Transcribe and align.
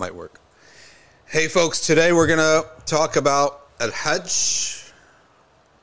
might 0.00 0.14
work. 0.14 0.40
Hey, 1.26 1.46
folks, 1.46 1.78
today 1.86 2.10
we're 2.14 2.26
going 2.26 2.38
to 2.38 2.66
talk 2.86 3.16
about 3.16 3.68
Al 3.80 3.90
Hajj. 3.90 4.90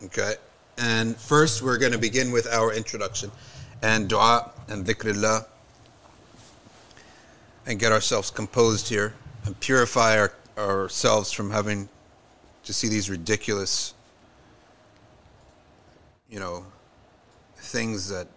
Okay. 0.05 0.33
And 0.79 1.15
first, 1.15 1.61
we're 1.61 1.77
going 1.77 1.91
to 1.91 1.99
begin 1.99 2.31
with 2.31 2.47
our 2.47 2.73
introduction 2.73 3.29
and 3.83 4.09
dua 4.09 4.51
and 4.69 4.87
dhikrillah 4.87 5.45
and 7.67 7.79
get 7.79 7.91
ourselves 7.91 8.31
composed 8.31 8.89
here 8.89 9.13
and 9.45 9.57
purify 9.59 10.17
our, 10.17 10.33
ourselves 10.57 11.31
from 11.31 11.51
having 11.51 11.87
to 12.63 12.73
see 12.73 12.87
these 12.87 13.11
ridiculous, 13.11 13.93
you 16.27 16.39
know, 16.39 16.65
things 17.57 18.09
that 18.09 18.27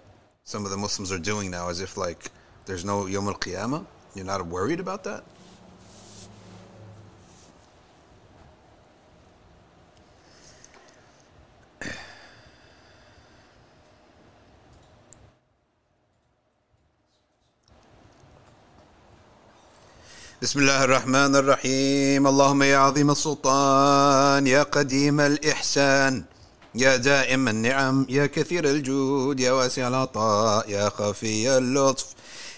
some 0.45 0.67
of 0.67 0.71
the 0.71 0.77
Muslims 0.77 1.11
are 1.11 1.19
doing 1.19 1.51
now 1.51 1.71
as 1.71 1.81
if 1.81 1.97
like 1.97 2.31
there's 2.67 2.85
no 2.85 3.07
Yom 3.07 3.29
Al 3.29 3.35
Qiyamah. 3.35 3.87
You're 4.15 4.27
not 4.27 4.45
worried 4.47 4.79
about 4.79 5.05
that? 5.05 5.25
بسم 20.43 20.59
الله 20.61 20.85
الرحمن 20.85 21.37
الرحيم 21.37 22.27
اللهم 22.27 22.63
يا 22.63 22.79
عظيم 22.79 23.11
السلطان 23.11 24.47
يا 24.47 24.63
قديم 24.63 25.21
الإحسان 25.21 26.25
يا 26.75 26.97
دائم 26.97 27.49
النعم 27.49 28.07
يا 28.09 28.27
كثير 28.27 28.65
الجود 28.65 29.41
يا 29.41 29.53
واسع 29.53 29.89
العطاء 29.89 30.71
يا 30.71 30.89
خفي 30.89 31.59
اللطف 31.59 32.07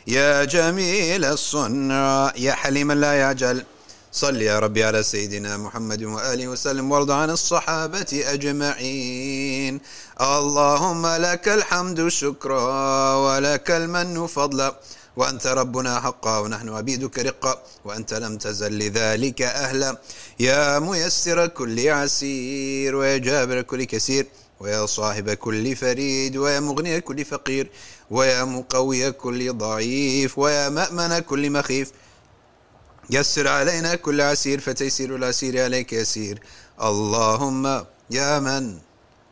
يا 0.06 0.44
جميل 0.44 1.24
الصنع 1.24 2.32
يا 2.36 2.52
حليما 2.52 2.94
لا 2.94 3.12
يعجل 3.12 3.64
صل 4.12 4.42
يا 4.42 4.58
ربي 4.58 4.84
على 4.84 5.02
سيدنا 5.02 5.56
محمد 5.56 6.02
وآله 6.02 6.48
وسلم 6.48 6.92
وارض 6.92 7.10
عن 7.10 7.30
الصحابة 7.30 8.24
أجمعين 8.26 9.80
اللهم 10.20 11.06
لك 11.06 11.48
الحمد 11.48 12.08
شكرا 12.08 13.14
ولك 13.14 13.70
المن 13.70 14.26
فضلا 14.26 14.74
وأنت 15.16 15.46
ربنا 15.46 16.00
حقا 16.00 16.38
ونحن 16.38 16.68
عبيدك 16.68 17.18
رقا 17.18 17.62
وأنت 17.84 18.14
لم 18.14 18.38
تزل 18.38 18.78
لذلك 18.78 19.42
أهلا. 19.42 20.00
يا 20.40 20.78
ميسر 20.78 21.46
كل 21.46 21.88
عسير 21.88 22.96
ويا 22.96 23.16
جابر 23.16 23.62
كل 23.62 23.84
كثير 23.84 24.26
ويا 24.60 24.86
صاحب 24.86 25.30
كل 25.30 25.76
فريد 25.76 26.36
ويا 26.36 26.60
مغني 26.60 27.00
كل 27.00 27.24
فقير 27.24 27.70
ويا 28.10 28.44
مقوي 28.44 29.12
كل 29.12 29.52
ضعيف 29.52 30.38
ويا 30.38 30.68
مأمن 30.68 31.18
كل 31.18 31.50
مخيف. 31.50 31.92
يسر 33.10 33.48
علينا 33.48 33.94
كل 33.94 34.20
عسير 34.20 34.60
فتيسير 34.60 35.16
العسير 35.16 35.64
عليك 35.64 35.92
يسير. 35.92 36.40
اللهم 36.82 37.84
يا 38.10 38.38
من 38.38 38.78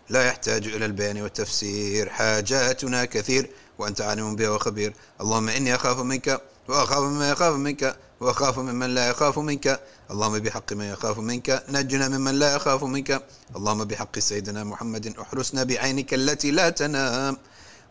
لا 0.09 0.27
يحتاج 0.27 0.67
إلى 0.67 0.85
البيان 0.85 1.23
والتفسير 1.23 2.09
حاجاتنا 2.09 3.05
كثير. 3.05 3.51
وأنت 3.81 4.01
عالم 4.01 4.37
بها 4.37 4.51
وخبير. 4.51 4.93
اللهم 5.21 5.49
إني 5.49 5.75
أخاف 5.75 5.99
منك 5.99 6.41
وأخاف 6.69 6.99
مما 6.99 7.31
يخاف 7.31 7.55
منك 7.55 7.97
وأخاف 8.21 8.59
ممن 8.59 8.95
لا 8.95 9.09
يخاف 9.09 9.39
منك. 9.39 9.81
اللهم 10.11 10.39
بحق 10.39 10.73
من 10.73 10.85
يخاف 10.85 11.19
منك 11.19 11.65
نجنا 11.69 12.09
ممن 12.09 12.35
لا 12.35 12.57
يخاف 12.57 12.85
منك. 12.85 13.23
اللهم 13.57 13.85
بحق 13.85 14.19
سيدنا 14.19 14.65
محمد 14.65 15.15
احرسنا 15.23 15.63
بعينك 15.63 16.15
التي 16.15 16.51
لا 16.51 16.69
تنام. 16.71 17.37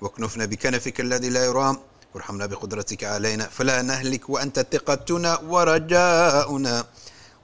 واكنفنا 0.02 0.46
بكنفك 0.46 1.00
الذي 1.00 1.30
لا 1.30 1.46
يرام. 1.46 1.78
وارحمنا 2.14 2.46
بقدرتك 2.46 3.04
علينا 3.04 3.46
فلا 3.48 3.82
نهلك 3.82 4.30
وأنت 4.30 4.66
ثقتنا 4.72 5.40
ورجاؤنا. 5.40 6.86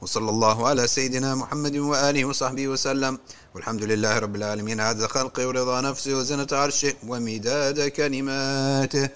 وصلى 0.02 0.30
الله 0.30 0.68
على 0.68 0.88
سيدنا 0.88 1.36
محمد 1.36 1.78
وآله 1.78 2.26
وصحبه 2.26 2.68
وسلم. 2.68 3.20
والحمد 3.56 3.84
لله 3.84 4.20
رب 4.20 4.36
العالمين. 4.36 4.80
عز 4.80 5.04
خلقه 5.04 5.48
ورضا 5.48 5.82
نفسه 5.82 6.14
وزنة 6.18 6.48
عرشه 6.52 6.94
ومداد 7.08 7.88
كلماته. 7.88 9.10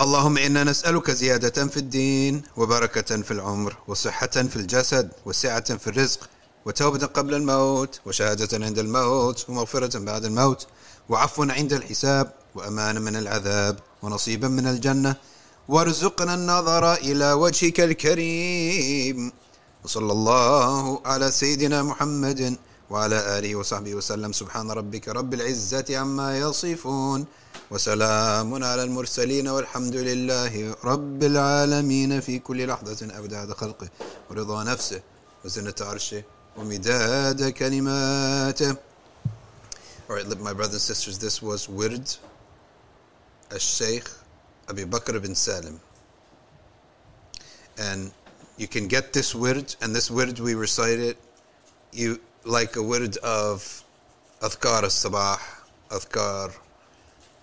اللهم 0.00 0.38
إنا 0.38 0.64
نسألك 0.64 1.10
زيادة 1.10 1.66
في 1.66 1.76
الدين 1.76 2.42
وبركة 2.56 3.22
في 3.22 3.30
العمر 3.30 3.76
وصحة 3.88 4.26
في 4.26 4.56
الجسد 4.56 5.10
وسعة 5.26 5.76
في 5.76 5.86
الرزق 5.86 6.28
وتوبة 6.64 7.06
قبل 7.06 7.34
الموت 7.34 8.00
وشهادة 8.06 8.64
عند 8.66 8.78
الموت 8.78 9.48
ومغفرة 9.48 9.98
بعد 9.98 10.24
الموت 10.24 10.66
وعفو 11.08 11.42
عند 11.42 11.72
الحساب 11.72 12.32
وأمان 12.54 13.02
من 13.02 13.16
العذاب 13.16 13.78
ونصيبا 14.02 14.48
من 14.48 14.66
الجنة. 14.66 15.16
وارزقنا 15.68 16.34
النظر 16.34 16.94
إلى 16.94 17.32
وجهك 17.32 17.80
الكريم. 17.80 19.32
وصلى 19.84 20.12
الله 20.12 21.06
على 21.06 21.30
سيدنا 21.30 21.82
محمد 21.82 22.56
وعلى 22.90 23.38
آله 23.38 23.56
وصحبه 23.56 23.94
وسلم. 23.94 24.32
سبحان 24.32 24.70
ربك 24.70 25.08
رب 25.08 25.34
العزة 25.34 25.98
عما 25.98 26.38
يصفون 26.38 27.26
وسلام 27.70 28.64
على 28.64 28.82
المرسلين 28.82 29.48
والحمد 29.48 29.96
لله 29.96 30.76
رب 30.84 31.22
العالمين. 31.22 32.20
في 32.20 32.38
كل 32.38 32.66
لحظة 32.66 33.18
أبدعد 33.18 33.52
خلقه 33.52 33.88
ورضا 34.30 34.64
نفسه 34.64 35.00
وزنة 35.44 35.74
عرشه 35.80 36.22
ومداد 36.56 37.48
كلماته. 37.48 38.76
Alright, 40.08 40.28
my 40.40 40.52
brothers 40.52 40.88
and 40.88 40.96
sisters, 40.96 41.18
this 41.18 41.42
was 41.42 41.68
Wird 41.68 42.16
al-Sheikh 43.50 44.08
Abu 44.68 44.86
Bakr 44.86 45.20
bin 45.20 45.34
Salim. 45.34 45.80
And 47.78 48.12
you 48.56 48.68
can 48.68 48.88
get 48.88 49.12
this 49.12 49.34
wird, 49.34 49.76
and 49.80 49.94
this 49.94 50.10
wird 50.10 50.40
we 50.40 50.54
recite 50.54 50.98
it, 50.98 51.16
you 51.92 52.20
like 52.44 52.76
a 52.76 52.82
wird 52.82 53.16
of 53.18 53.82
Athkar 54.40 54.82
al-Sabah, 54.82 55.38
Athkar 55.90 56.54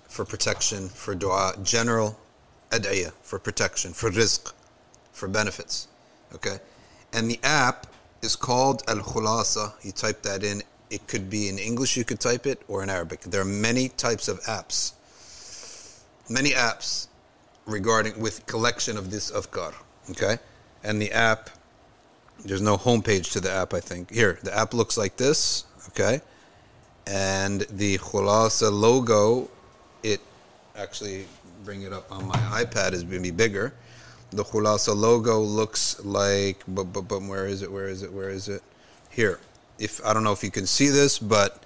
for 0.08 0.26
protection, 0.26 0.90
for 0.90 1.16
dua, 1.16 1.56
general 1.64 2.18
adaya 2.72 3.12
for 3.22 3.40
protection, 3.40 3.94
for 3.94 4.10
rizq, 4.12 4.54
for 5.12 5.28
benefits. 5.28 5.88
Okay? 6.34 6.58
And 7.14 7.30
the 7.30 7.40
app 7.44 7.88
is 8.22 8.36
called 8.36 8.84
Al 8.88 8.98
Khulasa. 8.98 9.74
You 9.84 9.92
type 9.92 10.22
that 10.24 10.44
in. 10.44 10.64
It 10.90 11.08
could 11.08 11.30
be 11.30 11.48
in 11.48 11.58
English, 11.58 11.96
you 11.96 12.04
could 12.04 12.20
type 12.20 12.46
it, 12.46 12.62
or 12.68 12.84
in 12.84 12.90
Arabic. 12.90 13.22
There 13.22 13.42
are 13.42 13.46
many 13.46 13.90
types 13.90 14.28
of 14.28 14.42
apps. 14.42 14.94
Many 16.30 16.52
apps 16.52 17.08
regarding 17.66 18.20
with 18.20 18.46
collection 18.46 18.98
of 18.98 19.10
this 19.10 19.32
afkar. 19.32 19.74
Okay? 20.10 20.38
And 20.84 21.02
the 21.02 21.12
app, 21.12 21.50
there's 22.44 22.62
no 22.62 22.78
homepage 22.78 23.32
to 23.34 23.40
the 23.40 23.52
app, 23.52 23.74
I 23.74 23.80
think. 23.80 24.12
Here, 24.12 24.40
the 24.44 24.56
app 24.58 24.74
looks 24.74 24.98
like 24.98 25.18
this. 25.18 25.66
Okay? 25.90 26.22
And 27.08 27.62
the 27.62 27.98
Khulasa 27.98 28.72
logo 28.72 29.50
it 30.04 30.22
actually 30.76 31.26
bring 31.64 31.84
it 31.84 31.94
up 31.94 32.12
on 32.12 32.28
my 32.28 32.38
iPad 32.64 32.94
is 32.94 33.04
going 33.04 33.16
to 33.16 33.22
be 33.22 33.32
bigger. 33.32 33.74
The 34.32 34.44
Khulasa 34.44 34.96
logo 34.96 35.40
looks 35.40 36.04
like, 36.04 36.64
but, 36.68 36.86
but, 36.86 37.02
but 37.02 37.22
where 37.22 37.46
is 37.46 37.62
it? 37.62 37.72
Where 37.72 37.88
is 37.88 38.04
it? 38.04 38.12
Where 38.12 38.30
is 38.30 38.48
it? 38.48 38.64
Here. 39.10 39.40
If 39.78 40.04
I 40.06 40.14
don't 40.14 40.24
know 40.24 40.32
if 40.32 40.44
you 40.44 40.52
can 40.52 40.66
see 40.66 40.90
this, 40.90 41.20
but 41.20 41.64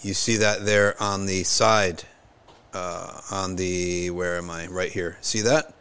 you 0.00 0.14
see 0.14 0.36
that 0.38 0.64
there 0.64 1.00
on 1.00 1.26
the 1.26 1.44
side, 1.44 2.02
uh, 2.72 3.20
on 3.30 3.56
the 3.56 4.10
where 4.10 4.36
am 4.36 4.50
I? 4.50 4.66
Right 4.66 4.90
here. 4.90 5.16
See 5.20 5.42
that? 5.42 5.72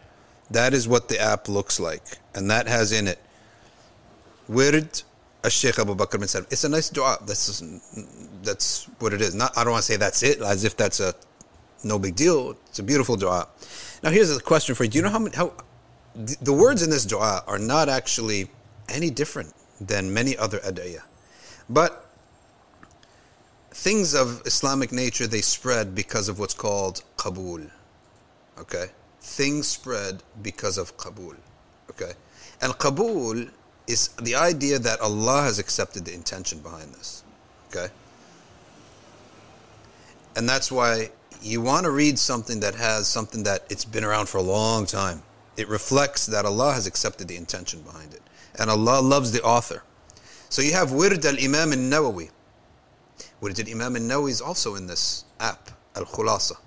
That 0.51 0.73
is 0.73 0.87
what 0.87 1.07
the 1.07 1.19
app 1.19 1.47
looks 1.47 1.79
like, 1.79 2.19
and 2.35 2.51
that 2.51 2.67
has 2.67 2.91
in 2.91 3.07
it 3.07 3.19
Wird 4.47 5.03
Sheikh 5.47 5.79
Abu 5.79 5.95
Bakr 5.95 6.19
bin 6.19 6.27
Salim. 6.27 6.47
It's 6.51 6.63
a 6.63 6.69
nice 6.69 6.89
dua. 6.89 7.17
That's 7.25 7.63
that's 8.43 8.85
what 8.99 9.13
it 9.13 9.21
is. 9.21 9.33
Not 9.33 9.57
I 9.57 9.63
don't 9.63 9.71
want 9.71 9.85
to 9.85 9.91
say 9.91 9.97
that's 9.97 10.23
it, 10.23 10.41
as 10.41 10.63
if 10.63 10.75
that's 10.75 10.99
a 10.99 11.15
no 11.83 11.97
big 11.97 12.15
deal. 12.15 12.57
It's 12.67 12.79
a 12.79 12.83
beautiful 12.83 13.15
dua. 13.15 13.47
Now, 14.03 14.09
here's 14.09 14.35
a 14.35 14.39
question 14.39 14.75
for 14.75 14.83
you. 14.83 14.89
Do 14.89 14.97
you 14.97 15.03
know 15.03 15.09
how 15.09 15.19
many, 15.19 15.35
how 15.35 15.53
the 16.15 16.53
words 16.53 16.83
in 16.83 16.89
this 16.89 17.05
dua 17.05 17.43
are 17.47 17.59
not 17.59 17.89
actually 17.89 18.49
any 18.89 19.09
different 19.09 19.53
than 19.79 20.13
many 20.13 20.37
other 20.37 20.59
ad'iyah, 20.59 21.01
but 21.69 22.09
things 23.71 24.13
of 24.13 24.41
Islamic 24.45 24.91
nature 24.91 25.27
they 25.27 25.41
spread 25.41 25.95
because 25.95 26.29
of 26.29 26.39
what's 26.39 26.53
called 26.53 27.03
qabul. 27.17 27.71
Okay, 28.59 28.87
things 29.21 29.67
spread 29.67 30.23
because 30.41 30.77
of 30.77 30.97
qabul. 30.97 31.35
Okay, 31.89 32.13
and 32.61 32.73
qabul 32.73 33.49
is 33.87 34.09
the 34.21 34.35
idea 34.35 34.79
that 34.79 34.99
Allah 35.01 35.43
has 35.43 35.59
accepted 35.59 36.05
the 36.05 36.13
intention 36.13 36.59
behind 36.59 36.93
this. 36.93 37.23
Okay, 37.69 37.87
and 40.35 40.47
that's 40.47 40.71
why 40.71 41.09
you 41.41 41.61
want 41.61 41.85
to 41.85 41.91
read 41.91 42.19
something 42.19 42.59
that 42.59 42.75
has 42.75 43.07
something 43.07 43.43
that 43.43 43.65
it's 43.69 43.85
been 43.85 44.03
around 44.03 44.29
for 44.29 44.37
a 44.37 44.43
long 44.43 44.85
time. 44.85 45.23
It 45.57 45.67
reflects 45.67 46.25
that 46.27 46.45
Allah 46.45 46.73
has 46.73 46.87
accepted 46.87 47.27
the 47.27 47.35
intention 47.35 47.81
behind 47.81 48.13
it. 48.13 48.21
And 48.59 48.69
Allah 48.69 49.01
loves 49.01 49.31
the 49.31 49.41
author. 49.43 49.83
So 50.49 50.61
you 50.61 50.73
have 50.73 50.91
Wird 50.91 51.25
al 51.25 51.39
Imam 51.39 51.71
al 51.71 51.79
Nawawi. 51.79 52.29
Wird 53.41 53.59
al 53.59 53.67
Imam 53.67 53.95
al 53.95 54.01
Nawawi 54.01 54.31
is 54.31 54.41
also 54.41 54.75
in 54.75 54.87
this 54.87 55.25
app, 55.39 55.71
Al 55.95 56.05
Khulasa. 56.05 56.57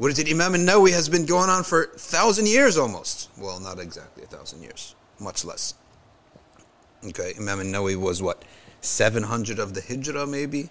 What 0.00 0.10
is 0.10 0.18
it? 0.18 0.30
Imam 0.30 0.54
al-Nawawi 0.54 0.92
has 0.94 1.10
been 1.10 1.26
going 1.26 1.50
on 1.50 1.62
for 1.62 1.82
a 1.82 1.86
thousand 1.88 2.48
years 2.48 2.78
almost. 2.78 3.28
Well, 3.36 3.60
not 3.60 3.78
exactly 3.78 4.22
a 4.22 4.26
thousand 4.26 4.62
years, 4.62 4.94
much 5.18 5.44
less. 5.44 5.74
Okay, 7.04 7.34
Imam 7.38 7.60
al-Nawawi 7.60 7.96
was 7.96 8.22
what, 8.22 8.42
700 8.80 9.58
of 9.58 9.74
the 9.74 9.82
Hijrah 9.82 10.26
maybe? 10.26 10.70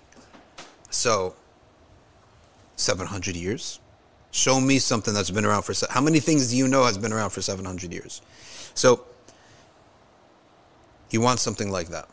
So, 0.90 1.36
700 2.76 3.36
years? 3.36 3.80
Show 4.32 4.60
me 4.60 4.80
something 4.80 5.14
that's 5.14 5.30
been 5.30 5.46
around 5.46 5.62
for, 5.62 5.76
how 5.92 6.02
many 6.02 6.20
things 6.20 6.50
do 6.50 6.58
you 6.58 6.68
know 6.68 6.86
has 6.86 6.98
been 6.98 7.14
around 7.14 7.30
for 7.30 7.44
700 7.44 7.94
years? 7.94 8.24
So, 8.74 9.06
you 11.12 11.22
want 11.22 11.40
something 11.40 11.70
like 11.70 11.90
that. 11.90 12.10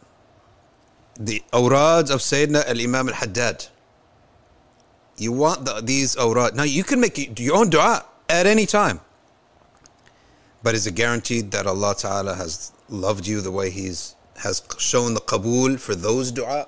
The 1.19 1.43
awrad 1.55 2.11
of 2.11 2.21
Sayyidina 2.21 2.69
al-Imam 2.69 3.09
al-Haddad. 3.09 3.69
You 5.19 5.33
want 5.33 5.65
the, 5.65 5.81
these 5.81 6.17
oh, 6.17 6.33
awrad. 6.33 6.55
Now, 6.55 6.65
you 6.65 6.85
can 6.85 7.01
make 7.01 7.39
your 7.41 7.57
own 7.57 7.71
dua 7.71 8.05
at 8.29 8.47
any 8.47 8.67
time. 8.67 9.01
But 10.63 10.75
is 10.75 10.87
it 10.87 10.95
guaranteed 10.95 11.51
that 11.53 11.67
Allah 11.67 11.95
Ta'ala 11.97 12.35
has 12.35 12.73
loved 12.89 13.27
you 13.27 13.41
the 13.41 13.53
way 13.53 13.71
He's 13.71 14.15
has 14.39 14.63
shown 14.79 15.15
the 15.15 15.21
qabul 15.21 15.79
for 15.79 15.95
those 15.95 16.31
dua? 16.31 16.67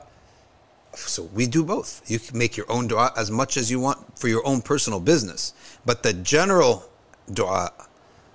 So 0.95 1.25
we 1.35 1.47
do 1.47 1.63
both. 1.63 2.03
You 2.11 2.19
can 2.19 2.39
make 2.39 2.57
your 2.57 2.71
own 2.71 2.89
dua 2.89 3.13
as 3.17 3.31
much 3.31 3.57
as 3.57 3.71
you 3.71 3.81
want 3.81 4.19
for 4.19 4.29
your 4.29 4.47
own 4.47 4.63
personal 4.63 5.01
business. 5.01 5.53
But 5.85 6.03
the 6.03 6.13
general 6.13 6.89
dua, 7.33 7.73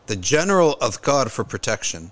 the 0.05 0.15
general 0.15 0.75
adhkar 0.81 1.29
for 1.31 1.43
protection, 1.43 2.11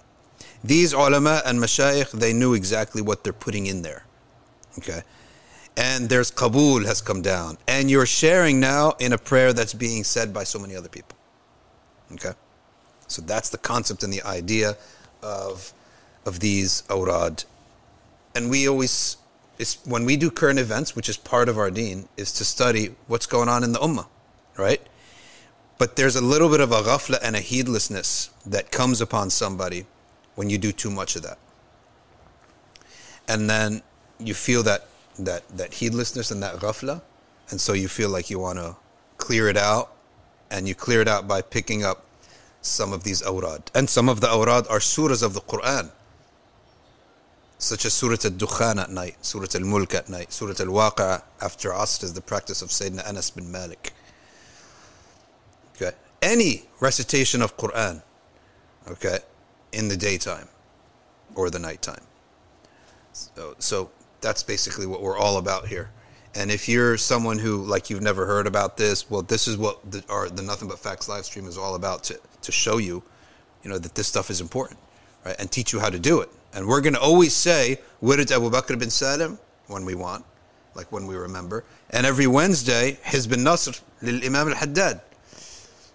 these 0.64 0.94
ulama 0.94 1.42
and 1.46 1.60
mashayikh, 1.60 2.12
they 2.12 2.34
knew 2.34 2.54
exactly 2.54 3.02
what 3.02 3.24
they're 3.24 3.34
putting 3.34 3.66
in 3.66 3.82
there. 3.82 4.06
Okay? 4.78 5.02
And 5.78 6.10
there's 6.10 6.32
qabul 6.32 6.86
has 6.86 7.02
come 7.02 7.22
down. 7.22 7.58
And 7.68 7.90
you're 7.90 8.06
sharing 8.06 8.60
now 8.60 8.94
in 9.00 9.14
a 9.14 9.18
prayer 9.18 9.54
that's 9.54 9.74
being 9.74 10.04
said 10.04 10.34
by 10.34 10.44
so 10.44 10.60
many 10.60 10.76
other 10.76 10.90
people. 10.90 11.18
Okay? 12.14 12.34
So 13.08 13.22
that's 13.22 13.50
the 13.50 13.58
concept 13.58 14.04
and 14.04 14.12
the 14.12 14.22
idea 14.24 14.78
of 15.24 15.74
of 16.26 16.40
these 16.40 16.84
awrad. 16.90 17.44
And 18.36 18.50
we 18.50 18.68
always, 18.68 19.18
when 19.86 20.06
we 20.06 20.16
do 20.18 20.32
current 20.32 20.60
events, 20.60 20.96
which 20.96 21.10
is 21.10 21.18
part 21.18 21.50
of 21.50 21.58
our 21.58 21.72
deen, 21.72 22.08
is 22.18 22.32
to 22.34 22.46
study 22.46 22.96
what's 23.08 23.26
going 23.26 23.50
on 23.50 23.64
in 23.64 23.72
the 23.72 23.80
ummah, 23.80 24.08
right? 24.58 24.82
But 25.78 25.96
there's 25.96 26.16
a 26.16 26.22
little 26.22 26.50
bit 26.50 26.62
of 26.62 26.72
a 26.72 26.82
ghafla 26.82 27.20
and 27.24 27.36
a 27.36 27.40
heedlessness 27.40 28.30
that 28.46 28.72
comes 28.72 29.02
upon 29.02 29.30
somebody 29.32 29.86
when 30.36 30.50
you 30.50 30.58
do 30.58 30.72
too 30.72 30.92
much 30.92 31.16
of 31.16 31.24
that. 31.24 31.40
And 33.28 33.50
then 33.50 33.82
you 34.20 34.34
feel 34.34 34.64
that, 34.64 34.88
that, 35.26 35.48
that 35.58 35.74
heedlessness 35.74 36.32
and 36.32 36.42
that 36.44 36.56
ghafla, 36.56 37.02
and 37.50 37.60
so 37.60 37.74
you 37.74 37.88
feel 37.88 38.10
like 38.10 38.30
you 38.30 38.40
want 38.40 38.60
to 38.60 38.76
clear 39.18 39.48
it 39.48 39.58
out, 39.58 39.92
and 40.50 40.68
you 40.68 40.76
clear 40.76 41.02
it 41.02 41.08
out 41.08 41.28
by 41.28 41.42
picking 41.42 41.84
up 41.84 42.06
some 42.62 42.94
of 42.94 43.04
these 43.04 43.22
awrad. 43.24 43.72
And 43.74 43.90
some 43.90 44.10
of 44.10 44.22
the 44.22 44.28
awrad 44.28 44.68
are 44.68 44.80
surahs 44.80 45.24
of 45.24 45.34
the 45.34 45.42
Quran 45.42 45.92
such 47.62 47.86
as 47.86 47.94
Surah 47.94 48.18
Al-Dukhan 48.26 48.82
at 48.82 48.90
night, 48.90 49.24
Surah 49.24 49.46
Al-Mulk 49.54 49.94
at 49.94 50.10
night, 50.10 50.34
Surah 50.34 50.56
Al-Waqi'ah 50.60 51.22
after 51.42 51.70
Asr 51.70 52.04
is 52.06 52.14
the 52.14 52.22
practice 52.22 52.64
of 52.64 52.70
Sayyidina 52.70 53.08
Anas 53.08 53.30
bin 53.30 53.52
Malik. 53.52 53.94
Okay. 55.76 55.96
Any 56.24 56.64
recitation 56.80 57.42
of 57.44 57.58
Quran, 57.58 58.02
okay, 58.90 59.20
in 59.72 59.90
the 59.90 59.96
daytime 59.98 60.48
or 61.36 61.52
the 61.52 61.60
nighttime. 61.60 62.02
So, 63.14 63.56
so 63.60 63.92
that's 64.22 64.44
basically 64.44 64.86
what 64.86 65.02
we're 65.02 65.18
all 65.18 65.38
about 65.38 65.68
here. 65.68 65.90
And 66.34 66.50
if 66.50 66.70
you're 66.70 66.96
someone 66.98 67.40
who, 67.40 67.64
like, 67.64 67.90
you've 67.90 68.02
never 68.02 68.26
heard 68.26 68.48
about 68.48 68.78
this, 68.78 69.10
well, 69.10 69.22
this 69.22 69.48
is 69.48 69.58
what 69.58 69.92
the, 69.92 70.04
our, 70.10 70.30
the 70.30 70.42
Nothing 70.42 70.70
But 70.70 70.80
Facts 70.80 71.10
live 71.10 71.26
stream 71.26 71.46
is 71.46 71.58
all 71.58 71.76
about 71.76 72.06
to, 72.06 72.20
to 72.44 72.52
show 72.52 72.78
you, 72.78 73.04
you 73.64 73.70
know, 73.70 73.78
that 73.78 73.96
this 73.96 74.08
stuff 74.08 74.30
is 74.30 74.40
important, 74.40 74.80
right? 75.26 75.36
And 75.40 75.52
teach 75.52 75.74
you 75.74 75.80
how 75.80 75.90
to 75.90 76.00
do 76.00 76.22
it. 76.22 76.30
And 76.54 76.68
we're 76.68 76.82
going 76.82 76.94
to 76.94 77.02
always 77.02 77.34
say, 77.34 77.80
Wird 78.00 78.32
Abu 78.32 78.50
Bakr 78.50 78.80
bin 78.80 78.90
Salim 78.90 79.38
when 79.68 79.84
we 79.84 79.96
want, 79.96 80.24
like 80.74 80.90
when 80.92 81.06
we 81.06 81.16
remember. 81.16 81.66
And 81.90 82.06
every 82.06 82.28
Wednesday, 82.28 82.98
Hizb 83.04 83.38
Nasr 83.38 83.74
lil 84.02 84.24
Imam 84.24 84.50
al 84.50 84.56
Haddad. 84.56 85.02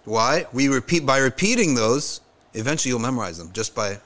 Why? 0.05 0.45
We 0.53 0.67
repeat 0.67 1.05
by 1.05 1.17
repeating 1.17 1.73
those, 1.73 2.21
eventually 2.53 2.91
you'll 2.91 2.99
memorize 2.99 3.37
them 3.39 3.51
just 3.53 3.73
by 3.73 3.99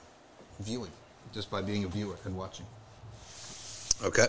viewing, 0.62 0.92
just 1.34 1.52
by 1.52 1.62
being 1.62 1.84
a 1.84 1.88
viewer 1.88 2.16
and 2.26 2.38
watching. 2.38 2.66
Okay? 4.04 4.28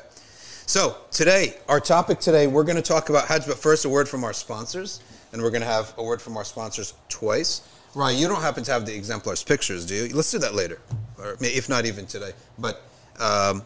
So, 0.66 0.96
today, 1.10 1.54
our 1.68 1.80
topic 1.80 2.20
today, 2.20 2.46
we're 2.46 2.64
going 2.64 2.76
to 2.76 2.82
talk 2.82 3.08
about 3.08 3.26
Hajj, 3.26 3.46
but 3.46 3.58
first, 3.58 3.84
a 3.84 3.88
word 3.88 4.08
from 4.08 4.24
our 4.24 4.32
sponsors. 4.32 5.00
And 5.32 5.42
we're 5.42 5.50
going 5.50 5.62
to 5.62 5.68
have 5.68 5.94
a 5.96 6.02
word 6.02 6.20
from 6.20 6.36
our 6.36 6.44
sponsors 6.44 6.94
twice. 7.08 7.62
Right, 7.94 8.16
you 8.16 8.28
don't 8.28 8.40
happen 8.40 8.64
to 8.64 8.72
have 8.72 8.86
the 8.86 8.94
exemplars 8.94 9.42
pictures, 9.42 9.84
do 9.84 9.94
you? 9.94 10.14
Let's 10.14 10.30
do 10.30 10.38
that 10.38 10.54
later, 10.54 10.80
or 11.18 11.36
if 11.40 11.68
not 11.68 11.84
even 11.84 12.06
today. 12.06 12.32
But 12.58 12.80
um, 13.18 13.62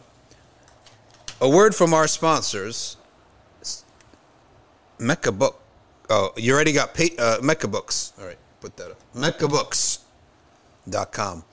a 1.39 1.47
word 1.47 1.73
from 1.73 1.93
our 1.93 2.07
sponsors 2.07 2.97
Mecca 4.99 5.31
Book. 5.31 5.61
Oh, 6.09 6.33
you 6.35 6.53
already 6.53 6.73
got 6.73 6.93
pay, 6.93 7.15
uh, 7.17 7.37
Mecca 7.41 7.67
Books. 7.67 8.13
All 8.19 8.25
right, 8.25 8.37
put 8.61 8.77
that 8.77 8.91
up. 8.91 8.97
MeccaBooks.com. 9.15 11.43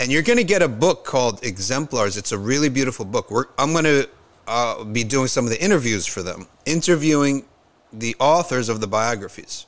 And 0.00 0.12
you're 0.12 0.22
going 0.22 0.38
to 0.38 0.44
get 0.44 0.62
a 0.62 0.68
book 0.68 1.04
called 1.04 1.44
Exemplars. 1.44 2.16
It's 2.16 2.32
a 2.32 2.38
really 2.38 2.68
beautiful 2.68 3.04
book. 3.04 3.30
We're, 3.30 3.46
I'm 3.58 3.72
going 3.72 3.84
to 3.84 4.08
uh, 4.46 4.84
be 4.84 5.02
doing 5.04 5.26
some 5.26 5.44
of 5.44 5.50
the 5.50 5.62
interviews 5.62 6.06
for 6.06 6.22
them, 6.22 6.46
interviewing 6.66 7.44
the 7.92 8.14
authors 8.20 8.68
of 8.68 8.80
the 8.80 8.86
biographies 8.86 9.66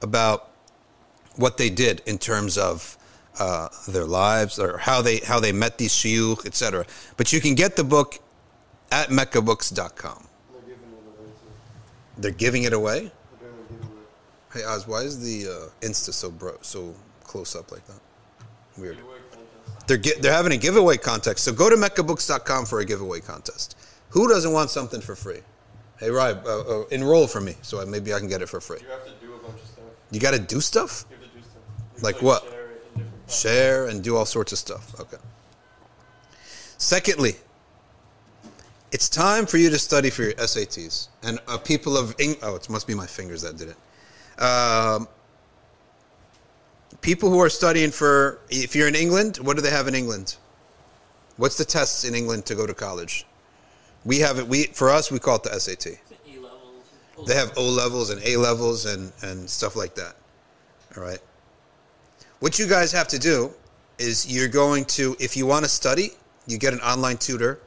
about 0.00 0.50
what 1.36 1.56
they 1.56 1.70
did 1.70 2.02
in 2.06 2.18
terms 2.18 2.56
of 2.56 2.96
uh, 3.38 3.68
their 3.88 4.04
lives 4.04 4.58
or 4.58 4.78
how 4.78 5.02
they 5.02 5.18
how 5.18 5.40
they 5.40 5.50
met 5.50 5.78
these 5.78 5.92
shuyukh, 5.92 6.46
etc. 6.46 6.86
But 7.16 7.32
you 7.32 7.40
can 7.40 7.54
get 7.54 7.74
the 7.74 7.82
book 7.82 8.20
at 8.92 9.08
meccabooks.com. 9.08 10.28
They're 12.16 12.30
giving 12.30 12.62
it 12.62 12.72
away. 12.72 13.10
Hey 14.52 14.62
Oz, 14.62 14.86
why 14.86 15.00
is 15.00 15.20
the 15.20 15.50
uh, 15.50 15.86
Insta 15.86 16.12
so 16.12 16.30
bro 16.30 16.56
so 16.62 16.94
close 17.24 17.56
up 17.56 17.72
like 17.72 17.84
that? 17.88 18.00
Weird. 18.76 18.98
They're 19.86 19.98
ge- 19.98 20.18
they're 20.20 20.32
having 20.32 20.52
a 20.52 20.56
giveaway 20.56 20.96
contest. 20.96 21.40
So 21.44 21.52
go 21.52 21.68
to 21.68 21.76
meccabooks.com 21.76 22.66
for 22.66 22.80
a 22.80 22.84
giveaway 22.84 23.20
contest. 23.20 23.76
Who 24.10 24.28
doesn't 24.28 24.52
want 24.52 24.70
something 24.70 25.00
for 25.00 25.14
free? 25.14 25.40
Hey, 25.98 26.10
Ryan, 26.10 26.38
uh, 26.46 26.60
uh, 26.60 26.84
enroll 26.90 27.26
for 27.26 27.40
me 27.40 27.54
so 27.62 27.84
maybe 27.86 28.12
I 28.12 28.18
can 28.18 28.28
get 28.28 28.42
it 28.42 28.48
for 28.48 28.60
free. 28.60 28.78
You 28.80 28.88
have 28.88 29.04
to 29.04 29.12
do 29.24 29.34
a 29.34 29.38
bunch 29.38 29.60
of 29.60 29.66
stuff. 29.68 29.84
You 30.10 30.20
got 30.20 30.32
to 30.32 30.38
do 30.38 30.60
stuff? 30.60 31.04
You 31.10 31.16
have 31.16 31.24
to 31.30 31.36
do 31.38 31.42
stuff. 31.42 31.62
You 31.96 32.02
Like 32.02 32.22
what? 32.22 32.42
Share, 32.44 32.70
in 32.96 33.04
Share 33.28 33.86
and 33.86 34.02
do 34.02 34.16
all 34.16 34.26
sorts 34.26 34.52
of 34.52 34.58
stuff. 34.58 34.98
Okay. 35.00 35.16
Secondly, 36.78 37.34
it's 38.92 39.08
time 39.08 39.46
for 39.46 39.56
you 39.56 39.70
to 39.70 39.78
study 39.78 40.10
for 40.10 40.22
your 40.22 40.34
SATs. 40.34 41.08
And 41.22 41.38
uh, 41.48 41.58
people 41.58 41.96
of 41.96 42.14
Eng- 42.18 42.36
oh, 42.42 42.54
it 42.56 42.68
must 42.68 42.86
be 42.86 42.94
my 42.94 43.06
fingers 43.06 43.42
that 43.42 43.56
did 43.56 43.68
it. 43.70 44.42
Um, 44.42 45.08
people 47.04 47.28
who 47.28 47.38
are 47.38 47.50
studying 47.50 47.90
for 47.90 48.38
if 48.48 48.74
you're 48.74 48.88
in 48.88 48.94
England, 48.94 49.36
what 49.36 49.56
do 49.56 49.62
they 49.62 49.70
have 49.70 49.86
in 49.86 49.94
England? 49.94 50.36
What's 51.36 51.58
the 51.58 51.64
tests 51.64 52.04
in 52.04 52.14
England 52.14 52.46
to 52.46 52.54
go 52.54 52.66
to 52.66 52.72
college? 52.72 53.26
We 54.06 54.20
have 54.20 54.38
it. 54.38 54.48
We 54.48 54.64
for 54.64 54.88
us 54.88 55.12
we 55.12 55.18
call 55.18 55.36
it 55.36 55.42
the 55.44 55.60
SAT. 55.60 55.86
E. 55.86 55.98
They 57.26 57.34
have 57.34 57.52
O 57.56 57.64
levels 57.68 58.08
and 58.10 58.22
A 58.24 58.36
levels 58.38 58.86
and, 58.86 59.12
and 59.22 59.48
stuff 59.48 59.76
like 59.76 59.94
that. 59.94 60.16
All 60.96 61.02
right. 61.02 61.20
What 62.40 62.58
you 62.58 62.66
guys 62.66 62.90
have 62.92 63.08
to 63.08 63.18
do 63.18 63.52
is 63.98 64.26
you're 64.26 64.48
going 64.48 64.84
to, 64.96 65.14
if 65.20 65.36
you 65.36 65.46
want 65.46 65.64
to 65.64 65.68
study, 65.70 66.10
you 66.46 66.58
get 66.58 66.72
an 66.72 66.80
online 66.80 67.18
tutor 67.18 67.60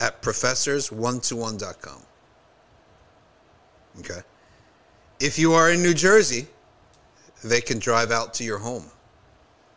at 0.00 0.20
professors121.com. 0.22 2.02
Okay. 4.00 4.20
If 5.20 5.38
you 5.38 5.52
are 5.52 5.70
in 5.70 5.82
New 5.82 5.94
Jersey, 5.94 6.48
they 7.42 7.60
can 7.60 7.78
drive 7.78 8.10
out 8.10 8.34
to 8.34 8.44
your 8.44 8.58
home 8.58 8.84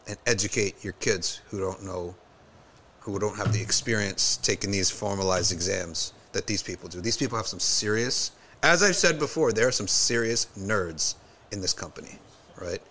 and 0.07 0.17
educate 0.25 0.83
your 0.83 0.93
kids 0.93 1.41
who 1.49 1.59
don't 1.59 1.83
know, 1.83 2.15
who 2.99 3.19
don't 3.19 3.37
have 3.37 3.53
the 3.53 3.61
experience 3.61 4.37
taking 4.37 4.71
these 4.71 4.89
formalized 4.89 5.51
exams 5.51 6.13
that 6.31 6.47
these 6.47 6.63
people 6.63 6.89
do. 6.89 7.01
These 7.01 7.17
people 7.17 7.37
have 7.37 7.47
some 7.47 7.59
serious, 7.59 8.31
as 8.63 8.83
I've 8.83 8.95
said 8.95 9.19
before, 9.19 9.51
there 9.51 9.67
are 9.67 9.71
some 9.71 9.87
serious 9.87 10.47
nerds 10.57 11.15
in 11.51 11.61
this 11.61 11.73
company, 11.73 12.17
right? 12.59 12.81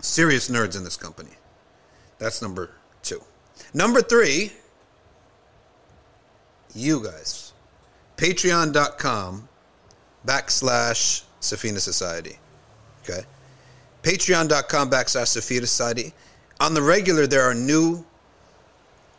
Serious 0.00 0.48
nerds 0.48 0.76
in 0.76 0.84
this 0.84 0.96
company. 0.96 1.30
That's 2.18 2.42
number 2.42 2.70
two. 3.02 3.20
Number 3.74 4.00
three, 4.00 4.52
you 6.74 7.02
guys. 7.02 7.52
Patreon.com 8.16 9.48
backslash 10.26 11.22
Safina 11.40 11.78
Society. 11.78 12.38
Patreon.com 14.02 14.90
backslash 14.90 15.36
Safina 15.36 15.60
Society. 15.60 16.12
On 16.60 16.74
the 16.74 16.82
regular, 16.82 17.26
there 17.26 17.42
are 17.42 17.54
new 17.54 18.04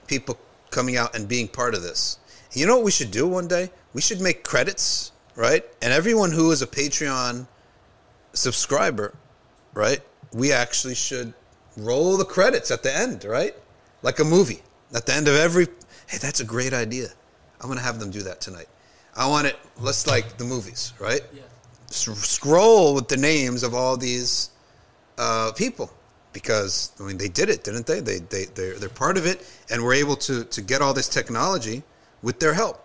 people 0.07 0.37
coming 0.69 0.97
out 0.97 1.15
and 1.15 1.27
being 1.27 1.47
part 1.47 1.75
of 1.75 1.81
this. 1.81 2.17
You 2.53 2.65
know 2.65 2.75
what 2.75 2.85
we 2.85 2.91
should 2.91 3.11
do 3.11 3.27
one 3.27 3.47
day? 3.47 3.71
We 3.93 4.01
should 4.01 4.21
make 4.21 4.43
credits, 4.43 5.11
right? 5.35 5.63
And 5.81 5.93
everyone 5.93 6.31
who 6.31 6.51
is 6.51 6.61
a 6.61 6.67
Patreon 6.67 7.47
subscriber, 8.33 9.13
right, 9.73 10.01
we 10.33 10.51
actually 10.51 10.95
should 10.95 11.33
roll 11.77 12.17
the 12.17 12.25
credits 12.25 12.71
at 12.71 12.83
the 12.83 12.95
end, 12.95 13.23
right? 13.23 13.55
Like 14.01 14.19
a 14.19 14.23
movie. 14.23 14.61
At 14.93 15.05
the 15.05 15.13
end 15.13 15.27
of 15.27 15.35
every 15.35 15.67
hey, 16.07 16.17
that's 16.17 16.41
a 16.41 16.45
great 16.45 16.73
idea. 16.73 17.07
I'm 17.61 17.69
gonna 17.69 17.81
have 17.81 17.99
them 17.99 18.11
do 18.11 18.21
that 18.23 18.41
tonight. 18.41 18.67
I 19.15 19.27
want 19.27 19.47
it 19.47 19.57
let's 19.79 20.07
like 20.07 20.37
the 20.37 20.43
movies, 20.43 20.93
right? 20.99 21.21
Yeah. 21.33 21.43
S- 21.89 22.09
scroll 22.19 22.95
with 22.95 23.07
the 23.07 23.17
names 23.17 23.63
of 23.63 23.73
all 23.73 23.97
these 23.97 24.50
uh, 25.21 25.51
people 25.51 25.91
because 26.33 26.93
I 26.99 27.03
mean 27.03 27.17
they 27.17 27.27
did 27.27 27.49
it, 27.49 27.63
didn't 27.63 27.85
they? 27.85 27.99
They 27.99 28.19
they 28.19 28.45
they're, 28.45 28.73
they're 28.73 28.89
part 28.89 29.17
of 29.17 29.25
it, 29.25 29.47
and 29.69 29.83
we're 29.83 29.93
able 29.93 30.15
to 30.17 30.43
to 30.45 30.61
get 30.61 30.81
all 30.81 30.93
this 30.93 31.07
technology 31.07 31.83
with 32.23 32.39
their 32.39 32.53
help. 32.53 32.83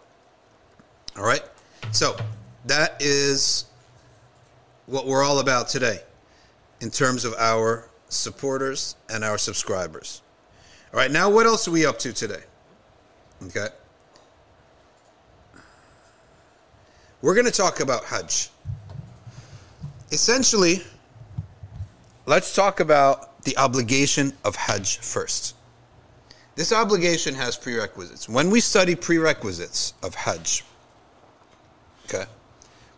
All 1.16 1.24
right, 1.24 1.42
so 1.92 2.14
that 2.66 2.96
is 3.00 3.64
what 4.84 5.06
we're 5.06 5.24
all 5.24 5.38
about 5.38 5.68
today, 5.68 6.00
in 6.80 6.90
terms 6.90 7.24
of 7.24 7.32
our 7.38 7.88
supporters 8.10 8.96
and 9.08 9.24
our 9.24 9.38
subscribers. 9.38 10.20
All 10.92 11.00
right, 11.00 11.10
now 11.10 11.30
what 11.30 11.46
else 11.46 11.66
are 11.66 11.72
we 11.72 11.86
up 11.86 11.98
to 12.00 12.12
today? 12.12 12.42
Okay, 13.44 13.68
we're 17.22 17.34
going 17.34 17.46
to 17.46 17.52
talk 17.52 17.80
about 17.80 18.04
Hajj. 18.04 18.50
Essentially, 20.12 20.82
let's 22.26 22.54
talk 22.54 22.80
about 22.80 23.42
the 23.44 23.56
obligation 23.56 24.32
of 24.44 24.56
Hajj 24.56 24.98
first. 24.98 25.54
This 26.56 26.72
obligation 26.72 27.34
has 27.34 27.56
prerequisites. 27.56 28.28
When 28.28 28.50
we 28.50 28.60
study 28.60 28.94
prerequisites 28.94 29.94
of 30.02 30.14
Hajj, 30.14 30.64
okay, 32.06 32.24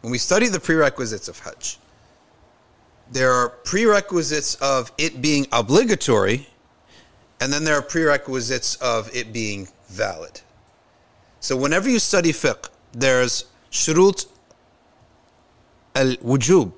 when 0.00 0.10
we 0.10 0.18
study 0.18 0.48
the 0.48 0.60
prerequisites 0.60 1.28
of 1.28 1.38
Hajj, 1.40 1.78
there 3.10 3.32
are 3.32 3.48
prerequisites 3.48 4.54
of 4.56 4.92
it 4.98 5.20
being 5.20 5.46
obligatory, 5.52 6.46
and 7.40 7.52
then 7.52 7.64
there 7.64 7.74
are 7.74 7.82
prerequisites 7.82 8.76
of 8.76 9.14
it 9.14 9.32
being 9.32 9.68
valid. 9.88 10.40
So 11.40 11.56
whenever 11.56 11.88
you 11.88 11.98
study 11.98 12.32
fiqh, 12.32 12.68
there's 12.92 13.44
shurut 13.70 14.26
al-wujub 15.94 16.72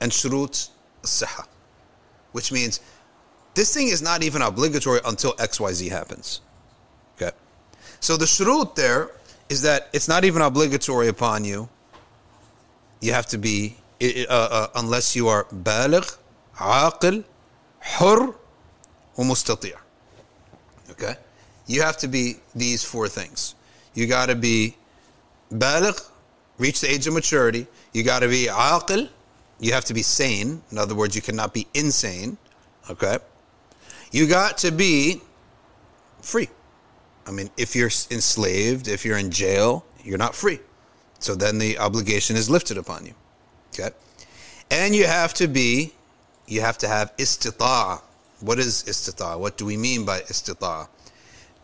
and 0.00 0.12
shurut 0.12 0.68
al-sihha, 1.04 1.46
which 2.32 2.52
means 2.52 2.80
this 3.54 3.72
thing 3.74 3.88
is 3.88 4.02
not 4.02 4.22
even 4.22 4.42
obligatory 4.42 5.00
until 5.04 5.32
XYZ 5.34 5.90
happens. 5.90 6.40
Okay? 7.16 7.30
So 8.00 8.16
the 8.16 8.24
shurut 8.24 8.74
there 8.74 9.10
is 9.48 9.62
that 9.62 9.88
it's 9.92 10.08
not 10.08 10.24
even 10.24 10.42
obligatory 10.42 11.08
upon 11.08 11.44
you. 11.44 11.68
You 13.00 13.12
have 13.12 13.26
to 13.26 13.38
be, 13.38 13.76
uh, 14.02 14.26
uh, 14.28 14.66
unless 14.76 15.14
you 15.14 15.28
are 15.28 15.44
baligh, 15.44 16.16
aqil, 16.56 17.24
hur, 17.80 18.34
or 19.16 19.24
mustati'. 19.24 19.74
Okay? 20.90 21.14
You 21.66 21.82
have 21.82 21.96
to 21.98 22.08
be 22.08 22.36
these 22.54 22.82
four 22.84 23.08
things. 23.08 23.54
You 23.94 24.06
got 24.06 24.26
to 24.26 24.34
be 24.34 24.76
baligh, 25.52 26.00
reach 26.58 26.80
the 26.80 26.90
age 26.90 27.06
of 27.06 27.14
maturity. 27.14 27.66
You 27.92 28.02
got 28.02 28.20
to 28.20 28.28
be 28.28 28.46
aqil. 28.46 29.08
You 29.62 29.72
have 29.74 29.84
to 29.86 29.94
be 29.94 30.02
sane. 30.02 30.60
In 30.72 30.76
other 30.76 30.94
words, 30.96 31.14
you 31.14 31.22
cannot 31.22 31.54
be 31.54 31.68
insane. 31.72 32.36
Okay? 32.90 33.18
You 34.10 34.26
got 34.26 34.58
to 34.58 34.72
be 34.72 35.22
free. 36.20 36.48
I 37.26 37.30
mean, 37.30 37.48
if 37.56 37.76
you're 37.76 37.90
enslaved, 38.10 38.88
if 38.88 39.04
you're 39.04 39.18
in 39.18 39.30
jail, 39.30 39.86
you're 40.02 40.18
not 40.18 40.34
free. 40.34 40.58
So 41.20 41.36
then 41.36 41.58
the 41.58 41.78
obligation 41.78 42.34
is 42.34 42.50
lifted 42.50 42.76
upon 42.76 43.06
you. 43.06 43.14
Okay? 43.72 43.90
And 44.72 44.96
you 44.96 45.06
have 45.06 45.32
to 45.34 45.46
be, 45.46 45.92
you 46.48 46.60
have 46.60 46.76
to 46.78 46.88
have 46.88 47.16
istita'a. 47.18 48.02
What 48.40 48.58
is 48.58 48.82
istita'a? 48.82 49.38
What 49.38 49.56
do 49.56 49.64
we 49.64 49.76
mean 49.76 50.04
by 50.04 50.22
istita'a? 50.22 50.88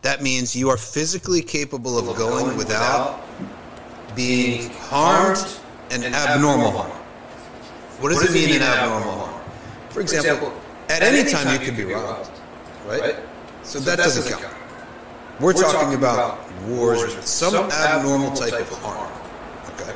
That 0.03 0.23
means 0.23 0.55
you 0.55 0.69
are 0.69 0.77
physically 0.77 1.41
capable 1.41 1.99
of 1.99 2.15
going 2.15 2.55
without 2.55 3.21
being 4.15 4.69
harmed 4.69 5.59
and 5.91 6.05
abnormal 6.05 6.98
harm. 7.99 8.13
What 8.13 8.21
does 8.21 8.35
it 8.35 8.49
mean 8.49 8.55
an 8.55 8.63
abnormal 8.63 9.11
harm? 9.11 9.41
For 9.89 10.01
example, 10.01 10.53
at 10.89 11.01
any 11.01 11.29
time 11.29 11.53
you 11.53 11.65
could 11.65 11.77
be 11.77 11.85
robbed, 11.85 12.31
right? 12.87 13.15
So 13.63 13.79
that 13.79 13.97
doesn't 13.97 14.39
count. 14.39 14.55
We're 15.39 15.53
talking 15.53 15.97
about 15.97 16.39
wars 16.63 17.15
with 17.15 17.25
some 17.25 17.69
abnormal 17.71 18.35
type 18.35 18.59
of 18.59 18.69
harm. 18.79 19.11
Okay? 19.73 19.95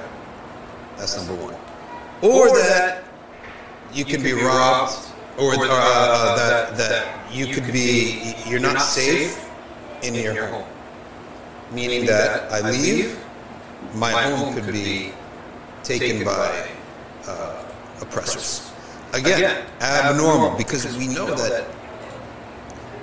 That's 0.98 1.18
number 1.18 1.44
one. 1.44 1.56
Or 2.22 2.48
that 2.58 3.04
you 3.94 4.06
can 4.06 4.24
be 4.24 4.34
robbed, 4.34 4.94
or 5.38 5.56
uh, 5.56 5.68
uh, 5.70 6.36
that, 6.36 6.78
that 6.78 7.34
you 7.34 7.48
could 7.48 7.72
be, 7.74 8.36
you're 8.48 8.60
not 8.60 8.80
safe 8.80 9.50
in 10.02 10.16
your 10.16 10.48
home. 10.48 10.68
Meaning 11.72 12.06
that 12.06 12.52
I 12.52 12.70
leave, 12.70 13.20
my 13.96 14.12
home 14.12 14.54
could 14.54 14.72
be 14.72 15.12
taken 15.84 16.24
by 16.24 16.70
uh, 17.28 17.63
oppressors. 18.02 18.72
Again, 19.14 19.66
abnormal, 19.82 20.58
because 20.58 20.98
we 20.98 21.08
know 21.08 21.34
that 21.36 21.68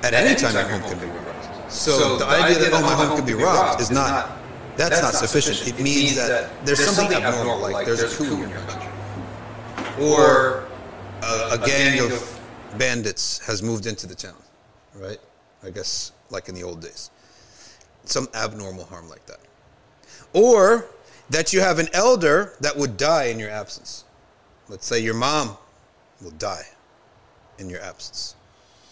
at 0.02 0.14
any 0.14 0.34
time 0.34 0.54
your 0.54 0.64
home 0.64 0.82
can 0.90 0.98
be 0.98 1.06
robbed. 1.06 1.72
So 1.72 2.16
the 2.18 2.26
idea 2.26 2.58
that, 2.58 2.72
oh, 2.72 2.82
my 2.82 2.94
home 2.94 3.16
could 3.16 3.26
be 3.26 3.34
robbed 3.34 3.80
is 3.80 3.90
not, 3.90 4.38
that's 4.76 5.00
not 5.02 5.14
sufficient. 5.14 5.68
It 5.68 5.82
means 5.82 6.16
that 6.16 6.50
there's 6.64 6.84
something 6.84 7.22
abnormal, 7.22 7.58
like 7.58 7.86
there's 7.86 8.02
a 8.02 8.08
coup 8.16 8.42
in 8.42 8.50
your 8.50 8.58
country. 8.60 8.90
Or 10.00 10.68
a, 11.22 11.50
a 11.52 11.58
gang 11.64 12.00
of 12.00 12.40
bandits 12.78 13.38
has 13.46 13.62
moved 13.62 13.86
into 13.86 14.06
the 14.06 14.14
town, 14.14 14.36
right? 14.94 15.18
I 15.62 15.70
guess 15.70 16.12
like 16.30 16.48
in 16.48 16.54
the 16.54 16.62
old 16.62 16.80
days. 16.80 17.10
Some 18.04 18.28
abnormal 18.34 18.84
harm 18.86 19.08
like 19.08 19.26
that. 19.26 19.40
Or 20.32 20.86
that 21.28 21.52
you 21.52 21.60
have 21.60 21.78
an 21.78 21.88
elder 21.92 22.54
that 22.60 22.76
would 22.76 22.96
die 22.96 23.24
in 23.24 23.38
your 23.38 23.50
absence. 23.50 24.04
Let's 24.70 24.86
say 24.86 25.00
your 25.00 25.14
mom 25.14 25.56
will 26.22 26.30
die 26.30 26.62
in 27.58 27.68
your 27.68 27.82
absence. 27.82 28.36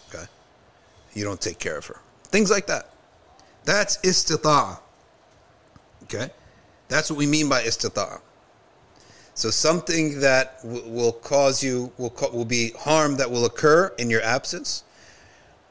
Okay? 0.09 0.25
You 1.13 1.23
don't 1.23 1.39
take 1.39 1.57
care 1.57 1.77
of 1.77 1.85
her. 1.85 2.01
Things 2.23 2.51
like 2.51 2.67
that. 2.67 2.89
That's 3.63 3.97
istita'a. 3.99 4.77
Okay? 6.03 6.29
That's 6.89 7.09
what 7.09 7.17
we 7.17 7.25
mean 7.25 7.47
by 7.47 7.63
istita'a. 7.63 8.19
So 9.35 9.49
something 9.49 10.19
that 10.19 10.61
w- 10.63 10.85
will 10.89 11.13
cause 11.13 11.63
you 11.63 11.93
will 11.97 12.09
co- 12.09 12.31
will 12.31 12.43
be 12.43 12.71
harm 12.77 13.15
that 13.15 13.31
will 13.31 13.45
occur 13.45 13.93
in 13.97 14.09
your 14.09 14.21
absence, 14.21 14.83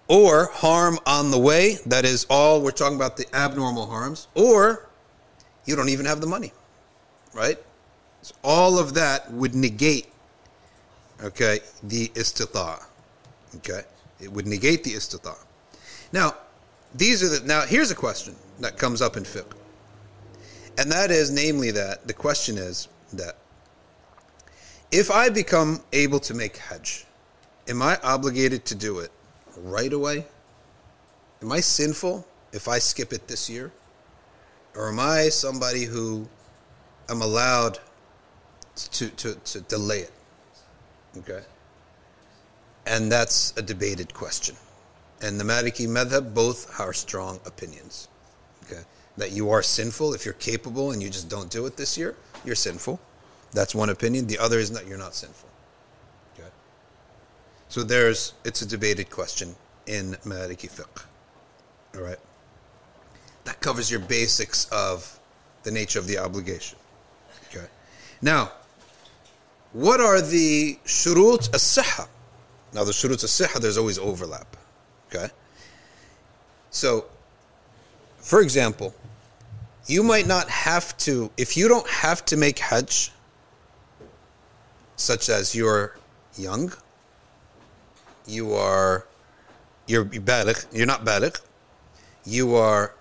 or 0.07 0.47
harm 0.47 0.99
on 1.05 1.31
the 1.31 1.39
way. 1.39 1.77
That 1.85 2.07
is 2.07 2.25
all 2.31 2.63
we're 2.63 2.71
talking 2.71 2.97
about 2.97 3.19
the 3.19 3.27
abnormal 3.37 3.85
harms, 3.85 4.29
or 4.35 4.89
you 5.67 5.77
don't 5.77 5.91
even 5.91 6.07
have 6.07 6.23
the 6.23 6.27
money, 6.27 6.55
right? 7.35 7.59
So 8.23 8.35
all 8.43 8.79
of 8.79 8.95
that 8.95 9.31
would 9.33 9.55
negate, 9.55 10.09
okay, 11.23 11.61
the 11.83 12.09
istita. 12.09 12.85
Okay, 13.57 13.83
it 14.21 14.31
would 14.31 14.47
negate 14.47 14.85
the 14.85 14.93
istita. 14.93 15.37
Now, 16.13 16.35
these 16.95 17.23
are 17.23 17.29
the 17.29 17.47
now. 17.47 17.63
Here's 17.63 17.91
a 17.91 17.95
question 17.95 18.35
that 18.61 18.77
comes 18.77 19.01
up 19.01 19.17
in 19.17 19.25
fiqh, 19.25 19.53
and 20.77 20.91
that 20.93 21.11
is, 21.11 21.31
namely, 21.31 21.71
that 21.71 22.07
the 22.07 22.13
question 22.13 22.59
is 22.59 22.89
that 23.13 23.37
if 24.91 25.11
I 25.11 25.29
become 25.29 25.81
able 25.93 26.19
to 26.21 26.35
make 26.35 26.57
Hajj, 26.57 27.07
am 27.69 27.83
I 27.83 27.99
obligated 28.03 28.65
to 28.67 28.75
do 28.75 29.01
it 29.01 29.11
right 29.57 29.93
away? 29.93 30.27
Am 31.43 31.53
I 31.53 31.61
sinful 31.61 32.27
if 32.53 32.69
I 32.69 32.79
skip 32.79 33.13
it 33.13 33.29
this 33.29 33.49
year? 33.51 33.71
Or 34.75 34.89
am 34.89 34.99
I 34.99 35.29
somebody 35.29 35.85
who 35.85 36.29
am 37.09 37.23
allowed 37.23 37.79
to, 38.87 39.09
to, 39.11 39.35
to 39.35 39.61
delay 39.63 40.01
it? 40.01 40.13
Okay? 41.19 41.43
And 42.87 43.11
that's 43.11 43.53
a 43.57 43.63
debated 43.63 44.15
question. 44.15 44.57
And 45.21 45.39
the 45.39 45.45
Maliki 45.45 45.89
Madhab 45.89 46.33
both 46.33 46.79
are 46.81 46.93
strong 46.93 47.41
opinions. 47.45 48.09
Okay? 48.65 48.83
That 49.17 49.33
you 49.33 49.51
are 49.51 49.63
sinful 49.63 50.15
if 50.15 50.25
you're 50.25 50.35
capable 50.35 50.93
and 50.93 51.03
you 51.03 51.11
just 51.11 51.29
don't 51.29 51.51
do 51.51 51.67
it 51.67 51.77
this 51.77 51.99
year, 51.99 52.15
you're 52.45 52.55
sinful. 52.55 53.01
That's 53.53 53.75
one 53.75 53.91
opinion. 53.91 54.27
The 54.27 54.39
other 54.39 54.59
is 54.59 54.71
that 54.71 54.87
you're 54.87 54.99
not 54.99 55.15
sinful. 55.15 55.49
Okay? 56.39 56.49
So 57.69 57.83
there's 57.83 58.35
it's 58.45 58.63
a 58.63 58.67
debated 58.67 59.11
question 59.11 59.55
in 59.87 60.13
Maliki 60.25 60.71
fiqh. 60.71 61.05
All 61.97 62.03
right. 62.03 62.19
That 63.45 63.61
covers 63.61 63.91
your 63.91 64.01
basics 64.01 64.67
of 64.71 65.19
the 65.63 65.71
nature 65.71 65.99
of 65.99 66.07
the 66.07 66.19
obligation. 66.19 66.79
Okay. 67.51 67.67
Now, 68.21 68.53
what 69.73 70.01
are 70.01 70.21
the 70.21 70.79
shurut 70.85 71.53
as-sihha? 71.55 72.09
Now, 72.73 72.85
the 72.85 72.93
shurut 72.93 73.23
as-sihha, 73.25 73.61
there's 73.61 73.79
always 73.79 73.99
overlap. 73.99 74.57
Okay. 75.09 75.29
So, 76.71 77.07
for 78.19 78.41
example, 78.41 78.95
you 79.87 80.03
might 80.03 80.27
not 80.27 80.49
have 80.51 80.97
to, 80.99 81.31
if 81.37 81.57
you 81.57 81.69
don't 81.69 81.89
have 81.89 82.25
to 82.27 82.37
make 82.37 82.59
Hajj 82.59 83.11
such 84.97 85.29
as 85.29 85.55
you're 85.55 85.97
young, 86.37 86.73
you 88.27 88.53
are 88.53 89.07
you're 89.87 90.05
baligh, 90.05 90.67
you're 90.73 90.87
not 90.87 91.05
baligh, 91.05 91.41
you 92.25 92.55
are 92.55 92.95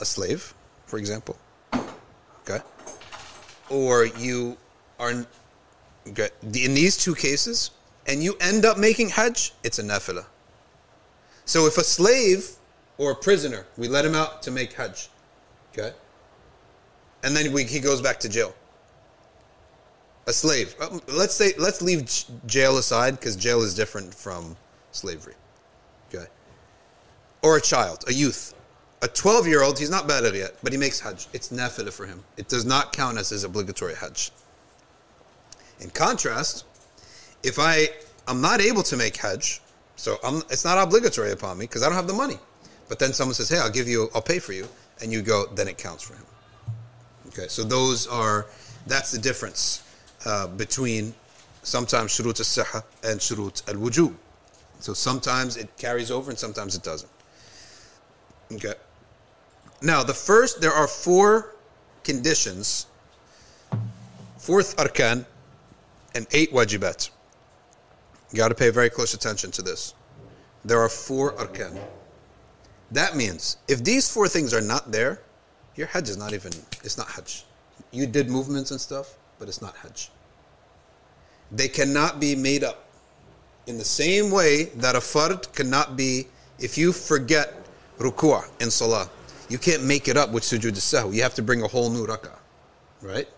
a 0.00 0.04
slave, 0.04 0.52
for 0.84 0.98
example. 0.98 1.36
Okay? 2.42 2.60
Or 3.70 4.04
you 4.04 4.56
are 4.98 5.24
in 6.06 6.74
these 6.74 6.96
two 6.96 7.14
cases, 7.14 7.70
and 8.06 8.22
you 8.22 8.36
end 8.40 8.64
up 8.64 8.78
making 8.78 9.10
Hajj, 9.10 9.52
it's 9.62 9.78
a 9.78 9.82
nafilah. 9.82 10.26
So 11.44 11.66
if 11.66 11.78
a 11.78 11.84
slave 11.84 12.50
or 12.98 13.12
a 13.12 13.14
prisoner, 13.14 13.66
we 13.76 13.88
let 13.88 14.04
him 14.04 14.14
out 14.14 14.42
to 14.42 14.50
make 14.50 14.72
Hajj, 14.72 15.08
okay? 15.72 15.94
And 17.22 17.34
then 17.34 17.52
we, 17.52 17.64
he 17.64 17.80
goes 17.80 18.02
back 18.02 18.20
to 18.20 18.28
jail. 18.28 18.54
A 20.26 20.32
slave. 20.32 20.74
Um, 20.80 21.00
Let's 21.08 21.34
say 21.34 21.52
let's 21.58 21.82
leave 21.82 22.10
jail 22.46 22.78
aside 22.78 23.12
because 23.12 23.36
jail 23.36 23.62
is 23.62 23.74
different 23.74 24.14
from 24.14 24.56
slavery. 24.92 25.34
Okay. 26.08 26.26
Or 27.42 27.56
a 27.56 27.60
child, 27.60 28.04
a 28.08 28.12
youth. 28.12 28.54
A 29.02 29.08
12 29.08 29.46
year 29.46 29.62
old, 29.62 29.78
he's 29.78 29.90
not 29.90 30.08
baligh 30.08 30.34
yet, 30.34 30.56
but 30.62 30.72
he 30.72 30.78
makes 30.78 30.98
Hajj. 30.98 31.26
It's 31.34 31.50
nafilah 31.50 31.92
for 31.92 32.06
him. 32.06 32.24
It 32.38 32.48
does 32.48 32.64
not 32.64 32.92
count 32.92 33.18
as 33.18 33.28
his 33.28 33.44
obligatory 33.44 33.94
Hajj. 33.94 34.30
In 35.84 35.90
contrast, 35.90 36.64
if 37.42 37.58
I 37.58 37.90
I'm 38.26 38.40
not 38.40 38.62
able 38.62 38.82
to 38.84 38.96
make 38.96 39.16
Hajj, 39.18 39.60
so 39.96 40.16
I'm, 40.24 40.38
it's 40.50 40.64
not 40.64 40.78
obligatory 40.78 41.32
upon 41.32 41.58
me 41.58 41.66
because 41.66 41.82
I 41.82 41.86
don't 41.86 41.94
have 41.94 42.06
the 42.06 42.14
money. 42.14 42.38
But 42.88 42.98
then 42.98 43.12
someone 43.12 43.34
says, 43.34 43.50
"Hey, 43.50 43.58
I'll 43.58 43.70
give 43.70 43.86
you, 43.86 44.08
I'll 44.14 44.22
pay 44.22 44.38
for 44.38 44.54
you," 44.54 44.66
and 45.02 45.12
you 45.12 45.20
go, 45.20 45.46
then 45.54 45.68
it 45.68 45.76
counts 45.76 46.02
for 46.02 46.14
him. 46.14 46.24
Okay, 47.28 47.48
so 47.48 47.62
those 47.62 48.06
are 48.06 48.46
that's 48.86 49.10
the 49.12 49.18
difference 49.18 49.82
uh, 50.24 50.46
between 50.46 51.14
sometimes 51.62 52.12
shurut 52.12 52.38
al-siha 52.40 52.82
and 53.02 53.20
shurut 53.20 53.62
al-wujub. 53.68 54.14
So 54.80 54.94
sometimes 54.94 55.58
it 55.58 55.68
carries 55.76 56.10
over 56.10 56.30
and 56.30 56.38
sometimes 56.38 56.74
it 56.74 56.82
doesn't. 56.82 57.12
Okay. 58.52 58.74
Now 59.82 60.02
the 60.02 60.14
first, 60.14 60.62
there 60.62 60.72
are 60.72 60.88
four 60.88 61.54
conditions, 62.04 62.86
fourth 64.38 64.76
arkan, 64.76 65.26
and 66.14 66.26
eight 66.32 66.52
wajibat. 66.52 67.10
You 68.30 68.38
got 68.38 68.48
to 68.48 68.54
pay 68.54 68.70
very 68.70 68.90
close 68.90 69.14
attention 69.14 69.50
to 69.52 69.62
this. 69.62 69.94
There 70.64 70.80
are 70.80 70.88
four 70.88 71.32
arkan. 71.34 71.78
That 72.90 73.16
means 73.16 73.58
if 73.68 73.84
these 73.84 74.08
four 74.08 74.28
things 74.28 74.54
are 74.54 74.60
not 74.60 74.92
there, 74.92 75.20
your 75.76 75.86
hajj 75.88 76.08
is 76.08 76.16
not 76.16 76.32
even, 76.32 76.52
it's 76.82 76.96
not 76.96 77.08
hajj. 77.08 77.44
You 77.90 78.06
did 78.06 78.30
movements 78.30 78.70
and 78.70 78.80
stuff, 78.80 79.14
but 79.38 79.48
it's 79.48 79.60
not 79.60 79.74
hajj. 79.76 80.10
They 81.52 81.68
cannot 81.68 82.20
be 82.20 82.34
made 82.34 82.64
up. 82.64 82.84
In 83.66 83.78
the 83.78 83.84
same 83.84 84.30
way 84.30 84.64
that 84.76 84.94
a 84.94 85.00
fard 85.00 85.52
cannot 85.54 85.96
be, 85.96 86.26
if 86.58 86.76
you 86.78 86.92
forget 86.92 87.54
ruku'ah 87.98 88.44
in 88.60 88.70
salah, 88.70 89.08
you 89.48 89.58
can't 89.58 89.84
make 89.84 90.08
it 90.08 90.16
up 90.16 90.30
with 90.32 90.42
sujood 90.42 90.72
sahwi. 90.72 91.14
You 91.14 91.22
have 91.22 91.34
to 91.34 91.42
bring 91.42 91.62
a 91.62 91.68
whole 91.68 91.90
new 91.90 92.06
rak'ah, 92.06 92.38
right? 93.02 93.28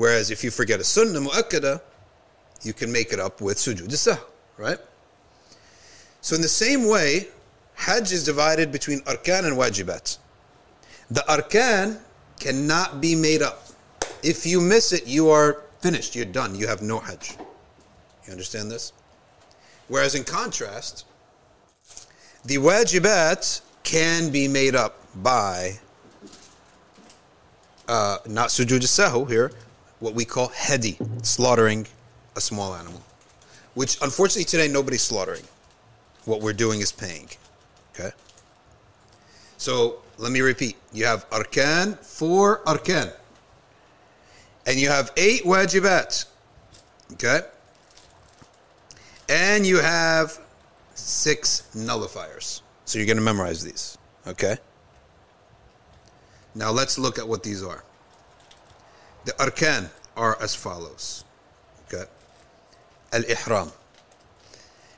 Whereas 0.00 0.30
if 0.30 0.42
you 0.42 0.50
forget 0.50 0.80
a 0.80 0.84
sunnah 0.84 1.20
mu'akkada, 1.20 1.82
you 2.62 2.72
can 2.72 2.90
make 2.90 3.12
it 3.12 3.20
up 3.20 3.42
with 3.42 3.58
sujood 3.58 3.90
sahwi, 3.90 4.18
right? 4.56 4.78
So 6.22 6.34
in 6.34 6.40
the 6.40 6.48
same 6.48 6.88
way, 6.88 7.28
Hajj 7.74 8.10
is 8.10 8.24
divided 8.24 8.72
between 8.72 9.00
arkan 9.00 9.44
and 9.44 9.58
wajibat. 9.58 10.16
The 11.10 11.20
arkan 11.28 11.98
cannot 12.38 13.02
be 13.02 13.14
made 13.14 13.42
up. 13.42 13.66
If 14.22 14.46
you 14.46 14.62
miss 14.62 14.94
it, 14.94 15.06
you 15.06 15.28
are 15.28 15.64
finished. 15.80 16.16
You're 16.16 16.24
done. 16.24 16.54
You 16.54 16.66
have 16.66 16.80
no 16.80 16.98
Hajj. 16.98 17.36
You 18.24 18.32
understand 18.32 18.70
this? 18.70 18.94
Whereas 19.88 20.14
in 20.14 20.24
contrast, 20.24 21.04
the 22.46 22.56
wajibat 22.56 23.60
can 23.82 24.30
be 24.30 24.48
made 24.48 24.74
up 24.74 24.96
by 25.16 25.78
uh, 27.86 28.16
not 28.26 28.48
sujood 28.48 28.80
sahu 28.80 29.28
here, 29.28 29.52
what 30.00 30.14
we 30.14 30.24
call 30.24 30.48
hedi, 30.48 30.96
slaughtering 31.24 31.86
a 32.36 32.40
small 32.40 32.74
animal, 32.74 33.02
which 33.74 34.00
unfortunately 34.02 34.44
today 34.44 34.68
nobody's 34.68 35.02
slaughtering. 35.02 35.44
What 36.24 36.40
we're 36.40 36.52
doing 36.52 36.80
is 36.80 36.92
paying. 36.92 37.28
Okay? 37.94 38.10
So 39.56 40.00
let 40.18 40.32
me 40.32 40.40
repeat. 40.40 40.76
You 40.92 41.06
have 41.06 41.28
arkan, 41.30 41.98
four 41.98 42.60
arkan. 42.64 43.12
And 44.66 44.78
you 44.78 44.88
have 44.88 45.12
eight 45.16 45.44
wajibat. 45.44 46.26
Okay? 47.12 47.40
And 49.28 49.66
you 49.66 49.78
have 49.78 50.38
six 50.94 51.70
nullifiers. 51.74 52.62
So 52.84 52.98
you're 52.98 53.06
going 53.06 53.16
to 53.16 53.22
memorize 53.22 53.64
these. 53.64 53.96
Okay? 54.26 54.56
Now 56.54 56.70
let's 56.70 56.98
look 56.98 57.18
at 57.18 57.26
what 57.26 57.42
these 57.42 57.62
are. 57.62 57.82
The 59.24 59.32
arkan 59.32 59.90
are 60.16 60.36
as 60.40 60.54
follows. 60.54 61.24
Okay? 61.86 62.04
Al 63.12 63.24
ihram. 63.24 63.70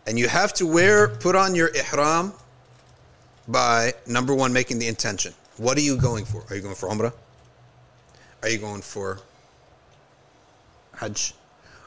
And 0.06 0.18
you 0.18 0.28
have 0.28 0.52
to 0.54 0.66
wear, 0.66 1.08
put 1.08 1.37
on 1.37 1.54
your 1.54 1.68
ihram 1.74 2.32
by 3.48 3.94
number 4.06 4.35
one, 4.35 4.52
making 4.52 4.78
the 4.78 4.87
intention. 4.87 5.35
What 5.56 5.76
are 5.76 5.82
you 5.82 5.96
going 5.96 6.24
for? 6.24 6.44
Are 6.50 6.56
you 6.56 6.62
going 6.62 6.74
for 6.74 6.88
Umrah? 6.88 7.12
Are 8.42 8.48
you 8.48 8.58
going 8.58 8.82
for 8.82 9.20
Hajj? 10.96 11.35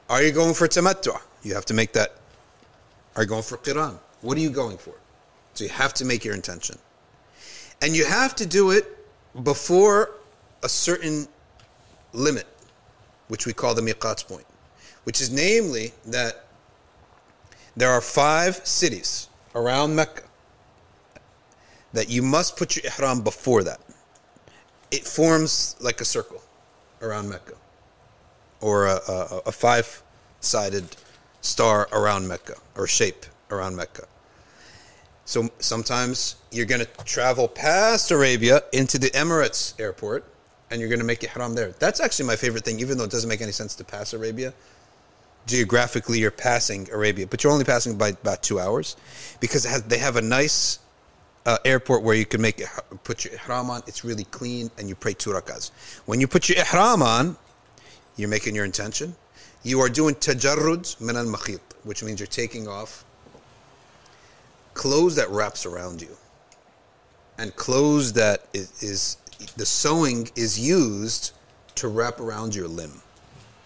Are 0.09 0.21
you 0.21 0.31
going 0.31 0.53
for 0.53 0.67
Tamattu? 0.67 1.19
You 1.43 1.53
have 1.55 1.65
to 1.65 1.73
make 1.73 1.93
that. 1.93 2.15
Are 3.15 3.23
you 3.23 3.29
going 3.29 3.43
for 3.43 3.57
Qiran? 3.57 3.97
What 4.21 4.37
are 4.37 4.41
you 4.41 4.49
going 4.49 4.77
for? 4.77 4.93
So 5.53 5.63
you 5.63 5.69
have 5.71 5.93
to 5.95 6.05
make 6.05 6.23
your 6.23 6.35
intention. 6.35 6.77
And 7.81 7.95
you 7.95 8.05
have 8.05 8.35
to 8.35 8.45
do 8.45 8.71
it 8.71 8.85
before 9.43 10.11
a 10.63 10.69
certain 10.69 11.27
limit, 12.15 12.47
which 13.27 13.45
we 13.45 13.53
call 13.53 13.73
the 13.73 13.81
miqat 13.81 14.27
point, 14.27 14.45
which 15.03 15.21
is 15.21 15.31
namely 15.31 15.93
that 16.05 16.45
there 17.75 17.91
are 17.91 18.01
five 18.01 18.65
cities 18.65 19.27
around 19.53 19.95
Mecca 19.95 20.23
that 21.93 22.09
you 22.09 22.21
must 22.21 22.57
put 22.57 22.75
your 22.75 22.85
ihram 22.85 23.21
before 23.21 23.63
that. 23.63 23.79
It 24.91 25.05
forms 25.05 25.75
like 25.79 26.01
a 26.01 26.05
circle 26.05 26.41
around 27.01 27.29
Mecca, 27.29 27.55
or 28.61 28.87
a, 28.87 28.99
a, 29.07 29.41
a 29.47 29.51
five 29.51 30.03
sided 30.39 30.95
star 31.41 31.87
around 31.91 32.27
Mecca, 32.27 32.55
or 32.75 32.87
shape 32.87 33.25
around 33.49 33.75
Mecca. 33.75 34.07
So 35.25 35.49
sometimes 35.59 36.35
you're 36.51 36.67
going 36.67 36.85
to 36.85 37.03
travel 37.03 37.47
past 37.47 38.11
Arabia 38.11 38.61
into 38.71 38.99
the 38.99 39.09
Emirates 39.11 39.77
airport 39.79 40.23
and 40.71 40.79
you're 40.79 40.89
going 40.89 40.99
to 40.99 41.05
make 41.05 41.23
ihram 41.23 41.53
there. 41.53 41.71
That's 41.79 41.99
actually 41.99 42.25
my 42.25 42.35
favorite 42.35 42.63
thing, 42.63 42.79
even 42.79 42.97
though 42.97 43.03
it 43.03 43.11
doesn't 43.11 43.29
make 43.29 43.41
any 43.41 43.51
sense 43.51 43.75
to 43.75 43.83
pass 43.83 44.13
Arabia. 44.13 44.53
Geographically, 45.45 46.19
you're 46.19 46.31
passing 46.31 46.89
Arabia, 46.91 47.27
but 47.27 47.43
you're 47.43 47.53
only 47.53 47.65
passing 47.65 47.97
by 47.97 48.09
about 48.09 48.41
two 48.41 48.59
hours 48.59 48.95
because 49.39 49.63
has, 49.63 49.83
they 49.83 49.99
have 49.99 50.15
a 50.15 50.21
nice 50.21 50.79
uh, 51.45 51.57
airport 51.65 52.01
where 52.01 52.15
you 52.15 52.25
can 52.25 52.41
make 52.41 52.63
put 53.03 53.23
your 53.23 53.33
ihram 53.35 53.69
on. 53.69 53.83
It's 53.85 54.03
really 54.03 54.23
clean, 54.25 54.71
and 54.77 54.89
you 54.89 54.95
pray 54.95 55.13
two 55.13 55.31
rakahs. 55.31 55.69
When 56.05 56.19
you 56.19 56.27
put 56.27 56.49
your 56.49 56.57
ihram 56.57 57.03
on, 57.03 57.37
you're 58.17 58.29
making 58.29 58.55
your 58.55 58.65
intention. 58.65 59.15
You 59.61 59.81
are 59.81 59.89
doing 59.89 60.15
tajarrud 60.15 60.99
min 60.99 61.15
al 61.15 61.25
makhit, 61.25 61.59
which 61.83 62.03
means 62.03 62.19
you're 62.19 62.27
taking 62.27 62.67
off 62.67 63.05
clothes 64.73 65.15
that 65.15 65.29
wraps 65.29 65.65
around 65.65 66.01
you, 66.01 66.15
and 67.37 67.55
clothes 67.55 68.13
that 68.13 68.47
is, 68.53 68.71
is 68.81 69.17
the 69.57 69.65
sewing 69.65 70.29
is 70.35 70.59
used 70.59 71.31
to 71.75 71.87
wrap 71.87 72.19
around 72.19 72.55
your 72.55 72.67
limb. 72.67 73.01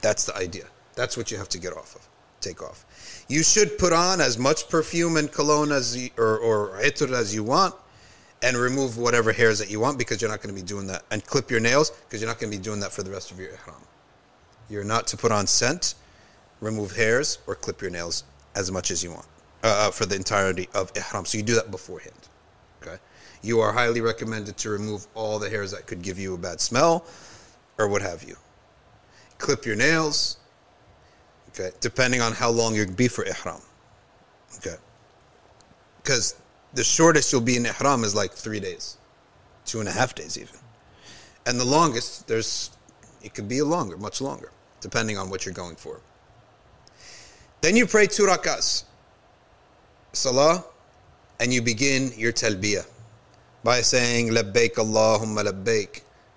That's 0.01 0.25
the 0.25 0.36
idea. 0.36 0.65
That's 0.95 1.15
what 1.15 1.32
you 1.32 1.38
have 1.38 1.49
to 1.49 1.60
get 1.60 1.73
off 1.73 1.95
of, 1.95 2.08
take 2.41 2.62
off. 2.62 2.86
You 3.27 3.43
should 3.43 3.77
put 3.77 3.93
on 3.93 4.21
as 4.21 4.38
much 4.38 4.69
perfume 4.69 5.17
and 5.17 5.32
cologne 5.32 5.71
as 5.71 5.95
you, 5.95 6.10
or, 6.17 6.38
or 6.39 6.79
itur 6.82 7.12
as 7.12 7.34
you 7.34 7.43
want 7.43 7.75
and 8.41 8.58
remove 8.58 8.97
whatever 8.97 9.32
hairs 9.32 9.60
that 9.60 9.69
you 9.69 9.79
want 9.79 9.97
because 9.97 10.21
you're 10.21 10.32
not 10.32 10.41
going 10.41 10.53
to 10.53 10.62
be 10.62 10.65
doing 10.65 10.88
that. 10.88 11.03
And 11.12 11.23
clip 11.25 11.51
your 11.51 11.60
nails 11.60 11.91
because 11.91 12.21
you're 12.21 12.29
not 12.29 12.39
going 12.39 12.51
to 12.51 12.58
be 12.58 12.63
doing 12.63 12.79
that 12.79 12.91
for 12.91 13.03
the 13.03 13.12
rest 13.12 13.32
of 13.32 13.39
your 13.39 13.49
ihram. 13.49 13.82
You're 14.69 14.84
not 14.84 15.08
to 15.08 15.17
put 15.17 15.32
on 15.32 15.47
scent, 15.47 15.95
remove 16.62 16.95
hairs, 16.95 17.39
or 17.47 17.55
clip 17.55 17.82
your 17.82 17.91
nails 17.91 18.23
as 18.55 18.71
much 18.71 18.91
as 18.91 19.03
you 19.03 19.12
want 19.12 19.25
uh, 19.63 19.88
uh, 19.88 19.91
for 19.91 20.05
the 20.05 20.15
entirety 20.15 20.69
of 20.73 20.91
ihram. 20.95 21.25
So 21.25 21.38
you 21.38 21.43
do 21.43 21.55
that 21.55 21.71
beforehand. 21.71 22.28
You 23.41 23.62
are 23.62 23.71
highly 23.71 24.02
recommended 24.02 24.58
to 24.58 24.69
remove 24.69 25.08
all 25.15 25.39
the 25.39 25.49
hairs 25.49 25.71
that 25.71 25.88
could 25.88 26.02
give 26.02 26.19
you 26.19 26.34
a 26.34 26.38
bad 26.38 26.60
smell 26.60 27.06
or 27.78 27.88
what 27.88 28.02
have 28.02 28.23
you. 28.23 28.36
Clip 29.38 29.65
your 29.65 29.75
nails. 29.75 30.38
Okay. 31.49 31.71
Depending 31.80 32.21
on 32.21 32.34
how 32.34 32.49
long 32.49 32.75
you'll 32.75 32.91
be 32.91 33.08
for 33.08 33.25
ihram. 33.25 33.62
Okay. 34.58 34.75
Because 36.04 36.36
the 36.73 36.84
shortest 36.84 37.32
you'll 37.32 37.41
be 37.41 37.56
in 37.56 37.65
ihram 37.65 38.04
is 38.04 38.13
like 38.13 38.32
three 38.32 38.60
days, 38.60 38.97
two 39.65 39.80
and 39.80 39.88
a 39.88 39.91
half 39.91 40.13
days 40.15 40.38
even, 40.38 40.56
and 41.45 41.60
the 41.60 41.65
longest 41.65 42.28
there's 42.28 42.71
it 43.21 43.34
could 43.34 43.47
be 43.47 43.62
longer, 43.62 43.97
much 43.97 44.21
longer, 44.21 44.52
depending 44.82 45.17
on 45.17 45.30
what 45.30 45.45
you're 45.45 45.54
going 45.54 45.75
for. 45.75 46.02
Then 47.62 47.75
you 47.75 47.86
pray 47.86 48.08
two 48.08 48.23
rakas, 48.23 48.84
salah, 50.13 50.63
and 51.39 51.54
you 51.54 51.62
begin 51.62 52.12
your 52.15 52.32
talbiyah 52.32 52.86
by 53.63 53.82
saying 53.82 54.30
labbaik 54.30 54.76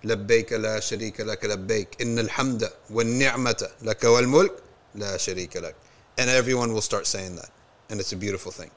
labbaik 0.03 0.51
la 0.51 0.79
sharika 0.79 1.25
lak 1.25 1.41
labbaik 1.41 1.99
innal 1.99 2.27
hamda 2.27 2.69
wan 2.89 3.17
ni'mata 3.17 3.71
lak 3.81 4.03
wal 4.03 4.27
mulk 4.27 4.61
la 4.95 5.07
sharika 5.17 5.61
lak. 5.61 5.75
And 6.17 6.29
everyone 6.29 6.73
will 6.73 6.81
start 6.81 7.07
saying 7.07 7.35
that. 7.37 7.49
And 7.89 7.99
it's 7.99 8.11
a 8.11 8.17
beautiful 8.17 8.51
thing. 8.51 8.69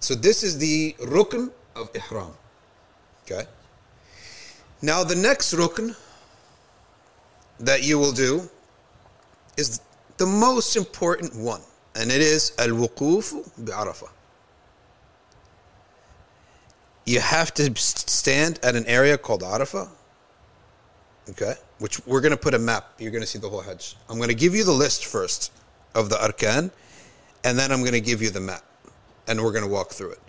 So 0.00 0.14
this 0.14 0.42
is 0.42 0.58
the 0.58 0.94
rukn 1.00 1.50
of 1.76 1.90
ihram. 1.94 2.34
Okay? 3.24 3.46
Now 4.80 5.04
the 5.04 5.14
next 5.14 5.54
rukn 5.54 5.94
that 7.60 7.84
you 7.84 7.98
will 7.98 8.12
do 8.12 8.48
is 9.56 9.80
the 10.16 10.26
most 10.26 10.76
important 10.76 11.34
one. 11.36 11.60
And 11.94 12.10
it 12.10 12.22
is 12.22 12.52
al-wuquf 12.58 13.34
bi 13.64 13.72
arafah 13.72 14.08
you 17.04 17.20
have 17.20 17.52
to 17.54 17.74
stand 17.76 18.60
at 18.62 18.76
an 18.76 18.86
area 18.86 19.18
called 19.18 19.42
Arafah, 19.42 19.88
okay, 21.30 21.54
which 21.78 22.04
we're 22.06 22.20
going 22.20 22.32
to 22.32 22.36
put 22.36 22.54
a 22.54 22.58
map. 22.58 22.92
You're 22.98 23.10
going 23.10 23.22
to 23.22 23.26
see 23.26 23.38
the 23.38 23.48
whole 23.48 23.60
Hajj. 23.60 23.96
I'm 24.08 24.16
going 24.16 24.28
to 24.28 24.34
give 24.34 24.54
you 24.54 24.64
the 24.64 24.72
list 24.72 25.06
first 25.06 25.52
of 25.94 26.08
the 26.08 26.16
arkan, 26.16 26.70
and 27.44 27.58
then 27.58 27.72
I'm 27.72 27.80
going 27.80 27.92
to 27.92 28.00
give 28.00 28.22
you 28.22 28.30
the 28.30 28.40
map, 28.40 28.64
and 29.26 29.42
we're 29.42 29.52
going 29.52 29.64
to 29.64 29.70
walk 29.70 29.90
through 29.90 30.12
it. 30.12 30.20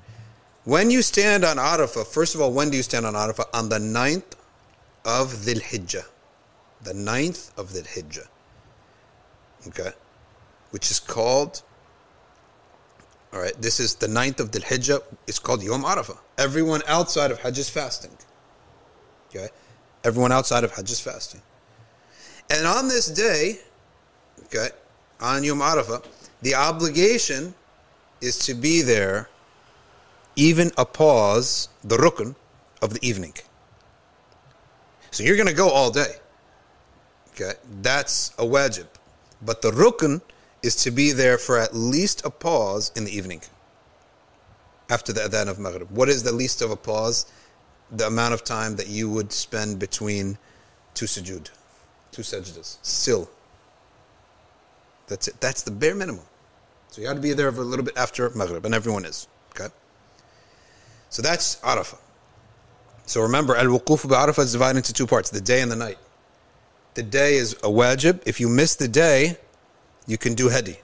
When 0.66 0.90
you 0.90 1.02
stand 1.02 1.44
on 1.44 1.58
Arafah, 1.58 2.08
first 2.08 2.36
of 2.36 2.42
all, 2.42 2.52
when 2.54 2.70
do 2.70 2.78
you 2.78 2.84
stand 2.84 3.06
on 3.06 3.14
Arafah? 3.14 3.46
On 3.54 3.68
the 3.68 3.80
ninth 3.80 4.36
of 5.06 5.34
Dhul 5.34 5.62
Hijjah. 5.62 6.06
The 6.84 6.94
ninth 6.94 7.52
of 7.58 7.70
Dhul 7.70 7.86
Hijjah. 7.86 8.28
Okay? 9.68 9.92
Which 10.72 10.90
is 10.90 11.00
called 11.02 11.62
all 13.34 13.40
right, 13.40 13.60
this 13.60 13.80
is 13.80 13.96
the 13.96 14.08
ninth 14.08 14.40
of 14.40 14.52
Dhul 14.52 14.64
Hijjah. 14.64 15.02
It's 15.26 15.40
called 15.40 15.64
Yom 15.64 15.84
Arafah. 15.84 16.20
Everyone 16.38 16.82
outside 16.88 17.32
of 17.32 17.40
Hajj 17.40 17.58
is 17.58 17.70
fasting. 17.70 18.12
Okay? 19.30 19.50
Everyone 20.04 20.32
outside 20.32 20.64
of 20.64 20.72
Hajj 20.72 20.92
is 20.92 21.00
fasting. 21.00 21.42
And 22.52 22.68
on 22.68 22.88
this 22.88 23.08
day, 23.08 23.60
okay, 24.46 24.70
on 25.20 25.44
Yom 25.44 25.60
Arafah, 25.60 26.06
the 26.44 26.54
obligation 26.54 27.56
is 28.22 28.38
to 28.40 28.54
be 28.54 28.84
there 28.84 29.30
even 30.36 30.72
a 30.78 30.86
pause, 30.86 31.70
the 31.84 31.98
rukn 31.98 32.36
of 32.84 32.94
the 32.94 33.08
evening. 33.08 33.34
So 35.10 35.24
you're 35.24 35.38
going 35.38 35.48
to 35.48 35.56
go 35.56 35.70
all 35.70 35.90
day. 35.90 36.18
Okay? 37.32 37.54
That's 37.82 38.30
a 38.38 38.44
wajib. 38.44 38.88
But 39.42 39.64
the 39.64 39.72
rukn 39.72 40.22
is 40.64 40.76
to 40.78 40.92
be 40.92 41.12
there 41.12 41.38
for 41.38 41.60
at 41.60 41.76
least 41.76 42.26
a 42.26 42.30
pause 42.30 42.92
in 42.96 43.04
the 43.04 43.16
evening 43.16 43.42
after 44.90 45.14
the 45.14 45.22
adhan 45.22 45.48
of 45.50 45.60
Maghrib. 45.60 45.92
What 45.92 46.10
is 46.10 46.24
the 46.24 46.32
least 46.32 46.62
of 46.62 46.72
a 46.72 46.76
pause? 46.76 47.26
The 47.92 48.08
amount 48.08 48.34
of 48.34 48.44
time 48.44 48.76
that 48.78 48.88
you 48.88 49.10
would 49.10 49.32
spend 49.32 49.78
between 49.78 50.38
two 50.94 51.06
sujood, 51.06 51.50
two 52.12 52.22
sajdas. 52.22 52.78
Still. 52.82 53.30
That's 55.08 55.28
it. 55.28 55.40
That's 55.42 55.62
the 55.64 55.72
bare 55.72 55.94
minimum. 55.94 56.26
So 56.90 57.02
you 57.02 57.08
got 57.08 57.16
to 57.16 57.20
be 57.20 57.34
there 57.34 57.52
for 57.52 57.62
a 57.62 57.66
little 57.66 57.86
bit 57.86 57.98
after 57.98 58.30
Maghrib, 58.30 58.66
and 58.66 58.74
everyone 58.74 59.06
is. 59.06 59.28
Okay? 59.52 59.74
So 61.10 61.22
that's 61.22 61.58
Arafah. 61.58 62.00
So 63.06 63.22
remember, 63.22 63.56
Al 63.56 63.66
Wuquf 63.66 64.08
bi 64.08 64.16
Arafah 64.16 64.44
is 64.44 64.54
divided 64.54 64.78
into 64.78 64.94
two 64.94 65.08
parts 65.08 65.30
the 65.30 65.42
day 65.42 65.62
and 65.62 65.72
the 65.72 65.76
night. 65.76 65.98
The 66.94 67.04
day 67.04 67.36
is 67.36 67.54
a 67.54 67.68
wajib. 67.68 68.22
If 68.26 68.40
you 68.40 68.48
miss 68.48 68.76
the 68.76 68.88
day, 68.88 69.38
you 70.08 70.18
can 70.18 70.34
do 70.34 70.50
hadi. 70.50 70.78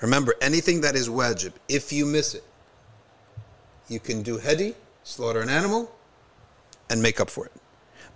Remember, 0.00 0.34
anything 0.40 0.80
that 0.82 0.94
is 0.94 1.08
wajib, 1.08 1.52
if 1.68 1.92
you 1.92 2.06
miss 2.06 2.34
it, 2.34 2.44
you 3.88 3.98
can 3.98 4.22
do 4.22 4.38
hadi, 4.38 4.74
slaughter 5.02 5.40
an 5.40 5.48
animal, 5.48 5.90
and 6.90 7.02
make 7.02 7.20
up 7.20 7.30
for 7.30 7.46
it. 7.46 7.52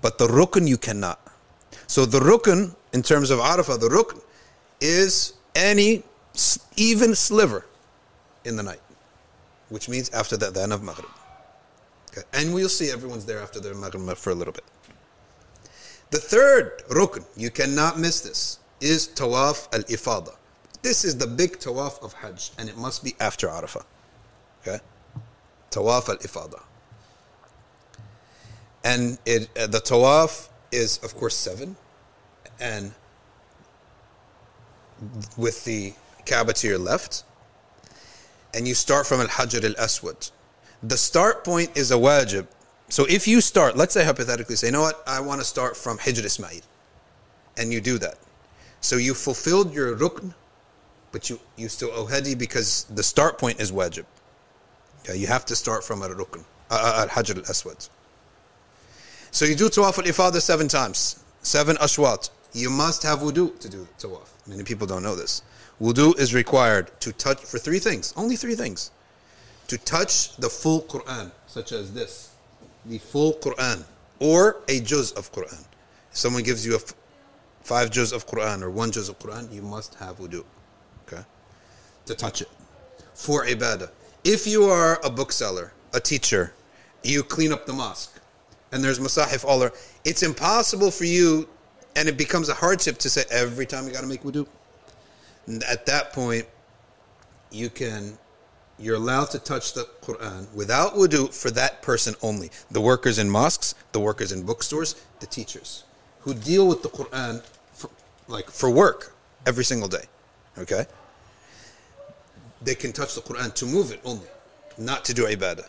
But 0.00 0.18
the 0.18 0.26
rukn 0.26 0.68
you 0.68 0.76
cannot. 0.76 1.20
So 1.87 2.05
the 2.05 2.20
rukn, 2.20 2.74
in 2.92 3.02
terms 3.02 3.31
of 3.31 3.38
arafah, 3.38 3.81
the 3.81 3.88
rukn 3.88 4.20
is 4.81 5.35
any 5.55 6.02
even 6.76 7.14
sliver 7.14 7.66
in 8.44 8.57
the 8.57 8.62
night, 8.62 8.81
which 9.68 9.88
means 9.88 10.11
after 10.11 10.37
the 10.37 10.50
adhan 10.50 10.72
of 10.72 10.83
maghrib. 10.83 11.11
Okay. 12.11 12.22
And 12.33 12.52
we'll 12.52 12.68
see 12.68 12.90
everyone's 12.90 13.24
there 13.24 13.40
after 13.40 13.61
their 13.61 13.74
maghrib 13.74 14.16
for 14.16 14.31
a 14.31 14.35
little 14.35 14.52
bit. 14.52 14.64
The 16.11 16.18
third 16.18 16.83
rukn, 16.90 17.24
you 17.37 17.50
cannot 17.50 17.98
miss 17.98 18.20
this, 18.20 18.59
is 18.82 19.08
tawaf 19.08 19.72
al 19.72 19.82
ifada. 19.84 20.34
This 20.82 21.04
is 21.04 21.16
the 21.16 21.26
big 21.26 21.58
tawaf 21.58 22.02
of 22.02 22.12
Hajj, 22.14 22.50
and 22.58 22.68
it 22.68 22.76
must 22.76 23.04
be 23.04 23.14
after 23.20 23.48
Arafah. 23.48 23.84
Okay? 24.60 24.80
Tawaf 25.70 26.08
al 26.08 26.16
ifada. 26.16 26.62
And 28.84 29.18
it, 29.24 29.48
uh, 29.56 29.68
the 29.68 29.78
tawaf 29.78 30.48
is, 30.72 30.98
of 30.98 31.14
course, 31.14 31.36
seven, 31.36 31.76
and 32.58 32.92
with 35.36 35.64
the 35.64 35.94
Kaaba 36.26 36.52
to 36.54 36.68
your 36.68 36.78
left, 36.78 37.24
and 38.54 38.66
you 38.66 38.74
start 38.74 39.06
from 39.06 39.20
Al 39.20 39.28
Hajar 39.28 39.64
al 39.64 39.74
Aswad. 39.84 40.30
The 40.82 40.96
start 40.96 41.44
point 41.44 41.76
is 41.76 41.90
a 41.90 41.94
wajib. 41.94 42.46
So 42.88 43.06
if 43.08 43.26
you 43.26 43.40
start, 43.40 43.76
let's 43.76 43.94
say 43.94 44.04
hypothetically, 44.04 44.56
say, 44.56 44.66
you 44.66 44.72
know 44.72 44.82
what, 44.82 45.02
I 45.06 45.20
want 45.20 45.40
to 45.40 45.44
start 45.46 45.76
from 45.76 45.98
Hijr 45.98 46.24
Ismail, 46.24 46.60
and 47.56 47.72
you 47.72 47.80
do 47.80 47.98
that. 47.98 48.18
So 48.82 48.96
you 48.96 49.14
fulfilled 49.14 49.72
your 49.72 49.96
rukn, 49.96 50.34
but 51.12 51.30
you, 51.30 51.38
you 51.56 51.68
still 51.68 51.90
owe 51.94 52.04
hadi 52.04 52.34
because 52.34 52.84
the 52.90 53.02
start 53.02 53.38
point 53.38 53.60
is 53.60 53.70
wajib. 53.70 54.04
Okay, 55.00 55.16
you 55.16 55.28
have 55.28 55.44
to 55.46 55.56
start 55.56 55.84
from 55.84 56.02
al 56.02 56.10
rukn, 56.10 56.44
al 56.70 57.08
hajar 57.08 57.36
al 57.36 57.44
aswad. 57.44 57.88
So 59.30 59.44
you 59.44 59.54
do 59.54 59.68
tawaf 59.68 59.98
al 59.98 60.04
ifada 60.04 60.40
seven 60.40 60.66
times, 60.66 61.22
seven 61.42 61.76
ashwat. 61.76 62.30
You 62.52 62.70
must 62.70 63.04
have 63.04 63.20
wudu 63.20 63.58
to 63.60 63.68
do 63.68 63.86
tawaf. 63.98 64.28
Many 64.48 64.64
people 64.64 64.86
don't 64.86 65.04
know 65.04 65.14
this. 65.14 65.42
Wudu 65.80 66.18
is 66.18 66.34
required 66.34 66.90
to 67.00 67.12
touch 67.12 67.40
for 67.40 67.58
three 67.58 67.78
things, 67.78 68.12
only 68.16 68.34
three 68.34 68.56
things. 68.56 68.90
To 69.68 69.78
touch 69.78 70.36
the 70.36 70.50
full 70.50 70.82
Quran, 70.82 71.30
such 71.46 71.70
as 71.70 71.92
this, 71.92 72.30
the 72.84 72.98
full 72.98 73.34
Quran, 73.34 73.84
or 74.18 74.56
a 74.68 74.80
juz 74.80 75.12
of 75.12 75.32
Quran. 75.32 75.64
If 76.10 76.16
someone 76.16 76.42
gives 76.42 76.66
you 76.66 76.76
a 76.76 76.80
five 77.62 77.90
juz 77.90 78.12
of 78.12 78.27
Quran 78.27 78.62
or 78.62 78.70
one 78.70 78.90
juz 78.90 79.09
of 79.09 79.18
Quran, 79.18 79.53
you 79.53 79.62
must 79.62 79.94
have 79.94 80.18
wudu. 80.18 80.44
Okay? 81.07 81.22
To 82.07 82.14
touch 82.14 82.42
it. 82.42 82.48
For 83.14 83.44
ibadah. 83.44 83.90
If 84.25 84.46
you 84.46 84.64
are 84.64 85.01
a 85.05 85.11
bookseller, 85.11 85.72
a 85.92 86.01
teacher, 86.01 86.53
you 87.03 87.22
clean 87.22 87.53
up 87.53 87.66
the 87.66 87.72
mosque, 87.72 88.20
and 88.70 88.83
there's 88.83 88.98
masahif 88.98 89.44
all 89.44 89.62
around, 89.62 89.72
it's 90.05 90.22
impossible 90.22 90.90
for 90.90 91.05
you, 91.05 91.48
and 91.96 92.09
it 92.09 92.16
becomes 92.16 92.48
a 92.48 92.55
hardship 92.55 92.98
to 92.98 93.11
say 93.11 93.25
every 93.31 93.66
time 93.66 93.87
you 93.87 93.92
got 93.92 94.01
to 94.01 94.07
make 94.07 94.22
wudu. 94.22 94.46
And 95.46 95.62
at 95.64 95.87
that 95.87 96.12
point, 96.12 96.46
you 97.51 97.68
can, 97.68 98.16
you're 98.79 98.96
allowed 98.96 99.31
to 99.31 99.38
touch 99.38 99.75
the 99.75 99.88
Quran 100.03 100.53
without 100.55 100.94
wudu 100.94 101.35
for 101.35 101.51
that 101.51 101.83
person 101.83 102.14
only. 102.22 102.51
The 102.70 102.81
workers 102.81 103.18
in 103.18 103.29
mosques, 103.29 103.75
the 103.90 104.01
workers 104.01 104.33
in 104.33 104.44
bookstores, 104.44 105.05
the 105.20 105.27
teachers 105.27 105.85
who 106.22 106.35
deal 106.35 106.66
with 106.66 106.82
the 106.82 106.88
Quran 106.88 107.42
for, 107.72 107.90
like 108.28 108.50
for 108.50 108.70
work 108.70 109.14
every 109.46 109.64
single 109.64 109.88
day. 109.88 110.04
Okay? 110.58 110.87
They 112.62 112.74
can 112.74 112.92
touch 112.92 113.14
the 113.14 113.20
Quran 113.20 113.52
to 113.54 113.66
move 113.66 113.90
it 113.90 114.00
only, 114.04 114.26
not 114.78 115.04
to 115.06 115.14
do 115.14 115.26
ibadah. 115.26 115.68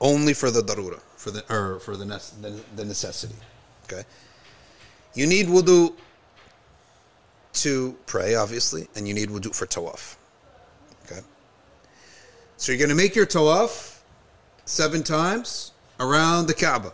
Only 0.00 0.32
for 0.32 0.50
the 0.50 0.62
darura, 0.62 1.00
for 1.16 1.30
the 1.30 1.44
or 1.52 1.78
for 1.80 1.96
the, 1.96 2.06
the, 2.06 2.58
the 2.76 2.84
necessity. 2.84 3.34
Okay? 3.84 4.04
You 5.14 5.26
need 5.26 5.46
wudu 5.46 5.92
to 7.52 7.96
pray, 8.06 8.34
obviously, 8.34 8.88
and 8.96 9.06
you 9.06 9.12
need 9.12 9.28
wudu 9.28 9.54
for 9.54 9.66
tawaf. 9.66 10.16
Okay? 11.04 11.20
So 12.56 12.72
you're 12.72 12.78
going 12.78 12.88
to 12.88 12.94
make 12.94 13.14
your 13.14 13.26
tawaf 13.26 13.98
seven 14.64 15.02
times 15.02 15.72
around 15.98 16.46
the 16.46 16.54
Kaaba. 16.54 16.92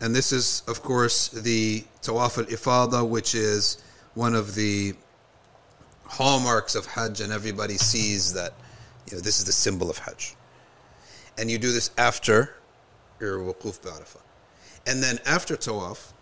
And 0.00 0.14
this 0.14 0.32
is, 0.32 0.62
of 0.68 0.82
course, 0.82 1.28
the 1.28 1.84
Tawaf 2.02 2.38
al 2.38 2.44
Ifada, 2.44 3.08
which 3.08 3.34
is 3.34 3.82
one 4.14 4.34
of 4.34 4.54
the 4.54 4.94
hallmarks 6.04 6.74
of 6.74 6.86
Hajj, 6.86 7.20
and 7.20 7.32
everybody 7.32 7.76
sees 7.76 8.32
that 8.32 8.54
you 9.08 9.16
know, 9.16 9.20
this 9.20 9.38
is 9.38 9.44
the 9.44 9.52
symbol 9.52 9.90
of 9.90 9.98
Hajj. 9.98 10.36
And 11.36 11.50
you 11.50 11.58
do 11.58 11.72
this 11.72 11.90
after 11.98 12.54
your 13.20 13.38
Wuquf 13.38 13.82
bi 13.82 13.90
Arafah. 13.90 14.20
And 14.86 15.02
then 15.02 15.18
after 15.26 15.56
Tawaf, 15.56 16.12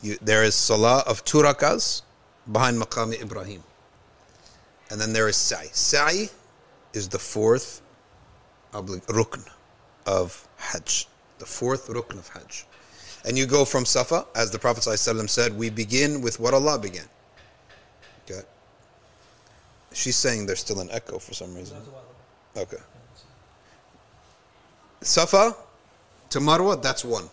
you, 0.00 0.16
there 0.20 0.42
is 0.42 0.54
Salah 0.54 1.04
of 1.06 1.24
two 1.24 1.42
behind 1.42 2.80
Maqam 2.80 3.20
Ibrahim. 3.20 3.62
And 4.90 5.00
then 5.00 5.12
there 5.12 5.28
is 5.28 5.36
Sa'i. 5.36 5.68
Sa'i 5.72 6.28
is 6.92 7.08
the 7.08 7.18
fourth 7.18 7.80
oblig- 8.72 9.06
rukn 9.06 9.48
of 10.06 10.46
Hajj. 10.58 11.06
The 11.38 11.46
fourth 11.46 11.88
rukn 11.88 12.18
of 12.18 12.28
Hajj. 12.28 12.66
And 13.24 13.38
you 13.38 13.46
go 13.46 13.64
from 13.64 13.84
Safa, 13.84 14.26
as 14.34 14.50
the 14.50 14.58
Prophet 14.58 14.82
ﷺ 14.82 15.30
said, 15.30 15.56
we 15.56 15.70
begin 15.70 16.20
with 16.20 16.40
what 16.40 16.54
Allah 16.54 16.78
began. 16.78 17.06
Okay? 18.24 18.40
She's 19.92 20.16
saying 20.16 20.46
there's 20.46 20.60
still 20.60 20.80
an 20.80 20.88
echo 20.90 21.18
for 21.18 21.34
some 21.34 21.54
reason. 21.54 21.76
Okay. 22.56 22.78
Safa 25.00 25.54
to 26.30 26.38
Marwa, 26.40 26.80
that's 26.82 27.04
one. 27.04 27.28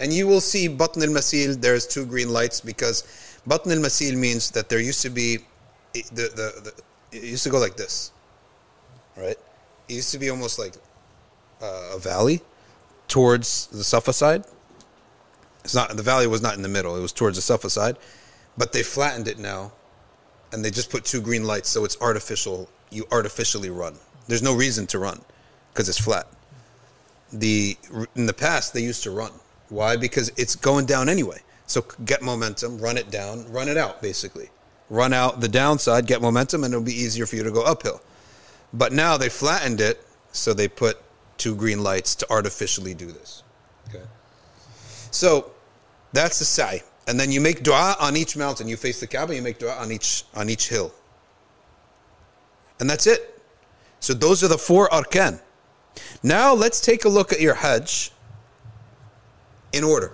And 0.00 0.12
you 0.12 0.26
will 0.26 0.40
see 0.40 0.68
Batn 0.68 1.02
al 1.02 1.08
Masil, 1.08 1.60
there's 1.60 1.86
two 1.86 2.04
green 2.04 2.32
lights 2.32 2.60
because 2.60 3.02
Batn 3.48 3.72
al 3.72 3.78
Masil 3.78 4.16
means 4.16 4.50
that 4.50 4.68
there 4.68 4.80
used 4.80 5.02
to 5.02 5.10
be, 5.10 5.38
the, 5.92 6.02
the, 6.12 6.60
the, 6.64 6.72
it 7.12 7.24
used 7.24 7.44
to 7.44 7.50
go 7.50 7.58
like 7.58 7.76
this, 7.76 8.12
right? 9.16 9.38
It 9.88 9.94
used 9.94 10.10
to 10.12 10.18
be 10.18 10.30
almost 10.30 10.58
like 10.58 10.74
uh, 11.62 11.92
a 11.94 11.98
valley 11.98 12.40
towards 13.08 13.68
the 13.68 13.84
Safa 13.84 14.12
side. 14.12 14.44
It's 15.64 15.74
not, 15.74 15.96
the 15.96 16.02
valley 16.02 16.26
was 16.26 16.42
not 16.42 16.54
in 16.54 16.62
the 16.62 16.68
middle, 16.68 16.96
it 16.96 17.00
was 17.00 17.12
towards 17.12 17.36
the 17.36 17.42
Safa 17.42 17.70
side. 17.70 17.96
But 18.56 18.72
they 18.72 18.82
flattened 18.82 19.28
it 19.28 19.38
now 19.38 19.72
and 20.52 20.64
they 20.64 20.70
just 20.70 20.90
put 20.90 21.04
two 21.04 21.20
green 21.20 21.44
lights 21.44 21.68
so 21.68 21.84
it's 21.84 22.00
artificial 22.00 22.68
you 22.90 23.04
artificially 23.10 23.70
run. 23.70 23.96
There's 24.28 24.42
no 24.42 24.54
reason 24.54 24.86
to 24.88 24.98
run 24.98 25.20
because 25.72 25.88
it's 25.88 25.98
flat. 25.98 26.26
The 27.32 27.76
in 28.14 28.26
the 28.26 28.32
past 28.32 28.72
they 28.72 28.82
used 28.82 29.02
to 29.02 29.10
run. 29.10 29.32
Why? 29.68 29.96
Because 29.96 30.30
it's 30.36 30.54
going 30.54 30.86
down 30.86 31.08
anyway. 31.08 31.40
So 31.66 31.84
get 32.04 32.22
momentum 32.22 32.78
run 32.78 32.96
it 32.96 33.10
down 33.10 33.50
run 33.50 33.68
it 33.68 33.76
out 33.76 34.00
basically. 34.00 34.50
Run 34.90 35.12
out 35.12 35.40
the 35.40 35.48
downside 35.48 36.06
get 36.06 36.22
momentum 36.22 36.62
and 36.62 36.72
it'll 36.72 36.84
be 36.84 36.94
easier 36.94 37.26
for 37.26 37.34
you 37.34 37.42
to 37.42 37.50
go 37.50 37.62
uphill. 37.64 38.00
But 38.72 38.92
now 38.92 39.16
they 39.16 39.28
flattened 39.28 39.80
it 39.80 40.06
so 40.30 40.54
they 40.54 40.68
put 40.68 40.98
two 41.36 41.56
green 41.56 41.82
lights 41.82 42.14
to 42.16 42.30
artificially 42.30 42.94
do 42.94 43.06
this. 43.10 43.42
Okay? 43.88 44.04
So 45.10 45.50
that's 46.14 46.38
the 46.38 46.44
sa'i. 46.44 46.80
And 47.06 47.20
then 47.20 47.30
you 47.30 47.40
make 47.40 47.62
dua 47.62 47.96
on 48.00 48.16
each 48.16 48.36
mountain. 48.36 48.66
You 48.68 48.76
face 48.76 49.00
the 49.00 49.06
Kaaba, 49.06 49.34
you 49.34 49.42
make 49.42 49.58
dua 49.58 49.74
on 49.74 49.92
each 49.92 50.24
on 50.34 50.48
each 50.48 50.68
hill. 50.68 50.92
And 52.80 52.88
that's 52.88 53.06
it. 53.06 53.42
So 54.00 54.14
those 54.14 54.42
are 54.42 54.48
the 54.48 54.58
four 54.58 54.88
arkan. 54.88 55.40
Now 56.22 56.54
let's 56.54 56.80
take 56.80 57.04
a 57.04 57.08
look 57.08 57.32
at 57.32 57.40
your 57.40 57.54
Hajj 57.54 58.10
in 59.72 59.84
order. 59.84 60.12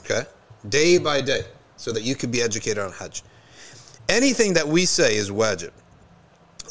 Okay? 0.00 0.22
Day 0.68 0.98
by 0.98 1.20
day. 1.20 1.42
So 1.76 1.92
that 1.92 2.02
you 2.02 2.14
could 2.14 2.30
be 2.30 2.40
educated 2.40 2.78
on 2.78 2.92
Hajj. 2.92 3.22
Anything 4.08 4.54
that 4.54 4.66
we 4.66 4.84
say 4.84 5.16
is 5.16 5.30
wajib. 5.30 5.70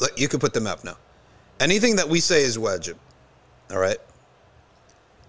Look, 0.00 0.18
you 0.18 0.28
can 0.28 0.40
put 0.40 0.52
the 0.52 0.60
map 0.60 0.84
now. 0.84 0.96
Anything 1.60 1.96
that 1.96 2.08
we 2.08 2.20
say 2.20 2.42
is 2.42 2.56
wajib. 2.58 2.96
All 3.70 3.78
right? 3.78 3.98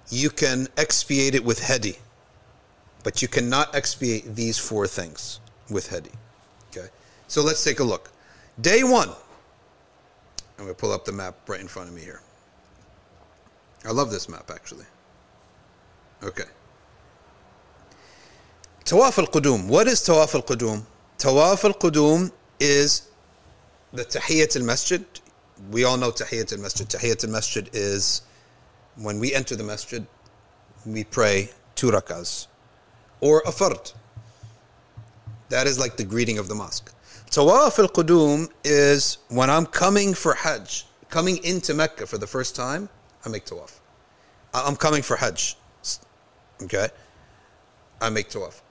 You 0.09 0.29
can 0.29 0.67
expiate 0.77 1.35
it 1.35 1.43
with 1.43 1.59
hedi. 1.59 1.97
But 3.05 3.21
you 3.21 3.27
cannot 3.27 3.75
expiate 3.75 4.35
these 4.35 4.57
four 4.57 4.87
things 4.87 5.39
with 5.69 5.89
Hedi. 5.89 6.11
Okay? 6.71 6.87
So 7.27 7.43
let's 7.43 7.63
take 7.63 7.79
a 7.79 7.83
look. 7.83 8.11
Day 8.59 8.83
one. 8.83 9.09
I'm 10.57 10.65
going 10.65 10.69
to 10.69 10.73
pull 10.73 10.91
up 10.91 11.05
the 11.05 11.11
map 11.11 11.35
right 11.47 11.59
in 11.59 11.67
front 11.67 11.87
of 11.87 11.93
me 11.93 12.01
here. 12.01 12.21
I 13.85 13.91
love 13.91 14.09
this 14.09 14.27
map 14.27 14.49
actually. 14.49 14.85
Okay. 16.23 16.45
Tawaf 18.85 19.19
al 19.19 19.27
Qudum. 19.27 19.67
What 19.67 19.87
is 19.87 20.01
Tawaf 20.01 20.33
al 20.33 20.41
Qudum? 20.41 20.81
Tawaf 21.19 21.63
al 21.63 21.73
Qudum 21.73 22.31
is 22.59 23.09
the 23.93 24.03
Tahiyyat 24.03 24.55
al 24.59 24.63
Masjid. 24.63 25.05
We 25.69 25.83
all 25.83 25.97
know 25.97 26.09
Tahiyyat 26.09 26.53
al 26.53 26.59
Masjid. 26.59 26.87
Tahiyyat 26.87 27.23
al 27.23 27.29
Masjid 27.29 27.69
is 27.71 28.23
when 28.95 29.19
we 29.19 29.35
enter 29.35 29.55
the 29.55 29.63
masjid, 29.63 30.07
we 30.87 31.03
pray 31.03 31.51
two 31.75 31.91
rakas 31.91 32.47
or 33.21 33.41
a 33.45 33.51
fard. 33.51 33.93
That 35.49 35.67
is 35.67 35.79
like 35.79 35.97
the 35.97 36.03
greeting 36.03 36.37
of 36.37 36.47
the 36.47 36.55
mosque. 36.55 36.91
Tawaf 37.29 37.79
al 37.79 37.89
Qudum 37.89 38.49
is 38.63 39.17
when 39.29 39.49
I'm 39.49 39.65
coming 39.65 40.13
for 40.13 40.33
Hajj, 40.33 40.85
coming 41.09 41.43
into 41.43 41.73
Mecca 41.73 42.05
for 42.07 42.17
the 42.17 42.27
first 42.27 42.55
time, 42.55 42.89
I 43.25 43.29
make 43.29 43.45
tawaf. 43.45 43.79
I'm 44.53 44.75
coming 44.75 45.01
for 45.01 45.17
Hajj. 45.17 45.57
Okay? 46.63 46.87
I 48.01 48.09
make 48.09 48.29
tawaf. 48.29 48.61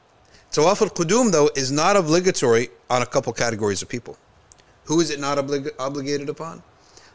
Tawaf 0.50 0.80
al 0.82 0.88
Qudum, 0.88 1.30
though, 1.32 1.50
is 1.56 1.70
not 1.72 1.96
obligatory 1.96 2.68
on 2.88 3.02
a 3.02 3.06
couple 3.06 3.32
categories 3.32 3.82
of 3.82 3.88
people. 3.88 4.16
Who 4.84 5.00
is 5.00 5.10
it 5.10 5.20
not 5.20 5.38
oblig- 5.38 5.72
obligated 5.78 6.28
upon? 6.28 6.62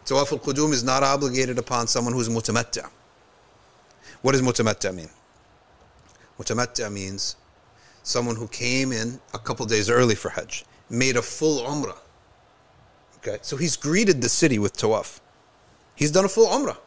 Tawaf 0.05 0.31
al 0.31 0.39
Qudum 0.39 0.71
is 0.71 0.83
not 0.83 1.03
obligated 1.03 1.57
upon 1.57 1.87
someone 1.87 2.13
who's 2.13 2.29
mutamatta. 2.29 2.89
What 4.21 4.33
does 4.33 4.41
mutamatta 4.41 4.93
mean? 4.93 5.09
Mutamatta 6.39 6.91
means 6.91 7.35
someone 8.03 8.35
who 8.35 8.47
came 8.47 8.91
in 8.91 9.19
a 9.33 9.39
couple 9.39 9.65
days 9.65 9.89
early 9.89 10.15
for 10.15 10.29
Hajj, 10.29 10.65
made 10.89 11.17
a 11.17 11.21
full 11.21 11.61
Umrah. 11.65 11.97
Okay, 13.17 13.37
so 13.41 13.57
he's 13.57 13.75
greeted 13.75 14.21
the 14.21 14.29
city 14.29 14.57
with 14.57 14.75
Tawaf. 14.77 15.19
He's 15.95 16.11
done 16.11 16.25
a 16.25 16.29
full 16.29 16.47
Umrah. 16.47 16.77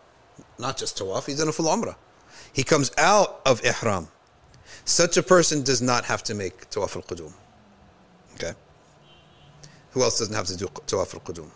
Not 0.58 0.78
just 0.78 0.98
Tawaf, 0.98 1.26
he's 1.26 1.38
done 1.38 1.48
a 1.48 1.52
full 1.52 1.66
Umrah. 1.66 1.96
He 2.52 2.64
comes 2.64 2.90
out 2.96 3.40
of 3.44 3.60
Ihram. 3.62 4.08
Such 4.84 5.16
a 5.16 5.22
person 5.22 5.62
does 5.62 5.82
not 5.82 6.04
have 6.06 6.22
to 6.24 6.34
make 6.34 6.68
Tawaf 6.70 6.96
al 6.96 7.02
Qudum. 7.02 7.32
Okay? 8.34 8.52
Who 9.92 10.02
else 10.02 10.18
doesn't 10.18 10.34
have 10.34 10.46
to 10.46 10.56
do 10.56 10.66
Tawaf 10.66 11.14
al 11.14 11.20
Qudum? 11.20 11.50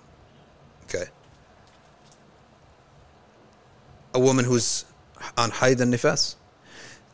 Okay? 0.84 1.06
A 4.14 4.20
woman 4.20 4.44
who's 4.44 4.84
on 5.36 5.50
Haid 5.50 5.80
and 5.80 5.92
Nifas 5.92 6.36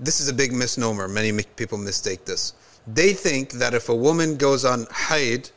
this 0.02 0.20
is 0.20 0.28
a 0.28 0.34
big 0.34 0.52
misnomer. 0.52 1.08
Many 1.08 1.44
people 1.56 1.78
mistake 1.78 2.24
this. 2.24 2.54
They 2.86 3.12
think 3.12 3.52
that 3.52 3.72
if 3.72 3.88
a 3.88 3.94
woman 3.94 4.36
goes 4.36 4.64
on 4.64 4.86
Haid 4.92 5.50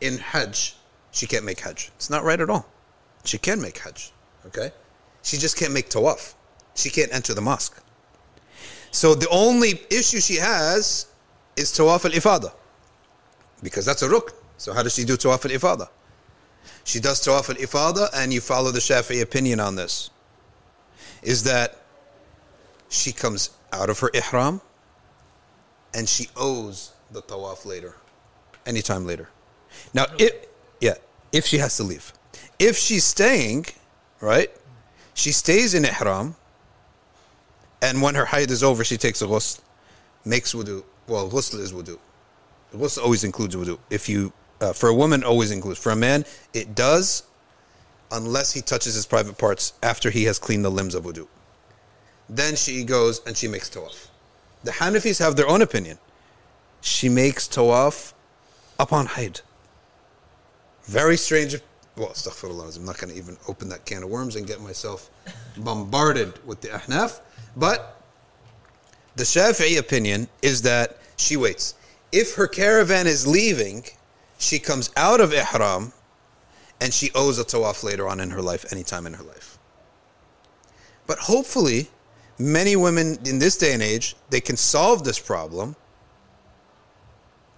in 0.00 0.18
Hajj, 0.18 0.76
she 1.12 1.26
can't 1.26 1.44
make 1.44 1.60
Hajj. 1.60 1.92
It's 1.96 2.10
not 2.10 2.24
right 2.24 2.40
at 2.40 2.50
all. 2.50 2.66
She 3.24 3.38
can 3.38 3.60
make 3.60 3.78
Hajj. 3.78 4.12
Okay? 4.46 4.72
She 5.22 5.36
just 5.36 5.56
can't 5.56 5.72
make 5.72 5.88
Tawaf. 5.88 6.34
She 6.74 6.90
can't 6.90 7.12
enter 7.14 7.32
the 7.32 7.40
mosque. 7.40 7.80
So 8.90 9.14
the 9.14 9.28
only 9.28 9.80
issue 9.90 10.20
she 10.20 10.36
has 10.36 11.06
is 11.56 11.70
Tawaf 11.70 12.04
al 12.04 12.10
Ifada. 12.10 12.52
Because 13.62 13.84
that's 13.84 14.02
a 14.02 14.08
rukn. 14.08 14.32
So 14.56 14.72
how 14.72 14.82
does 14.82 14.94
she 14.94 15.04
do 15.04 15.16
Tawaf 15.16 15.44
al 15.44 15.56
Ifada? 15.56 15.88
She 16.84 16.98
does 16.98 17.20
Tawaf 17.24 17.50
al 17.50 17.56
Ifada, 17.56 18.08
and 18.14 18.32
you 18.32 18.40
follow 18.40 18.72
the 18.72 18.80
Shafi'i 18.80 19.22
opinion 19.22 19.60
on 19.60 19.76
this. 19.76 20.10
Is 21.22 21.44
that 21.44 21.82
she 22.88 23.12
comes 23.12 23.50
out 23.72 23.90
of 23.90 23.98
her 24.00 24.10
ihram 24.14 24.60
and 25.94 26.08
she 26.08 26.28
owes 26.36 26.92
the 27.10 27.22
tawaf 27.22 27.64
later, 27.64 27.94
anytime 28.66 29.06
later. 29.06 29.28
Now, 29.94 30.06
if, 30.18 30.32
yeah, 30.80 30.94
if 31.32 31.46
she 31.46 31.58
has 31.58 31.76
to 31.76 31.82
leave. 31.82 32.12
If 32.58 32.76
she's 32.76 33.04
staying, 33.04 33.66
right, 34.20 34.50
she 35.14 35.32
stays 35.32 35.74
in 35.74 35.84
ihram 35.84 36.36
and 37.80 38.02
when 38.02 38.14
her 38.14 38.26
haid 38.26 38.50
is 38.50 38.62
over, 38.62 38.84
she 38.84 38.96
takes 38.96 39.22
a 39.22 39.26
ghusl, 39.26 39.60
makes 40.24 40.52
wudu. 40.52 40.82
Well, 41.06 41.30
ghusl 41.30 41.60
is 41.60 41.72
wudu. 41.72 41.98
Ghusl 42.74 43.02
always 43.02 43.24
includes 43.24 43.54
wudu. 43.54 43.78
If 43.88 44.08
you, 44.08 44.32
uh, 44.60 44.72
for 44.72 44.88
a 44.88 44.94
woman, 44.94 45.22
always 45.22 45.50
includes. 45.52 45.78
For 45.78 45.92
a 45.92 45.96
man, 45.96 46.24
it 46.52 46.74
does 46.74 47.22
unless 48.10 48.52
he 48.52 48.62
touches 48.62 48.94
his 48.94 49.06
private 49.06 49.38
parts 49.38 49.74
after 49.82 50.10
he 50.10 50.24
has 50.24 50.38
cleaned 50.38 50.64
the 50.64 50.70
limbs 50.70 50.94
of 50.94 51.04
wudu 51.04 51.28
then 52.28 52.56
she 52.56 52.84
goes 52.84 53.20
and 53.26 53.36
she 53.36 53.48
makes 53.48 53.68
tawaf. 53.70 54.08
The 54.64 54.72
Hanafis 54.72 55.18
have 55.18 55.36
their 55.36 55.48
own 55.48 55.62
opinion. 55.62 55.98
She 56.80 57.08
makes 57.08 57.48
tawaf 57.48 58.12
upon 58.78 59.06
Haid. 59.06 59.40
Very 60.84 61.16
strange. 61.16 61.56
Well, 61.96 62.08
astaghfirullah, 62.08 62.76
I'm 62.76 62.84
not 62.84 62.98
going 62.98 63.12
to 63.12 63.18
even 63.18 63.36
open 63.48 63.68
that 63.70 63.84
can 63.84 64.02
of 64.02 64.08
worms 64.08 64.36
and 64.36 64.46
get 64.46 64.60
myself 64.60 65.10
bombarded 65.56 66.44
with 66.46 66.60
the 66.60 66.68
Ahnaf. 66.68 67.20
But 67.56 68.00
the 69.16 69.24
Shafi'i 69.24 69.78
opinion 69.78 70.28
is 70.42 70.62
that 70.62 70.98
she 71.16 71.36
waits. 71.36 71.74
If 72.12 72.34
her 72.36 72.46
caravan 72.46 73.06
is 73.06 73.26
leaving, 73.26 73.84
she 74.38 74.58
comes 74.58 74.90
out 74.96 75.20
of 75.20 75.32
Ihram 75.32 75.92
and 76.80 76.94
she 76.94 77.10
owes 77.14 77.38
a 77.38 77.44
tawaf 77.44 77.82
later 77.82 78.08
on 78.08 78.20
in 78.20 78.30
her 78.30 78.40
life, 78.40 78.72
anytime 78.72 79.06
in 79.06 79.14
her 79.14 79.24
life. 79.24 79.58
But 81.06 81.18
hopefully, 81.18 81.90
many 82.38 82.76
women 82.76 83.18
in 83.24 83.38
this 83.38 83.56
day 83.56 83.72
and 83.74 83.82
age 83.82 84.16
they 84.30 84.40
can 84.40 84.56
solve 84.56 85.04
this 85.04 85.18
problem 85.18 85.74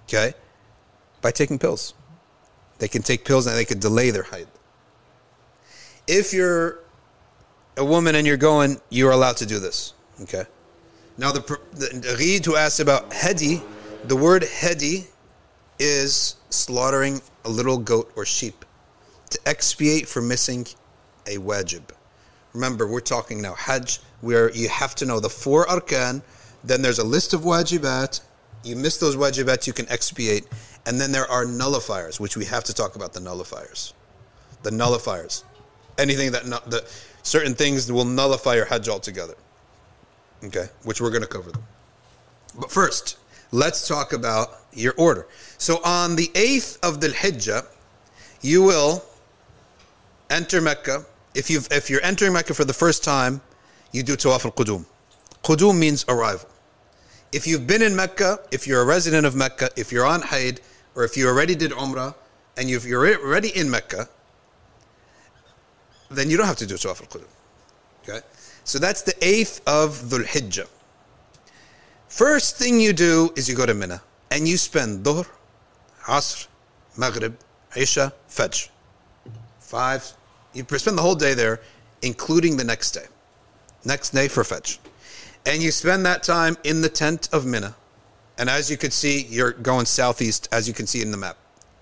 okay 0.08 0.34
by 1.20 1.30
taking 1.30 1.58
pills. 1.58 1.94
They 2.78 2.88
can 2.88 3.02
take 3.02 3.26
pills 3.26 3.46
and 3.46 3.56
they 3.56 3.66
can 3.66 3.78
delay 3.78 4.10
their 4.10 4.22
haid. 4.22 4.48
If 6.06 6.32
you're 6.32 6.80
a 7.76 7.84
woman 7.84 8.14
and 8.14 8.26
you're 8.26 8.38
going 8.38 8.80
you're 8.88 9.12
allowed 9.12 9.36
to 9.38 9.46
do 9.46 9.58
this 9.58 9.92
okay? 10.22 10.44
Now 11.18 11.32
the, 11.32 11.40
the, 11.72 11.86
Gheed 12.18 12.46
who 12.46 12.56
asked 12.56 12.80
about 12.80 13.10
hedi 13.10 13.62
the 14.04 14.16
word 14.16 14.42
hedi 14.42 15.06
is 15.78 16.36
slaughtering 16.48 17.20
a 17.44 17.50
little 17.50 17.78
goat 17.78 18.12
or 18.16 18.24
sheep 18.24 18.64
to 19.30 19.38
expiate 19.46 20.08
for 20.08 20.20
missing 20.20 20.66
a 21.26 21.36
wajib 21.36 21.82
remember 22.52 22.86
we're 22.86 23.00
talking 23.00 23.40
now 23.40 23.54
hajj 23.54 24.00
where 24.20 24.50
you 24.52 24.68
have 24.68 24.94
to 24.94 25.06
know 25.06 25.20
the 25.20 25.30
four 25.30 25.66
arkan 25.66 26.22
then 26.64 26.82
there's 26.82 26.98
a 26.98 27.04
list 27.04 27.32
of 27.32 27.42
wajibat 27.42 28.20
You 28.62 28.76
miss 28.76 28.98
those 28.98 29.16
wajibat, 29.16 29.66
you 29.66 29.72
can 29.72 29.88
expiate. 29.88 30.46
And 30.86 31.00
then 31.00 31.12
there 31.12 31.26
are 31.30 31.44
nullifiers, 31.44 32.20
which 32.20 32.36
we 32.36 32.44
have 32.46 32.64
to 32.64 32.74
talk 32.74 32.96
about 32.96 33.12
the 33.12 33.20
nullifiers. 33.20 33.92
The 34.62 34.70
nullifiers. 34.70 35.44
Anything 35.98 36.32
that, 36.32 36.44
the, 36.44 36.84
certain 37.22 37.54
things 37.54 37.90
will 37.90 38.04
nullify 38.04 38.56
your 38.56 38.64
hajj 38.64 38.88
altogether. 38.88 39.34
Okay, 40.44 40.66
which 40.84 41.00
we're 41.00 41.10
going 41.10 41.22
to 41.22 41.28
cover 41.28 41.52
them. 41.52 41.62
But 42.58 42.70
first, 42.70 43.18
let's 43.52 43.86
talk 43.86 44.12
about 44.12 44.60
your 44.72 44.94
order. 44.96 45.26
So 45.58 45.80
on 45.84 46.16
the 46.16 46.28
8th 46.28 46.78
of 46.82 47.00
Dhul 47.00 47.12
Hijjah, 47.12 47.66
you 48.40 48.62
will 48.62 49.04
enter 50.30 50.60
Mecca. 50.60 51.04
If, 51.34 51.48
you've, 51.50 51.68
if 51.70 51.88
you're 51.88 52.02
entering 52.02 52.32
Mecca 52.32 52.54
for 52.54 52.64
the 52.64 52.72
first 52.72 53.04
time, 53.04 53.40
you 53.92 54.02
do 54.02 54.16
Tawaf 54.16 54.44
al 54.44 54.52
Qudum. 54.52 55.78
Means 55.78 56.04
arrival. 56.08 56.48
If 57.32 57.46
you've 57.46 57.66
been 57.66 57.82
in 57.82 57.94
Mecca, 57.94 58.40
if 58.50 58.66
you're 58.66 58.82
a 58.82 58.84
resident 58.84 59.24
of 59.24 59.34
Mecca, 59.34 59.70
if 59.76 59.92
you're 59.92 60.06
on 60.06 60.22
haid, 60.22 60.60
or 60.94 61.04
if 61.04 61.16
you 61.16 61.28
already 61.28 61.54
did 61.54 61.70
Umrah, 61.72 62.14
and 62.56 62.68
you're 62.68 63.16
already 63.24 63.56
in 63.56 63.70
Mecca, 63.70 64.08
then 66.10 66.28
you 66.28 66.36
don't 66.36 66.46
have 66.46 66.56
to 66.56 66.66
do 66.66 66.74
Tawaf 66.74 67.00
al 67.00 67.06
Qudum. 67.06 67.28
Okay? 68.02 68.20
So 68.64 68.78
that's 68.78 69.02
the 69.02 69.12
8th 69.14 69.60
of 69.66 69.96
Dhul 70.10 70.24
Hijjah. 70.24 70.68
First 72.08 72.56
thing 72.56 72.80
you 72.80 72.92
do 72.92 73.32
is 73.36 73.48
you 73.48 73.54
go 73.54 73.66
to 73.66 73.74
Mina 73.74 74.02
and 74.30 74.46
you 74.48 74.56
spend 74.56 75.04
Dhuhr, 75.04 75.26
Asr, 76.04 76.48
Maghrib, 76.96 77.36
Isha, 77.76 78.12
Fajr. 78.28 78.68
Five. 79.60 80.12
You 80.52 80.64
spend 80.76 80.98
the 80.98 81.02
whole 81.02 81.14
day 81.14 81.34
there, 81.34 81.60
including 82.02 82.56
the 82.56 82.64
next 82.64 82.92
day. 82.92 83.06
Next 83.84 84.10
day 84.10 84.28
for 84.28 84.42
Fajr. 84.42 84.78
And 85.46 85.62
you 85.62 85.70
spend 85.70 86.04
that 86.06 86.22
time 86.22 86.56
in 86.64 86.82
the 86.82 86.88
tent 86.88 87.28
of 87.32 87.46
Mina. 87.46 87.74
And 88.36 88.50
as 88.50 88.70
you 88.70 88.76
can 88.76 88.90
see, 88.90 89.26
you're 89.28 89.52
going 89.52 89.86
southeast, 89.86 90.48
as 90.52 90.66
you 90.66 90.74
can 90.74 90.86
see 90.86 91.02
in 91.02 91.10
the 91.10 91.16
map. 91.16 91.36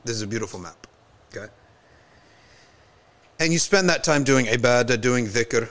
This 0.05 0.17
is 0.17 0.23
a 0.23 0.27
beautiful 0.27 0.61
map. 0.61 0.87
Okay? 1.35 1.47
And 3.41 3.53
you 3.53 3.59
spend 3.59 3.89
that 3.89 4.05
time 4.05 4.25
doing 4.25 4.47
ibadah, 4.47 5.01
doing 5.01 5.27
dhikr. 5.27 5.69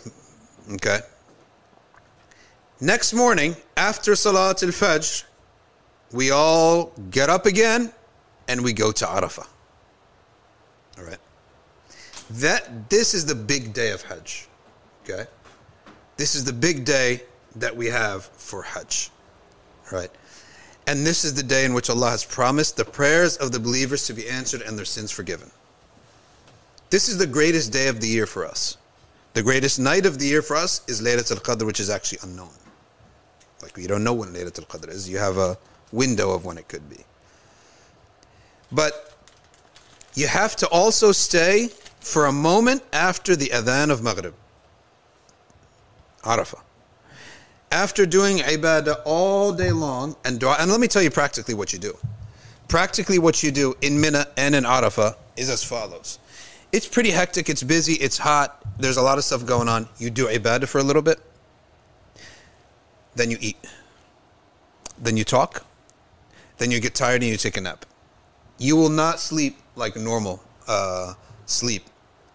Okay? 0.74 1.00
Next 2.80 3.14
morning, 3.14 3.56
after 3.76 4.16
Salat 4.16 4.64
al 4.64 4.70
Fajr, 4.70 5.24
we 6.12 6.32
all 6.32 6.94
get 7.10 7.30
up 7.30 7.46
again 7.46 7.92
and 8.48 8.64
we 8.64 8.74
go 8.74 8.92
to 8.92 9.06
Arafah. 9.06 9.48
All 10.98 11.04
right? 11.04 11.20
That 12.30 12.90
this 12.90 13.14
is 13.14 13.26
the 13.26 13.36
big 13.36 13.74
day 13.74 13.92
of 13.92 14.02
Hajj. 14.02 14.48
Okay? 15.04 15.26
This 16.18 16.36
is 16.36 16.44
the 16.44 16.54
big 16.54 16.84
day 16.84 17.22
that 17.56 17.76
we 17.76 17.88
have 17.88 18.26
for 18.26 18.64
Hajj. 18.64 19.12
Right? 19.92 20.12
And 20.88 21.06
this 21.06 21.26
is 21.26 21.34
the 21.34 21.44
day 21.44 21.66
in 21.66 21.74
which 21.74 21.90
Allah 21.90 22.10
has 22.10 22.24
promised 22.24 22.78
the 22.78 22.86
prayers 22.86 23.38
of 23.38 23.52
the 23.52 23.60
believers 23.60 24.06
to 24.08 24.14
be 24.14 24.28
answered 24.28 24.62
and 24.62 24.78
their 24.78 24.86
sins 24.86 25.12
forgiven. 25.12 25.52
This 26.90 27.10
is 27.10 27.18
the 27.18 27.28
greatest 27.28 27.74
day 27.74 27.90
of 27.90 28.00
the 28.00 28.08
year 28.08 28.26
for 28.26 28.46
us. 28.46 28.78
The 29.34 29.44
greatest 29.44 29.80
night 29.80 30.06
of 30.06 30.18
the 30.18 30.26
year 30.26 30.42
for 30.42 30.56
us 30.56 30.82
is 30.88 31.02
Laylatul 31.02 31.42
Qadr, 31.42 31.66
which 31.66 31.80
is 31.80 31.90
actually 31.90 32.20
unknown. 32.24 32.50
Like 33.62 33.76
we 33.76 33.86
don't 33.86 34.04
know 34.04 34.14
when 34.14 34.30
Laylatul 34.30 34.68
Qadr 34.68 34.90
is. 34.90 35.10
You 35.10 35.18
have 35.18 35.38
a 35.38 35.58
window 35.92 36.32
of 36.32 36.46
when 36.46 36.58
it 36.58 36.68
could 36.68 36.90
be. 36.90 37.04
But 38.72 39.14
you 40.16 40.28
have 40.28 40.56
to 40.58 40.68
also 40.70 41.12
stay 41.12 41.70
for 42.08 42.26
a 42.26 42.32
moment 42.32 42.82
after 42.94 43.36
the 43.36 43.48
adhan 43.48 43.92
of 43.92 44.02
Maghrib. 44.02 44.34
Arafah. 46.24 46.62
After 47.72 48.06
doing 48.06 48.38
ibadah 48.38 49.02
all 49.06 49.52
day 49.52 49.72
long 49.72 50.16
and 50.24 50.40
dua, 50.40 50.56
and 50.60 50.72
let 50.72 50.80
me 50.80 50.88
tell 50.88 51.02
you 51.02 51.12
practically 51.12 51.54
what 51.54 51.74
you 51.74 51.80
do. 51.80 51.98
Practically 52.70 53.20
what 53.20 53.44
you 53.44 53.52
do 53.52 53.76
in 53.82 54.00
Mina 54.00 54.26
and 54.38 54.56
in 54.56 54.64
Arafah 54.64 55.16
is 55.36 55.50
as 55.50 55.64
follows. 55.64 56.20
It's 56.72 56.88
pretty 56.88 57.12
hectic, 57.12 57.50
it's 57.50 57.64
busy, 57.64 57.94
it's 57.94 58.18
hot, 58.18 58.62
there's 58.80 58.98
a 58.98 59.02
lot 59.02 59.18
of 59.18 59.24
stuff 59.24 59.46
going 59.46 59.68
on. 59.68 59.88
You 60.00 60.10
do 60.10 60.28
ibadah 60.28 60.68
for 60.68 60.80
a 60.80 60.84
little 60.84 61.02
bit, 61.02 61.20
then 63.16 63.32
you 63.32 63.38
eat, 63.42 63.58
then 64.98 65.18
you 65.18 65.24
talk, 65.24 65.66
then 66.58 66.72
you 66.72 66.80
get 66.80 66.96
tired 66.96 67.22
and 67.22 67.30
you 67.30 67.38
take 67.38 67.58
a 67.58 67.62
nap. 67.62 67.86
You 68.58 68.76
will 68.76 68.90
not 68.90 69.20
sleep 69.20 69.58
like 69.76 69.96
normal 69.96 70.42
uh, 70.68 71.14
sleep 71.46 71.84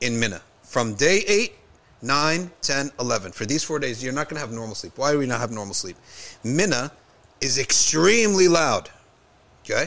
in 0.03 0.19
Mina. 0.19 0.43
From 0.62 0.95
day 0.95 1.23
8, 1.27 1.53
9, 2.03 2.51
10, 2.61 2.91
11. 3.01 3.33
For 3.33 3.47
these 3.47 3.62
four 3.62 3.79
days, 3.79 4.03
you're 4.03 4.12
not 4.12 4.29
going 4.29 4.37
to 4.37 4.41
have 4.41 4.53
normal 4.53 4.75
sleep. 4.75 4.93
Why 4.97 5.12
do 5.12 5.19
we 5.19 5.27
not 5.27 5.41
have 5.41 5.51
normal 5.51 5.75
sleep? 5.75 5.97
Mina 6.45 6.93
is 7.41 7.59
extremely 7.59 8.49
loud. 8.49 8.91
Okay? 9.65 9.87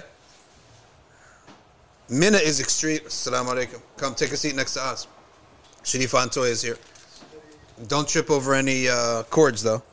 Mina 2.09 2.37
is 2.37 2.59
extreme. 2.59 2.99
Assalamu 2.99 3.53
alaikum. 3.53 3.81
Come 3.97 4.15
take 4.15 4.31
a 4.31 4.37
seat 4.37 4.55
next 4.55 4.73
to 4.73 4.81
us. 4.81 5.07
Sharifa 5.83 6.23
Antoy 6.23 6.47
is 6.47 6.61
here. 6.61 6.77
Don't 7.87 8.07
trip 8.07 8.31
over 8.31 8.53
any 8.53 8.87
uh, 8.87 9.23
cords, 9.23 9.61
though. 9.61 9.83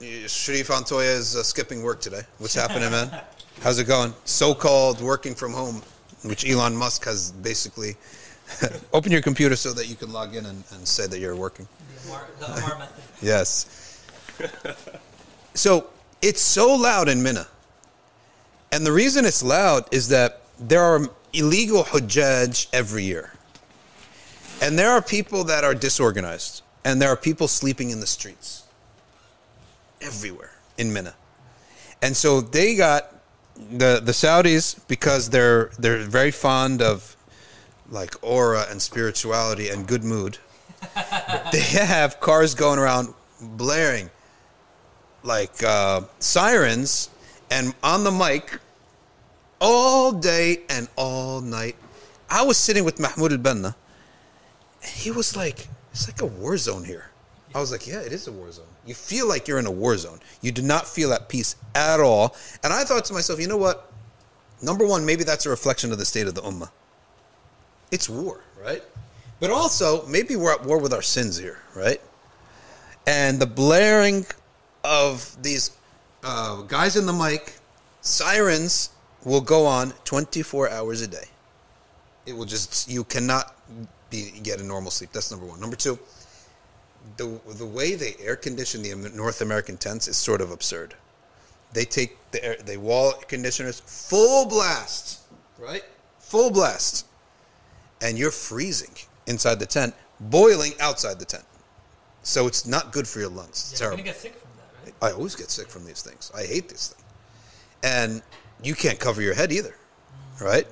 Sharif 0.00 0.68
Antoya 0.68 1.16
is 1.16 1.36
uh, 1.36 1.42
skipping 1.42 1.82
work 1.82 2.00
today. 2.00 2.22
What's 2.38 2.54
happening, 2.54 2.90
man? 2.90 3.22
How's 3.62 3.78
it 3.78 3.84
going? 3.84 4.12
So-called 4.24 5.00
working 5.00 5.34
from 5.34 5.52
home, 5.52 5.82
which 6.22 6.48
Elon 6.48 6.76
Musk 6.76 7.04
has 7.04 7.32
basically. 7.32 7.96
Open 8.92 9.10
your 9.10 9.22
computer 9.22 9.56
so 9.56 9.72
that 9.72 9.88
you 9.88 9.96
can 9.96 10.12
log 10.12 10.36
in 10.36 10.46
and, 10.46 10.62
and 10.72 10.86
say 10.86 11.06
that 11.06 11.18
you're 11.18 11.34
working. 11.34 11.66
The 12.04 12.08
Amar, 12.08 12.26
the 12.38 12.46
Amar 12.46 12.78
method. 12.78 13.04
Yes. 13.20 14.02
so 15.54 15.88
it's 16.22 16.40
so 16.40 16.74
loud 16.74 17.08
in 17.08 17.22
Mina. 17.22 17.46
And 18.72 18.86
the 18.86 18.92
reason 18.92 19.24
it's 19.24 19.42
loud 19.42 19.92
is 19.92 20.08
that 20.08 20.42
there 20.58 20.82
are 20.82 21.08
illegal 21.32 21.84
Hujjaj 21.84 22.68
every 22.72 23.04
year. 23.04 23.32
And 24.62 24.78
there 24.78 24.90
are 24.90 25.02
people 25.02 25.44
that 25.44 25.64
are 25.64 25.74
disorganized. 25.74 26.62
And 26.84 27.02
there 27.02 27.08
are 27.08 27.16
people 27.16 27.48
sleeping 27.48 27.90
in 27.90 28.00
the 28.00 28.06
streets. 28.06 28.64
Everywhere 30.00 30.52
in 30.78 30.92
Mina. 30.92 31.14
And 32.02 32.16
so 32.16 32.40
they 32.40 32.76
got 32.76 33.12
the 33.56 34.00
the 34.02 34.12
Saudis 34.12 34.78
because 34.88 35.30
they're 35.30 35.70
they're 35.78 35.98
very 35.98 36.30
fond 36.30 36.82
of 36.82 37.16
like 37.90 38.14
aura 38.22 38.66
and 38.70 38.80
spirituality 38.80 39.68
and 39.68 39.86
good 39.86 40.04
mood. 40.04 40.38
they 41.52 41.60
have 41.60 42.20
cars 42.20 42.54
going 42.54 42.78
around 42.78 43.14
blaring 43.40 44.10
like 45.22 45.62
uh, 45.62 46.02
sirens 46.18 47.10
and 47.50 47.74
on 47.82 48.04
the 48.04 48.10
mic 48.10 48.58
all 49.60 50.12
day 50.12 50.60
and 50.68 50.88
all 50.96 51.40
night. 51.40 51.76
I 52.28 52.42
was 52.42 52.56
sitting 52.56 52.84
with 52.84 52.98
Mahmoud 52.98 53.32
al 53.32 53.38
Banna, 53.38 53.74
and 54.82 54.90
he 54.90 55.10
was 55.10 55.36
like, 55.36 55.68
"It's 55.92 56.08
like 56.08 56.20
a 56.20 56.26
war 56.26 56.56
zone 56.56 56.84
here." 56.84 57.10
I 57.54 57.60
was 57.60 57.70
like, 57.70 57.86
"Yeah, 57.86 58.00
it 58.00 58.12
is 58.12 58.26
a 58.26 58.32
war 58.32 58.50
zone. 58.50 58.75
You 58.86 58.94
feel 58.94 59.28
like 59.28 59.48
you're 59.48 59.58
in 59.58 59.66
a 59.66 59.70
war 59.70 59.96
zone. 59.96 60.20
You 60.40 60.52
do 60.52 60.62
not 60.62 60.86
feel 60.86 61.12
at 61.12 61.28
peace 61.28 61.56
at 61.74 62.00
all." 62.00 62.36
And 62.62 62.72
I 62.72 62.84
thought 62.84 63.04
to 63.06 63.12
myself, 63.12 63.40
"You 63.40 63.48
know 63.48 63.56
what? 63.56 63.90
Number 64.62 64.86
one, 64.86 65.04
maybe 65.04 65.24
that's 65.24 65.46
a 65.46 65.50
reflection 65.50 65.92
of 65.92 65.98
the 65.98 66.04
state 66.04 66.26
of 66.26 66.34
the 66.34 66.42
ummah. 66.42 66.70
It's 67.90 68.08
war, 68.08 68.40
right? 68.62 68.82
But 69.38 69.50
also, 69.50 70.06
maybe 70.06 70.34
we're 70.34 70.52
at 70.52 70.64
war 70.64 70.78
with 70.78 70.92
our 70.94 71.02
sins 71.02 71.36
here, 71.36 71.58
right? 71.74 72.00
And 73.06 73.38
the 73.38 73.46
blaring 73.46 74.26
of 74.82 75.36
these 75.42 75.72
uh, 76.24 76.62
guys 76.62 76.96
in 76.96 77.06
the 77.06 77.12
mic, 77.12 77.54
sirens 78.00 78.90
will 79.24 79.40
go 79.40 79.66
on 79.66 79.92
24 80.04 80.70
hours 80.70 81.02
a 81.02 81.06
day. 81.06 81.26
It 82.24 82.36
will 82.36 82.44
just, 82.44 82.88
you 82.88 83.04
cannot 83.04 83.54
be, 84.10 84.32
get 84.42 84.60
a 84.60 84.64
normal 84.64 84.90
sleep. 84.90 85.10
That's 85.12 85.30
number 85.30 85.46
one. 85.46 85.60
Number 85.60 85.76
two, 85.76 85.98
the, 87.16 87.40
the 87.58 87.66
way 87.66 87.94
they 87.94 88.16
air 88.20 88.36
condition 88.36 88.82
the 88.82 88.94
North 89.14 89.40
American 89.40 89.76
tents 89.76 90.08
is 90.08 90.16
sort 90.16 90.40
of 90.40 90.50
absurd. 90.50 90.94
They 91.72 91.84
take 91.84 92.16
the 92.30 92.44
air, 92.44 92.56
they 92.64 92.76
wall 92.76 93.12
conditioners 93.28 93.80
full 93.80 94.46
blast, 94.46 95.20
right? 95.58 95.84
Full 96.18 96.50
blast. 96.50 97.06
And 98.02 98.18
you're 98.18 98.30
freezing 98.30 98.94
inside 99.26 99.58
the 99.58 99.66
tent, 99.66 99.94
boiling 100.20 100.72
outside 100.80 101.18
the 101.18 101.24
tent. 101.24 101.44
So 102.22 102.46
it's 102.46 102.66
not 102.66 102.92
good 102.92 103.06
for 103.06 103.20
your 103.20 103.30
lungs. 103.30 103.70
It's 103.70 103.80
Yeah, 103.80 103.86
you're 103.86 103.96
terrible. 103.96 103.96
gonna 103.98 104.12
get 104.12 104.20
sick 104.20 104.34
from 104.34 104.50
that, 104.56 104.84
right? 105.02 105.12
I 105.12 105.14
always 105.14 105.36
get 105.36 105.50
sick 105.50 105.68
from 105.68 105.84
these 105.84 106.02
things. 106.02 106.30
I 106.34 106.44
hate 106.44 106.68
this 106.68 106.88
thing. 106.88 107.04
And 107.82 108.22
you 108.62 108.74
can't 108.74 108.98
cover 108.98 109.22
your 109.22 109.34
head 109.34 109.52
either, 109.52 109.76
mm. 110.38 110.40
right? 110.40 110.66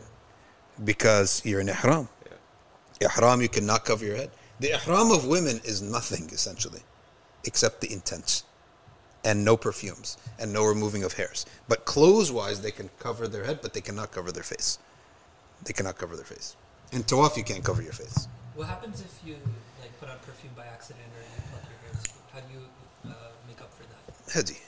Because 0.85 1.43
you're 1.45 1.61
in 1.61 1.69
ihram. 1.69 2.09
Ihram, 3.01 3.41
you 3.41 3.49
cannot 3.49 3.85
cover 3.85 4.05
your 4.05 4.17
head. 4.17 4.31
The 4.61 4.73
ihram 4.73 5.11
of 5.11 5.27
women 5.27 5.61
is 5.65 5.83
nothing, 5.83 6.31
essentially, 6.31 6.81
except 7.45 7.81
the 7.81 7.93
intent 7.93 8.43
and 9.25 9.45
no 9.45 9.57
perfumes 9.57 10.17
and 10.39 10.53
no 10.53 10.65
removing 10.65 11.03
of 11.03 11.15
hairs. 11.15 11.47
But 11.69 11.85
clothes 11.85 12.31
wise, 12.31 12.61
they 12.61 12.71
can 12.71 12.91
cover 12.99 13.27
their 13.27 13.45
head, 13.45 13.61
but 13.63 13.73
they 13.73 13.81
cannot 13.81 14.13
cover 14.13 14.31
their 14.31 14.43
face. 14.43 14.79
They 15.65 15.73
cannot 15.73 15.99
cover 15.99 16.15
their 16.15 16.25
face. 16.25 16.57
In 16.93 17.03
Tawaf, 17.03 17.37
you 17.37 17.43
can't 17.43 17.65
cover 17.65 17.83
your 17.83 17.93
face. 17.93 18.29
What 18.55 18.69
happens 18.69 19.01
if 19.01 19.27
you 19.27 19.37
like 19.81 19.99
put 19.99 20.09
on 20.09 20.19
perfume 20.19 20.53
by 20.57 20.67
accident 20.67 21.05
or 21.17 21.23
you 21.23 21.43
pluck 21.51 21.63
your 21.69 21.93
hairs? 21.93 22.07
How 22.33 22.41
do 22.41 22.47
you 22.53 23.11
uh, 23.11 23.15
make 23.49 23.61
up 23.61 23.73
for 23.73 23.83
that? 23.83 24.33
Hadi. 24.33 24.59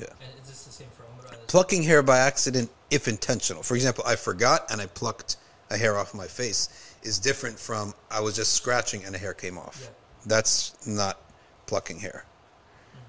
Yeah. 0.00 0.06
And 0.22 0.42
is 0.42 0.48
this 0.48 0.64
the 0.64 0.72
same 0.72 0.88
for 0.96 1.02
Umrah? 1.02 1.46
Plucking 1.46 1.82
hair 1.82 2.02
by 2.02 2.18
accident, 2.18 2.70
if 2.90 3.06
intentional. 3.06 3.62
For 3.62 3.74
example, 3.74 4.04
I 4.06 4.16
forgot 4.16 4.70
and 4.70 4.80
I 4.80 4.86
plucked 4.86 5.36
a 5.70 5.76
hair 5.76 5.98
off 5.98 6.14
my 6.14 6.26
face, 6.26 6.87
is 7.02 7.18
different 7.18 7.58
from 7.58 7.94
I 8.10 8.20
was 8.20 8.34
just 8.34 8.52
scratching 8.52 9.04
and 9.04 9.14
a 9.14 9.18
hair 9.18 9.34
came 9.34 9.58
off. 9.58 9.80
Yeah. 9.82 9.90
That's 10.26 10.86
not 10.86 11.20
plucking 11.66 11.98
hair. 11.98 12.24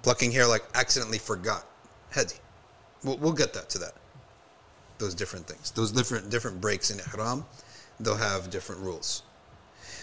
Plucking 0.04 0.32
hair 0.32 0.48
like 0.48 0.64
accidentally 0.76 1.18
forgot. 1.18 1.66
Hadi. 2.12 2.36
We'll, 3.04 3.18
we'll 3.18 3.34
get 3.34 3.54
that 3.54 3.70
to 3.72 3.80
that. 3.80 3.94
Those 4.98 5.16
different 5.16 5.48
things. 5.48 5.72
Those 5.72 5.92
different 5.92 6.30
different 6.30 6.60
breaks 6.60 6.92
in 6.92 7.00
ihram, 7.00 7.46
they'll 8.00 8.16
have 8.16 8.50
different 8.50 8.82
rules. 8.82 9.24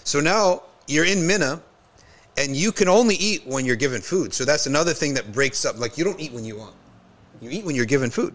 So 0.04 0.20
now 0.20 0.62
you're 0.86 1.04
in 1.04 1.26
Mina, 1.26 1.60
and 2.38 2.56
you 2.56 2.72
can 2.72 2.88
only 2.88 3.16
eat 3.16 3.46
when 3.46 3.64
you're 3.64 3.76
given 3.76 4.00
food. 4.00 4.32
So 4.32 4.44
that's 4.44 4.66
another 4.66 4.94
thing 4.94 5.14
that 5.14 5.32
breaks 5.32 5.64
up. 5.64 5.78
Like 5.78 5.98
you 5.98 6.04
don't 6.04 6.20
eat 6.20 6.32
when 6.32 6.44
you 6.44 6.56
want. 6.56 6.74
You 7.40 7.50
eat 7.50 7.64
when 7.64 7.74
you're 7.74 7.86
given 7.86 8.10
food, 8.10 8.34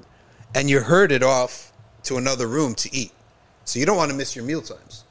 and 0.53 0.69
you're 0.69 0.83
herded 0.83 1.23
off 1.23 1.73
to 2.03 2.17
another 2.17 2.47
room 2.47 2.75
to 2.75 2.95
eat. 2.95 3.11
So 3.65 3.79
you 3.79 3.85
don't 3.85 3.97
want 3.97 4.11
to 4.11 4.17
miss 4.17 4.35
your 4.35 4.45
meal 4.45 4.61
times. 4.61 5.05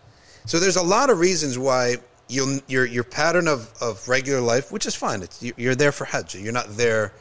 So 0.50 0.58
there's 0.58 0.74
a 0.74 0.82
lot 0.82 1.10
of 1.10 1.20
reasons 1.20 1.56
why 1.60 1.98
your 2.28 2.84
your 2.84 3.04
pattern 3.04 3.46
of, 3.46 3.72
of 3.80 4.08
regular 4.08 4.40
life, 4.40 4.72
which 4.72 4.84
is 4.84 4.96
fine. 4.96 5.22
It's, 5.22 5.40
you- 5.40 5.54
you're 5.56 5.76
there 5.76 5.92
for 5.92 6.06
Hajj. 6.06 6.34
You're 6.34 6.52
not 6.52 6.76
there 6.76 7.12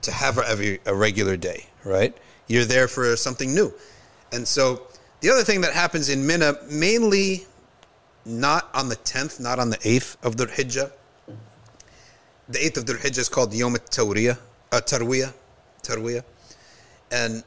to 0.00 0.10
have 0.10 0.38
a, 0.38 0.48
every, 0.48 0.80
a 0.86 0.94
regular 0.94 1.36
day, 1.36 1.66
right? 1.84 2.16
You're 2.46 2.64
there 2.64 2.88
for 2.88 3.16
something 3.16 3.54
new. 3.54 3.70
And 4.32 4.48
so 4.48 4.86
the 5.20 5.28
other 5.28 5.44
thing 5.44 5.60
that 5.60 5.74
happens 5.74 6.08
in 6.08 6.26
Mina, 6.26 6.54
mainly 6.70 7.44
not 8.24 8.70
on 8.72 8.88
the 8.88 8.96
10th, 8.96 9.40
not 9.40 9.58
on 9.58 9.68
the 9.68 9.76
8th 9.76 10.16
of 10.22 10.36
Dhul 10.36 10.48
Hijjah. 10.48 10.90
The 12.48 12.58
8th 12.60 12.78
of 12.78 12.84
Dhul 12.86 12.98
Hijjah 13.02 13.18
is 13.18 13.28
called 13.28 13.52
Yom 13.52 13.74
Tawriyah, 13.74 14.38
uh, 14.72 14.80
Tarwiyah, 14.80 15.34
Tarwiyah. 15.82 16.24
And 17.10 17.44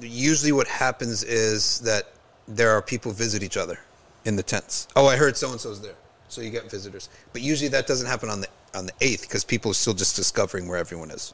usually 0.00 0.50
what 0.50 0.66
happens 0.66 1.22
is 1.22 1.78
that 1.82 2.10
there 2.48 2.72
are 2.72 2.82
people 2.82 3.12
visit 3.12 3.44
each 3.44 3.56
other 3.56 3.78
in 4.26 4.36
the 4.36 4.42
tents. 4.42 4.88
Oh, 4.96 5.06
I 5.06 5.16
heard 5.16 5.36
so 5.36 5.50
and 5.50 5.60
so's 5.60 5.80
there. 5.80 5.94
So 6.28 6.40
you 6.40 6.50
get 6.50 6.70
visitors. 6.70 7.08
But 7.32 7.42
usually 7.42 7.68
that 7.70 7.86
doesn't 7.86 8.06
happen 8.06 8.28
on 8.28 8.40
the 8.40 8.48
on 8.74 8.86
the 8.86 8.92
8th 8.94 9.22
because 9.22 9.44
people 9.44 9.70
are 9.70 9.74
still 9.74 9.94
just 9.94 10.16
discovering 10.16 10.68
where 10.68 10.78
everyone 10.78 11.10
is. 11.10 11.32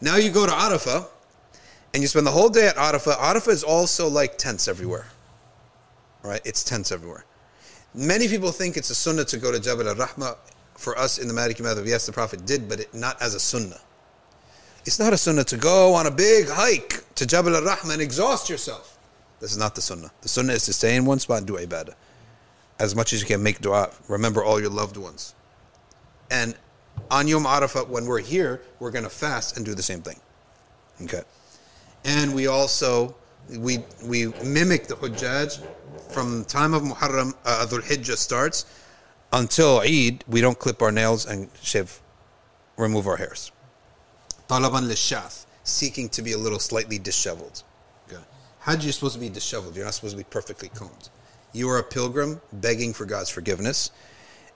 Now 0.00 0.16
you 0.16 0.30
go 0.30 0.46
to 0.46 0.52
Arafah 0.52 1.08
and 1.92 2.02
you 2.02 2.06
spend 2.06 2.26
the 2.26 2.30
whole 2.30 2.48
day 2.48 2.68
at 2.68 2.76
Arafah. 2.76 3.16
Arafah 3.16 3.48
is 3.48 3.64
also 3.64 4.08
like 4.08 4.38
tents 4.38 4.68
everywhere. 4.68 5.06
Right? 6.22 6.40
It's 6.44 6.62
tents 6.62 6.92
everywhere. 6.92 7.24
Many 7.94 8.28
people 8.28 8.52
think 8.52 8.76
it's 8.76 8.90
a 8.90 8.94
sunnah 8.94 9.24
to 9.24 9.38
go 9.38 9.50
to 9.50 9.58
Jabal 9.58 9.88
al-Rahma. 9.88 10.36
For 10.74 10.96
us 10.98 11.16
in 11.16 11.26
the 11.26 11.32
Maliki 11.32 11.62
Madhab, 11.62 11.86
yes, 11.86 12.04
the 12.04 12.12
Prophet 12.12 12.44
did, 12.44 12.68
but 12.68 12.80
it, 12.80 12.94
not 12.94 13.20
as 13.22 13.34
a 13.34 13.40
sunnah. 13.40 13.80
It's 14.84 14.98
not 14.98 15.14
a 15.14 15.16
sunnah 15.16 15.44
to 15.44 15.56
go 15.56 15.94
on 15.94 16.06
a 16.06 16.10
big 16.10 16.48
hike 16.50 17.02
to 17.14 17.24
Jabal 17.24 17.56
al-Rahma 17.56 17.94
and 17.94 18.02
exhaust 18.02 18.50
yourself. 18.50 18.95
This 19.40 19.52
is 19.52 19.58
not 19.58 19.74
the 19.74 19.82
sunnah. 19.82 20.10
The 20.22 20.28
sunnah 20.28 20.54
is 20.54 20.64
to 20.66 20.72
stay 20.72 20.96
in 20.96 21.04
one 21.04 21.18
spot 21.18 21.38
and 21.38 21.46
do 21.46 21.54
ibadah. 21.54 21.94
As 22.78 22.94
much 22.94 23.12
as 23.12 23.20
you 23.20 23.26
can 23.26 23.42
make 23.42 23.60
dua. 23.60 23.90
Remember 24.08 24.44
all 24.44 24.60
your 24.60 24.70
loved 24.70 24.96
ones. 24.96 25.34
And 26.30 26.54
on 27.10 27.28
Yom 27.28 27.44
Arafah, 27.44 27.88
when 27.88 28.06
we're 28.06 28.20
here, 28.20 28.62
we're 28.80 28.90
going 28.90 29.04
to 29.04 29.10
fast 29.10 29.56
and 29.56 29.64
do 29.64 29.74
the 29.74 29.82
same 29.82 30.02
thing. 30.02 30.18
Okay. 31.02 31.22
And 32.04 32.34
we 32.34 32.46
also, 32.46 33.14
we, 33.50 33.78
we 34.04 34.26
mimic 34.44 34.86
the 34.86 34.96
Hujjaj 34.96 35.62
from 36.10 36.40
the 36.40 36.44
time 36.44 36.74
of 36.74 36.82
Muharram, 36.82 37.34
uh, 37.44 37.66
Dhul 37.68 37.82
Hijjah 37.82 38.16
starts 38.16 38.64
until 39.32 39.80
Eid, 39.80 40.24
we 40.28 40.40
don't 40.40 40.58
clip 40.58 40.82
our 40.82 40.92
nails 40.92 41.26
and 41.26 41.48
shave, 41.62 42.00
remove 42.76 43.06
our 43.06 43.16
hairs. 43.16 43.52
Talaban 44.48 44.88
lishath, 44.88 45.46
seeking 45.64 46.08
to 46.10 46.22
be 46.22 46.32
a 46.32 46.38
little 46.38 46.58
slightly 46.58 46.98
disheveled. 46.98 47.62
Hajj, 48.66 48.84
you're 48.84 48.92
supposed 48.92 49.14
to 49.14 49.20
be 49.20 49.28
disheveled. 49.28 49.76
You're 49.76 49.84
not 49.84 49.94
supposed 49.94 50.14
to 50.14 50.18
be 50.18 50.28
perfectly 50.28 50.68
combed. 50.70 51.08
You 51.52 51.70
are 51.70 51.78
a 51.78 51.84
pilgrim 51.84 52.40
begging 52.52 52.92
for 52.92 53.06
God's 53.06 53.30
forgiveness, 53.30 53.92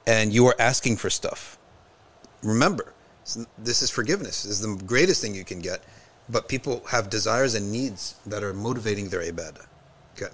and 0.05 0.33
you 0.33 0.47
are 0.49 0.57
asking 0.59 0.97
for 0.97 1.11
stuff. 1.11 1.59
Remember, 2.43 2.93
this 3.57 3.83
is 3.83 3.91
forgiveness. 3.91 4.43
This 4.43 4.61
is 4.61 4.61
the 4.61 4.85
greatest 4.85 5.23
thing 5.23 5.33
you 5.33 5.45
can 5.45 5.61
get. 5.61 5.85
But 6.29 6.49
people 6.49 6.83
have 6.91 7.09
desires 7.09 7.55
and 7.55 7.71
needs 7.71 8.17
that 8.27 8.43
are 8.43 8.53
motivating 8.53 9.09
their 9.09 9.21
ibadah. 9.21 9.67
Okay. 10.17 10.33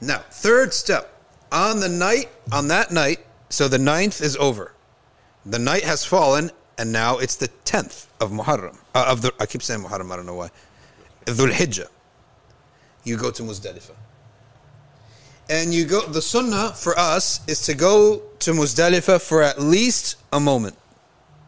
Now, 0.00 0.18
third 0.30 0.72
step. 0.72 1.12
On 1.52 1.80
the 1.80 1.88
night, 1.88 2.30
on 2.50 2.68
that 2.68 2.92
night, 2.92 3.20
so 3.50 3.68
the 3.68 3.78
ninth 3.78 4.22
is 4.22 4.36
over. 4.36 4.72
The 5.44 5.58
night 5.58 5.84
has 5.84 6.04
fallen, 6.04 6.50
and 6.78 6.92
now 6.92 7.18
it's 7.18 7.36
the 7.36 7.48
tenth 7.64 8.08
of 8.20 8.30
Muharram. 8.30 8.78
Uh, 8.94 9.04
of 9.08 9.20
the, 9.20 9.32
I 9.38 9.44
keep 9.44 9.62
saying 9.62 9.82
Muharram. 9.82 10.10
I 10.10 10.16
don't 10.16 10.26
know 10.26 10.34
why. 10.34 10.50
Dhul 11.26 11.52
Hijjah. 11.52 11.88
You 13.06 13.16
go 13.16 13.30
to 13.30 13.42
Muzdalifah, 13.44 13.94
and 15.48 15.72
you 15.72 15.84
go. 15.84 16.04
The 16.06 16.20
sunnah 16.20 16.72
for 16.74 16.98
us 16.98 17.40
is 17.46 17.62
to 17.62 17.74
go 17.74 18.20
to 18.40 18.50
Muzdalifah 18.50 19.22
for 19.22 19.42
at 19.42 19.60
least 19.60 20.16
a 20.32 20.40
moment, 20.40 20.76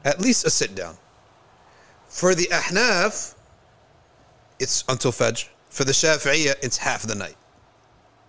at 0.05 0.21
least 0.21 0.47
a 0.47 0.51
sit 0.51 0.77
down. 0.77 0.97
For 2.09 2.37
the 2.37 2.45
Ahnaf, 2.53 3.35
it's 4.61 4.85
until 4.89 5.11
Fajr. 5.11 5.49
For 5.69 5.83
the 5.83 5.91
Shafi'iyah, 5.91 6.55
it's 6.63 6.77
half 6.77 7.03
the 7.03 7.17
night. 7.17 7.37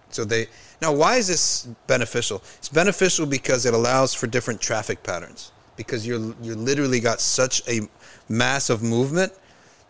So 0.10 0.26
they 0.26 0.48
now 0.82 0.92
why 0.92 1.18
is 1.18 1.28
this 1.28 1.68
beneficial? 1.86 2.42
It's 2.58 2.70
beneficial 2.70 3.28
because 3.28 3.68
it 3.68 3.76
allows 3.76 4.12
for 4.16 4.26
different 4.26 4.60
traffic 4.60 5.04
patterns. 5.04 5.52
Because 5.76 6.06
you're 6.06 6.34
you 6.42 6.56
literally 6.56 7.00
got 7.00 7.22
such 7.22 7.62
a 7.68 7.82
mass 8.28 8.72
of 8.72 8.82
movement 8.82 9.34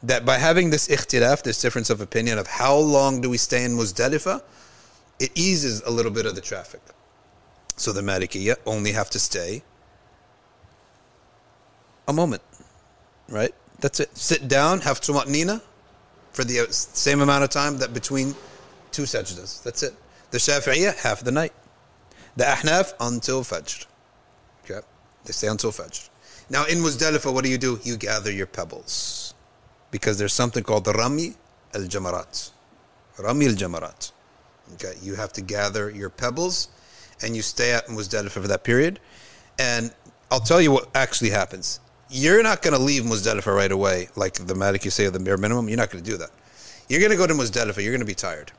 that 0.04 0.26
by 0.26 0.38
having 0.38 0.70
this 0.70 0.88
ikhtilaf, 0.88 1.44
this 1.44 1.62
difference 1.62 1.90
of 1.90 2.02
opinion 2.02 2.38
of 2.38 2.48
how 2.48 2.76
long 2.76 3.22
do 3.22 3.30
we 3.30 3.38
stay 3.38 3.64
in 3.64 3.72
Muzdalifah, 3.72 4.42
it 5.20 5.32
eases 5.36 5.82
a 5.82 5.90
little 5.90 6.12
bit 6.12 6.26
of 6.26 6.36
the 6.36 6.42
traffic. 6.42 6.82
So 7.76 7.92
the 7.92 8.02
Malikiyah 8.02 8.58
only 8.66 8.92
have 8.94 9.10
to 9.12 9.20
stay 9.20 9.64
a 12.08 12.14
moment, 12.14 12.42
right? 13.28 13.54
That's 13.80 14.00
it. 14.00 14.18
Sit 14.18 14.48
down, 14.48 14.82
have 14.82 15.00
tuma'nina 15.00 15.62
for 16.32 16.44
the 16.44 16.62
uh, 16.62 16.66
same 16.70 17.22
amount 17.22 17.44
of 17.44 17.50
time 17.50 17.78
that 17.78 17.94
between 17.94 18.36
two 18.92 19.04
sajdas. 19.04 19.64
That's 19.64 19.84
it. 19.84 19.94
The 20.32 20.38
Shafi'iyah, 20.38 20.98
half 20.98 21.22
the 21.22 21.32
night. 21.32 21.54
The 22.36 22.46
Ahnaf, 22.46 22.94
until 23.00 23.42
Fajr. 23.44 23.86
Okay? 24.64 24.86
They 25.26 25.34
stay 25.34 25.48
until 25.48 25.72
Fajr. 25.72 26.10
Now, 26.50 26.66
in 26.66 26.80
Muzdalifah, 26.80 27.34
what 27.34 27.44
do 27.44 27.50
you 27.50 27.58
do? 27.58 27.80
You 27.84 27.98
gather 27.98 28.32
your 28.32 28.48
pebbles. 28.48 29.29
Because 29.92 30.18
there's 30.18 30.34
something 30.34 30.64
called 30.64 30.88
Rami 30.88 31.34
al 31.74 31.82
Jamarat. 31.82 32.52
Rami 33.18 33.48
al 33.48 33.54
Jamarat. 33.54 34.12
Okay? 34.74 34.94
You 35.02 35.16
have 35.16 35.34
to 35.34 35.42
gather 35.42 35.90
your 35.90 36.10
pebbles 36.10 36.70
and 37.22 37.36
you 37.36 37.42
stay 37.42 37.74
at 37.74 37.88
Muzdalifah 37.88 38.30
for 38.30 38.48
that 38.48 38.64
period. 38.64 39.00
And 39.58 39.94
I'll 40.32 40.40
tell 40.40 40.62
you 40.62 40.72
what 40.72 40.90
actually 40.96 41.32
happens. 41.32 41.80
You're 42.10 42.42
not 42.44 42.62
going 42.62 42.76
to 42.76 42.82
leave 42.82 43.04
Muzdalifah 43.04 43.56
right 43.56 43.72
away, 43.72 44.10
like 44.16 44.34
the 44.34 44.54
Maliki 44.54 44.92
say 44.92 45.06
of 45.06 45.14
the 45.14 45.20
bare 45.20 45.38
minimum. 45.38 45.68
You're 45.70 45.78
not 45.78 45.92
going 45.92 46.04
to 46.04 46.10
do 46.10 46.18
that. 46.18 46.30
You're 46.88 47.00
going 47.00 47.12
to 47.12 47.18
go 47.18 47.28
to 47.28 47.34
Muzdalifah. 47.34 47.84
You're 47.84 47.92
going 47.92 48.00
to 48.00 48.06
be 48.06 48.16
tired 48.16 48.52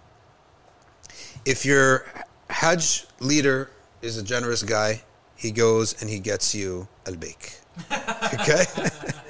if 1.45 1.65
your 1.65 2.05
Hajj 2.49 3.07
leader 3.21 3.71
is 4.03 4.19
a 4.19 4.23
generous 4.23 4.63
guy, 4.63 5.03
he 5.37 5.51
goes 5.51 6.01
and 6.01 6.11
he 6.11 6.19
gets 6.19 6.55
you 6.55 6.89
Al 7.07 7.17
Baik. 7.17 7.55
Okay, 8.35 8.65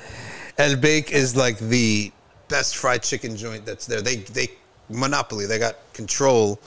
Al 0.61 0.76
Baik 0.76 1.11
is 1.11 1.34
like 1.34 1.58
the 1.58 2.12
best 2.48 2.76
fried 2.76 3.02
chicken 3.02 3.34
joint 3.34 3.64
that's 3.64 3.86
there. 3.86 4.02
They 4.02 4.16
they 4.16 4.48
monopoly. 4.90 5.46
They 5.46 5.58
got 5.58 5.76
control, 5.94 6.61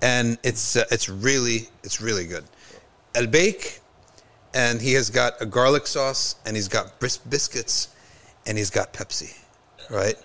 and 0.00 0.38
it's 0.44 0.76
uh, 0.76 0.84
it's 0.92 1.08
really 1.08 1.68
it's 1.82 2.00
really 2.00 2.26
good. 2.26 2.44
Al 3.16 3.26
Baik, 3.26 3.80
and 4.54 4.80
he 4.80 4.92
has 4.92 5.10
got 5.10 5.32
a 5.40 5.46
garlic 5.46 5.88
sauce, 5.88 6.36
and 6.46 6.54
he's 6.54 6.68
got 6.68 7.00
bis- 7.00 7.18
biscuits, 7.18 7.88
and 8.46 8.56
he's 8.56 8.70
got 8.70 8.92
Pepsi, 8.92 9.36
right? 9.90 10.16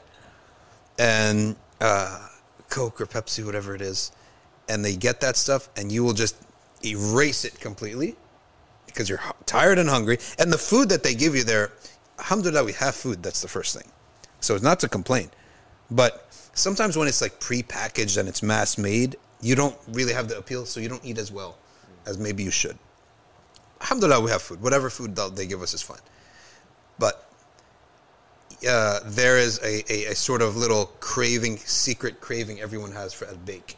And 0.99 1.55
uh, 1.81 2.27
Coke 2.69 3.01
or 3.01 3.07
Pepsi, 3.07 3.43
whatever 3.43 3.73
it 3.73 3.81
is 3.81 4.11
and 4.69 4.83
they 4.83 4.95
get 4.95 5.21
that 5.21 5.35
stuff, 5.35 5.69
and 5.75 5.91
you 5.91 6.03
will 6.03 6.13
just 6.13 6.35
erase 6.85 7.45
it 7.45 7.59
completely 7.59 8.15
because 8.85 9.09
you're 9.09 9.21
tired 9.45 9.79
and 9.79 9.89
hungry. 9.89 10.17
And 10.39 10.51
the 10.51 10.57
food 10.57 10.89
that 10.89 11.03
they 11.03 11.15
give 11.15 11.35
you 11.35 11.43
there, 11.43 11.71
alhamdulillah, 12.19 12.63
we 12.63 12.73
have 12.73 12.95
food. 12.95 13.23
That's 13.23 13.41
the 13.41 13.47
first 13.47 13.75
thing. 13.75 13.89
So 14.39 14.55
it's 14.55 14.63
not 14.63 14.79
to 14.81 14.89
complain. 14.89 15.29
But 15.91 16.27
sometimes 16.53 16.97
when 16.97 17.07
it's 17.07 17.21
like 17.21 17.39
pre-packaged 17.39 18.17
and 18.17 18.27
it's 18.27 18.43
mass 18.43 18.77
made, 18.77 19.15
you 19.41 19.55
don't 19.55 19.75
really 19.89 20.13
have 20.13 20.27
the 20.27 20.37
appeal, 20.37 20.65
so 20.65 20.79
you 20.79 20.89
don't 20.89 21.03
eat 21.03 21.17
as 21.17 21.31
well 21.31 21.57
as 22.05 22.17
maybe 22.17 22.43
you 22.43 22.51
should. 22.51 22.77
Alhamdulillah, 23.81 24.21
we 24.21 24.31
have 24.31 24.41
food. 24.41 24.61
Whatever 24.61 24.89
food 24.89 25.15
they'll- 25.15 25.29
give 25.31 25.61
us 25.61 25.73
is 25.73 25.81
fine. 25.81 25.99
But 26.99 27.27
uh, 28.67 29.01
there 29.05 29.37
is 29.37 29.59
a, 29.59 29.83
a, 29.91 30.11
a 30.11 30.15
sort 30.15 30.41
of 30.41 30.55
little 30.55 30.85
craving, 30.99 31.57
secret 31.57 32.21
craving 32.21 32.61
everyone 32.61 32.91
has 32.93 33.13
for 33.13 33.25
Al 33.27 33.35
Baik 33.35 33.77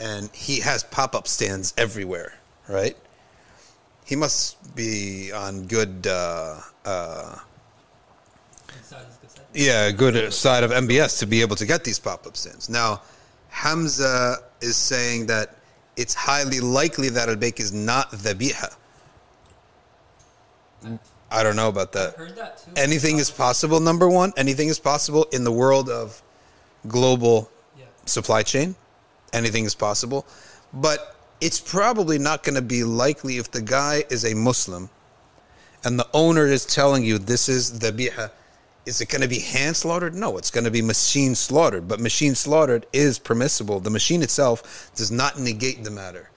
and 0.00 0.28
he 0.34 0.60
has 0.60 0.82
pop-up 0.82 1.26
stands 1.26 1.72
everywhere, 1.78 2.34
right? 2.68 2.96
He 4.04 4.16
must 4.16 4.74
be 4.74 5.32
on 5.32 5.66
good 5.66 6.06
uh, 6.06 6.60
uh, 6.84 7.38
Inside 7.38 7.42
is 7.42 7.44
good 7.44 7.44
side. 8.46 8.55
Yeah, 9.54 9.86
a 9.86 9.92
good 9.92 10.32
side 10.34 10.64
of 10.64 10.70
MBS 10.70 11.18
to 11.20 11.26
be 11.26 11.40
able 11.40 11.56
to 11.56 11.66
get 11.66 11.82
these 11.82 11.98
pop-up 11.98 12.36
stands. 12.36 12.68
Now, 12.68 13.00
Hamza 13.48 14.36
is 14.60 14.76
saying 14.76 15.26
that 15.26 15.56
it's 15.96 16.12
highly 16.12 16.60
likely 16.60 17.08
that 17.10 17.28
al-Baik 17.28 17.58
is 17.58 17.72
not 17.72 18.10
dhabiha. 18.12 18.74
I 21.30 21.42
don't 21.42 21.56
know 21.56 21.68
about 21.68 21.92
that. 21.92 22.14
Heard 22.16 22.36
that 22.36 22.58
too. 22.58 22.70
Anything 22.76 23.18
is 23.18 23.30
possible, 23.30 23.80
number 23.80 24.08
one. 24.08 24.32
Anything 24.36 24.68
is 24.68 24.78
possible 24.78 25.24
in 25.32 25.42
the 25.42 25.52
world 25.52 25.88
of 25.88 26.22
global 26.86 27.50
Yeah. 27.76 27.86
supply 28.04 28.42
chain. 28.42 28.76
Anything 29.32 29.64
is 29.64 29.74
possible. 29.74 30.26
But 30.72 31.16
it's 31.40 31.58
probably 31.58 32.18
not 32.18 32.42
going 32.42 32.54
to 32.54 32.62
be 32.62 32.84
likely 32.84 33.38
if 33.38 33.50
the 33.50 33.60
guy 33.60 34.04
is 34.10 34.24
a 34.24 34.34
Muslim 34.34 34.90
and 35.82 35.98
the 35.98 36.06
owner 36.12 36.46
is 36.46 36.64
telling 36.64 37.04
you 37.04 37.18
this 37.18 37.48
is 37.48 37.72
dhabiha. 37.72 38.30
Is 38.86 39.00
it 39.00 39.08
going 39.08 39.22
to 39.22 39.28
be 39.28 39.40
hand 39.40 39.76
slaughtered? 39.76 40.14
No, 40.14 40.38
it's 40.38 40.50
going 40.50 40.64
to 40.64 40.70
be 40.70 40.80
machine 40.80 41.34
slaughtered. 41.34 41.88
But 41.88 41.98
machine 41.98 42.36
slaughtered 42.36 42.86
is 42.92 43.18
permissible. 43.18 43.80
The 43.80 43.90
machine 43.90 44.22
itself 44.22 44.92
does 44.94 45.10
not 45.10 45.38
negate 45.38 45.82
the 45.82 45.90
matter. 45.90 46.30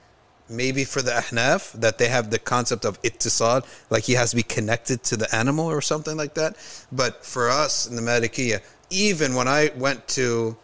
Maybe 0.48 0.84
for 0.84 1.00
the 1.00 1.12
ahnaf 1.12 1.72
that 1.80 1.98
they 1.98 2.08
have 2.08 2.30
the 2.30 2.40
concept 2.40 2.84
of 2.84 3.00
ittisal, 3.02 3.64
like 3.88 4.02
he 4.02 4.14
has 4.14 4.30
to 4.30 4.36
be 4.36 4.42
connected 4.42 5.04
to 5.04 5.16
the 5.16 5.32
animal 5.32 5.66
or 5.66 5.80
something 5.80 6.16
like 6.16 6.34
that. 6.34 6.56
But 6.90 7.24
for 7.24 7.48
us 7.48 7.86
in 7.86 7.94
the 7.94 8.02
Malikiya, 8.02 8.60
even 8.90 9.36
when 9.36 9.46
I 9.46 9.70
went 9.76 10.08
to 10.08 10.56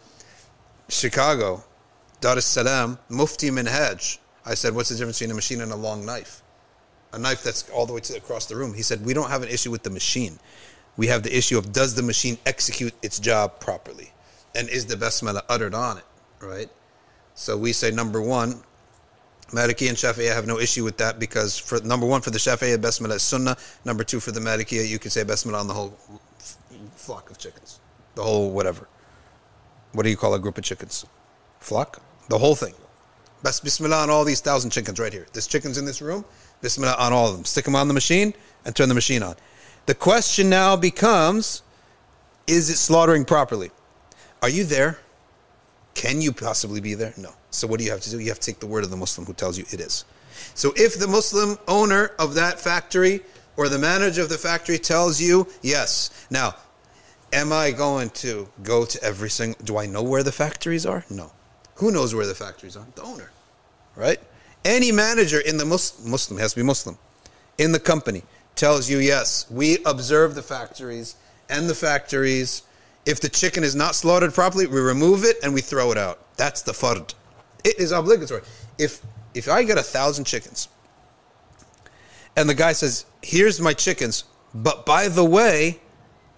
Chicago, 0.89 1.63
Dar 2.19 2.37
es 2.37 2.45
Salaam, 2.45 2.99
Mufti 3.07 3.49
Minhaj, 3.49 4.17
I 4.45 4.55
said, 4.55 4.75
what's 4.75 4.89
the 4.89 4.95
difference 4.95 5.19
between 5.19 5.31
a 5.31 5.35
machine 5.35 5.61
and 5.61 5.71
a 5.71 5.75
long 5.77 6.05
knife? 6.05 6.41
A 7.13 7.19
knife 7.19 7.43
that's 7.43 7.69
all 7.69 7.85
the 7.85 7.93
way 7.93 8.01
to 8.01 8.17
across 8.17 8.45
the 8.45 8.57
room. 8.57 8.73
He 8.73 8.81
said, 8.81 9.05
we 9.05 9.13
don't 9.13 9.29
have 9.29 9.43
an 9.43 9.49
issue 9.49 9.71
with 9.71 9.83
the 9.83 9.89
machine. 9.89 10.37
We 10.97 11.07
have 11.07 11.23
the 11.23 11.35
issue 11.35 11.57
of 11.57 11.71
does 11.71 11.95
the 11.95 12.01
machine 12.01 12.37
execute 12.45 12.93
its 13.01 13.19
job 13.19 13.59
properly? 13.59 14.11
And 14.55 14.67
is 14.69 14.85
the 14.85 14.95
basmala 14.95 15.41
uttered 15.47 15.75
on 15.75 15.99
it, 15.99 16.05
right? 16.41 16.69
So 17.35 17.55
we 17.55 17.71
say 17.71 17.91
number 17.91 18.21
one, 18.21 18.63
Maliki 19.51 19.87
and 19.87 19.97
Shafi'i 19.97 20.33
have 20.33 20.47
no 20.47 20.59
issue 20.59 20.83
with 20.83 20.97
that 20.97 21.19
because 21.19 21.57
for 21.57 21.79
number 21.81 22.05
one 22.05 22.21
for 22.21 22.31
the 22.31 22.39
Shafi'i 22.39 22.75
basmala 22.77 23.15
is 23.15 23.23
sunnah. 23.23 23.55
Number 23.85 24.03
two 24.03 24.19
for 24.19 24.31
the 24.31 24.39
Maliki 24.39 24.87
you 24.87 24.99
can 24.99 25.11
say 25.11 25.23
basmala 25.23 25.59
on 25.59 25.67
the 25.67 25.73
whole 25.73 25.95
flock 26.95 27.29
of 27.29 27.37
chickens, 27.37 27.79
the 28.15 28.23
whole 28.23 28.51
whatever. 28.51 28.87
What 29.93 30.03
do 30.03 30.09
you 30.09 30.17
call 30.17 30.33
a 30.33 30.39
group 30.39 30.57
of 30.57 30.63
chickens? 30.63 31.05
Flock, 31.59 32.01
the 32.27 32.37
whole 32.37 32.55
thing. 32.55 32.73
Bas 33.43 33.59
bismillah 33.59 34.03
on 34.03 34.09
all 34.09 34.25
these 34.25 34.41
thousand 34.41 34.71
chickens 34.71 34.99
right 34.99 35.13
here. 35.13 35.27
There's 35.31 35.47
chickens 35.47 35.77
in 35.77 35.85
this 35.85 36.01
room. 36.01 36.25
Bismillah 36.61 36.95
on 36.97 37.13
all 37.13 37.29
of 37.29 37.35
them. 37.35 37.45
Stick 37.45 37.65
them 37.65 37.75
on 37.75 37.87
the 37.87 37.93
machine 37.93 38.33
and 38.65 38.75
turn 38.75 38.89
the 38.89 38.95
machine 38.95 39.21
on. 39.23 39.35
The 39.87 39.95
question 39.95 40.49
now 40.49 40.75
becomes: 40.75 41.63
Is 42.45 42.69
it 42.69 42.75
slaughtering 42.75 43.25
properly? 43.25 43.71
Are 44.41 44.49
you 44.49 44.65
there? 44.65 44.99
Can 45.95 46.21
you 46.21 46.31
possibly 46.31 46.79
be 46.81 46.93
there? 46.93 47.13
No. 47.17 47.31
So 47.49 47.65
what 47.65 47.79
do 47.79 47.85
you 47.85 47.91
have 47.91 48.01
to 48.01 48.11
do? 48.11 48.19
You 48.19 48.27
have 48.27 48.39
to 48.39 48.51
take 48.51 48.59
the 48.59 48.67
word 48.67 48.83
of 48.83 48.91
the 48.91 48.97
Muslim 48.97 49.25
who 49.25 49.33
tells 49.33 49.57
you 49.57 49.65
it 49.71 49.79
is. 49.79 50.05
So 50.53 50.73
if 50.75 50.99
the 50.99 51.07
Muslim 51.07 51.57
owner 51.67 52.11
of 52.19 52.35
that 52.35 52.59
factory 52.59 53.21
or 53.55 53.69
the 53.69 53.79
manager 53.79 54.21
of 54.21 54.29
the 54.29 54.37
factory 54.37 54.77
tells 54.77 55.19
you 55.19 55.47
yes, 55.61 56.27
now, 56.29 56.53
am 57.31 57.51
I 57.51 57.71
going 57.71 58.09
to 58.11 58.47
go 58.63 58.85
to 58.85 59.03
every 59.03 59.29
single? 59.29 59.63
Do 59.63 59.77
I 59.77 59.87
know 59.87 60.03
where 60.03 60.21
the 60.21 60.33
factories 60.33 60.85
are? 60.85 61.05
No. 61.09 61.31
Who 61.75 61.91
knows 61.91 62.13
where 62.13 62.27
the 62.27 62.35
factories 62.35 62.75
are? 62.75 62.85
The 62.95 63.03
owner, 63.03 63.31
right? 63.95 64.19
Any 64.65 64.91
manager 64.91 65.39
in 65.39 65.57
the 65.57 65.65
Mus- 65.65 66.03
Muslim 66.05 66.39
has 66.39 66.51
to 66.51 66.59
be 66.59 66.63
Muslim 66.63 66.97
in 67.57 67.71
the 67.71 67.79
company 67.79 68.23
tells 68.57 68.89
you 68.89 68.97
yes, 68.97 69.45
we 69.49 69.77
observe 69.85 70.35
the 70.35 70.41
factories 70.41 71.15
and 71.49 71.69
the 71.69 71.75
factories. 71.75 72.63
If 73.05 73.21
the 73.21 73.29
chicken 73.29 73.63
is 73.63 73.75
not 73.75 73.95
slaughtered 73.95 74.33
properly, 74.33 74.67
we 74.67 74.81
remove 74.81 75.23
it 75.23 75.37
and 75.43 75.53
we 75.53 75.61
throw 75.61 75.91
it 75.91 75.97
out. 75.97 76.19
That's 76.35 76.61
the 76.61 76.73
fard. 76.73 77.13
It 77.63 77.79
is 77.79 77.91
obligatory. 77.91 78.41
If 78.77 79.01
if 79.33 79.47
I 79.47 79.63
get 79.63 79.77
a 79.77 79.83
thousand 79.83 80.25
chickens 80.25 80.67
and 82.35 82.49
the 82.49 82.53
guy 82.53 82.73
says, 82.73 83.05
"Here's 83.21 83.61
my 83.61 83.73
chickens," 83.73 84.25
but 84.53 84.85
by 84.85 85.07
the 85.07 85.23
way, 85.23 85.79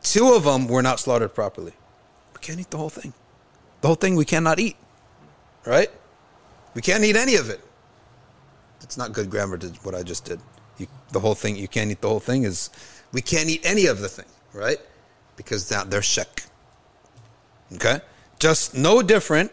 two 0.03 0.34
of 0.34 0.43
them 0.43 0.67
were 0.67 0.82
not 0.82 0.99
slaughtered 0.99 1.34
properly, 1.34 1.74
we 2.34 2.39
can't 2.41 2.59
eat 2.59 2.70
the 2.70 2.78
whole 2.78 2.89
thing. 2.89 3.13
The 3.82 3.88
whole 3.88 3.95
thing 3.95 4.15
we 4.15 4.26
cannot 4.26 4.59
eat, 4.59 4.76
right? 5.65 5.89
We 6.74 6.82
can't 6.82 7.03
eat 7.03 7.15
any 7.15 7.36
of 7.36 7.49
it. 7.49 7.61
It's 8.82 8.97
not 8.97 9.13
good 9.13 9.30
grammar 9.30 9.57
to 9.57 9.67
what 9.84 9.95
I 9.95 10.03
just 10.03 10.26
did. 10.26 10.39
You, 10.80 10.88
the 11.12 11.20
whole 11.20 11.36
thing, 11.36 11.56
you 11.56 11.68
can't 11.68 11.92
eat 11.92 12.02
the 12.02 12.08
whole 12.08 12.20
thing 12.20 12.44
is, 12.44 12.72
we 13.12 13.22
can't 13.22 13.50
eat 13.50 13.62
any 13.64 13.86
of 13.86 14.00
the 14.00 14.10
thing, 14.10 14.26
right? 14.54 14.80
Because 15.36 15.70
now 15.70 15.84
they're 15.84 16.02
shek. 16.02 16.44
Okay? 17.76 18.02
Just 18.40 18.76
no 18.76 19.02
different, 19.02 19.52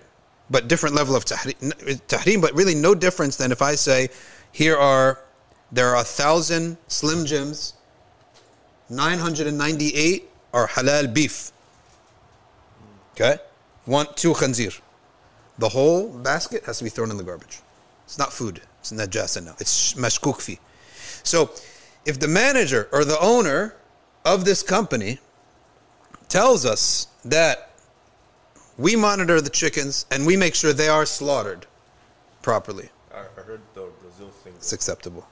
but 0.48 0.68
different 0.68 0.94
level 0.94 1.14
of 1.16 1.24
tahrim, 1.24 2.40
but 2.40 2.54
really 2.54 2.74
no 2.74 2.94
difference 2.94 3.36
than 3.36 3.52
if 3.52 3.60
I 3.60 3.74
say, 3.74 4.08
here 4.52 4.76
are, 4.76 5.20
there 5.72 5.88
are 5.88 6.00
a 6.00 6.04
thousand 6.04 6.78
Slim 6.88 7.26
Jims, 7.26 7.74
998 8.88 10.30
are 10.52 10.68
halal 10.68 11.12
beef. 11.12 11.50
Okay? 13.12 13.38
One, 13.84 14.06
two 14.14 14.32
khanzir. 14.32 14.80
The 15.58 15.68
whole 15.68 16.08
basket 16.08 16.64
has 16.64 16.78
to 16.78 16.84
be 16.84 16.90
thrown 16.90 17.10
in 17.10 17.16
the 17.16 17.24
garbage. 17.24 17.60
It's 18.04 18.18
not 18.18 18.32
food. 18.32 18.60
It's 18.80 18.92
najasa 18.92 19.44
now. 19.44 19.56
It's 19.58 19.94
mashkuk 19.94 20.40
fi. 20.40 20.58
So, 21.26 21.50
if 22.04 22.20
the 22.20 22.28
manager 22.28 22.88
or 22.92 23.04
the 23.04 23.18
owner 23.20 23.74
of 24.24 24.44
this 24.44 24.62
company 24.62 25.18
tells 26.28 26.64
us 26.64 27.08
that 27.24 27.70
we 28.78 28.94
monitor 28.94 29.40
the 29.40 29.50
chickens 29.50 30.06
and 30.12 30.24
we 30.24 30.36
make 30.36 30.54
sure 30.54 30.72
they 30.72 30.88
are 30.88 31.04
slaughtered 31.04 31.66
properly, 32.42 32.90
I, 33.12 33.22
I 33.38 33.42
heard 33.42 33.60
the 33.74 33.88
Brazil 34.00 34.28
thing 34.44 34.52
it's 34.56 34.72
acceptable. 34.72 35.26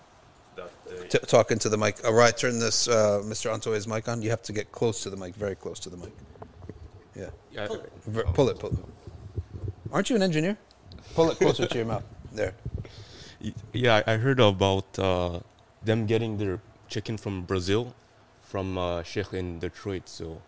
that 0.56 0.70
they, 0.84 1.06
T- 1.06 1.18
talking 1.28 1.60
to 1.60 1.68
the 1.68 1.78
mic. 1.78 2.04
All 2.04 2.12
right, 2.12 2.36
turn 2.36 2.58
this, 2.58 2.88
uh, 2.88 3.22
Mr. 3.24 3.52
Antoi's 3.52 3.86
mic 3.86 4.08
on. 4.08 4.20
You 4.20 4.30
have 4.30 4.42
to 4.42 4.52
get 4.52 4.72
close 4.72 5.00
to 5.04 5.10
the 5.10 5.16
mic, 5.16 5.36
very 5.36 5.54
close 5.54 5.78
to 5.80 5.90
the 5.90 5.96
mic. 5.96 6.12
Yeah. 7.14 7.30
yeah, 7.52 7.68
V- 8.08 8.22
Pull 8.34 8.48
it, 8.48 8.58
pull 8.58 8.70
it. 8.70 8.78
Aren't 9.92 10.10
you 10.10 10.16
an 10.16 10.22
engineer? 10.22 10.58
Pull 11.14 11.30
it 11.30 11.38
closer 11.38 11.66
to 11.68 11.76
your 11.76 11.86
mouth. 11.86 12.02
There. 12.32 12.54
yeah, 13.72 14.02
I 14.08 14.16
heard 14.16 14.40
about 14.40 14.98
uh, 14.98 15.38
them 15.84 16.06
getting 16.06 16.38
their 16.38 16.60
chicken 16.88 17.16
from 17.16 17.42
Brazil, 17.42 17.94
from 18.42 18.78
uh, 18.78 19.02
Sheikh 19.02 19.32
in 19.32 19.58
Detroit. 19.58 20.08
So 20.08 20.40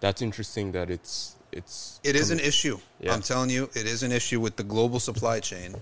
that's 0.00 0.22
interesting 0.22 0.72
that 0.72 0.90
it's 0.90 1.36
it's. 1.52 2.00
It 2.04 2.16
is 2.16 2.30
an 2.30 2.40
issue. 2.40 2.78
Yeah. 3.00 3.12
I'm 3.12 3.22
telling 3.22 3.50
you, 3.50 3.64
it 3.74 3.86
is 3.86 4.02
an 4.02 4.12
issue 4.12 4.40
with 4.40 4.56
the 4.56 4.64
global 4.64 5.00
supply 5.00 5.40
chain. 5.40 5.74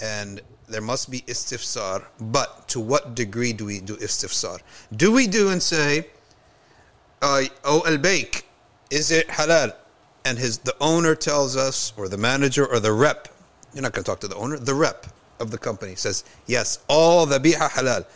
And 0.00 0.40
there 0.68 0.80
must 0.80 1.10
be 1.10 1.22
istifsar. 1.22 2.04
But 2.20 2.68
to 2.68 2.80
what 2.80 3.14
degree 3.14 3.52
do 3.52 3.64
we 3.64 3.80
do 3.80 3.96
istifsar? 3.96 4.60
Do 4.94 5.12
we 5.12 5.26
do 5.26 5.50
and 5.50 5.62
say, 5.62 6.06
uh, 7.22 7.42
oh, 7.64 7.82
Al 7.86 7.98
Baik, 7.98 8.46
is 8.90 9.10
it 9.10 9.28
halal? 9.28 9.74
And 10.24 10.38
his 10.38 10.58
the 10.58 10.76
owner 10.80 11.14
tells 11.14 11.56
us, 11.56 11.92
or 11.96 12.08
the 12.08 12.18
manager, 12.18 12.66
or 12.66 12.80
the 12.80 12.92
rep, 12.92 13.28
you're 13.72 13.82
not 13.82 13.92
going 13.92 14.04
to 14.04 14.10
talk 14.10 14.20
to 14.20 14.28
the 14.28 14.36
owner, 14.36 14.58
the 14.58 14.74
rep 14.74 15.06
of 15.40 15.50
the 15.50 15.58
company 15.58 15.94
says, 15.94 16.24
yes, 16.46 16.80
all 16.88 17.26
dhabiha 17.26 17.70
halal. 17.70 18.06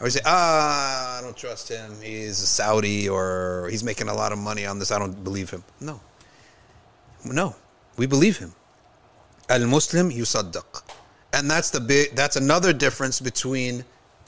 Or 0.00 0.10
say, 0.10 0.20
ah, 0.24 1.18
I 1.18 1.22
don't 1.22 1.36
trust 1.36 1.68
him. 1.68 1.92
He's 2.02 2.42
a 2.42 2.46
Saudi 2.46 3.08
or 3.08 3.68
he's 3.70 3.84
making 3.84 4.08
a 4.08 4.14
lot 4.14 4.32
of 4.32 4.38
money 4.38 4.66
on 4.66 4.78
this. 4.78 4.90
I 4.90 4.98
don't 4.98 5.22
believe 5.22 5.50
him. 5.50 5.62
No. 5.80 6.00
No. 7.24 7.54
We 7.96 8.06
believe 8.06 8.38
him. 8.38 8.52
Al 9.48 9.66
Muslim 9.66 10.10
yusaddaq. 10.10 10.82
And 11.32 11.50
that's 11.50 11.70
the 11.70 11.80
big 11.80 12.14
that's 12.14 12.36
another 12.36 12.72
difference 12.72 13.20
between 13.20 13.84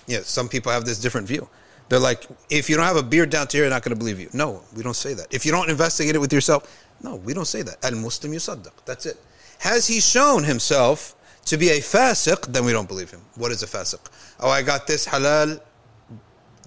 yeah, 0.07 0.21
some 0.23 0.49
people 0.49 0.73
have 0.73 0.85
this 0.85 0.99
different 0.99 1.27
view. 1.27 1.49
They're 1.89 1.99
like, 2.01 2.27
if 2.51 2.69
you 2.69 2.77
don't 2.77 2.85
have 2.85 2.97
a 2.97 3.03
beard 3.03 3.31
down 3.31 3.47
to 3.49 3.57
here, 3.57 3.65
you're 3.65 3.71
not 3.71 3.83
going 3.83 3.95
to 3.95 3.99
believe 3.99 4.19
you. 4.19 4.29
No, 4.33 4.63
we 4.75 4.83
don't 4.83 4.97
say 4.97 5.15
that. 5.15 5.33
If 5.33 5.47
you 5.47 5.53
don't 5.53 5.71
investigate 5.71 6.17
it 6.17 6.19
with 6.19 6.33
yourself, 6.33 6.85
no, 7.03 7.17
we 7.17 7.33
don't 7.33 7.47
say 7.47 7.63
that. 7.63 7.85
Al 7.85 7.93
Muslim 7.93 8.33
yusaddaq. 8.33 8.73
That's 8.85 9.07
it. 9.07 9.19
Has 9.59 9.87
he 9.87 10.01
shown 10.01 10.45
himself 10.45 11.15
to 11.47 11.57
be 11.57 11.71
a 11.71 11.79
fasiq, 11.79 12.53
then 12.53 12.65
we 12.65 12.73
don't 12.73 12.89
believe 12.89 13.11
him. 13.11 13.23
What 13.37 13.51
is 13.53 13.63
a 13.63 13.67
fasiq? 13.67 14.01
Oh, 14.41 14.51
I 14.51 14.63
got 14.63 14.87
this 14.87 15.07
halal 15.07 15.61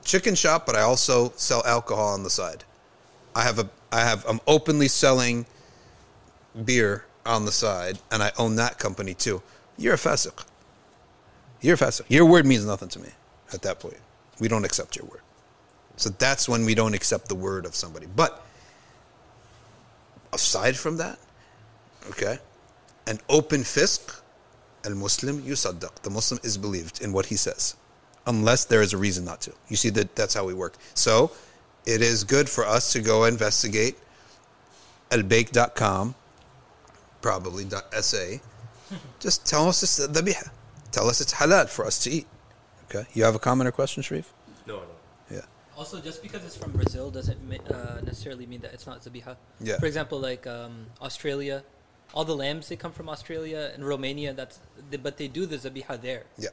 chicken 0.03 0.35
shop, 0.35 0.65
but 0.65 0.75
I 0.75 0.81
also 0.81 1.31
sell 1.35 1.63
alcohol 1.65 2.07
on 2.07 2.23
the 2.23 2.29
side. 2.29 2.63
I 3.35 3.43
have 3.43 3.59
a 3.59 3.69
I 3.91 4.01
have 4.01 4.25
I'm 4.27 4.39
openly 4.47 4.87
selling 4.87 5.45
beer 6.65 7.05
on 7.25 7.45
the 7.45 7.51
side, 7.51 7.99
and 8.11 8.23
I 8.23 8.31
own 8.37 8.55
that 8.55 8.79
company 8.79 9.13
too. 9.13 9.41
You're 9.77 9.93
a 9.95 9.97
fasiq. 9.97 10.43
You're 11.61 11.75
a 11.75 11.77
fasiq. 11.77 12.03
Your 12.07 12.25
word 12.25 12.45
means 12.45 12.65
nothing 12.65 12.89
to 12.89 12.99
me 12.99 13.09
at 13.53 13.61
that 13.63 13.79
point. 13.79 13.97
We 14.39 14.47
don't 14.47 14.65
accept 14.65 14.95
your 14.95 15.05
word. 15.05 15.21
So 15.97 16.09
that's 16.09 16.47
when 16.47 16.65
we 16.65 16.75
don't 16.75 16.93
accept 16.93 17.27
the 17.27 17.35
word 17.35 17.65
of 17.65 17.75
somebody. 17.75 18.07
But 18.15 18.45
aside 20.31 20.77
from 20.77 20.97
that, 20.97 21.19
okay, 22.09 22.39
an 23.05 23.19
open 23.27 23.61
fisq, 23.61 24.18
al 24.85 24.95
Muslim 24.95 25.41
yusaddaq. 25.41 26.01
The 26.03 26.09
Muslim 26.09 26.39
is 26.43 26.57
believed 26.57 27.01
in 27.01 27.13
what 27.13 27.27
he 27.27 27.35
says, 27.35 27.75
unless 28.25 28.65
there 28.65 28.81
is 28.81 28.93
a 28.93 28.97
reason 28.97 29.25
not 29.25 29.41
to. 29.41 29.53
You 29.67 29.75
see 29.75 29.89
that 29.91 30.15
that's 30.15 30.33
how 30.33 30.45
we 30.45 30.53
work. 30.53 30.75
So 30.93 31.31
it 31.85 32.01
is 32.01 32.23
good 32.23 32.49
for 32.49 32.65
us 32.65 32.91
to 32.93 33.01
go 33.01 33.25
investigate 33.25 33.95
albaik.com, 35.09 36.15
probably 37.21 37.67
.sa. 37.69 38.17
Just 39.19 39.45
tell 39.45 39.67
us 39.67 39.83
it's 39.83 39.99
dhabiha. 40.07 40.49
Tell 40.91 41.07
us 41.07 41.21
it's 41.21 41.33
halal 41.33 41.69
for 41.69 41.85
us 41.85 41.99
to 42.03 42.09
eat. 42.09 42.27
Okay. 42.85 43.07
You 43.13 43.23
have 43.23 43.35
a 43.35 43.39
comment 43.39 43.67
or 43.67 43.71
question, 43.71 44.01
Sharif? 44.01 44.33
No, 44.65 44.77
no. 44.77 44.85
Yeah. 45.29 45.41
Also, 45.77 45.99
just 46.01 46.23
because 46.23 46.43
it's 46.43 46.55
from 46.55 46.71
Brazil 46.71 47.11
doesn't 47.11 47.39
uh, 47.71 48.01
necessarily 48.01 48.47
mean 48.47 48.61
that 48.61 48.73
it's 48.73 48.87
not 48.87 49.01
zabiha. 49.01 49.35
Yeah. 49.59 49.77
For 49.77 49.85
example, 49.85 50.19
like 50.19 50.47
um, 50.47 50.87
Australia, 51.01 51.63
all 52.13 52.25
the 52.25 52.35
lambs 52.35 52.69
they 52.69 52.75
come 52.75 52.91
from 52.91 53.09
Australia 53.09 53.71
and 53.73 53.85
Romania. 53.87 54.33
That's 54.33 54.59
they, 54.89 54.97
but 54.97 55.17
they 55.17 55.27
do 55.27 55.45
the 55.45 55.57
zabiha 55.57 56.01
there 56.01 56.23
Yeah. 56.37 56.49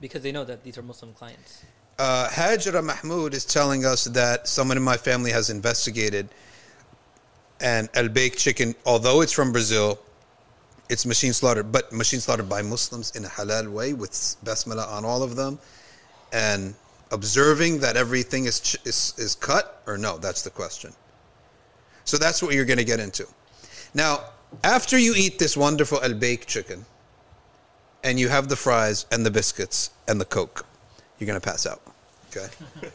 because 0.00 0.22
they 0.22 0.32
know 0.32 0.44
that 0.44 0.64
these 0.64 0.76
are 0.78 0.82
Muslim 0.82 1.12
clients. 1.12 1.62
Uh, 1.98 2.28
Hajra 2.28 2.82
Mahmoud 2.82 3.34
is 3.34 3.44
telling 3.44 3.84
us 3.84 4.04
that 4.04 4.48
someone 4.48 4.76
in 4.76 4.82
my 4.82 4.96
family 4.96 5.30
has 5.30 5.50
investigated 5.50 6.28
and 7.60 7.88
al 7.94 8.08
baked 8.08 8.38
chicken, 8.38 8.74
although 8.86 9.20
it's 9.20 9.32
from 9.32 9.52
Brazil, 9.52 9.98
it's 10.88 11.04
machine 11.04 11.32
slaughtered, 11.32 11.70
but 11.70 11.92
machine 11.92 12.18
slaughtered 12.18 12.48
by 12.48 12.62
Muslims 12.62 13.14
in 13.16 13.24
a 13.24 13.28
halal 13.28 13.70
way 13.70 13.92
with 13.92 14.12
basmala 14.44 14.88
on 14.88 15.04
all 15.04 15.22
of 15.22 15.36
them, 15.36 15.58
and 16.32 16.74
observing 17.12 17.78
that 17.80 17.96
everything 17.96 18.46
is 18.46 18.60
ch- 18.60 18.78
is, 18.84 19.14
is 19.18 19.34
cut 19.34 19.82
or 19.86 19.98
no? 19.98 20.16
That's 20.16 20.42
the 20.42 20.50
question. 20.50 20.92
So 22.04 22.16
that's 22.16 22.42
what 22.42 22.54
you're 22.54 22.64
going 22.64 22.78
to 22.78 22.84
get 22.84 22.98
into. 22.98 23.26
Now, 23.94 24.24
after 24.64 24.98
you 24.98 25.14
eat 25.16 25.38
this 25.38 25.56
wonderful 25.56 26.02
al 26.02 26.14
baked 26.14 26.48
chicken, 26.48 26.84
and 28.02 28.18
you 28.18 28.28
have 28.28 28.48
the 28.48 28.56
fries 28.56 29.06
and 29.10 29.24
the 29.24 29.30
biscuits 29.30 29.90
and 30.08 30.20
the 30.20 30.24
coke, 30.24 30.66
you're 31.18 31.26
going 31.26 31.40
to 31.40 31.46
pass 31.46 31.66
out. 31.66 31.82
Okay. 32.28 32.46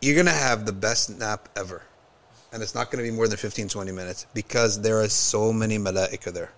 you're 0.00 0.14
going 0.14 0.26
to 0.26 0.32
have 0.32 0.66
the 0.66 0.72
best 0.72 1.18
nap 1.18 1.48
ever. 1.56 1.82
And 2.52 2.62
it's 2.62 2.74
not 2.74 2.90
going 2.90 3.04
to 3.04 3.10
be 3.10 3.14
more 3.14 3.28
than 3.28 3.36
15, 3.36 3.68
20 3.68 3.92
minutes 3.92 4.26
because 4.32 4.80
there 4.80 5.00
are 5.00 5.08
so 5.08 5.52
many 5.52 5.78
malaika 5.78 6.32
there. 6.32 6.52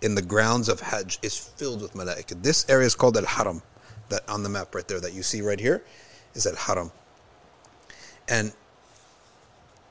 In 0.00 0.14
the 0.14 0.22
grounds 0.22 0.68
of 0.68 0.80
Hajj 0.80 1.18
is 1.22 1.36
filled 1.36 1.82
with 1.82 1.92
malaika. 1.94 2.40
This 2.42 2.66
area 2.68 2.86
is 2.86 2.94
called 2.94 3.16
Al 3.16 3.26
Haram, 3.26 3.62
that 4.08 4.28
on 4.28 4.42
the 4.42 4.48
map 4.48 4.74
right 4.74 4.86
there 4.86 5.00
that 5.00 5.12
you 5.12 5.22
see 5.22 5.42
right 5.42 5.60
here 5.60 5.82
is 6.34 6.46
Al 6.46 6.56
Haram. 6.56 6.92
And 8.28 8.52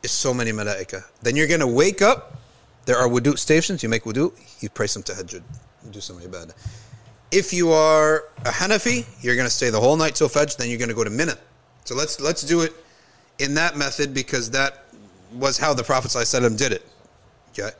it's 0.04 0.14
so 0.14 0.34
many 0.34 0.52
malaika. 0.52 1.04
Then 1.22 1.36
you're 1.36 1.48
going 1.48 1.62
to 1.62 1.68
wake 1.68 2.02
up. 2.02 2.38
There 2.86 2.98
are 2.98 3.08
wudu 3.08 3.38
stations. 3.40 3.82
You 3.82 3.90
make 3.90 4.04
wudu, 4.04 4.34
you 4.62 4.70
pray 4.70 4.88
some 4.88 5.02
tahajjud, 5.04 5.42
you 5.86 5.92
do 5.92 6.02
some 6.02 6.20
ibadah. 6.20 6.54
If 7.32 7.54
you 7.54 7.72
are 7.72 8.26
a 8.46 8.52
Hanafi, 8.52 9.06
you're 9.24 9.36
going 9.36 9.48
to 9.48 9.54
stay 9.54 9.70
the 9.70 9.80
whole 9.80 9.96
night 9.96 10.16
till 10.16 10.30
Fajr, 10.30 10.58
then 10.58 10.70
you're 10.70 10.78
going 10.78 10.90
to 10.90 10.96
go 10.96 11.04
to 11.04 11.10
Mina. 11.10 11.36
So 11.86 11.96
let's 11.96 12.20
let's 12.22 12.44
do 12.44 12.62
it 12.62 12.74
in 13.40 13.56
that 13.56 13.76
method 13.76 14.14
because 14.14 14.52
that 14.52 14.86
was 15.34 15.58
how 15.58 15.74
the 15.74 15.84
Prophet 15.84 16.12
ﷺ 16.12 16.58
did 16.58 16.72
it. 16.72 16.86
Okay? 17.52 17.76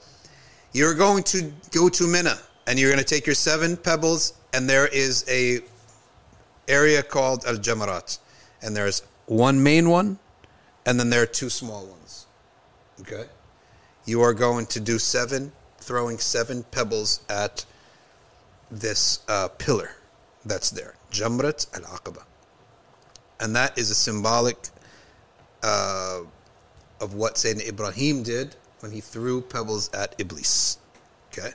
You're 0.72 0.96
going 0.96 1.24
to 1.24 1.52
go 1.72 1.88
to 1.90 2.08
Mina 2.08 2.38
and 2.66 2.80
you're 2.80 2.90
going 2.90 3.04
to 3.04 3.06
take 3.06 3.26
your 3.26 3.36
seven 3.36 3.78
pebbles 3.78 4.34
and 4.54 4.68
there 4.68 4.88
is 4.88 5.24
a 5.30 5.60
area 6.68 7.04
called 7.04 7.46
Al 7.46 7.56
Jamarat. 7.56 8.18
And 8.62 8.76
there's 8.76 9.04
one 9.28 9.62
main 9.62 9.90
one 9.90 10.18
and 10.86 11.00
then 11.00 11.10
there 11.10 11.22
are 11.22 11.28
two 11.28 11.50
small 11.50 11.86
ones. 11.86 12.03
Okay? 13.04 13.26
You 14.06 14.22
are 14.22 14.34
going 14.34 14.66
to 14.68 14.80
do 14.80 14.98
seven, 14.98 15.52
throwing 15.78 16.18
seven 16.18 16.64
pebbles 16.72 17.22
at 17.30 17.66
this 18.72 19.20
uh, 19.28 19.50
pillar 19.50 19.92
that's 20.46 20.72
there. 20.72 20.96
Jamrat 21.12 21.68
Al 21.76 21.84
Aqaba. 21.98 22.24
And 23.40 23.56
that 23.56 23.78
is 23.78 23.92
a 23.92 23.96
symbolic 23.96 24.58
uh, 25.62 26.22
of 27.00 27.14
what 27.14 27.36
Sayyidina 27.36 27.68
Ibrahim 27.68 28.24
did 28.24 28.56
when 28.80 28.92
he 28.92 29.02
threw 29.02 29.42
pebbles 29.42 29.90
at 29.94 30.16
Iblis. 30.18 30.78
Okay? 31.32 31.52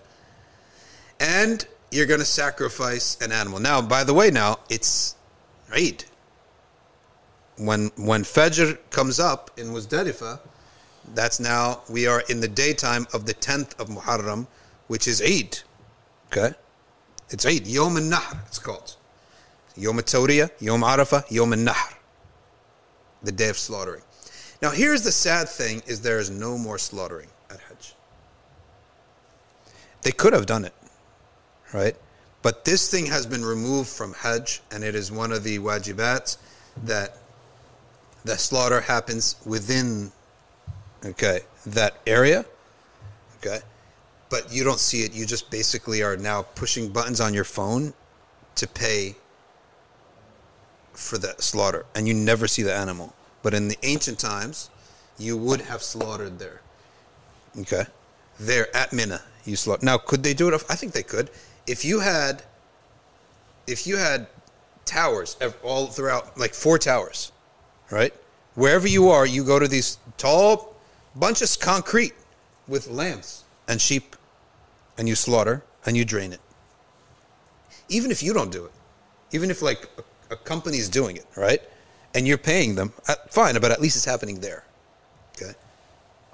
And 1.20 1.66
you're 1.90 2.06
going 2.06 2.20
to 2.20 2.26
sacrifice 2.26 3.18
an 3.20 3.32
animal. 3.32 3.58
Now, 3.58 3.80
by 3.80 4.04
the 4.04 4.14
way, 4.14 4.30
now 4.30 4.58
it's 4.68 5.16
Eid. 5.74 6.04
When 7.56 7.90
when 7.96 8.22
Fajr 8.22 8.78
comes 8.90 9.18
up 9.18 9.50
in 9.56 9.68
Muzdalifah, 9.68 10.38
that's 11.14 11.40
now 11.40 11.82
we 11.88 12.06
are 12.06 12.22
in 12.28 12.40
the 12.40 12.48
daytime 12.48 13.06
of 13.12 13.26
the 13.26 13.34
10th 13.34 13.78
of 13.78 13.88
Muharram, 13.88 14.46
which 14.86 15.06
is 15.06 15.22
Eid. 15.22 15.58
Okay? 16.26 16.54
It's 17.30 17.44
Eid. 17.44 17.66
Yom 17.66 17.96
al-Nahr, 17.96 18.42
it's 18.46 18.58
called. 18.58 18.96
Yom 19.76 19.96
al-Tawriyah, 19.98 20.50
Yom 20.60 20.82
Arafah, 20.82 21.30
Yom 21.30 21.52
al-Nahr. 21.52 21.94
The 23.22 23.32
day 23.32 23.48
of 23.48 23.58
slaughtering. 23.58 24.02
Now 24.60 24.70
here's 24.70 25.02
the 25.02 25.12
sad 25.12 25.48
thing 25.48 25.82
is 25.86 26.00
there 26.00 26.18
is 26.18 26.30
no 26.30 26.58
more 26.58 26.78
slaughtering 26.78 27.28
at 27.50 27.60
Hajj. 27.60 27.94
They 30.02 30.12
could 30.12 30.32
have 30.32 30.46
done 30.46 30.64
it, 30.64 30.74
right? 31.72 31.96
But 32.42 32.64
this 32.64 32.90
thing 32.90 33.06
has 33.06 33.26
been 33.26 33.44
removed 33.44 33.88
from 33.88 34.14
Hajj 34.14 34.62
and 34.70 34.82
it 34.82 34.94
is 34.94 35.12
one 35.12 35.32
of 35.32 35.44
the 35.44 35.58
wajibats 35.58 36.38
that 36.84 37.18
the 38.24 38.36
slaughter 38.36 38.80
happens 38.80 39.36
within 39.44 40.12
okay 41.04 41.40
that 41.66 41.98
area? 42.06 42.44
Okay 43.38 43.60
but 44.30 44.52
you 44.52 44.64
don't 44.64 44.80
see 44.80 45.02
it. 45.02 45.14
You 45.14 45.26
just 45.26 45.50
basically 45.50 46.02
are 46.02 46.16
now 46.16 46.42
pushing 46.42 46.90
buttons 46.90 47.20
on 47.20 47.32
your 47.34 47.44
phone 47.44 47.94
to 48.56 48.66
pay 48.66 49.16
for 50.92 51.18
the 51.18 51.34
slaughter 51.38 51.86
and 51.94 52.08
you 52.08 52.14
never 52.14 52.46
see 52.46 52.62
the 52.62 52.74
animal. 52.74 53.14
But 53.42 53.54
in 53.54 53.68
the 53.68 53.78
ancient 53.82 54.18
times 54.18 54.70
you 55.18 55.36
would 55.36 55.62
have 55.62 55.82
slaughtered 55.82 56.38
there. 56.38 56.60
Okay 57.60 57.84
there 58.40 58.74
at 58.76 58.92
Mina 58.92 59.20
you 59.44 59.56
slaughter 59.56 59.84
now 59.84 59.98
could 59.98 60.22
they 60.22 60.34
do 60.34 60.48
it? 60.48 60.64
I 60.68 60.74
think 60.74 60.92
they 60.92 61.02
could. 61.02 61.30
If 61.66 61.84
you 61.84 62.00
had 62.00 62.42
if 63.66 63.86
you 63.86 63.96
had 63.96 64.26
towers 64.84 65.36
all 65.62 65.86
throughout 65.86 66.38
like 66.38 66.54
four 66.54 66.78
towers 66.78 67.32
right? 67.90 68.12
Wherever 68.54 68.88
you 68.88 69.08
are 69.08 69.26
you 69.26 69.44
go 69.44 69.58
to 69.58 69.68
these 69.68 69.98
tall 70.16 70.74
bunches 71.18 71.56
of 71.56 71.62
concrete 71.62 72.14
with 72.66 72.88
lambs 72.88 73.44
and 73.66 73.80
sheep 73.80 74.16
and 74.96 75.08
you 75.08 75.14
slaughter 75.14 75.62
and 75.86 75.96
you 75.96 76.04
drain 76.04 76.32
it. 76.32 76.40
Even 77.88 78.10
if 78.10 78.22
you 78.22 78.32
don't 78.32 78.52
do 78.52 78.64
it 78.64 78.72
even 79.32 79.50
if 79.50 79.62
like 79.62 79.88
a, 79.98 80.34
a 80.34 80.36
company's 80.36 80.88
doing 80.88 81.16
it 81.16 81.26
right? 81.36 81.62
And 82.14 82.26
you're 82.26 82.38
paying 82.38 82.74
them 82.74 82.92
uh, 83.08 83.14
fine 83.28 83.54
but 83.60 83.70
at 83.70 83.80
least 83.80 83.96
it's 83.96 84.04
happening 84.04 84.40
there 84.40 84.64
okay? 85.36 85.52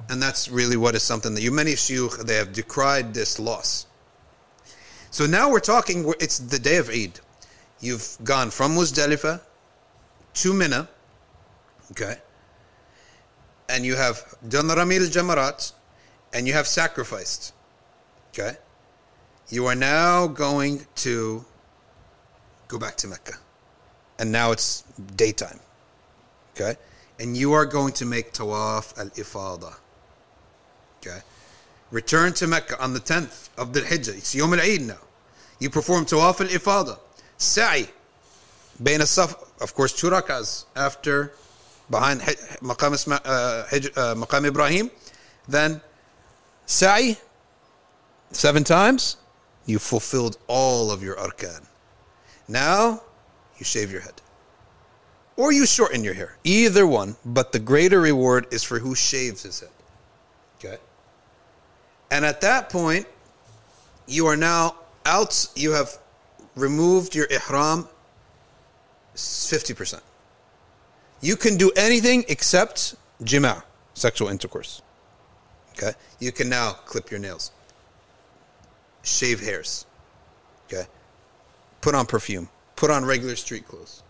And 0.09 0.23
that's 0.23 0.49
really 0.49 0.77
what 0.77 0.95
is 0.95 1.03
something 1.03 1.35
that 1.35 1.43
you 1.43 1.51
many 1.51 1.73
shuyukh 1.73 2.27
they 2.27 2.37
have 2.37 2.53
decried 2.53 3.15
this 3.15 3.39
loss. 3.39 3.87
So 5.11 5.27
now 5.27 5.51
we're 5.51 5.61
talking 5.61 6.13
it's 6.21 6.39
the 6.39 6.59
day 6.59 6.77
of 6.77 6.91
Eid. 6.91 7.21
You've 7.81 8.17
gone 8.25 8.51
from 8.51 8.75
Muzdalifah 8.75 9.41
to 10.35 10.55
Mina 10.55 10.89
okay 11.93 12.17
and 13.69 13.85
you 13.85 13.97
have 13.97 14.23
done 14.49 14.69
Ramil 14.69 15.09
Jamarat, 15.11 15.73
and 16.33 16.47
you 16.47 16.53
have 16.53 16.67
sacrificed. 16.67 17.53
Okay? 18.31 18.57
You 19.49 19.67
are 19.67 19.75
now 19.75 20.27
going 20.27 20.87
to 20.97 21.45
go 22.69 22.79
back 22.79 22.97
to 22.97 23.09
Mecca. 23.09 23.35
And 24.19 24.33
now 24.33 24.53
it's 24.53 24.83
daytime. 25.17 25.61
Okay? 26.55 26.77
And 27.21 27.37
you 27.37 27.53
are 27.53 27.67
going 27.67 27.93
to 27.95 28.05
make 28.05 28.33
Tawaf 28.33 28.99
al 28.99 29.11
Ifada. 29.11 29.75
Okay? 31.01 31.21
Return 31.91 32.33
to 32.35 32.47
Mecca 32.47 32.83
on 32.83 32.93
the 32.93 33.01
10th 33.01 33.51
of 33.57 33.73
the 33.73 33.81
Hijjah. 33.81 34.17
It's 34.17 34.35
Yom 34.35 34.55
al 34.55 34.61
Eid 34.61 34.83
now. 34.83 34.99
You 35.61 35.71
perform 35.71 36.05
Tawaf 36.05 36.41
al 36.41 36.49
Ifada. 36.49 36.99
Sa'i. 37.39 37.89
Bain 38.83 39.01
of 39.01 39.75
course, 39.75 39.93
two 39.93 40.13
after 40.75 41.33
behind 41.91 42.21
Maqam, 42.21 43.11
uh, 43.13 43.25
uh, 43.25 44.15
Maqam 44.15 44.47
Ibrahim 44.47 44.91
then 45.49 45.81
sa'i 46.67 47.17
seven 48.33 48.65
times 48.65 49.17
you 49.67 49.79
fulfilled 49.79 50.39
all 50.47 50.91
of 50.91 51.03
your 51.03 51.17
arkan. 51.17 51.67
Now 52.49 53.03
you 53.59 53.65
shave 53.65 53.91
your 53.91 54.01
head. 54.01 54.21
Or 55.37 55.53
you 55.53 55.67
shorten 55.67 56.05
your 56.05 56.15
hair. 56.15 56.37
Either 56.45 56.87
one 56.87 57.17
but 57.25 57.53
the 57.53 57.59
greater 57.59 58.01
reward 58.01 58.47
is 58.53 58.63
for 58.63 58.79
who 58.79 58.95
shaves 58.95 59.43
his 59.43 59.61
head. 59.61 59.71
Okay? 60.59 60.79
And 62.11 62.25
at 62.25 62.41
that 62.43 62.71
point 62.71 63.07
you 64.07 64.27
are 64.27 64.37
now 64.37 64.77
out 65.05 65.49
you 65.55 65.73
have 65.73 65.99
removed 66.57 67.15
your 67.15 67.27
ihram 67.31 67.89
50% 69.15 70.01
you 71.29 71.37
can 71.37 71.57
do 71.57 71.71
anything 71.89 72.25
except 72.29 72.95
jima 73.23 73.55
sexual 74.05 74.29
intercourse 74.29 74.73
okay 75.73 75.93
you 76.21 76.33
can 76.39 76.49
now 76.49 76.69
clip 76.91 77.11
your 77.11 77.21
nails 77.27 77.51
shave 79.03 79.41
hairs 79.49 79.87
okay 80.67 80.85
put 81.81 81.95
on 81.95 82.07
perfume 82.15 82.49
put 82.77 82.91
on 82.91 83.05
regular 83.05 83.37
street 83.37 83.67
clothes 83.69 84.05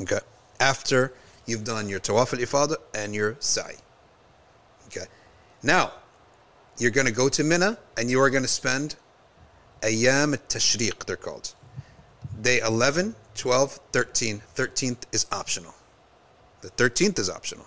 Okay. 0.00 0.18
After 0.60 1.12
you've 1.46 1.64
done 1.64 1.88
your 1.88 2.00
tawaf 2.00 2.32
al 2.32 2.40
ifada 2.40 2.76
and 2.94 3.14
your 3.14 3.36
sa'i. 3.38 3.76
Okay. 4.86 5.06
Now, 5.62 5.92
you're 6.78 6.90
going 6.90 7.06
to 7.06 7.12
go 7.12 7.28
to 7.28 7.44
Mina 7.44 7.78
and 7.96 8.10
you 8.10 8.20
are 8.20 8.30
going 8.30 8.42
to 8.42 8.48
spend 8.48 8.96
ayam 9.82 10.32
al 10.32 10.40
tashriq, 10.48 11.04
they're 11.06 11.16
called. 11.16 11.54
Day 12.40 12.60
11, 12.60 13.14
12, 13.34 13.80
13. 13.92 14.42
13th 14.54 15.02
is 15.12 15.26
optional. 15.32 15.74
The 16.60 16.70
13th 16.70 17.18
is 17.18 17.30
optional. 17.30 17.66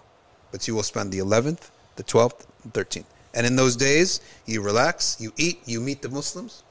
But 0.52 0.68
you 0.68 0.76
will 0.76 0.84
spend 0.84 1.12
the 1.12 1.20
11th, 1.20 1.70
the 1.96 2.04
12th, 2.04 2.46
and 2.64 2.74
13th. 2.74 3.06
And 3.34 3.46
in 3.46 3.56
those 3.56 3.76
days, 3.76 4.22
you 4.46 4.62
relax, 4.62 5.18
you 5.20 5.32
eat, 5.38 5.60
you 5.66 5.80
meet 5.80 6.02
the 6.02 6.10
Muslims, 6.10 6.64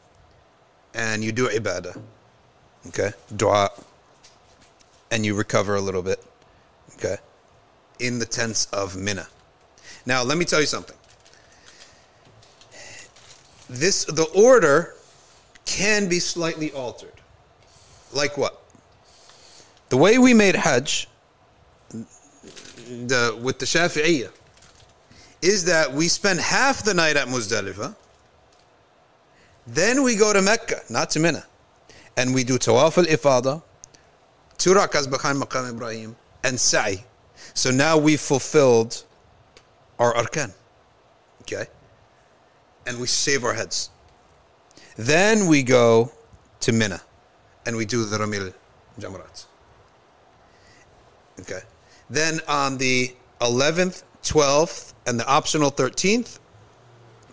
and 0.95 1.22
you 1.22 1.30
do 1.30 1.49
ibadah. 1.49 2.01
Okay? 2.89 3.12
Dua. 3.37 3.70
And 5.11 5.24
you 5.24 5.34
recover 5.34 5.76
a 5.76 5.80
little 5.80 6.03
bit. 6.03 6.24
Okay? 6.97 7.16
In 8.01 8.18
the 8.18 8.26
tents 8.26 8.66
of 8.72 8.97
Mina. 8.97 9.28
Now, 10.07 10.22
let 10.22 10.39
me 10.39 10.45
tell 10.45 10.61
you 10.61 10.66
something. 10.66 10.97
This 13.68 14.05
the 14.05 14.26
order 14.34 14.95
can 15.64 16.09
be 16.09 16.20
slightly 16.20 16.72
altered. 16.72 17.16
Like 18.13 18.37
what? 18.37 18.63
The 19.89 19.97
way 19.97 20.19
we 20.19 20.35
made 20.35 20.57
Hajj 20.57 21.09
the 22.89 23.39
with 23.43 23.59
the 23.59 23.67
Shafi'iyah 23.67 24.31
is 25.43 25.65
that 25.65 25.93
we 25.93 26.09
spend 26.09 26.41
half 26.41 26.83
the 26.83 26.95
night 26.95 27.17
at 27.17 27.29
Muzdalifah, 27.29 27.95
then 29.67 30.03
we 30.03 30.17
go 30.17 30.33
to 30.33 30.41
Mecca, 30.41 30.81
not 30.89 31.11
to 31.11 31.21
Mina, 31.21 31.45
and 32.17 32.35
we 32.35 32.43
do 32.43 32.59
Tawaf 32.59 32.99
al 32.99 33.05
Ifada, 33.05 33.63
two 34.59 34.71
rakas 34.71 35.09
behind 35.11 35.41
Maqam 35.41 35.71
Ibrahim, 35.71 36.17
and 36.43 36.59
Sa'i. 36.59 37.05
So 37.55 37.71
now 37.71 37.99
we've 37.99 38.21
fulfilled 38.21 39.05
our 39.99 40.15
arkan. 40.15 40.53
Okay? 41.43 41.67
And 42.87 42.99
we 42.99 43.07
shave 43.07 43.45
our 43.45 43.53
heads. 43.53 43.91
Then 44.97 45.47
we 45.47 45.63
go 45.63 46.13
to 46.61 46.73
Mina 46.73 47.01
and 47.67 47.77
we 47.77 47.85
do 47.85 48.05
the 48.05 48.17
Ramil 48.17 48.55
Jamrat. 48.99 49.47
Okay. 51.41 51.61
Then 52.09 52.41
on 52.49 52.79
the 52.79 53.14
11th, 53.41 54.05
12th, 54.23 54.95
and 55.07 55.21
the 55.21 55.27
optional 55.27 55.71
13th, 55.71 56.39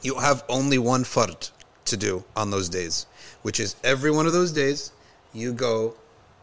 you 0.02 0.16
have 0.16 0.44
only 0.50 0.78
one 0.78 1.04
fard 1.04 1.52
to 1.86 1.98
do 1.98 2.24
on 2.36 2.50
those 2.52 2.70
days, 2.70 3.06
which 3.44 3.60
is 3.60 3.76
every 3.84 4.12
one 4.12 4.26
of 4.26 4.34
those 4.34 4.52
days 4.52 4.92
you 5.34 5.54
go, 5.54 5.96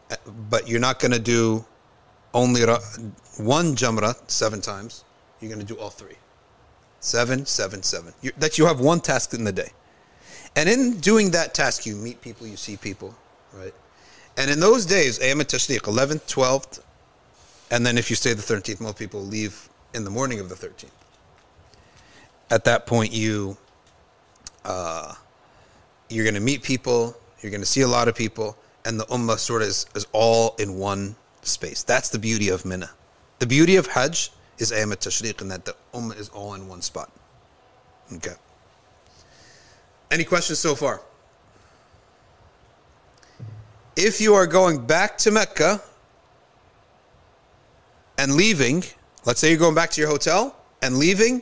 uh, 0.09 0.15
but 0.49 0.67
you're 0.67 0.79
not 0.79 0.99
going 0.99 1.11
to 1.11 1.19
do 1.19 1.63
only 2.33 2.61
one 3.37 3.75
jamra 3.75 4.15
seven 4.29 4.61
times. 4.61 5.03
You're 5.39 5.49
going 5.49 5.65
to 5.65 5.73
do 5.73 5.79
all 5.79 5.89
three. 5.89 6.15
Seven, 6.99 7.45
seven, 7.45 7.81
seven. 7.81 8.13
You, 8.21 8.31
that 8.37 8.57
you 8.57 8.65
have 8.65 8.79
one 8.79 8.99
task 8.99 9.33
in 9.33 9.43
the 9.43 9.51
day. 9.51 9.69
And 10.55 10.69
in 10.69 10.99
doing 10.99 11.31
that 11.31 11.53
task, 11.53 11.85
you 11.85 11.95
meet 11.95 12.21
people, 12.21 12.45
you 12.45 12.57
see 12.57 12.77
people, 12.77 13.15
right? 13.53 13.73
And 14.37 14.49
in 14.49 14.59
those 14.59 14.85
days, 14.85 15.19
Ayyam 15.19 15.41
Tashriq, 15.41 15.81
11th, 15.81 16.27
12th, 16.33 16.81
and 17.69 17.85
then 17.85 17.97
if 17.97 18.09
you 18.09 18.15
stay 18.15 18.33
the 18.33 18.41
13th, 18.41 18.81
most 18.81 18.97
people 18.97 19.21
leave 19.21 19.69
in 19.93 20.03
the 20.03 20.09
morning 20.09 20.39
of 20.39 20.49
the 20.49 20.55
13th. 20.55 20.89
At 22.49 22.65
that 22.65 22.85
point, 22.85 23.13
you, 23.13 23.57
uh, 24.65 25.13
you're 26.09 26.25
going 26.25 26.35
to 26.35 26.41
meet 26.41 26.63
people, 26.63 27.15
you're 27.41 27.51
going 27.51 27.61
to 27.61 27.67
see 27.67 27.81
a 27.81 27.87
lot 27.87 28.07
of 28.07 28.15
people, 28.15 28.57
and 28.85 28.99
the 28.99 29.05
ummah 29.05 29.37
sort 29.37 29.61
of 29.61 29.69
is, 29.69 29.85
is 29.95 30.05
all 30.11 30.55
in 30.59 30.75
one 30.75 31.15
space. 31.43 31.83
That's 31.83 32.09
the 32.09 32.19
beauty 32.19 32.49
of 32.49 32.65
Mina. 32.65 32.89
The 33.39 33.47
beauty 33.47 33.75
of 33.77 33.87
Hajj 33.87 34.31
is 34.57 34.71
Ayyam 34.71 34.93
Tashriq 34.93 35.41
in 35.41 35.47
that 35.49 35.65
the 35.65 35.75
ummah 35.93 36.17
is 36.17 36.29
all 36.29 36.53
in 36.53 36.67
one 36.67 36.81
spot. 36.81 37.11
Okay. 38.13 38.35
Any 40.11 40.25
questions 40.25 40.59
so 40.59 40.75
far? 40.75 41.01
If 43.95 44.21
you 44.21 44.33
are 44.35 44.47
going 44.47 44.85
back 44.85 45.17
to 45.19 45.31
Mecca 45.31 45.81
and 48.17 48.35
leaving, 48.35 48.83
let's 49.25 49.39
say 49.41 49.49
you're 49.49 49.59
going 49.59 49.75
back 49.75 49.91
to 49.91 50.01
your 50.01 50.09
hotel 50.09 50.55
and 50.81 50.97
leaving 50.97 51.41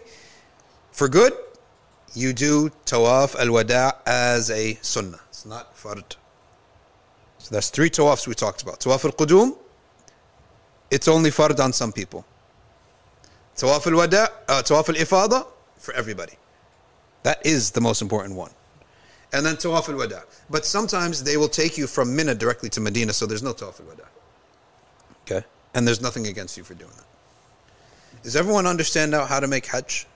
for 0.92 1.08
good, 1.08 1.34
you 2.16 2.34
do 2.34 2.72
tawaf 2.86 3.36
al 3.36 3.52
wada 3.52 3.96
as 4.06 4.50
a 4.50 4.74
sunnah. 4.82 5.20
It's 5.30 5.46
not 5.46 5.76
fard. 5.78 6.16
So 7.38 7.54
that's 7.54 7.70
three 7.70 7.90
tawafs 7.90 8.28
we 8.28 8.34
talked 8.34 8.64
about. 8.64 8.80
Tawaf 8.80 9.06
al 9.06 9.12
qudum, 9.12 9.56
it's 10.90 11.08
only 11.08 11.30
fard 11.30 11.60
on 11.60 11.72
some 11.72 11.92
people. 11.92 12.26
Tawaf 13.56 13.86
al 13.86 13.96
wada, 13.96 14.28
uh, 14.48 14.64
tawaf 14.64 14.90
al 14.90 14.96
ifada, 14.96 15.46
for 15.78 15.94
everybody. 15.94 16.34
That 17.24 17.46
is 17.46 17.72
the 17.72 17.82
most 17.82 18.02
important 18.02 18.36
one. 18.36 18.52
And 19.32 19.46
then 19.46 19.56
tawaf 19.56 19.90
al 19.90 19.96
wada. 19.96 20.24
But 20.50 20.66
sometimes 20.66 21.24
they 21.24 21.38
will 21.38 21.50
take 21.50 21.78
you 21.78 21.88
from 21.88 22.16
Mina 22.16 22.34
directly 22.34 22.70
to 22.70 22.82
Medina, 22.82 23.14
so 23.14 23.26
there's 23.26 23.44
no 23.44 23.54
tawaf 23.54 23.80
al 23.80 23.86
wada. 23.88 24.06
Okay? 25.24 25.46
And 25.76 25.88
there's 25.88 26.02
nothing 26.02 26.28
against 26.28 26.58
you 26.58 26.64
for 26.64 26.74
doing 26.74 26.92
that. 26.98 28.24
Does 28.24 28.36
everyone 28.36 28.66
understand 28.66 29.12
now 29.12 29.26
how 29.26 29.40
to 29.40 29.48
make 29.48 29.66
Hajj? 29.66 30.08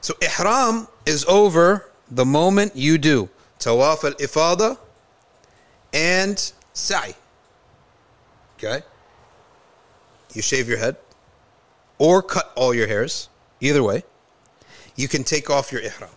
So 0.00 0.14
ihram 0.22 0.86
is 1.06 1.24
over 1.24 1.90
the 2.10 2.24
moment 2.24 2.76
you 2.76 2.98
do 2.98 3.28
tawaf 3.58 4.04
al 4.04 4.12
ifada 4.12 4.78
and 5.92 6.52
sa'i. 6.72 7.14
Okay? 8.56 8.82
You 10.34 10.42
shave 10.42 10.68
your 10.68 10.78
head 10.78 10.96
or 11.98 12.22
cut 12.22 12.52
all 12.54 12.74
your 12.74 12.86
hairs. 12.86 13.28
Either 13.60 13.82
way, 13.82 14.04
you 14.96 15.08
can 15.08 15.24
take 15.24 15.50
off 15.50 15.72
your 15.72 15.80
ihram. 15.80 16.10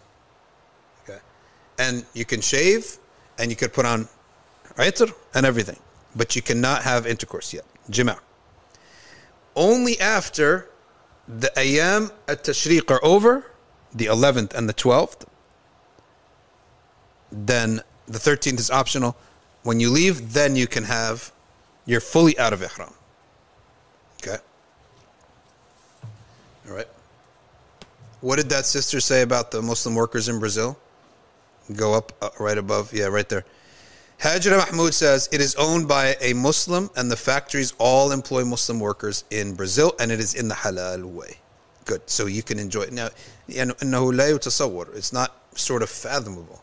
And 1.78 2.06
you 2.14 2.26
can 2.26 2.42
shave 2.42 2.98
and 3.38 3.50
you 3.52 3.56
could 3.56 3.74
put 3.74 3.86
on 3.86 4.08
itr 4.78 5.14
and 5.34 5.46
everything. 5.46 5.80
But 6.16 6.36
you 6.36 6.42
cannot 6.42 6.84
have 6.84 7.06
intercourse 7.06 7.54
yet. 7.54 7.66
Jima'. 7.90 8.20
Only 9.56 10.00
after 10.00 10.70
the 11.28 11.52
ayam 11.56 12.12
at 12.28 12.44
tashriq 12.44 12.90
are 12.90 13.04
over, 13.04 13.52
the 13.94 14.06
11th 14.06 14.54
and 14.54 14.70
the 14.70 14.74
12th, 14.74 15.26
then 17.32 17.82
the 18.06 18.20
13th 18.20 18.60
is 18.60 18.72
optional. 18.72 19.16
When 19.64 19.80
you 19.80 19.90
leave, 19.90 20.34
then 20.34 20.56
you 20.56 20.68
can 20.68 20.84
have, 20.84 21.32
you're 21.86 22.00
fully 22.00 22.38
out 22.40 22.54
of 22.54 22.62
ihram. 22.62 22.94
Okay? 24.22 24.38
All 26.70 26.76
right. 26.76 26.88
What 28.22 28.38
did 28.38 28.50
that 28.50 28.66
sister 28.66 29.00
say 29.00 29.22
about 29.22 29.52
the 29.52 29.62
Muslim 29.62 29.96
workers 29.96 30.30
in 30.30 30.40
Brazil? 30.40 30.78
Go 31.76 31.94
up 31.94 32.14
uh, 32.22 32.30
right 32.40 32.58
above. 32.58 32.94
Yeah, 32.94 33.06
right 33.06 33.28
there. 33.28 33.46
Hajra 34.20 34.58
Mahmoud 34.58 34.94
says 34.96 35.30
it 35.32 35.42
is 35.42 35.54
owned 35.56 35.88
by 35.88 36.16
a 36.22 36.34
Muslim 36.34 36.90
and 36.96 37.12
the 37.12 37.16
factories 37.16 37.74
all 37.78 38.12
employ 38.12 38.44
Muslim 38.44 38.80
workers 38.80 39.26
in 39.30 39.54
Brazil 39.54 39.94
and 40.00 40.12
it 40.12 40.20
is 40.20 40.34
in 40.34 40.48
the 40.48 40.56
halal 40.56 41.04
way. 41.04 41.38
Good. 41.86 42.02
So 42.10 42.26
you 42.26 42.42
can 42.42 42.58
enjoy 42.58 42.82
it. 42.84 42.94
Now, 42.94 43.10
it's 43.48 45.14
not 45.14 45.36
sort 45.56 45.84
of 45.84 45.90
fathomable 45.90 46.62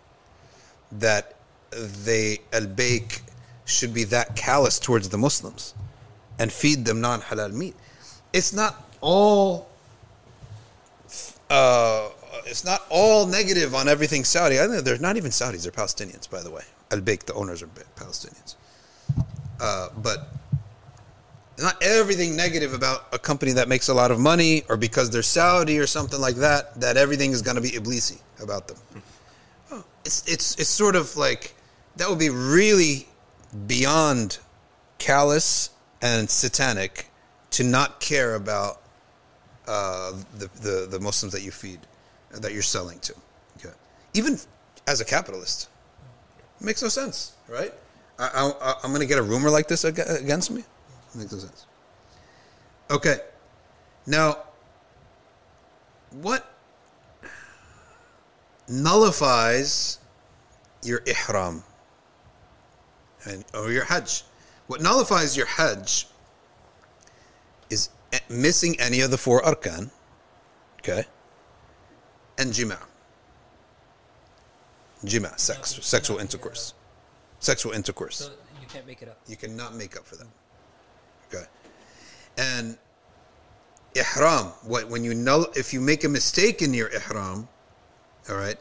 that 0.92 1.34
they, 1.70 2.40
Al 2.52 2.66
Baik 2.66 3.22
should 3.64 3.94
be 3.94 4.04
that 4.04 4.36
callous 4.36 4.78
towards 4.78 5.08
the 5.08 5.18
Muslims 5.18 5.74
and 6.38 6.52
feed 6.52 6.84
them 6.84 7.00
non 7.00 7.20
halal 7.20 7.52
meat. 7.52 7.74
It's 8.32 8.52
not 8.52 8.90
all 9.00 9.68
uh, 11.50 12.08
it's 12.46 12.64
not 12.64 12.84
all 12.90 13.26
negative 13.26 13.74
on 13.74 13.88
everything 13.88 14.24
Saudi. 14.24 14.60
I 14.60 14.66
think 14.66 14.84
they're 14.84 14.98
not 14.98 15.16
even 15.16 15.30
Saudis; 15.30 15.62
they're 15.62 15.72
Palestinians, 15.72 16.28
by 16.28 16.42
the 16.42 16.50
way. 16.50 16.62
Al 16.90 17.00
Baik, 17.00 17.26
the 17.26 17.34
owners 17.34 17.62
are 17.62 17.68
Palestinians. 17.96 18.56
Uh, 19.60 19.88
but 20.02 20.28
not 21.58 21.80
everything 21.82 22.36
negative 22.36 22.74
about 22.74 23.06
a 23.12 23.18
company 23.18 23.52
that 23.52 23.68
makes 23.68 23.88
a 23.88 23.94
lot 23.94 24.10
of 24.10 24.18
money, 24.18 24.64
or 24.68 24.76
because 24.76 25.10
they're 25.10 25.22
Saudi 25.22 25.78
or 25.78 25.86
something 25.86 26.20
like 26.20 26.36
that. 26.36 26.78
That 26.80 26.96
everything 26.96 27.32
is 27.32 27.42
going 27.42 27.56
to 27.56 27.62
be 27.62 27.70
iblisi 27.70 28.20
about 28.42 28.68
them. 28.68 28.78
Oh, 29.70 29.84
it's 30.04 30.26
it's 30.26 30.56
it's 30.56 30.68
sort 30.68 30.96
of 30.96 31.16
like 31.16 31.54
that 31.96 32.08
would 32.08 32.18
be 32.18 32.30
really 32.30 33.06
beyond 33.66 34.38
callous 34.98 35.70
and 36.02 36.28
satanic 36.28 37.10
to 37.50 37.62
not 37.62 38.00
care 38.00 38.34
about 38.34 38.82
uh, 39.66 40.12
the, 40.38 40.50
the 40.60 40.86
the 40.90 41.00
Muslims 41.00 41.32
that 41.32 41.42
you 41.42 41.50
feed, 41.50 41.80
that 42.40 42.52
you're 42.52 42.62
selling 42.62 42.98
to. 43.00 43.14
Okay, 43.58 43.74
even 44.14 44.38
as 44.86 45.00
a 45.00 45.04
capitalist, 45.04 45.68
it 46.60 46.64
makes 46.64 46.82
no 46.82 46.88
sense, 46.88 47.34
right? 47.48 47.72
I, 48.18 48.52
I'm 48.82 48.90
going 48.90 49.00
to 49.00 49.06
get 49.06 49.18
a 49.18 49.22
rumor 49.22 49.50
like 49.50 49.66
this 49.66 49.82
against 49.84 50.50
me. 50.50 50.60
It 50.60 51.18
makes 51.18 51.32
no 51.32 51.38
sense. 51.38 51.66
Okay, 52.90 53.16
now 54.06 54.38
what 56.12 56.48
nullifies 58.68 59.98
your 60.84 61.02
ihram 61.06 61.64
and 63.26 63.44
or 63.52 63.72
your 63.72 63.84
hajj? 63.84 64.24
What 64.66 64.80
nullifies 64.80 65.36
your 65.36 65.46
Hajj 65.46 66.06
is 67.68 67.90
eh, 68.12 68.20
missing 68.28 68.80
any 68.80 69.00
of 69.00 69.10
the 69.10 69.18
four 69.18 69.42
arkan, 69.42 69.90
okay, 70.80 71.04
and 72.38 72.52
jima. 72.52 72.78
Jima, 75.04 75.38
sex, 75.38 75.78
sexual 75.82 76.18
intercourse. 76.18 76.74
Sexual 77.40 77.72
intercourse. 77.72 78.16
So 78.16 78.32
you 78.60 78.66
can't 78.68 78.86
make 78.86 79.02
it 79.02 79.08
up. 79.08 79.18
You 79.28 79.36
cannot 79.36 79.74
make 79.74 79.96
up 79.96 80.06
for 80.06 80.16
them. 80.16 80.28
Okay. 81.28 81.44
And 82.38 82.78
ihram, 83.94 84.46
what 84.62 84.88
when 84.88 85.04
you 85.04 85.14
null 85.14 85.46
if 85.54 85.72
you 85.72 85.80
make 85.80 86.04
a 86.04 86.08
mistake 86.08 86.62
in 86.62 86.72
your 86.72 86.88
ihram, 86.88 87.48
all 88.30 88.36
right, 88.36 88.56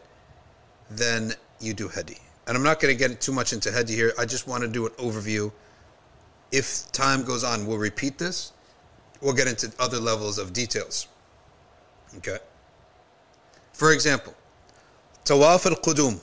then 0.89 1.33
you 1.59 1.73
do 1.73 1.87
hadi. 1.87 2.17
And 2.45 2.57
I'm 2.57 2.63
not 2.63 2.81
going 2.81 2.93
to 2.93 3.07
get 3.07 3.21
too 3.21 3.31
much 3.31 3.53
into 3.53 3.71
hadi 3.71 3.95
here. 3.95 4.11
I 4.19 4.25
just 4.25 4.47
want 4.47 4.63
to 4.63 4.67
do 4.67 4.85
an 4.85 4.91
overview. 4.93 5.51
If 6.51 6.91
time 6.91 7.23
goes 7.23 7.43
on, 7.43 7.65
we'll 7.65 7.77
repeat 7.77 8.17
this. 8.17 8.51
We'll 9.21 9.33
get 9.33 9.47
into 9.47 9.71
other 9.79 9.99
levels 9.99 10.37
of 10.37 10.51
details. 10.51 11.07
Okay. 12.17 12.37
For 13.83 13.91
example, 13.91 14.33
tawaf 15.25 15.65
al-qudum. 15.65 16.21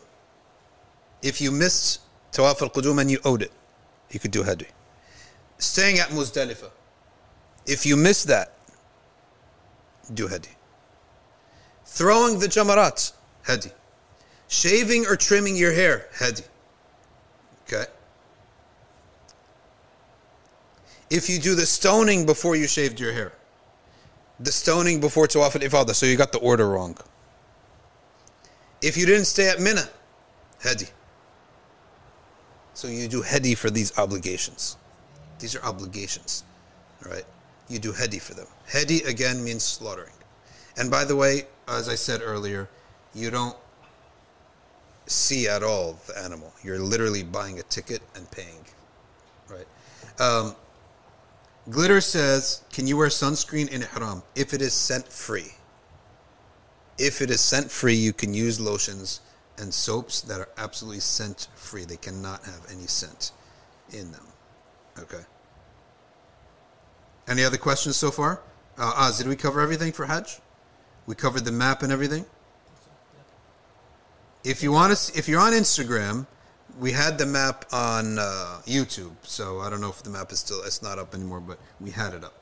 If 1.21 1.43
you 1.43 1.51
missed 1.51 2.01
tawaf 2.33 2.63
al-qudum 2.63 2.99
and 2.99 3.11
you 3.11 3.19
owed 3.23 3.43
it, 3.43 3.53
you 4.11 4.19
could 4.19 4.31
do 4.31 4.43
hadi. 4.43 4.65
Staying 5.59 5.99
at 5.99 6.09
Muzdalifah. 6.09 6.71
If 7.67 7.85
you 7.85 7.99
miss 7.99 8.25
that, 8.25 8.55
do 10.15 10.27
hadi. 10.27 10.49
Throwing 11.85 12.39
the 12.39 12.47
jamarat, 12.47 13.13
hadi. 13.45 13.73
Shaving 14.49 15.05
or 15.05 15.17
trimming 15.17 15.55
your 15.55 15.75
hair, 15.75 16.09
hadi. 16.19 16.45
Okay. 17.65 17.85
If 21.11 21.29
you 21.29 21.39
do 21.39 21.55
the 21.55 21.67
stoning 21.67 22.25
before 22.25 22.57
you 22.57 22.67
shaved 22.67 22.99
your 22.99 23.13
hair, 23.13 23.33
the 24.39 24.51
stoning 24.51 24.99
before 24.99 25.27
Tawaf 25.27 25.57
al 25.57 25.69
Ifadah, 25.69 25.95
so 25.95 26.07
you 26.07 26.17
got 26.17 26.33
the 26.33 26.39
order 26.39 26.67
wrong. 26.67 26.97
If 28.83 28.97
you 28.97 29.07
didn't 29.07 29.27
stay 29.27 29.49
at 29.49 29.61
Mina, 29.61 29.89
hadi. 30.63 30.87
So 32.75 32.89
you 32.89 33.09
do 33.09 33.23
hadi 33.23 33.55
for 33.55 33.71
these 33.71 33.97
obligations. 33.99 34.77
These 35.39 35.55
are 35.55 35.63
obligations, 35.65 36.45
right? 37.07 37.25
You 37.69 37.79
do 37.79 37.93
hadi 37.93 38.19
for 38.19 38.35
them. 38.35 38.47
Hadi 38.73 39.03
again 39.03 39.45
means 39.45 39.65
slaughtering. 39.65 40.13
And 40.77 40.91
by 40.91 41.05
the 41.05 41.17
way, 41.17 41.47
as 41.69 41.89
I 41.89 41.95
said 41.95 42.21
earlier, 42.23 42.69
you 43.15 43.31
don't 43.31 43.57
see 45.07 45.49
at 45.49 45.63
all 45.63 45.99
the 46.07 46.19
animal. 46.19 46.53
You're 46.63 46.79
literally 46.79 47.23
buying 47.23 47.59
a 47.59 47.63
ticket 47.65 48.01
and 48.15 48.31
paying, 48.31 48.65
right? 49.49 49.67
Um, 50.19 50.55
Glitter 51.69 52.01
says, 52.01 52.63
"Can 52.73 52.87
you 52.87 52.97
wear 52.97 53.09
sunscreen 53.09 53.69
in 53.69 53.83
ihram 53.83 54.23
if 54.35 54.55
it 54.55 54.63
is 54.63 54.73
scent 54.73 55.13
free?" 55.13 55.55
If 57.01 57.23
it 57.23 57.31
is 57.31 57.41
scent 57.41 57.71
free, 57.71 57.95
you 57.95 58.13
can 58.13 58.35
use 58.35 58.61
lotions 58.61 59.23
and 59.57 59.73
soaps 59.73 60.21
that 60.21 60.39
are 60.39 60.51
absolutely 60.59 61.01
scent 61.01 61.49
free. 61.55 61.87
They 61.87 61.97
cannot 61.97 62.45
have 62.45 62.67
any 62.71 62.87
scent 62.87 63.33
in 63.91 64.13
them. 64.13 64.27
Okay. 64.99 65.25
Any 67.27 67.43
other 67.43 67.57
questions 67.57 67.97
so 67.97 68.11
far? 68.11 68.43
Uh, 68.77 68.93
Oz, 68.97 69.17
did 69.17 69.29
we 69.29 69.35
cover 69.35 69.63
everything 69.63 69.93
for 69.93 70.05
Hajj? 70.05 70.41
We 71.07 71.15
covered 71.15 71.47
the 71.47 71.53
map 71.53 71.83
and 71.83 71.91
everything. 71.91 72.27
If 74.45 74.63
you 74.63 74.71
want 74.71 74.95
to, 74.95 75.19
if 75.19 75.27
you're 75.27 75.41
on 75.41 75.55
Instagram, 75.55 76.27
we 76.79 76.93
had 76.93 77.17
the 77.17 77.25
map 77.25 77.65
on 77.73 78.19
uh, 78.19 78.61
YouTube. 78.67 79.13
So 79.23 79.61
I 79.61 79.71
don't 79.71 79.81
know 79.81 79.89
if 79.89 80.03
the 80.03 80.11
map 80.11 80.33
is 80.33 80.41
still 80.41 80.63
it's 80.65 80.83
not 80.83 80.99
up 80.99 81.15
anymore, 81.15 81.41
but 81.41 81.59
we 81.81 81.91
had 81.91 82.13
it 82.13 82.25
up. 82.25 82.35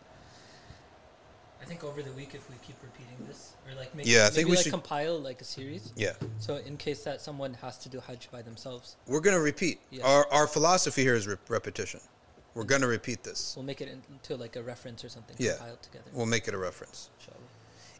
I 1.62 1.64
think 1.64 1.84
over 1.84 2.02
the 2.02 2.12
week, 2.12 2.34
if 2.34 2.50
we 2.50 2.56
keep 2.66 2.76
repeating 2.82 3.24
this, 3.28 3.52
or 3.68 3.74
like 3.76 3.94
make, 3.94 4.06
Yeah, 4.06 4.22
I 4.22 4.24
think 4.26 4.36
maybe 4.36 4.50
we 4.50 4.56
like 4.56 4.64
should- 4.64 4.72
compile 4.72 5.18
like 5.20 5.40
a 5.40 5.44
series. 5.44 5.92
Yeah, 5.96 6.14
So 6.38 6.56
in 6.56 6.76
case 6.76 7.02
that 7.04 7.20
someone 7.20 7.54
has 7.54 7.78
to 7.78 7.88
do 7.88 8.00
Hajj 8.00 8.28
by 8.30 8.42
themselves, 8.42 8.96
we're 9.06 9.20
gonna 9.20 9.40
repeat. 9.40 9.80
Yeah. 9.90 10.04
Our 10.04 10.26
our 10.32 10.46
philosophy 10.46 11.02
here 11.02 11.14
is 11.14 11.26
re- 11.26 11.36
repetition. 11.48 12.00
We're 12.54 12.64
gonna 12.64 12.88
repeat 12.88 13.22
this. 13.22 13.54
we'll 13.56 13.64
make 13.64 13.80
it 13.80 13.88
into 13.88 14.36
like 14.36 14.56
a 14.56 14.62
reference 14.62 15.04
or 15.04 15.08
something 15.08 15.36
Yeah. 15.38 15.52
compiled 15.52 15.82
together. 15.82 16.10
We'll 16.12 16.26
make 16.26 16.48
it 16.48 16.54
a 16.54 16.58
reference. 16.58 17.10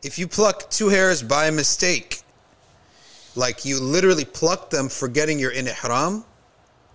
If 0.02 0.18
you 0.18 0.28
pluck 0.28 0.70
two 0.70 0.88
hairs 0.88 1.22
by 1.22 1.50
mistake, 1.50 2.22
like 3.34 3.64
you 3.64 3.80
literally 3.80 4.24
plucked 4.24 4.70
them 4.70 4.88
forgetting 4.88 5.38
you're 5.38 5.50
in 5.52 5.66
ihram, 5.68 6.24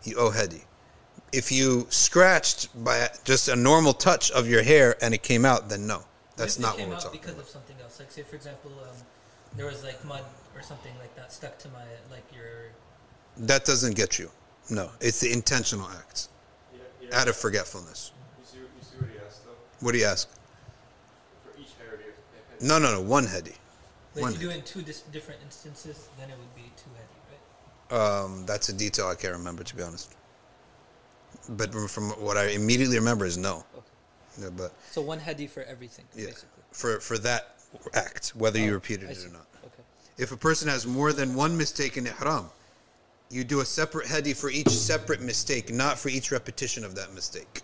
you 0.04 0.16
owe 0.18 0.32
hadi. 0.32 0.64
If 1.32 1.52
you 1.52 1.88
scratched 1.90 2.70
by 2.84 3.10
just 3.24 3.48
a 3.50 3.56
normal 3.56 3.94
touch 3.94 4.30
of 4.32 4.48
your 4.48 4.64
hair 4.64 4.96
and 5.04 5.14
it 5.14 5.24
came 5.24 5.46
out, 5.46 5.68
then 5.70 5.86
no. 5.88 6.04
That's 6.36 6.58
not 6.60 6.72
what 6.74 6.78
came 6.80 6.90
we're 6.90 6.96
out 6.96 7.02
talking 7.02 7.20
because 7.20 7.34
about. 7.34 7.44
of 7.46 7.50
something 7.50 7.76
else. 7.82 8.00
Like 8.00 8.12
say 8.12 8.24
for 8.24 8.36
example, 8.36 8.72
um, 8.82 8.96
there 9.56 9.66
was 9.66 9.84
like 9.84 10.04
mud 10.06 10.24
or 10.56 10.62
something 10.62 10.92
like 11.00 11.16
that 11.16 11.32
stuck 11.32 11.58
to 11.60 11.70
my 11.70 11.84
like 12.12 12.26
your. 12.34 12.72
That 13.38 13.66
doesn't 13.66 13.96
get 13.96 14.20
you. 14.20 14.30
No, 14.70 14.90
it's 15.02 15.20
the 15.20 15.32
intentional 15.32 15.88
act 16.00 16.30
out 17.14 17.28
of 17.28 17.36
forgetfulness. 17.36 18.12
You 18.40 18.46
see, 18.46 18.58
you 18.58 18.64
see 18.82 18.98
what 18.98 19.10
he 19.10 19.18
asked 19.26 19.46
though? 19.46 19.52
What 19.86 19.92
do 19.92 19.98
you 19.98 20.06
ask? 20.06 20.30
For 21.44 21.60
each 21.60 21.74
hair, 21.80 21.98
do 21.98 22.04
you 22.04 22.10
have 22.10 22.60
to 22.60 22.64
pay 22.64 22.68
No, 22.68 22.80
no, 22.80 22.92
no. 22.92 23.02
One 23.02 23.26
hadi. 23.26 23.54
But 24.14 24.22
One 24.22 24.34
if 24.34 24.42
you 24.42 24.48
do 24.48 24.54
it 24.54 24.58
in 24.58 24.64
two 24.64 24.82
dis- 24.82 25.02
different 25.12 25.42
instances, 25.44 26.08
then 26.20 26.30
it 26.30 26.38
would 26.38 26.56
be 26.56 26.72
two 26.78 26.90
hadi, 26.96 28.00
right? 28.00 28.24
Um, 28.24 28.46
that's 28.46 28.70
a 28.70 28.74
detail 28.74 29.08
I 29.08 29.16
can't 29.16 29.34
remember 29.34 29.64
to 29.64 29.76
be 29.76 29.84
honest. 29.84 30.16
But 31.50 31.74
from 31.90 32.12
what 32.12 32.38
I 32.38 32.50
immediately 32.50 32.98
remember 32.98 33.26
is 33.26 33.38
no. 33.38 33.66
Okay. 33.76 33.86
Yeah, 34.42 34.50
but 34.56 34.74
So 34.92 35.02
one 35.02 35.20
hadi 35.20 35.48
for 35.48 35.64
everything, 35.64 36.06
yeah, 36.16 36.28
basically. 36.28 36.64
for 36.72 37.00
for 37.00 37.18
that 37.20 37.56
act, 37.94 38.30
whether 38.36 38.60
you 38.60 38.72
Oh, 38.72 38.74
repeated 38.74 39.10
I 39.10 39.12
it 39.12 39.26
or 39.26 39.30
not. 39.30 39.46
Okay. 39.66 39.84
If 40.18 40.32
a 40.32 40.38
person 40.38 40.68
has 40.70 40.86
more 40.88 41.14
than 41.14 41.36
one 41.36 41.56
mistake 41.58 41.98
in 41.98 42.08
ihram, 42.08 42.50
you 43.30 43.44
do 43.44 43.60
a 43.62 43.66
separate 43.66 44.08
hadi 44.08 44.34
for 44.34 44.50
each 44.50 44.70
separate 44.70 45.22
mistake, 45.22 45.72
not 45.74 45.98
for 46.00 46.10
each 46.10 46.32
repetition 46.32 46.84
of 46.84 46.96
that 46.96 47.14
mistake. 47.14 47.62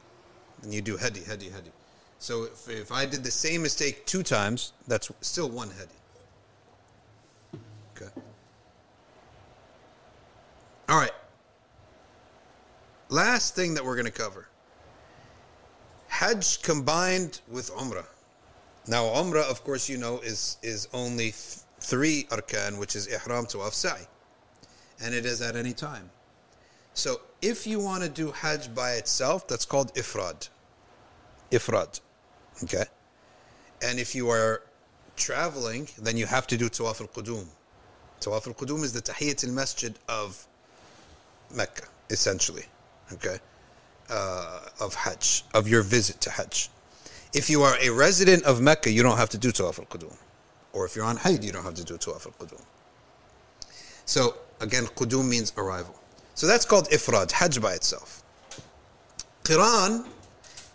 And 0.63 0.74
you 0.74 0.82
do 0.82 0.97
hadi, 0.97 1.24
hadi, 1.24 1.49
hadi. 1.49 1.72
So 2.20 2.43
if, 2.43 2.67
if 2.70 2.91
I 2.91 3.05
did 3.05 3.24
the 3.24 3.32
same 3.32 3.61
mistake 3.61 4.05
two 4.05 4.24
times, 4.24 4.74
that's 4.88 5.09
still 5.22 5.49
one 5.49 5.70
hadi. 5.70 7.59
Okay. 7.95 8.11
All 10.89 10.97
right. 10.99 11.11
Last 13.09 13.55
thing 13.55 13.74
that 13.76 13.86
we're 13.86 13.95
going 13.95 14.05
to 14.05 14.11
cover 14.11 14.49
Hajj 16.20 16.63
combined 16.63 17.39
with 17.47 17.72
Umrah. 17.72 18.05
Now, 18.88 19.05
Umrah, 19.05 19.49
of 19.49 19.63
course, 19.63 19.88
you 19.88 19.97
know, 19.97 20.17
is, 20.17 20.57
is 20.61 20.89
only 20.93 21.32
th- 21.32 21.59
three 21.80 22.28
arkan, 22.30 22.78
which 22.78 22.93
is 22.97 23.07
Ihram, 23.07 23.45
Tawaf, 23.45 23.72
Sa'i. 23.72 24.05
And 25.01 25.15
it 25.15 25.26
is 25.26 25.41
at 25.41 25.55
any 25.55 25.72
time. 25.72 26.09
So, 26.93 27.22
if 27.41 27.65
you 27.65 27.80
want 27.80 28.03
to 28.03 28.09
do 28.09 28.32
Hajj 28.32 28.76
by 28.76 28.95
itself, 28.95 29.47
that's 29.47 29.63
called 29.63 29.95
Ifrad. 29.95 30.49
Ifrad. 31.51 32.01
Okay? 32.65 32.84
And 33.82 33.97
if 33.97 34.13
you 34.13 34.30
are 34.30 34.63
traveling, 35.15 35.88
then 36.01 36.17
you 36.17 36.26
have 36.26 36.47
to 36.47 36.57
do 36.57 36.67
Tawaf 36.67 36.99
al 36.99 37.07
Qudum. 37.07 37.45
Tawaf 38.20 38.45
al 38.45 38.53
Qudum 38.55 38.84
is 38.84 38.91
the 38.91 39.01
Tahiyyat 39.01 39.47
al 39.47 39.53
Masjid 39.53 39.97
of 40.09 40.45
Mecca, 41.55 41.88
essentially. 42.09 42.65
Okay? 43.13 43.39
Uh, 44.10 44.62
of 44.80 44.95
Hajj, 44.95 45.43
of 45.53 45.68
your 45.68 45.84
visit 45.84 46.20
to 46.22 46.32
Hajj. 46.32 46.70
If 47.34 47.47
you 47.47 47.62
are 47.62 47.76
a 47.80 47.89
resident 47.89 48.43
of 48.43 48.60
Mecca, 48.60 48.89
you 48.89 49.03
don't 49.03 49.18
have 49.18 49.30
to 49.30 49.38
do 49.38 49.51
Tawaf 49.51 49.78
al 49.78 49.86
Qudum. 49.86 50.16
Or 50.74 50.86
if 50.86 50.95
you're 50.95 51.05
on 51.05 51.18
Hajj, 51.18 51.45
you 51.45 51.51
don't 51.51 51.64
have 51.64 51.76
to 51.76 51.84
do 51.84 51.95
Tawaf 51.95 52.26
al 52.26 52.34
Qudum. 52.39 52.62
So, 54.05 54.36
again, 54.62 54.86
Qudum 54.86 55.30
means 55.30 55.53
arrival. 55.57 55.93
So 56.34 56.47
that's 56.47 56.66
called 56.66 56.89
Ifrad, 56.89 57.32
Hajj 57.32 57.62
by 57.62 57.74
itself. 57.74 58.24
Qiran 59.43 60.07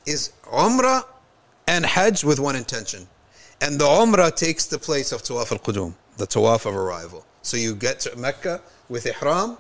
is 0.07 0.33
Umrah 0.45 1.05
and 1.67 1.85
Hajj 1.85 2.23
with 2.23 2.39
one 2.39 2.55
intention. 2.55 3.09
And 3.61 3.81
the 3.81 3.87
Umrah 3.87 4.37
takes 4.37 4.67
the 4.67 4.79
place 4.79 5.11
of 5.11 5.23
Tawaf 5.23 5.51
al 5.51 5.59
Qudum, 5.59 5.95
the 6.19 6.27
Tawaf 6.27 6.67
of 6.67 6.77
arrival. 6.77 7.25
So 7.43 7.57
you 7.57 7.75
get 7.75 7.99
to 8.01 8.15
Mecca 8.17 8.61
with 8.89 9.07
Ihram, 9.07 9.57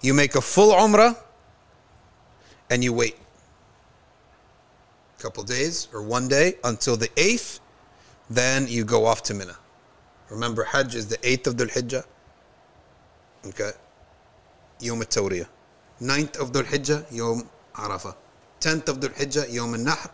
you 0.00 0.14
make 0.14 0.34
a 0.34 0.40
full 0.40 0.72
Umrah, 0.72 1.16
and 2.72 2.82
you 2.82 2.90
wait 2.90 3.14
a 5.18 5.22
couple 5.22 5.42
days 5.42 5.88
or 5.92 6.02
one 6.02 6.26
day 6.26 6.54
until 6.64 6.96
the 6.96 7.08
8th, 7.08 7.60
then 8.30 8.66
you 8.66 8.82
go 8.82 9.04
off 9.04 9.22
to 9.24 9.34
Mina. 9.34 9.56
Remember, 10.30 10.64
Hajj 10.64 10.94
is 10.94 11.06
the 11.06 11.18
8th 11.18 11.48
of 11.48 11.56
Dhul 11.56 11.70
Hijjah. 11.70 12.04
Okay? 13.46 13.72
Yom 14.80 15.00
al-Tawriyah. 15.00 15.46
9th 16.00 16.40
of 16.40 16.52
Dhul 16.52 16.64
Hijjah, 16.64 17.04
Yom 17.12 17.46
Arafah. 17.74 18.16
10th 18.60 18.88
of 18.88 19.00
Dhul 19.00 19.14
Hijjah, 19.16 19.52
Yom 19.52 19.74
al-Nahr. 19.74 20.10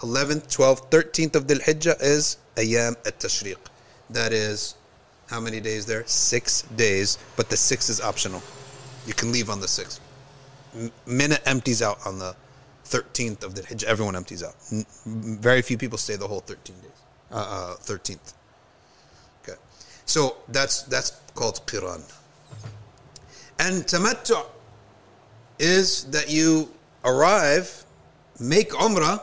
11th, 0.00 0.54
12th, 0.54 0.90
13th 0.90 1.36
of 1.36 1.46
Dhul 1.46 1.62
Hijjah 1.62 1.96
is 2.02 2.36
Ayam 2.56 2.94
al-Tashriq. 3.06 3.56
That 4.10 4.34
is, 4.34 4.74
how 5.28 5.40
many 5.40 5.60
days 5.60 5.86
there? 5.86 6.06
Six 6.06 6.62
days, 6.76 7.16
but 7.36 7.48
the 7.48 7.56
sixth 7.56 7.88
is 7.88 8.02
optional. 8.02 8.42
You 9.06 9.14
can 9.14 9.32
leave 9.32 9.48
on 9.48 9.60
the 9.60 9.68
sixth. 9.68 9.98
M- 10.74 10.92
Mina 11.06 11.38
empties 11.46 11.82
out 11.82 11.98
on 12.06 12.18
the 12.18 12.34
13th 12.84 13.42
of 13.44 13.54
the 13.54 13.64
Hajj, 13.64 13.84
everyone 13.84 14.16
empties 14.16 14.42
out. 14.42 14.54
Very 15.06 15.62
few 15.62 15.78
people 15.78 15.98
stay 15.98 16.16
the 16.16 16.28
whole 16.28 16.40
13 16.40 16.76
days. 16.80 16.90
Uh, 17.30 17.36
uh, 17.36 17.76
13th. 17.76 18.34
Okay. 19.42 19.58
So 20.04 20.36
that's 20.48 20.82
that's 20.82 21.12
called 21.34 21.60
qiran. 21.66 22.02
And 23.58 23.84
tamattu 23.84 24.44
is 25.58 26.04
that 26.10 26.30
you 26.30 26.68
arrive, 27.04 27.84
make 28.38 28.70
umrah, 28.70 29.22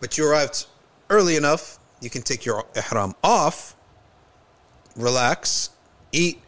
but 0.00 0.18
you 0.18 0.28
arrived 0.28 0.66
early 1.10 1.36
enough, 1.36 1.78
you 2.00 2.10
can 2.10 2.22
take 2.22 2.44
your 2.44 2.64
ihram 2.74 3.14
off, 3.22 3.76
relax, 4.96 5.70
eat, 6.12 6.40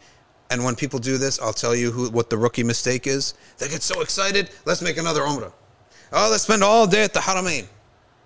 and 0.49 0.63
when 0.63 0.75
people 0.75 0.99
do 0.99 1.17
this, 1.17 1.39
I'll 1.39 1.53
tell 1.53 1.75
you 1.75 1.91
who 1.91 2.09
what 2.09 2.29
the 2.29 2.37
rookie 2.37 2.63
mistake 2.63 3.07
is. 3.07 3.33
They 3.57 3.67
get 3.67 3.81
so 3.81 4.01
excited, 4.01 4.49
let's 4.65 4.81
make 4.81 4.97
another 4.97 5.21
umrah. 5.21 5.51
Oh, 6.13 6.29
let's 6.31 6.43
spend 6.43 6.63
all 6.63 6.87
day 6.87 7.03
at 7.03 7.13
the 7.13 7.19
haramain, 7.19 7.65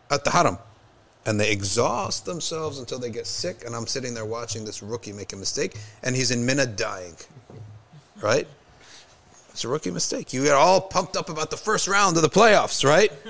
at 0.10 0.24
the 0.24 0.30
haram. 0.30 0.58
And 1.26 1.40
they 1.40 1.52
exhaust 1.52 2.26
themselves 2.26 2.80
until 2.80 2.98
they 2.98 3.12
get 3.12 3.28
sick, 3.28 3.64
and 3.66 3.76
I'm 3.76 3.86
sitting 3.86 4.14
there 4.14 4.26
watching 4.26 4.66
this 4.66 4.82
rookie 4.82 5.14
make 5.14 5.34
a 5.34 5.36
mistake, 5.36 5.78
and 6.04 6.16
he's 6.16 6.32
in 6.32 6.46
Mina 6.46 6.66
dying. 6.66 7.16
Right? 8.22 8.48
It's 9.52 9.64
a 9.66 9.68
rookie 9.68 9.92
mistake. 9.92 10.34
You 10.34 10.44
get 10.44 10.54
all 10.54 10.80
pumped 10.80 11.18
up 11.18 11.30
about 11.30 11.52
the 11.52 11.58
first 11.58 11.88
round 11.88 12.16
of 12.16 12.24
the 12.24 12.30
playoffs, 12.30 12.88
right? 12.88 13.12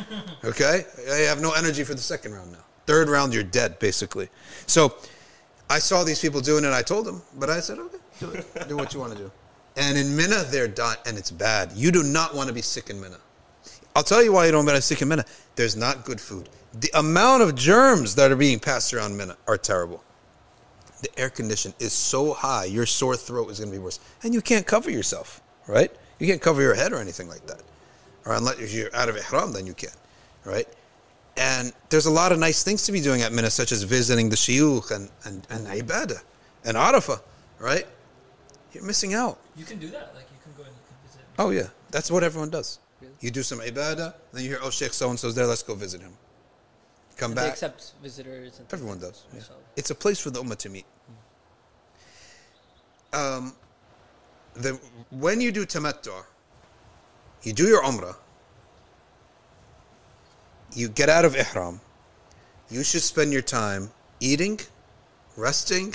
Okay? 0.43 0.85
You 1.05 1.25
have 1.27 1.39
no 1.39 1.51
energy 1.51 1.83
for 1.83 1.93
the 1.93 2.01
second 2.01 2.33
round 2.33 2.51
now. 2.51 2.63
Third 2.87 3.09
round, 3.09 3.31
you're 3.33 3.43
dead, 3.43 3.77
basically. 3.77 4.27
So 4.65 4.95
I 5.69 5.77
saw 5.79 6.03
these 6.03 6.19
people 6.19 6.41
doing 6.41 6.65
it, 6.65 6.71
I 6.71 6.81
told 6.81 7.05
them, 7.05 7.21
but 7.37 7.49
I 7.49 7.59
said, 7.59 7.77
okay, 7.77 7.97
do 8.21 8.31
it. 8.31 8.45
Do 8.69 8.77
what 8.77 8.93
you 8.93 8.99
want 8.99 9.13
to 9.13 9.17
do. 9.17 9.31
And 9.77 9.97
in 9.97 10.15
Mina, 10.15 10.43
they're 10.49 10.67
done, 10.67 10.97
and 11.05 11.17
it's 11.17 11.31
bad. 11.31 11.71
You 11.73 11.91
do 11.91 12.03
not 12.03 12.35
want 12.35 12.49
to 12.49 12.53
be 12.53 12.61
sick 12.61 12.89
in 12.89 12.99
Mina. 12.99 13.17
I'll 13.95 14.03
tell 14.03 14.23
you 14.23 14.33
why 14.33 14.45
you 14.45 14.51
don't 14.51 14.65
want 14.65 14.75
to 14.75 14.79
be 14.79 14.81
sick 14.81 15.01
in 15.01 15.07
Mina. 15.07 15.25
There's 15.55 15.75
not 15.75 16.03
good 16.03 16.19
food. 16.19 16.49
The 16.73 16.91
amount 16.93 17.43
of 17.43 17.55
germs 17.55 18.15
that 18.15 18.31
are 18.31 18.35
being 18.35 18.59
passed 18.59 18.93
around 18.93 19.15
Mina 19.17 19.37
are 19.47 19.57
terrible. 19.57 20.03
The 21.01 21.19
air 21.19 21.29
condition 21.29 21.73
is 21.79 21.93
so 21.93 22.33
high, 22.33 22.65
your 22.65 22.85
sore 22.85 23.15
throat 23.15 23.49
is 23.49 23.59
going 23.59 23.71
to 23.71 23.77
be 23.77 23.83
worse. 23.83 23.99
And 24.23 24.33
you 24.33 24.41
can't 24.41 24.67
cover 24.67 24.91
yourself, 24.91 25.41
right? 25.67 25.91
You 26.19 26.27
can't 26.27 26.41
cover 26.41 26.61
your 26.61 26.75
head 26.75 26.93
or 26.93 26.97
anything 26.97 27.27
like 27.27 27.45
that. 27.47 27.61
Or 28.25 28.35
unless 28.35 28.73
you're 28.73 28.95
out 28.95 29.09
of 29.09 29.17
ihram, 29.17 29.51
then 29.51 29.65
you 29.65 29.73
can, 29.73 29.89
right? 30.45 30.67
And 31.37 31.73
there's 31.89 32.05
a 32.05 32.11
lot 32.11 32.31
of 32.31 32.39
nice 32.39 32.61
things 32.63 32.83
to 32.83 32.91
be 32.91 33.01
doing 33.01 33.21
at 33.21 33.31
Mina, 33.31 33.49
such 33.49 33.71
as 33.71 33.83
visiting 33.83 34.29
the 34.29 34.35
shiyukh 34.35 34.91
and, 34.91 35.09
and, 35.25 35.47
and 35.49 35.65
ibadah 35.67 36.21
and 36.65 36.77
arafah, 36.77 37.19
right? 37.59 37.87
You're 38.73 38.83
missing 38.83 39.13
out. 39.13 39.39
You 39.55 39.65
can 39.65 39.79
do 39.79 39.87
that. 39.87 40.13
Like 40.15 40.25
you 40.31 40.37
can 40.43 40.53
go 40.57 40.63
and 40.63 40.71
you 40.73 40.81
can 40.87 40.97
visit. 41.07 41.21
Oh, 41.37 41.49
yeah. 41.51 41.67
That's 41.91 42.09
what 42.09 42.23
everyone 42.23 42.49
does. 42.49 42.79
Really? 43.01 43.13
You 43.19 43.31
do 43.31 43.43
some 43.43 43.59
ibadah, 43.59 44.13
then 44.33 44.43
you 44.43 44.49
hear, 44.49 44.59
oh, 44.61 44.69
Sheikh 44.69 44.93
so 44.93 45.09
and 45.09 45.19
so's 45.19 45.35
there, 45.35 45.45
let's 45.47 45.63
go 45.63 45.73
visit 45.75 46.01
him. 46.01 46.13
Come 47.17 47.31
And 47.31 47.37
They 47.37 47.41
back. 47.43 47.51
accept 47.51 47.93
visitors. 48.01 48.59
And 48.59 48.67
Everyone 48.73 48.99
does. 48.99 49.23
yeah. 49.33 49.41
It's 49.75 49.89
a 49.89 49.95
place 49.95 50.19
for 50.19 50.29
the 50.29 50.41
ummah 50.41 50.57
to 50.57 50.69
meet. 50.69 50.85
Um, 53.13 53.53
the, 54.53 54.79
when 55.09 55.41
you 55.41 55.51
do 55.51 55.65
tamattu, 55.65 56.13
you 57.43 57.51
do 57.53 57.67
your 57.67 57.83
umrah, 57.83 58.15
you 60.73 60.87
get 60.87 61.09
out 61.09 61.25
of 61.25 61.35
ihram, 61.35 61.81
you 62.69 62.83
should 62.83 63.01
spend 63.01 63.33
your 63.33 63.41
time 63.41 63.91
eating, 64.21 64.59
resting, 65.35 65.93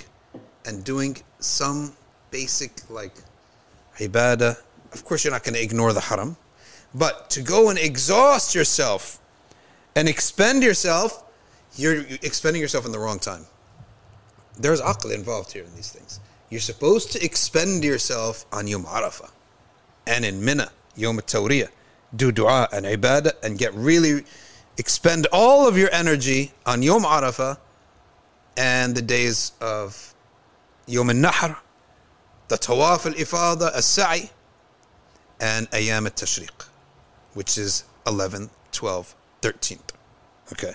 and 0.66 0.84
doing 0.84 1.16
some 1.38 1.94
basic 2.36 2.72
like 2.90 3.16
ibadah. 3.98 4.54
Of 4.92 5.00
course, 5.06 5.24
you're 5.24 5.36
not 5.38 5.44
going 5.46 5.58
to 5.60 5.64
ignore 5.68 5.92
the 5.98 6.04
haram, 6.10 6.36
but 6.94 7.30
to 7.34 7.40
go 7.40 7.70
and 7.70 7.78
exhaust 7.78 8.54
yourself 8.54 9.02
and 9.96 10.04
expend 10.14 10.62
yourself, 10.62 11.10
you're 11.80 12.00
expending 12.30 12.60
yourself 12.60 12.84
in 12.88 12.92
the 12.92 12.98
wrong 13.04 13.18
time. 13.18 13.44
There's 14.58 14.82
aql 14.92 15.14
involved 15.14 15.50
here 15.52 15.64
in 15.64 15.74
these 15.74 15.90
things. 15.96 16.20
You're 16.50 16.68
supposed 16.72 17.08
to 17.14 17.18
expend 17.24 17.84
yourself 17.84 18.44
on 18.52 18.68
Yom 18.68 18.84
Arafah 18.84 19.30
and 20.06 20.24
in 20.24 20.44
Mina, 20.44 20.68
Yom 20.94 21.16
Tarwiyah. 21.18 21.70
Do 22.14 22.32
dua 22.32 22.68
and 22.72 22.84
ibadah 22.86 23.32
and 23.42 23.58
get 23.58 23.72
really, 23.74 24.24
expend 24.78 25.26
all 25.32 25.66
of 25.66 25.76
your 25.76 25.90
energy 26.02 26.52
on 26.64 26.82
Yom 26.82 27.04
Arafah 27.04 27.58
and 28.56 28.94
the 28.94 29.02
days 29.02 29.52
of 29.60 30.14
Yom 30.86 31.10
al-Nahr, 31.10 31.58
the 32.48 32.56
Tawaf 32.56 33.06
al-Ifada, 33.06 33.74
al-Sa'i, 33.74 34.30
and 35.40 35.70
Ayam 35.70 36.04
al-Tashriq, 36.04 36.66
which 37.34 37.58
is 37.58 37.84
11th, 38.04 38.50
12th, 38.72 39.14
13th. 39.42 39.90
Okay. 40.52 40.74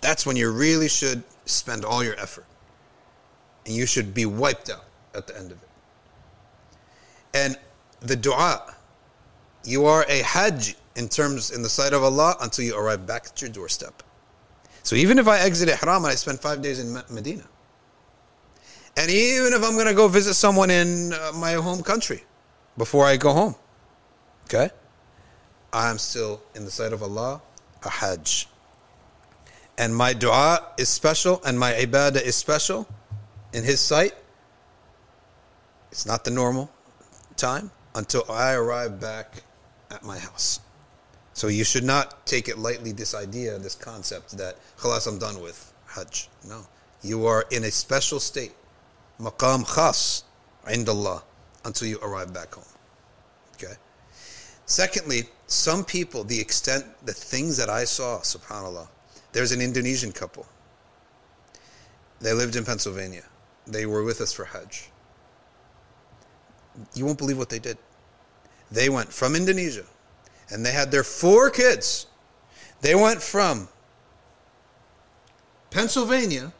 That's 0.00 0.26
when 0.26 0.36
you 0.36 0.50
really 0.50 0.88
should 0.88 1.22
spend 1.44 1.84
all 1.84 2.02
your 2.02 2.18
effort. 2.18 2.46
And 3.64 3.74
you 3.74 3.86
should 3.86 4.14
be 4.14 4.26
wiped 4.26 4.70
out 4.70 4.84
at 5.14 5.26
the 5.26 5.36
end 5.36 5.52
of 5.52 5.62
it. 5.62 5.68
And 7.34 7.58
the 8.00 8.16
dua, 8.16 8.74
you 9.64 9.84
are 9.86 10.04
a 10.08 10.22
hajj 10.22 10.76
in 10.94 11.08
terms 11.08 11.50
in 11.50 11.62
the 11.62 11.68
sight 11.68 11.92
of 11.92 12.02
Allah 12.02 12.36
until 12.40 12.64
you 12.64 12.76
arrive 12.76 13.06
back 13.06 13.26
at 13.26 13.40
your 13.40 13.50
doorstep. 13.50 14.02
So 14.82 14.96
even 14.96 15.18
if 15.18 15.26
I 15.28 15.40
exit 15.40 15.68
ihram 15.68 16.04
and 16.04 16.12
I 16.12 16.14
spend 16.14 16.40
five 16.40 16.62
days 16.62 16.78
in 16.78 16.92
Medina, 17.10 17.44
and 18.96 19.10
even 19.10 19.52
if 19.52 19.62
I'm 19.62 19.74
going 19.74 19.86
to 19.86 19.94
go 19.94 20.08
visit 20.08 20.34
someone 20.34 20.70
in 20.70 21.12
uh, 21.12 21.32
my 21.34 21.52
home 21.54 21.82
country 21.82 22.24
before 22.76 23.04
I 23.04 23.16
go 23.16 23.32
home, 23.32 23.54
okay, 24.44 24.70
I'm 25.72 25.98
still 25.98 26.42
in 26.54 26.64
the 26.64 26.70
sight 26.70 26.92
of 26.92 27.02
Allah 27.02 27.42
a 27.84 27.90
hajj. 27.90 28.48
And 29.78 29.94
my 29.94 30.12
dua 30.12 30.72
is 30.78 30.88
special 30.88 31.42
and 31.44 31.58
my 31.58 31.72
ibadah 31.72 32.22
is 32.22 32.34
special 32.34 32.88
in 33.52 33.64
His 33.64 33.80
sight. 33.80 34.14
It's 35.92 36.06
not 36.06 36.24
the 36.24 36.30
normal 36.30 36.70
time 37.36 37.70
until 37.94 38.24
I 38.30 38.52
arrive 38.52 39.00
back 39.00 39.42
at 39.90 40.02
my 40.02 40.18
house. 40.18 40.60
So 41.32 41.48
you 41.48 41.64
should 41.64 41.84
not 41.84 42.26
take 42.26 42.48
it 42.48 42.58
lightly, 42.58 42.92
this 42.92 43.14
idea, 43.14 43.58
this 43.58 43.74
concept 43.74 44.36
that, 44.38 44.56
khalas, 44.78 45.06
I'm 45.06 45.18
done 45.18 45.40
with 45.42 45.72
Hajj. 45.86 46.28
No. 46.48 46.66
You 47.02 47.26
are 47.26 47.44
in 47.50 47.64
a 47.64 47.70
special 47.70 48.20
state, 48.20 48.54
maqam 49.20 49.64
khas, 49.64 50.24
indallah, 50.66 51.22
until 51.64 51.88
you 51.88 51.98
arrive 52.02 52.32
back 52.32 52.54
home. 52.54 52.64
Okay? 53.54 53.74
Secondly, 54.66 55.24
some 55.46 55.84
people, 55.84 56.24
the 56.24 56.40
extent, 56.40 56.84
the 57.04 57.12
things 57.12 57.56
that 57.56 57.70
I 57.70 57.84
saw, 57.84 58.18
subhanAllah, 58.18 58.88
there's 59.32 59.52
an 59.52 59.60
Indonesian 59.60 60.12
couple. 60.12 60.46
They 62.20 62.32
lived 62.32 62.56
in 62.56 62.64
Pennsylvania. 62.64 63.24
They 63.66 63.86
were 63.86 64.02
with 64.02 64.20
us 64.20 64.32
for 64.32 64.44
Hajj. 64.44 64.90
You 66.94 67.04
won't 67.04 67.18
believe 67.18 67.38
what 67.38 67.48
they 67.48 67.58
did. 67.58 67.78
They 68.70 68.88
went 68.88 69.12
from 69.12 69.36
Indonesia 69.36 69.84
and 70.50 70.64
they 70.64 70.72
had 70.72 70.90
their 70.90 71.04
four 71.04 71.50
kids. 71.50 72.06
They 72.80 72.94
went 72.94 73.22
from 73.22 73.68
Pennsylvania 75.70 76.52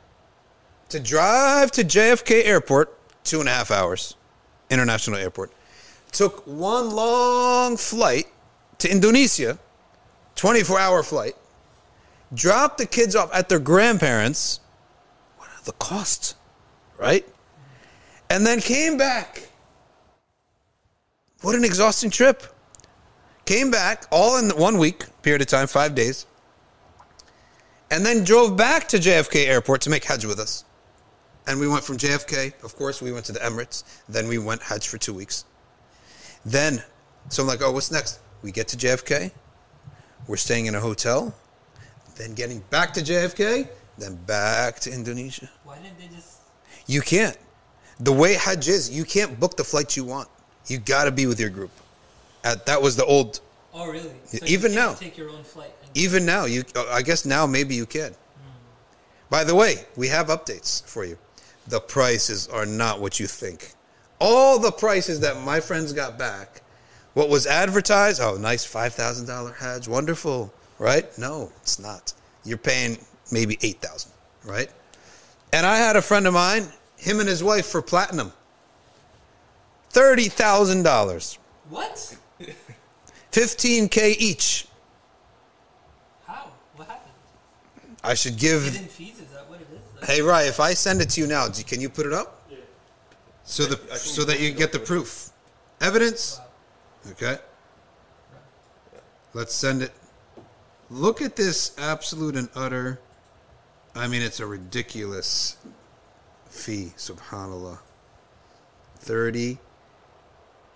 to 0.88 1.00
drive 1.00 1.70
to 1.72 1.84
JFK 1.84 2.44
Airport, 2.44 2.96
two 3.24 3.40
and 3.40 3.48
a 3.48 3.52
half 3.52 3.70
hours, 3.70 4.16
international 4.70 5.16
airport. 5.16 5.52
Took 6.12 6.46
one 6.46 6.90
long 6.90 7.76
flight 7.76 8.26
to 8.78 8.90
Indonesia, 8.90 9.58
24 10.36 10.78
hour 10.78 11.02
flight, 11.02 11.34
dropped 12.34 12.78
the 12.78 12.86
kids 12.86 13.16
off 13.16 13.30
at 13.34 13.48
their 13.48 13.58
grandparents. 13.58 14.60
What 15.36 15.48
are 15.48 15.64
the 15.64 15.72
costs, 15.72 16.34
right? 16.98 17.26
And 18.30 18.46
then 18.46 18.60
came 18.60 18.96
back. 18.96 19.48
What 21.42 21.54
an 21.54 21.64
exhausting 21.64 22.10
trip. 22.10 22.42
Came 23.44 23.70
back 23.70 24.06
all 24.10 24.38
in 24.38 24.50
one 24.50 24.78
week 24.78 25.04
period 25.22 25.40
of 25.42 25.46
time, 25.46 25.68
five 25.68 25.94
days, 25.94 26.26
and 27.90 28.04
then 28.04 28.24
drove 28.24 28.56
back 28.56 28.88
to 28.88 28.96
JFK 28.96 29.46
Airport 29.46 29.80
to 29.82 29.90
make 29.90 30.04
Hajj 30.04 30.24
with 30.24 30.40
us. 30.40 30.64
And 31.46 31.60
we 31.60 31.68
went 31.68 31.84
from 31.84 31.96
JFK, 31.96 32.64
of 32.64 32.74
course, 32.76 33.00
we 33.00 33.12
went 33.12 33.24
to 33.26 33.32
the 33.32 33.38
Emirates. 33.38 33.84
Then 34.08 34.26
we 34.26 34.38
went 34.38 34.62
Hajj 34.62 34.88
for 34.88 34.98
two 34.98 35.14
weeks. 35.14 35.44
Then, 36.44 36.82
so 37.28 37.42
I'm 37.42 37.48
like, 37.48 37.62
oh, 37.62 37.72
what's 37.72 37.92
next? 37.92 38.20
We 38.42 38.50
get 38.50 38.68
to 38.68 38.76
JFK. 38.76 39.30
We're 40.26 40.36
staying 40.36 40.66
in 40.66 40.74
a 40.74 40.80
hotel. 40.80 41.34
Then 42.16 42.34
getting 42.34 42.60
back 42.70 42.92
to 42.94 43.00
JFK. 43.00 43.68
Then 43.98 44.16
back 44.26 44.80
to 44.80 44.92
Indonesia. 44.92 45.48
Why 45.64 45.78
didn't 45.78 45.98
they 45.98 46.14
just? 46.14 46.38
You 46.86 47.00
can't. 47.00 47.36
The 48.00 48.12
way 48.12 48.34
Hajj 48.34 48.68
is, 48.68 48.90
you 48.90 49.04
can't 49.04 49.38
book 49.38 49.56
the 49.56 49.64
flights 49.64 49.96
you 49.96 50.04
want. 50.04 50.28
You 50.66 50.78
got 50.78 51.04
to 51.04 51.12
be 51.12 51.26
with 51.26 51.40
your 51.40 51.50
group. 51.50 51.70
Uh, 52.44 52.56
that 52.66 52.80
was 52.80 52.96
the 52.96 53.04
old. 53.04 53.40
Oh, 53.72 53.88
really? 53.90 54.10
Even 54.46 54.72
you 54.72 54.78
now. 54.78 54.94
take 54.94 55.16
your 55.16 55.30
own 55.30 55.44
flight. 55.44 55.70
Even 55.94 56.26
now, 56.26 56.44
you. 56.44 56.64
uh, 56.74 56.84
I 56.90 57.02
guess 57.02 57.24
now 57.24 57.46
maybe 57.46 57.74
you 57.74 57.86
can. 57.86 58.14
By 59.30 59.44
the 59.44 59.54
way, 59.54 59.76
we 59.96 60.08
have 60.08 60.28
updates 60.28 60.84
for 60.84 61.04
you. 61.04 61.18
The 61.68 61.80
prices 61.80 62.46
are 62.48 62.66
not 62.66 63.00
what 63.00 63.18
you 63.18 63.26
think. 63.26 63.72
All 64.20 64.58
the 64.58 64.70
prices 64.72 65.20
that 65.20 65.40
my 65.42 65.60
friends 65.60 65.92
got 65.92 66.18
back 66.18 66.62
What 67.14 67.28
was 67.28 67.46
advertised? 67.46 68.20
Oh, 68.20 68.36
nice 68.36 68.64
five 68.64 68.94
thousand 68.94 69.26
dollar 69.26 69.52
Hajj, 69.52 69.88
wonderful, 69.88 70.52
right? 70.78 71.06
No, 71.18 71.50
it's 71.62 71.78
not. 71.78 72.12
You're 72.44 72.58
paying 72.58 72.98
maybe 73.32 73.58
eight 73.62 73.80
thousand, 73.80 74.12
right? 74.44 74.70
And 75.52 75.64
I 75.66 75.78
had 75.78 75.96
a 75.96 76.02
friend 76.02 76.26
of 76.26 76.34
mine, 76.34 76.66
him 76.96 77.20
and 77.20 77.28
his 77.28 77.42
wife 77.42 77.66
for 77.66 77.80
platinum, 77.82 78.32
thirty 79.90 80.28
thousand 80.28 80.82
dollars, 80.82 81.38
What? 81.70 82.16
fifteen 83.32 83.88
k 83.88 84.12
each. 84.18 84.66
How? 86.26 86.50
What 86.76 86.88
happened? 86.88 87.12
I 88.04 88.14
should 88.14 88.36
give. 88.38 88.62
Hey, 90.02 90.20
Rai, 90.20 90.46
if 90.46 90.60
I 90.60 90.74
send 90.74 91.00
it 91.00 91.10
to 91.10 91.20
you 91.20 91.26
now, 91.26 91.48
can 91.48 91.80
you 91.80 91.88
put 91.88 92.06
it 92.06 92.12
up? 92.12 92.42
Yeah. 92.50 92.58
So 93.44 93.64
the 93.64 93.96
so 93.96 94.24
that 94.24 94.40
you 94.40 94.52
get 94.52 94.72
the 94.72 94.78
proof, 94.78 95.30
evidence. 95.80 96.40
Okay. 97.12 97.38
Let's 99.32 99.54
send 99.54 99.82
it. 99.82 99.92
Look 100.90 101.22
at 101.22 101.36
this 101.36 101.74
absolute 101.78 102.36
and 102.36 102.48
utter. 102.54 103.00
I 103.94 104.06
mean, 104.06 104.22
it's 104.22 104.40
a 104.40 104.46
ridiculous 104.46 105.56
fee. 106.46 106.92
Subhanallah. 106.96 107.78
Thirty 108.96 109.58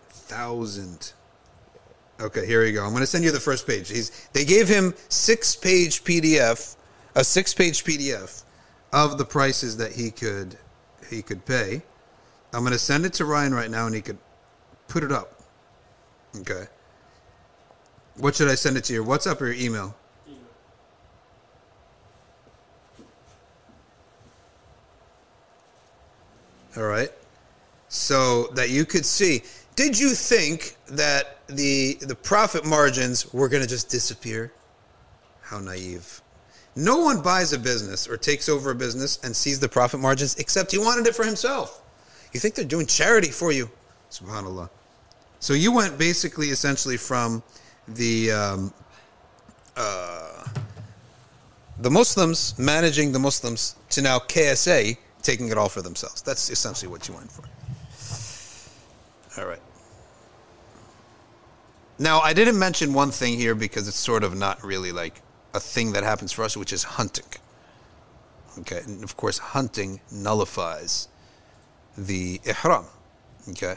thousand. 0.09 1.13
Okay, 2.21 2.47
here 2.47 2.63
we 2.63 2.73
go. 2.73 2.85
I'm 2.85 2.91
going 2.91 3.01
to 3.01 3.07
send 3.07 3.25
you 3.25 3.31
the 3.31 3.41
first 3.41 3.67
page. 3.67 3.89
He's, 3.89 4.29
they 4.35 4.45
gave 4.45 4.69
him 4.69 4.93
six 5.09 5.57
page 5.57 6.05
PDF, 6.05 6.77
a 7.15 7.25
six 7.25 7.55
page 7.55 7.83
PDF 7.83 8.45
of 8.93 9.19
the 9.19 9.25
prices 9.25 9.77
that 9.77 9.93
he 9.93 10.11
could 10.11 10.57
he 11.09 11.23
could 11.23 11.45
pay. 11.45 11.83
I'm 12.53 12.61
going 12.61 12.73
to 12.73 12.79
send 12.79 13.05
it 13.07 13.13
to 13.15 13.25
Ryan 13.25 13.55
right 13.55 13.71
now, 13.71 13.87
and 13.87 13.95
he 13.95 14.01
could 14.01 14.19
put 14.89 15.05
it 15.05 15.13
up. 15.13 15.41
Okay. 16.39 16.67
What 18.17 18.35
should 18.35 18.49
I 18.49 18.55
send 18.55 18.77
it 18.77 18.85
to 18.85 18.93
your 18.93 19.05
WhatsApp 19.05 19.41
or 19.41 19.47
your 19.47 19.55
email? 19.55 19.97
All 26.77 26.85
right. 26.85 27.11
So 27.89 28.49
that 28.55 28.71
you 28.71 28.85
could 28.85 29.05
see. 29.05 29.43
Did 29.75 29.99
you 29.99 30.11
think 30.11 30.77
that 30.87 31.39
the 31.47 31.95
the 32.01 32.15
profit 32.15 32.65
margins 32.65 33.33
were 33.33 33.49
going 33.49 33.63
to 33.63 33.69
just 33.69 33.89
disappear? 33.89 34.53
How 35.41 35.59
naive. 35.59 36.23
No 36.77 36.99
one 36.99 37.21
buys 37.21 37.53
a 37.53 37.59
business 37.59 38.09
or 38.09 38.17
takes 38.17 38.49
over 38.49 38.71
a 38.71 38.75
business 38.75 39.19
and 39.25 39.35
sees 39.35 39.59
the 39.59 39.69
profit 39.69 40.01
margins 40.01 40.37
except 40.37 40.71
he 40.73 40.79
wanted 40.79 41.07
it 41.07 41.15
for 41.15 41.25
himself. 41.25 41.83
You 42.33 42.41
think 42.41 42.55
they're 42.55 42.65
doing 42.65 42.87
charity 42.87 43.31
for 43.31 43.51
you? 43.53 43.71
Subhanallah. 44.11 44.71
So 45.41 45.55
you 45.55 45.73
went 45.73 45.99
basically, 45.99 46.49
essentially, 46.49 46.97
from 46.97 47.43
the 47.89 48.31
um, 48.31 48.75
uh, 49.77 50.45
the 51.81 51.91
Muslims 51.91 52.59
managing 52.59 53.13
the 53.13 53.19
Muslims 53.19 53.77
to 53.91 54.03
now 54.03 54.19
KSA 54.19 54.97
taking 55.23 55.49
it 55.49 55.59
all 55.59 55.69
for 55.69 55.83
themselves. 55.83 56.23
That's 56.23 56.51
essentially 56.51 56.91
what 56.91 57.09
you 57.09 57.15
went 57.15 57.31
for. 57.33 57.45
All 59.41 59.47
right. 59.47 59.61
Now, 61.99 62.21
I 62.21 62.33
didn't 62.33 62.59
mention 62.59 62.93
one 62.93 63.11
thing 63.11 63.37
here 63.37 63.55
because 63.55 63.87
it's 63.89 63.99
sort 63.99 64.25
of 64.25 64.37
not 64.37 64.63
really 64.65 64.93
like 64.93 65.21
a 65.55 65.61
thing 65.61 65.93
that 65.93 66.05
happens 66.05 66.33
for 66.33 66.45
us, 66.45 66.57
which 66.57 66.73
is 66.73 66.83
hunting. 66.83 67.27
Okay, 68.61 68.81
and 68.85 69.05
of 69.05 69.17
course, 69.17 69.39
hunting 69.39 70.01
nullifies 70.11 71.09
the 71.97 72.41
ihram. 72.45 72.85
Okay. 73.49 73.77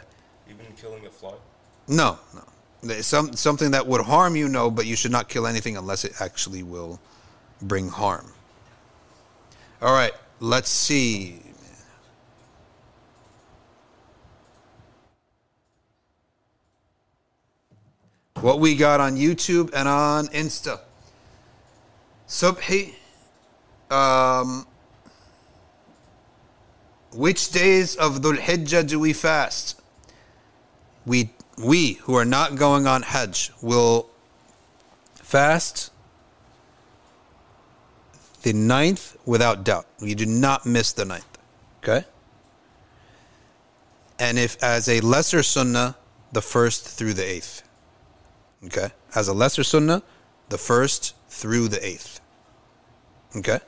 Even 0.49 0.65
killing 0.79 1.05
a 1.05 1.09
fly. 1.09 1.33
No, 1.87 2.17
no. 2.33 3.01
Some 3.01 3.33
something 3.33 3.71
that 3.71 3.87
would 3.87 4.01
harm 4.01 4.35
you, 4.35 4.49
no, 4.49 4.69
but 4.69 4.85
you 4.85 4.95
should 4.95 5.11
not 5.11 5.29
kill 5.29 5.47
anything 5.47 5.77
unless 5.77 6.03
it 6.03 6.13
actually 6.19 6.63
will 6.63 6.99
bring 7.61 7.87
harm. 7.87 8.31
All 9.81 9.93
right, 9.93 10.13
let's 10.39 10.69
see. 10.69 11.39
What 18.41 18.59
we 18.59 18.75
got 18.75 18.99
on 18.99 19.15
YouTube 19.15 19.71
and 19.73 19.87
on 19.87 20.27
Insta. 20.27 20.81
Subhi, 22.27 22.93
um, 23.91 24.65
which 27.13 27.49
days 27.51 27.95
of 27.95 28.21
Dhul 28.21 28.37
Hijjah 28.37 28.87
do 28.87 28.99
we 28.99 29.13
fast? 29.13 29.79
we 31.05 31.29
we 31.57 31.93
who 32.03 32.15
are 32.15 32.25
not 32.25 32.55
going 32.55 32.87
on 32.87 33.03
Hajj 33.03 33.51
will 33.61 34.09
fast 35.15 35.91
the 38.41 38.53
ninth 38.53 39.15
without 39.25 39.63
doubt. 39.63 39.85
You 39.99 40.15
do 40.15 40.25
not 40.25 40.65
miss 40.65 40.91
the 40.93 41.05
ninth. 41.05 41.37
Okay? 41.83 42.05
And 44.19 44.39
if 44.39 44.61
as 44.63 44.89
a 44.89 44.99
lesser 45.01 45.43
sunnah, 45.43 45.95
the 46.31 46.41
first 46.41 46.87
through 46.87 47.13
the 47.13 47.23
eighth. 47.23 47.63
Okay? 48.65 48.89
As 49.13 49.27
a 49.27 49.33
lesser 49.33 49.63
sunnah, 49.63 50.01
the 50.49 50.57
first 50.57 51.13
through 51.33 51.67
the 51.67 51.85
eighth. 51.85 52.21
Okay? 53.35 53.59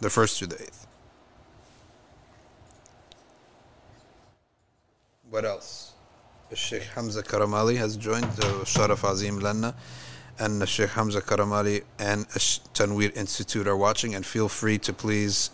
The 0.00 0.10
first 0.10 0.38
through 0.38 0.48
the 0.48 0.60
eighth. 0.60 0.86
What 5.30 5.44
else? 5.44 5.92
Sheikh 6.52 6.82
Hamza 6.94 7.22
Karamali 7.22 7.76
has 7.78 7.96
joined 7.96 8.30
the 8.32 8.50
Sharaf 8.64 9.08
Azim 9.08 9.40
Lanna, 9.40 9.74
and 10.38 10.68
Sheikh 10.68 10.90
Hamza 10.90 11.22
Karamali 11.22 11.84
and 11.98 12.26
Tanweer 12.26 13.16
Institute 13.16 13.66
are 13.66 13.76
watching. 13.76 14.14
And 14.14 14.26
feel 14.26 14.48
free 14.48 14.78
to 14.78 14.92
please 14.92 15.50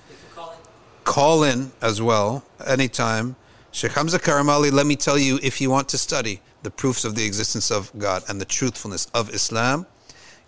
call 1.04 1.44
in 1.44 1.70
as 1.80 2.02
well 2.02 2.42
anytime. 2.66 3.36
Sheikh 3.70 3.92
Hamza 3.92 4.18
Karamali, 4.18 4.72
let 4.72 4.86
me 4.86 4.96
tell 4.96 5.18
you, 5.18 5.38
if 5.42 5.60
you 5.60 5.70
want 5.70 5.88
to 5.90 5.98
study 5.98 6.40
the 6.62 6.70
proofs 6.70 7.04
of 7.04 7.14
the 7.14 7.24
existence 7.24 7.70
of 7.70 7.92
God 7.98 8.24
and 8.28 8.40
the 8.40 8.46
truthfulness 8.46 9.06
of 9.14 9.32
Islam, 9.32 9.86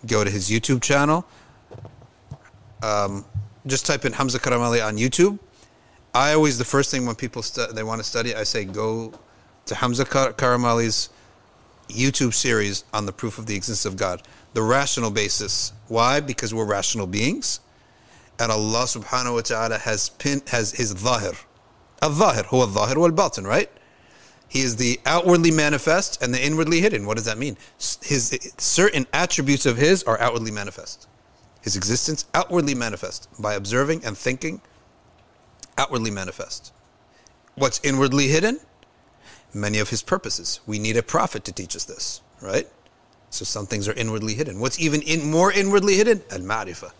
go 0.05 0.23
to 0.23 0.29
his 0.29 0.49
YouTube 0.49 0.81
channel. 0.81 1.25
Um, 2.81 3.25
just 3.67 3.85
type 3.85 4.05
in 4.05 4.13
Hamza 4.13 4.39
Karamali 4.39 4.85
on 4.85 4.97
YouTube. 4.97 5.37
I 6.13 6.33
always 6.33 6.57
the 6.57 6.65
first 6.65 6.91
thing 6.91 7.05
when 7.05 7.15
people 7.15 7.41
stu- 7.41 7.67
they 7.73 7.83
want 7.83 7.99
to 7.99 8.03
study, 8.03 8.35
I 8.35 8.43
say 8.43 8.65
go 8.65 9.13
to 9.65 9.75
Hamza 9.75 10.05
Kar- 10.05 10.33
Karamali's 10.33 11.09
YouTube 11.87 12.33
series 12.33 12.83
on 12.93 13.05
the 13.05 13.11
proof 13.11 13.37
of 13.37 13.45
the 13.45 13.55
existence 13.55 13.85
of 13.85 13.97
God, 13.97 14.21
the 14.53 14.61
rational 14.61 15.11
basis. 15.11 15.73
Why? 15.87 16.19
Because 16.19 16.53
we're 16.53 16.65
rational 16.65 17.07
beings, 17.07 17.59
and 18.39 18.51
Allah 18.51 18.83
Subhanahu 18.83 19.35
wa 19.35 19.41
Taala 19.41 19.79
has 19.79 20.09
pin 20.09 20.41
has 20.47 20.71
His 20.71 20.89
Zahir, 20.89 21.33
al-Zahir, 22.01 22.43
huwa 22.45 22.67
al-Zahir 22.67 22.97
wal-Batin, 22.97 23.45
right? 23.45 23.69
He 24.51 24.63
is 24.63 24.75
the 24.75 24.99
outwardly 25.05 25.49
manifest 25.49 26.21
and 26.21 26.33
the 26.33 26.45
inwardly 26.45 26.81
hidden. 26.81 27.05
What 27.05 27.15
does 27.15 27.23
that 27.23 27.37
mean? 27.37 27.55
His 27.77 28.37
certain 28.57 29.07
attributes 29.13 29.65
of 29.65 29.77
His 29.77 30.03
are 30.03 30.19
outwardly 30.19 30.51
manifest. 30.51 31.07
His 31.61 31.77
existence 31.77 32.25
outwardly 32.33 32.75
manifest 32.75 33.29
by 33.39 33.53
observing 33.53 34.03
and 34.03 34.17
thinking. 34.17 34.59
Outwardly 35.77 36.11
manifest. 36.11 36.73
What's 37.55 37.79
inwardly 37.81 38.27
hidden? 38.27 38.59
Many 39.53 39.79
of 39.79 39.89
His 39.89 40.03
purposes. 40.03 40.59
We 40.67 40.79
need 40.79 40.97
a 40.97 41.01
prophet 41.01 41.45
to 41.45 41.53
teach 41.53 41.73
us 41.73 41.85
this, 41.85 42.19
right? 42.41 42.67
So 43.29 43.45
some 43.45 43.67
things 43.67 43.87
are 43.87 43.93
inwardly 43.93 44.33
hidden. 44.33 44.59
What's 44.59 44.77
even 44.81 45.01
in, 45.03 45.31
more 45.31 45.53
inwardly 45.53 45.95
hidden? 45.95 46.23
Al 46.29 46.39
Ma'rifah. 46.39 46.91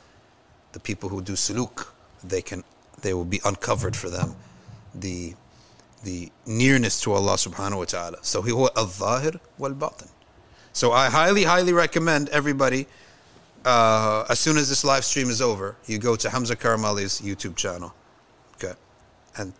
The 0.71 0.79
people 0.79 1.09
who 1.09 1.21
do 1.21 1.33
suluk, 1.33 1.87
they 2.23 2.41
can, 2.41 2.63
they 3.01 3.13
will 3.13 3.25
be 3.25 3.41
uncovered 3.43 3.97
for 3.97 4.09
them. 4.09 4.37
The 4.95 5.35
the 6.03 6.31
nearness 6.45 7.01
to 7.01 7.13
Allah 7.13 7.33
subhanahu 7.33 7.77
wa 7.77 7.85
ta'ala. 7.85 8.17
So 8.21 8.41
he 8.41 8.51
huwa 8.51 8.69
al-zahir 8.75 9.39
wal-batin. 9.57 10.09
So 10.73 10.91
I 10.91 11.09
highly, 11.09 11.43
highly 11.43 11.73
recommend 11.73 12.29
everybody, 12.29 12.87
uh, 13.65 14.25
as 14.29 14.39
soon 14.39 14.57
as 14.57 14.69
this 14.69 14.83
live 14.83 15.05
stream 15.05 15.29
is 15.29 15.41
over, 15.41 15.75
you 15.85 15.97
go 15.99 16.15
to 16.15 16.29
Hamza 16.29 16.55
Karamali's 16.55 17.21
YouTube 17.21 17.55
channel. 17.55 17.93
Okay. 18.55 18.73
And 19.37 19.53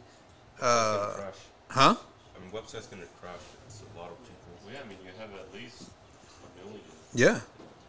It's 0.54 0.62
uh, 0.62 1.06
gonna 1.06 1.22
crash. 1.22 1.34
huh? 1.68 1.94
I 2.36 2.40
mean, 2.40 2.50
website's 2.50 2.86
gonna 2.86 3.02
crash. 3.20 3.34
It's 3.66 3.82
a 3.94 3.98
lot 3.98 4.10
of 4.10 4.18
people. 4.22 4.34
Well, 4.64 4.74
yeah, 4.74 4.80
I 4.84 4.88
mean, 4.88 4.98
you 5.04 5.10
have 5.18 5.30
at 5.34 5.52
least 5.54 5.82
a 5.82 6.64
million. 6.64 6.80
Yeah, 7.14 7.40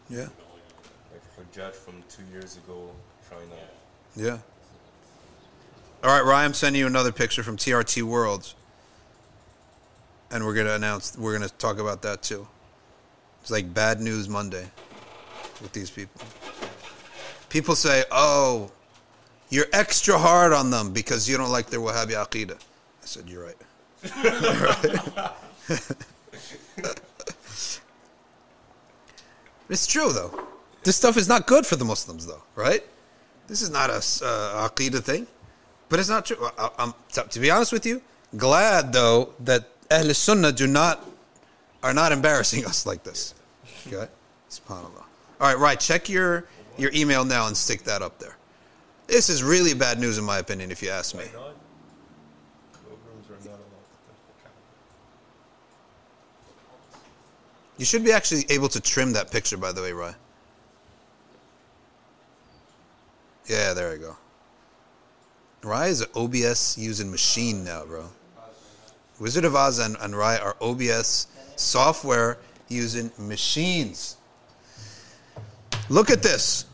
yeah, 0.10 0.16
million. 0.18 0.32
Like 1.12 1.52
Hajjaj 1.52 1.74
from 1.74 2.04
two 2.10 2.24
years 2.32 2.58
ago 2.58 2.90
trying 3.30 3.50
to. 3.50 4.22
yeah. 4.24 4.38
All 6.04 6.12
right, 6.12 6.24
Ryan, 6.24 6.46
I'm 6.50 6.54
sending 6.54 6.80
you 6.80 6.86
another 6.88 7.12
picture 7.12 7.42
from 7.42 7.58
TRT 7.58 8.04
World, 8.04 8.54
and 10.30 10.46
we're 10.46 10.54
gonna 10.54 10.74
announce. 10.76 11.18
We're 11.18 11.34
gonna 11.34 11.50
talk 11.50 11.80
about 11.80 12.02
that 12.04 12.22
too. 12.22 12.48
It's 13.46 13.52
like 13.52 13.76
bad 13.76 14.02
news 14.02 14.28
Monday 14.28 14.66
with 15.62 15.72
these 15.72 15.92
people. 15.92 16.20
People 17.48 17.76
say, 17.76 18.04
"Oh, 18.10 18.72
you're 19.52 19.68
extra 19.72 20.18
hard 20.18 20.52
on 20.52 20.72
them 20.72 20.92
because 20.92 21.30
you 21.30 21.38
don't 21.38 21.52
like 21.52 21.68
their 21.68 21.80
Wahhabi 21.80 22.14
aqidah." 22.14 22.58
I 22.58 23.06
said, 23.06 23.30
"You're 23.30 23.44
right." 23.44 23.56
it's 29.70 29.86
true 29.86 30.12
though. 30.12 30.48
This 30.82 30.96
stuff 30.96 31.16
is 31.16 31.28
not 31.28 31.46
good 31.46 31.68
for 31.68 31.76
the 31.76 31.86
Muslims 31.86 32.26
though, 32.26 32.42
right? 32.56 32.84
This 33.46 33.62
is 33.62 33.70
not 33.70 33.92
a 33.92 34.02
uh, 34.26 34.68
aqidah 34.68 35.04
thing, 35.04 35.28
but 35.90 36.00
it's 36.00 36.10
not 36.10 36.26
true. 36.26 36.50
I, 36.58 36.70
I'm, 36.80 36.96
to, 37.12 37.22
to 37.22 37.40
be 37.40 37.52
honest 37.52 37.72
with 37.72 37.86
you, 37.86 38.02
glad 38.36 38.92
though 38.92 39.36
that 39.42 39.70
Ahl 39.92 40.16
Sunnah 40.16 40.52
do 40.52 40.66
not 40.66 41.08
are 41.84 41.94
not 41.94 42.12
embarrassing 42.12 42.66
us 42.72 42.88
like 42.88 43.04
this. 43.04 43.35
Okay, 43.88 44.08
Subhanallah. 44.50 45.04
All 45.40 45.48
right, 45.48 45.58
right. 45.58 45.80
Check 45.80 46.10
your 46.10 46.46
your 46.78 46.92
email 46.94 47.24
now 47.24 47.48
and 47.48 47.56
stick 47.56 47.84
that 47.84 48.02
up 48.02 48.20
there. 48.20 48.36
This 49.08 49.30
is 49.30 49.44
really 49.44 49.74
bad 49.74 50.00
news 50.00 50.18
in 50.18 50.24
my 50.24 50.40
opinion, 50.40 50.72
if 50.72 50.82
you 50.82 50.90
ask 50.90 51.16
me. 51.16 51.26
You 57.78 57.86
should 57.86 58.04
be 58.04 58.12
actually 58.12 58.46
able 58.50 58.70
to 58.70 58.80
trim 58.80 59.12
that 59.14 59.32
picture, 59.32 59.58
by 59.58 59.72
the 59.72 59.82
way, 59.82 59.92
Roy. 59.92 60.14
Yeah, 63.48 63.74
there 63.74 63.92
we 63.92 63.98
go. 63.98 64.16
Rai 65.62 65.90
is 65.90 66.02
an 66.02 66.08
OBS 66.16 66.78
using 66.78 67.12
machine 67.12 67.64
now, 67.64 67.86
bro. 67.86 68.06
Wizard 69.20 69.46
of 69.46 69.56
Oz 69.56 69.80
and, 69.80 69.98
and 70.00 70.16
Rai 70.16 70.38
are 70.38 70.56
OBS 70.62 71.28
software 71.56 72.38
using 72.68 73.12
machines. 73.18 74.18
Look 75.90 76.10
at 76.10 76.24
this. 76.24 76.66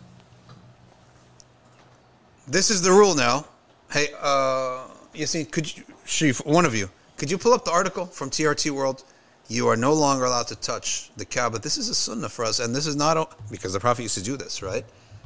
This 2.48 2.70
is 2.70 2.82
the 2.82 2.92
rule 2.92 3.16
now. 3.16 3.46
Hey, 3.92 4.08
uh, 4.20 4.88
Yassine, 5.14 5.50
could 5.52 5.76
you, 5.76 5.84
Sharif, 6.06 6.46
one 6.46 6.66
of 6.66 6.76
you, 6.76 6.90
could 7.18 7.30
you 7.30 7.38
pull 7.38 7.54
up 7.54 7.66
the 7.66 7.72
article 7.72 8.06
from 8.06 8.30
TRT 8.30 8.72
World? 8.72 9.04
You 9.48 9.68
are 9.68 9.76
no 9.76 9.94
longer 9.94 10.26
allowed 10.26 10.48
to 10.48 10.56
touch 10.56 11.12
the 11.18 11.26
Kaaba. 11.26 11.60
This 11.60 11.78
is 11.78 11.90
a 11.90 11.96
sunnah 11.96 12.30
for 12.30 12.46
us, 12.46 12.60
and 12.60 12.74
this 12.74 12.88
is 12.88 12.96
not 12.96 13.18
a, 13.18 13.28
because 13.50 13.74
the 13.74 13.80
Prophet 13.80 14.04
used 14.04 14.18
to 14.18 14.24
do 14.24 14.38
this, 14.38 14.62
right? 14.62 14.86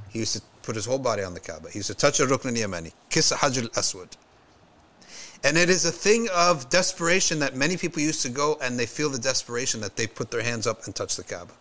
He 0.10 0.20
used 0.20 0.36
to 0.36 0.42
put 0.64 0.76
his 0.76 0.86
whole 0.86 0.98
body 0.98 1.22
on 1.24 1.34
the 1.34 1.40
Kaaba. 1.40 1.70
He 1.70 1.80
used 1.80 1.90
to 1.90 1.94
touch 1.94 2.20
a 2.20 2.26
Rukn 2.26 2.48
al-Yamani, 2.48 2.92
kiss 3.10 3.32
a 3.32 3.36
Hajar 3.36 3.64
al-Aswad. 3.64 4.18
And 5.46 5.60
it 5.60 5.70
is 5.70 5.86
a 5.86 5.92
thing 5.92 6.28
of 6.34 6.72
desperation 6.72 7.38
that 7.38 7.56
many 7.56 7.78
people 7.78 8.02
used 8.02 8.24
to 8.24 8.30
go 8.30 8.58
and 8.64 8.80
they 8.80 8.88
feel 8.88 9.12
the 9.12 9.20
desperation 9.20 9.80
that 9.82 9.96
they 9.96 10.08
put 10.08 10.32
their 10.32 10.42
hands 10.42 10.66
up 10.66 10.86
and 10.86 10.96
touch 10.96 11.18
the 11.18 11.24
Kaaba. 11.24 11.54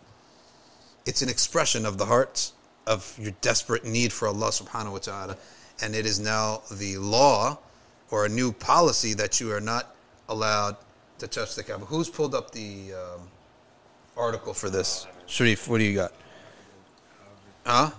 It's 1.05 1.21
an 1.21 1.29
expression 1.29 1.85
of 1.85 1.99
the 1.99 2.05
heart 2.07 2.51
of 2.87 3.15
your 3.21 3.31
desperate 3.41 3.85
need 3.85 4.11
for 4.11 4.27
Allah 4.27 4.47
subhanahu 4.47 4.93
wa 4.93 4.97
ta'ala. 4.97 5.37
And 5.83 5.93
it 5.93 6.07
is 6.07 6.19
now 6.19 6.63
the 6.71 6.97
law 6.97 7.59
or 8.09 8.25
a 8.25 8.29
new 8.29 8.51
policy 8.51 9.13
that 9.13 9.39
you 9.39 9.53
are 9.53 9.61
not 9.61 9.95
allowed 10.29 10.77
to 11.19 11.27
touch 11.27 11.53
the 11.53 11.61
Kaaba. 11.61 11.85
Who's 11.85 12.09
pulled 12.09 12.33
up 12.33 12.49
the 12.49 12.93
um, 12.93 13.29
article 14.17 14.55
for 14.55 14.71
this? 14.71 15.05
Sharif, 15.27 15.67
what 15.67 15.77
do 15.77 15.83
you 15.83 15.93
got? 15.93 16.11
Huh? 17.67 17.91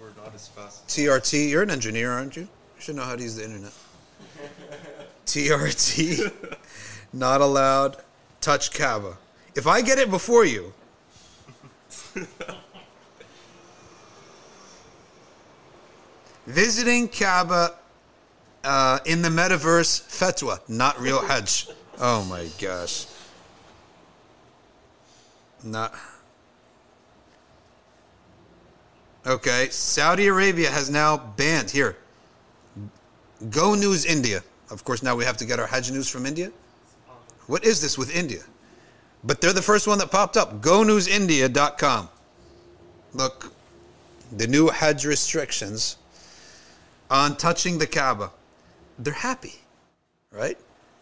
We're, 0.00 0.08
we're 0.08 0.24
not 0.24 0.34
as 0.34 0.48
fast. 0.48 0.88
TRT, 0.88 1.48
you're 1.48 1.62
an 1.62 1.70
engineer, 1.70 2.10
aren't 2.10 2.34
you? 2.34 2.42
You 2.42 2.80
should 2.80 2.96
know 2.96 3.04
how 3.04 3.14
to 3.14 3.22
use 3.22 3.36
the 3.36 3.44
internet. 3.44 3.72
TRT, 5.28 6.32
not 7.12 7.42
allowed, 7.42 7.98
touch 8.40 8.72
Kaaba. 8.72 9.18
If 9.54 9.66
I 9.66 9.82
get 9.82 9.98
it 9.98 10.10
before 10.10 10.46
you, 10.46 10.72
visiting 16.46 17.08
Kaaba 17.08 17.74
uh, 18.64 19.00
in 19.04 19.20
the 19.20 19.28
metaverse 19.28 20.02
fatwa, 20.08 20.66
not 20.68 20.98
real 20.98 21.20
Hajj. 21.24 21.68
Oh 22.00 22.24
my 22.24 22.48
gosh. 22.58 23.06
Not. 25.62 25.94
Okay, 29.26 29.68
Saudi 29.68 30.26
Arabia 30.28 30.70
has 30.70 30.88
now 30.88 31.18
banned 31.18 31.70
here. 31.70 31.96
Go 33.50 33.74
News 33.74 34.06
India. 34.06 34.42
Of 34.70 34.84
course, 34.84 35.02
now 35.02 35.16
we 35.16 35.24
have 35.24 35.36
to 35.38 35.44
get 35.44 35.58
our 35.58 35.66
Hajj 35.66 35.90
news 35.90 36.08
from 36.08 36.26
India. 36.26 36.52
What 37.46 37.64
is 37.64 37.80
this 37.80 37.96
with 37.96 38.14
India? 38.14 38.42
But 39.24 39.40
they're 39.40 39.52
the 39.52 39.62
first 39.62 39.86
one 39.86 39.98
that 39.98 40.10
popped 40.10 40.36
up. 40.36 40.60
GoNewsIndia.com. 40.60 42.08
Look, 43.14 43.52
the 44.36 44.46
new 44.46 44.68
Hajj 44.68 45.06
restrictions 45.06 45.96
on 47.10 47.36
touching 47.36 47.78
the 47.78 47.86
Kaaba. 47.86 48.30
They're 48.98 49.14
happy, 49.14 49.54
right? 50.30 50.58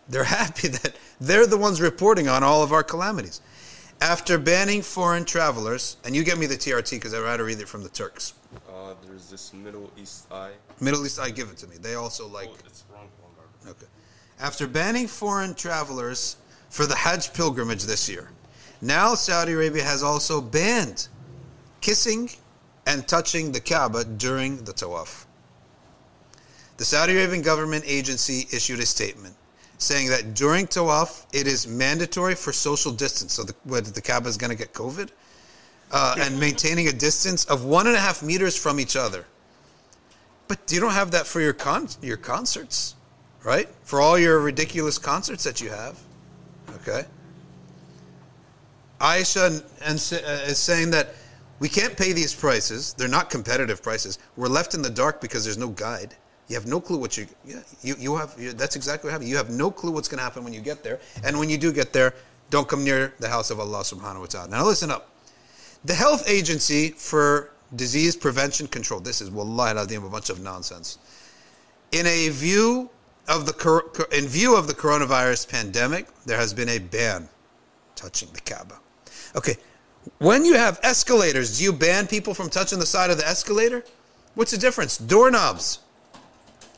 They're 0.08 0.24
happy 0.42 0.68
that 0.68 0.94
they're 1.20 1.46
the 1.46 1.56
ones 1.56 1.80
reporting 1.80 2.28
on 2.28 2.42
all 2.42 2.62
of 2.62 2.72
our 2.72 2.82
calamities. 2.82 3.40
After 4.00 4.36
banning 4.36 4.82
foreign 4.82 5.24
travelers, 5.24 5.96
and 6.04 6.14
you 6.14 6.22
get 6.22 6.36
me 6.36 6.44
the 6.44 6.56
TRT 6.56 6.90
because 6.92 7.14
I'd 7.14 7.20
rather 7.20 7.44
read 7.44 7.60
it 7.60 7.68
from 7.68 7.82
the 7.82 7.88
Turks. 7.88 8.34
Uh, 8.68 8.92
there's 9.06 9.30
this 9.30 9.54
Middle 9.54 9.90
East 9.96 10.30
Eye. 10.30 10.52
Middle 10.80 11.04
East, 11.06 11.18
I 11.18 11.30
give 11.30 11.48
it 11.48 11.56
to 11.58 11.66
me. 11.66 11.76
They 11.80 11.94
also 11.94 12.28
like. 12.28 12.48
oh, 12.50 12.56
it's 12.66 12.84
wrong. 12.92 13.08
wrong 13.22 13.32
article. 13.38 13.55
Okay. 13.68 13.86
After 14.40 14.66
banning 14.66 15.06
foreign 15.06 15.54
travelers 15.54 16.36
for 16.68 16.86
the 16.86 16.94
Hajj 16.94 17.32
pilgrimage 17.32 17.84
this 17.84 18.08
year, 18.08 18.30
now 18.80 19.14
Saudi 19.14 19.52
Arabia 19.52 19.82
has 19.82 20.02
also 20.02 20.40
banned 20.40 21.08
kissing 21.80 22.30
and 22.86 23.06
touching 23.08 23.52
the 23.52 23.60
Kaaba 23.60 24.04
during 24.04 24.64
the 24.64 24.72
tawaf. 24.72 25.26
The 26.76 26.84
Saudi 26.84 27.14
Arabian 27.14 27.42
government 27.42 27.84
agency 27.86 28.46
issued 28.52 28.80
a 28.80 28.86
statement 28.86 29.34
saying 29.78 30.08
that 30.08 30.34
during 30.34 30.66
tawaf 30.66 31.26
it 31.32 31.46
is 31.46 31.66
mandatory 31.66 32.34
for 32.34 32.52
social 32.52 32.92
distance. 32.92 33.34
So 33.34 33.44
the, 33.44 33.54
what, 33.64 33.84
the 33.86 34.02
Kaaba 34.02 34.28
is 34.28 34.36
going 34.36 34.50
to 34.50 34.56
get 34.56 34.72
COVID? 34.72 35.10
Uh, 35.92 36.16
and 36.18 36.40
maintaining 36.40 36.88
a 36.88 36.92
distance 36.92 37.44
of 37.44 37.64
one 37.64 37.86
and 37.86 37.94
a 37.94 38.00
half 38.00 38.20
meters 38.20 38.56
from 38.56 38.80
each 38.80 38.96
other. 38.96 39.24
But 40.48 40.58
you 40.70 40.80
don't 40.80 40.92
have 40.92 41.12
that 41.12 41.28
for 41.28 41.40
your 41.40 41.52
con- 41.52 41.88
your 42.02 42.16
concerts, 42.16 42.95
right? 43.46 43.68
For 43.84 44.00
all 44.00 44.18
your 44.18 44.40
ridiculous 44.40 44.98
concerts 44.98 45.44
that 45.44 45.60
you 45.60 45.70
have, 45.70 45.96
okay. 46.74 47.04
Aisha 49.00 49.62
uh, 49.62 50.50
is 50.50 50.58
saying 50.58 50.90
that 50.90 51.14
we 51.60 51.68
can't 51.68 51.96
pay 51.96 52.12
these 52.12 52.34
prices. 52.34 52.92
They're 52.94 53.08
not 53.08 53.30
competitive 53.30 53.82
prices. 53.82 54.18
We're 54.36 54.48
left 54.48 54.74
in 54.74 54.82
the 54.82 54.90
dark 54.90 55.20
because 55.20 55.44
there's 55.44 55.58
no 55.58 55.68
guide. 55.68 56.14
You 56.48 56.56
have 56.56 56.66
no 56.66 56.80
clue 56.80 56.98
what 56.98 57.16
you 57.16 57.26
yeah, 57.44 57.60
you 57.82 57.94
you 57.98 58.16
have. 58.16 58.34
You, 58.38 58.52
that's 58.52 58.76
exactly 58.76 59.08
what 59.08 59.12
happened. 59.12 59.30
You 59.30 59.36
have 59.36 59.50
no 59.50 59.70
clue 59.70 59.92
what's 59.92 60.08
going 60.08 60.18
to 60.18 60.24
happen 60.24 60.44
when 60.44 60.52
you 60.52 60.60
get 60.60 60.82
there. 60.82 61.00
And 61.24 61.38
when 61.38 61.48
you 61.48 61.58
do 61.58 61.72
get 61.72 61.92
there, 61.92 62.14
don't 62.50 62.68
come 62.68 62.84
near 62.84 63.14
the 63.20 63.28
house 63.28 63.50
of 63.50 63.60
Allah 63.60 63.80
Subhanahu 63.80 64.20
wa 64.20 64.26
Taala. 64.26 64.50
Now 64.50 64.64
listen 64.64 64.90
up. 64.90 65.10
The 65.84 65.94
health 65.94 66.28
agency 66.28 66.90
for 66.90 67.50
disease 67.74 68.16
prevention 68.16 68.66
control. 68.66 69.00
This 69.00 69.20
is 69.20 69.30
wallahi 69.30 69.70
al-azim, 69.70 70.04
a 70.04 70.08
bunch 70.08 70.30
of 70.30 70.40
nonsense. 70.40 70.98
In 71.92 72.06
a 72.06 72.28
view 72.30 72.90
of 73.28 73.46
the 73.46 74.06
in 74.12 74.26
view 74.26 74.56
of 74.56 74.66
the 74.66 74.74
coronavirus 74.74 75.48
pandemic, 75.48 76.06
there 76.24 76.38
has 76.38 76.52
been 76.54 76.68
a 76.68 76.78
ban 76.78 77.28
touching 77.94 78.28
the 78.32 78.40
Kaaba. 78.40 78.78
Okay, 79.34 79.56
when 80.18 80.44
you 80.44 80.54
have 80.54 80.78
escalators, 80.82 81.58
do 81.58 81.64
you 81.64 81.72
ban 81.72 82.06
people 82.06 82.34
from 82.34 82.48
touching 82.50 82.78
the 82.78 82.86
side 82.86 83.10
of 83.10 83.18
the 83.18 83.26
escalator? 83.26 83.84
What's 84.34 84.50
the 84.52 84.58
difference? 84.58 84.98
Doorknobs. 84.98 85.80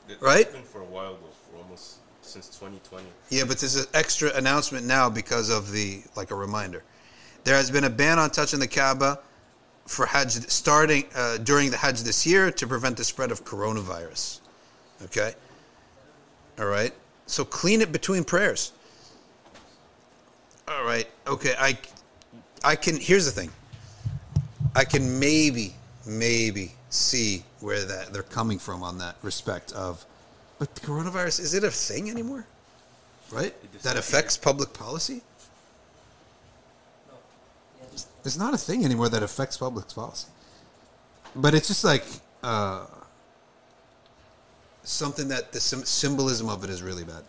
It- 0.09 0.21
Right? 0.23 0.43
It's 0.43 0.53
been 0.53 0.63
for 0.63 0.81
a 0.81 0.85
while 0.87 1.15
though, 1.15 1.29
for 1.51 1.63
almost 1.63 1.97
since 2.23 2.49
2020. 2.49 3.05
Yeah, 3.29 3.45
but 3.45 3.59
this 3.59 3.75
is 3.75 3.85
an 3.85 3.91
extra 3.95 4.31
announcement 4.35 4.87
now 4.87 5.11
because 5.11 5.51
of 5.51 5.71
the 5.71 6.03
like 6.17 6.31
a 6.31 6.35
reminder. 6.35 6.83
There 7.45 7.57
has 7.57 7.71
been 7.71 7.85
a 7.85 7.91
ban 7.91 8.19
on 8.19 8.31
touching 8.31 8.59
the 8.61 8.67
Kaaba 8.69 9.21
for 9.87 10.07
Hajj 10.07 10.49
starting 10.51 11.05
uh, 11.15 11.39
during 11.39 11.71
the 11.71 11.77
Hajj 11.77 12.03
this 12.03 12.27
year 12.27 12.51
to 12.51 12.67
prevent 12.67 12.97
the 12.97 13.05
spread 13.05 13.31
of 13.31 13.45
coronavirus. 13.45 14.41
Okay. 15.05 15.35
All 16.59 16.67
right. 16.67 16.93
So 17.27 17.45
clean 17.45 17.81
it 17.81 17.93
between 17.93 18.25
prayers. 18.25 18.73
All 20.67 20.85
right. 20.85 21.09
Okay. 21.27 21.55
I, 21.59 21.79
I 22.65 22.77
can. 22.77 22.97
Here's 22.97 23.25
the 23.25 23.31
thing. 23.31 23.51
I 24.75 24.85
can 24.85 25.19
maybe, 25.19 25.75
maybe 26.07 26.73
see 26.91 27.45
where 27.61 27.85
that 27.85 28.13
they're 28.13 28.23
coming 28.23 28.59
from 28.59 28.83
on 28.83 28.99
that 28.99 29.17
respect 29.23 29.73
of, 29.73 30.05
but 30.59 30.75
the 30.75 30.81
coronavirus 30.81 31.41
is 31.41 31.55
it 31.55 31.65
a 31.65 31.71
thing 31.71 32.11
anymore? 32.11 32.47
Right. 33.31 33.55
That 33.83 33.97
affects 33.97 34.37
public 34.37 34.73
policy. 34.73 35.23
It's 38.25 38.39
not 38.39 38.55
a 38.55 38.59
thing 38.59 38.85
anymore 38.85 39.09
that 39.09 39.23
affects 39.23 39.57
public 39.57 39.89
policy. 39.89 40.29
But 41.35 41.55
it's 41.55 41.69
just 41.69 41.85
like 41.85 42.05
uh, 42.43 42.87
something 44.89 45.29
that 45.29 45.53
the 45.53 45.61
sym- 45.61 45.85
symbolism 45.85 46.49
of 46.49 46.65
it 46.65 46.71
is 46.71 46.83
really 46.83 47.05
bad. 47.05 47.23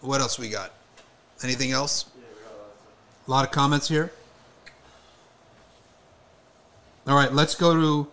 What 0.00 0.20
else 0.20 0.38
we 0.38 0.48
got? 0.48 0.72
Anything 1.42 1.72
else? 1.72 2.06
A 3.26 3.30
lot 3.30 3.44
of 3.44 3.50
comments 3.50 3.88
here. 3.88 4.12
All 7.06 7.16
right, 7.16 7.32
let's 7.32 7.54
go 7.54 7.74
to 7.74 8.08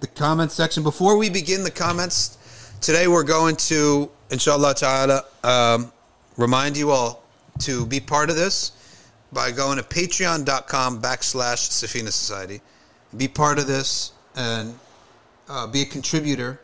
the 0.00 0.06
comments 0.08 0.54
section. 0.54 0.82
Before 0.82 1.16
we 1.16 1.30
begin 1.30 1.64
the 1.64 1.70
comments, 1.70 2.36
today 2.80 3.08
we're 3.08 3.22
going 3.22 3.56
to, 3.56 4.10
inshallah 4.30 4.74
ta'ala, 4.74 5.24
um, 5.42 5.92
remind 6.36 6.76
you 6.76 6.90
all 6.90 7.24
to 7.60 7.86
be 7.86 7.98
part 7.98 8.28
of 8.28 8.36
this 8.36 8.72
by 9.32 9.50
going 9.50 9.78
to 9.78 9.84
patreon.com 9.84 11.00
backslash 11.00 11.70
Safina 11.70 12.12
Society. 12.12 12.60
Be 13.16 13.26
part 13.26 13.58
of 13.58 13.66
this 13.66 14.12
and 14.36 14.74
uh, 15.48 15.66
be 15.66 15.82
a 15.82 15.86
contributor 15.86 16.60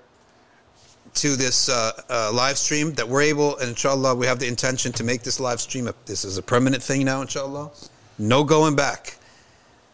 to 1.19 1.35
this 1.35 1.69
uh, 1.69 1.91
uh, 2.09 2.31
live 2.33 2.57
stream 2.57 2.93
that 2.95 3.09
we're 3.09 3.23
able, 3.23 3.57
and 3.59 3.71
inshallah, 3.71 4.15
we 4.15 4.27
have 4.27 4.39
the 4.39 4.47
intention 4.47 4.93
to 4.93 5.03
make 5.03 5.23
this 5.23 5.41
live 5.41 5.61
stream. 5.61 5.91
This 6.07 6.25
is 6.25 6.39
a 6.39 6.43
permanent 6.43 6.81
thing 6.81 7.05
now, 7.05 7.23
inshallah. 7.23 7.73
No 8.19 8.45
going 8.45 8.77
back. 8.77 9.17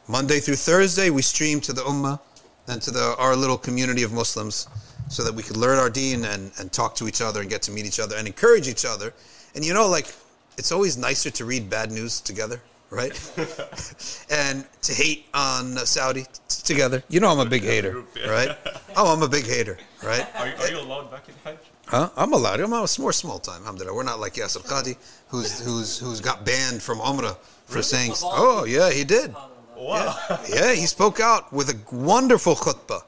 Monday 0.07 0.39
through 0.39 0.57
Thursday, 0.57 1.09
we 1.09 1.23
stream 1.23 1.63
to 1.63 1.73
the 1.73 1.81
Ummah 1.81 2.21
and 2.69 2.83
to 2.83 2.91
the, 2.91 3.17
our 3.19 3.35
little 3.35 3.57
community 3.57 4.03
of 4.03 4.13
Muslims 4.13 4.69
so 5.09 5.25
that 5.25 5.35
we 5.35 5.43
could 5.43 5.57
learn 5.57 5.79
our 5.79 5.89
deen 5.89 6.27
and, 6.27 6.53
and 6.59 6.71
talk 6.71 6.95
to 6.97 7.09
each 7.09 7.23
other 7.23 7.41
and 7.41 7.49
get 7.49 7.63
to 7.63 7.71
meet 7.71 7.87
each 7.87 8.01
other 8.01 8.17
and 8.17 8.27
encourage 8.27 8.69
each 8.69 8.85
other. 8.85 9.15
And 9.55 9.65
you 9.65 9.73
know, 9.73 9.89
like, 9.89 10.15
it's 10.59 10.73
always 10.73 10.99
nicer 10.99 11.31
to 11.31 11.45
read 11.47 11.71
bad 11.71 11.91
news 11.91 12.21
together, 12.21 12.61
right? 12.91 13.13
and 14.31 14.67
to 14.83 14.95
hate 14.95 15.27
on 15.35 15.77
Saudi 15.79 16.23
t- 16.23 16.29
together. 16.49 17.03
You 17.09 17.21
know, 17.21 17.31
I'm 17.31 17.41
a 17.41 17.49
big 17.49 17.63
hater, 17.63 18.03
yeah. 18.17 18.31
right? 18.31 18.59
Oh, 18.97 19.13
I'm 19.13 19.23
a 19.23 19.29
big 19.29 19.45
hater, 19.45 19.77
right? 20.05 20.25
Are 20.37 20.47
you, 20.47 20.55
are 20.55 20.71
you 20.71 20.79
allowed 20.79 21.11
back 21.11 21.29
in 21.29 21.35
Hajj? 21.43 21.59
Huh? 21.87 22.11
I'm 22.17 22.33
allowed. 22.33 22.61
I'm 22.61 22.73
a 22.73 22.87
more 23.01 23.13
small 23.13 23.41
time. 23.41 23.63
Alhamdulillah. 23.63 23.93
We're 23.93 24.05
not 24.05 24.21
like 24.21 24.35
Yasir 24.35 24.65
Qadhi, 24.65 24.97
who's 25.29 25.59
who's 25.61 25.99
who's 25.99 26.21
got 26.21 26.47
banned 26.47 26.81
from 26.81 26.99
Umrah 26.99 27.37
for 27.67 27.83
saying. 27.83 28.13
Oh 28.23 28.65
yeah, 28.65 28.91
he 28.91 29.03
did. 29.03 29.35
Wow. 29.77 30.17
Yeah, 30.49 30.73
he 30.73 30.87
spoke 30.87 31.19
out 31.19 31.53
with 31.53 31.71
a 31.71 31.95
wonderful 31.95 32.55
khutbah 32.55 33.03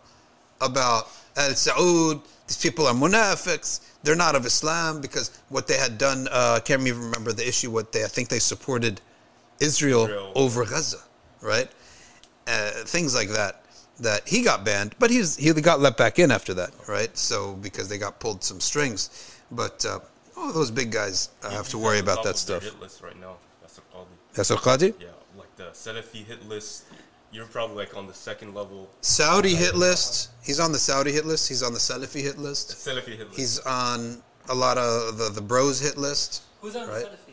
about 0.60 1.08
Al 1.36 1.50
Saud. 1.50 2.20
These 2.48 2.58
people 2.58 2.86
are 2.86 2.94
munafiqs. 2.94 3.80
They're 4.02 4.16
not 4.16 4.34
of 4.34 4.44
Islam 4.44 5.00
because 5.00 5.30
what 5.48 5.66
they 5.68 5.76
had 5.76 5.98
done. 5.98 6.28
Uh, 6.30 6.54
I 6.56 6.60
can't 6.60 6.82
even 6.86 7.02
remember 7.02 7.32
the 7.32 7.46
issue. 7.46 7.70
What 7.70 7.92
they 7.92 8.04
I 8.04 8.08
think 8.08 8.28
they 8.28 8.40
supported 8.40 9.00
Israel, 9.60 10.04
Israel. 10.04 10.32
over 10.34 10.64
Gaza, 10.64 10.98
right? 11.40 11.68
Uh, 12.46 12.70
things 12.84 13.14
like 13.14 13.28
that. 13.30 13.62
That 13.98 14.28
he 14.28 14.42
got 14.42 14.62
banned, 14.62 14.94
but 14.98 15.10
he's 15.10 15.36
he 15.36 15.50
got 15.54 15.80
let 15.80 15.96
back 15.96 16.18
in 16.18 16.30
after 16.30 16.52
that, 16.54 16.70
right? 16.86 17.16
So 17.16 17.54
because 17.54 17.88
they 17.88 17.96
got 17.96 18.20
pulled 18.20 18.44
some 18.44 18.60
strings, 18.60 19.40
but 19.50 19.86
uh, 19.86 20.00
oh, 20.36 20.52
those 20.52 20.70
big 20.70 20.90
guys 20.92 21.30
uh, 21.42 21.48
have 21.48 21.68
to 21.70 21.78
worry 21.78 21.98
about 21.98 22.22
that 22.24 22.36
stuff. 22.36 22.62
Hit 22.62 22.78
list 22.78 23.02
right 23.02 23.18
now. 23.18 23.36
That's 23.62 23.78
a 23.78 24.56
Qadhi. 24.56 24.56
Yasir 24.56 24.56
Qadhi. 24.58 24.94
Yeah, 25.00 25.08
like 25.38 25.56
the 25.56 25.70
Salafi 25.72 26.26
hit 26.26 26.46
list. 26.46 26.84
You're 27.32 27.46
probably 27.46 27.76
like 27.76 27.96
on 27.96 28.06
the 28.06 28.12
second 28.12 28.54
level. 28.54 28.90
Saudi 29.00 29.54
hit 29.54 29.74
list. 29.74 30.28
He's 30.44 30.60
on 30.60 30.72
the 30.72 30.78
Saudi 30.78 31.10
hit 31.12 31.24
list. 31.24 31.48
He's 31.48 31.62
on 31.62 31.72
the 31.72 31.78
Salafi 31.78 32.20
hit 32.20 32.36
list. 32.38 32.72
Salafi 32.72 33.16
hit 33.16 33.28
list. 33.28 33.36
He's 33.38 33.58
on 33.60 34.22
a 34.50 34.54
lot 34.54 34.76
of 34.76 35.16
the, 35.16 35.30
the 35.30 35.40
bros 35.40 35.80
hit 35.80 35.96
list. 35.96 36.42
Who's 36.60 36.76
on 36.76 36.86
Right. 36.86 37.00
the 37.00 37.06
Salafi 37.06 37.10
list? 37.10 37.25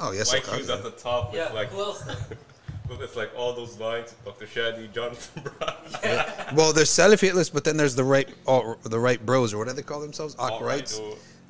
Oh 0.00 0.12
yes, 0.12 0.32
Mike 0.32 0.46
Hughes 0.46 0.70
at 0.70 0.82
the 0.82 0.90
top 0.90 1.32
with 1.32 1.40
Yeah, 1.40 1.52
like 1.52 1.68
who 1.68 1.80
else? 1.80 2.04
with 2.88 3.02
it's 3.02 3.16
like 3.16 3.30
all 3.36 3.54
those 3.54 3.78
lines. 3.78 4.14
Dr. 4.24 4.46
Shadi, 4.46 4.92
Jonathan 4.92 5.42
Brown. 5.58 6.54
well, 6.56 6.72
there's 6.72 6.90
Salafi 6.90 7.20
hit 7.20 7.34
list, 7.34 7.52
but 7.52 7.64
then 7.64 7.76
there's 7.76 7.94
the 7.94 8.04
right, 8.04 8.28
all, 8.46 8.76
the 8.82 8.98
right 8.98 9.24
bros, 9.24 9.54
or 9.54 9.58
what 9.58 9.68
do 9.68 9.74
they 9.74 9.82
call 9.82 10.00
themselves? 10.00 10.34
All 10.38 10.46
Ak 10.46 10.52
right, 10.60 10.62
rights. 10.62 11.00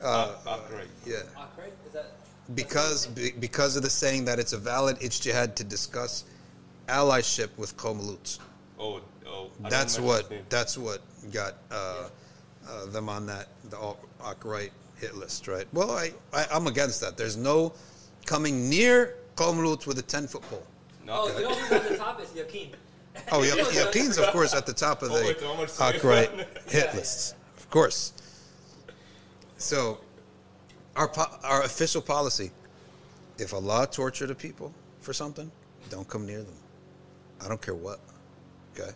Uh, 0.03 0.35
Ak- 0.47 0.47
Ak 0.47 0.73
right. 0.73 0.89
Yeah, 1.07 1.17
Akray? 1.37 1.69
Is 1.87 1.93
that? 1.93 2.13
because 2.55 3.07
be, 3.07 3.31
because 3.39 3.77
of 3.77 3.83
the 3.83 3.91
saying 3.91 4.25
that 4.25 4.39
it's 4.39 4.53
a 4.53 4.59
valid 4.59 4.99
ijtihad 4.99 5.55
to 5.55 5.65
discuss 5.65 6.25
allyship 6.89 7.49
with 7.57 7.77
Qawm 7.77 8.01
Luts. 8.01 8.39
Oh, 8.79 9.01
oh. 9.27 9.51
I 9.65 9.69
That's 9.69 10.01
what 10.01 10.33
that's 10.51 10.77
what 10.77 11.01
got 11.33 11.55
uh, 11.71 12.09
uh, 12.69 12.87
them 12.87 13.09
on 13.09 13.27
that 13.27 13.49
the 13.71 13.79
Ak 14.25 14.45
right 14.45 14.73
hit 14.99 15.15
list, 15.15 15.49
right? 15.49 15.67
Well, 15.73 15.91
I, 15.93 16.13
I 16.33 16.47
I'm 16.53 16.67
against 16.67 17.01
that. 17.03 17.17
There's 17.17 17.37
no 17.37 17.73
coming 18.27 18.69
near 18.69 19.17
Qawm 19.37 19.65
Lut 19.65 19.87
with 19.87 19.99
a 19.99 20.03
ten 20.03 20.27
foot 20.27 20.43
pole. 20.43 20.63
No, 21.07 21.15
Oh, 21.25 21.39
you 21.39 21.43
know 21.49 21.55
who's 21.55 21.73
at 21.73 21.89
the 21.89 21.97
top 21.97 22.21
is 22.23 22.29
Yaqeen. 22.31 22.71
Oh, 23.33 23.43
yeah, 23.43 23.53
Yaqeen's 23.55 24.19
of 24.19 24.27
course 24.29 24.55
at 24.55 24.67
the 24.67 24.73
top 24.73 25.03
of 25.03 25.11
Oh, 25.11 25.19
the 25.19 25.25
wait, 25.27 25.41
how 25.41 25.55
much 25.57 25.71
so 25.71 25.85
you 25.89 25.95
Arkwright 25.95 26.35
want? 26.35 26.49
hit 26.69 26.95
lists, 26.95 27.35
of 27.59 27.69
course. 27.69 28.13
So, 29.57 29.99
our 30.97 31.09
po- 31.09 31.37
our 31.43 31.63
official 31.65 32.01
policy: 32.01 32.51
if 33.39 33.53
Allah 33.53 33.87
tortured 33.91 34.31
a 34.31 34.35
people 34.35 34.73
for 35.01 35.13
something, 35.13 35.51
don't 35.91 36.09
come 36.09 36.25
near 36.25 36.43
them. 36.43 36.55
I 37.45 37.49
don't 37.49 37.61
care 37.61 37.75
what. 37.75 37.99
Okay, 38.79 38.91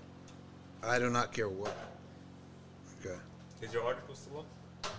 I 0.85 0.99
do 0.99 1.11
not 1.11 1.33
care 1.33 1.49
what. 1.49 1.77
Okay. 3.05 3.17
Is 3.63 3.73
your 3.75 3.83
article 3.83 4.15
still 4.15 4.39
up? 4.41 4.93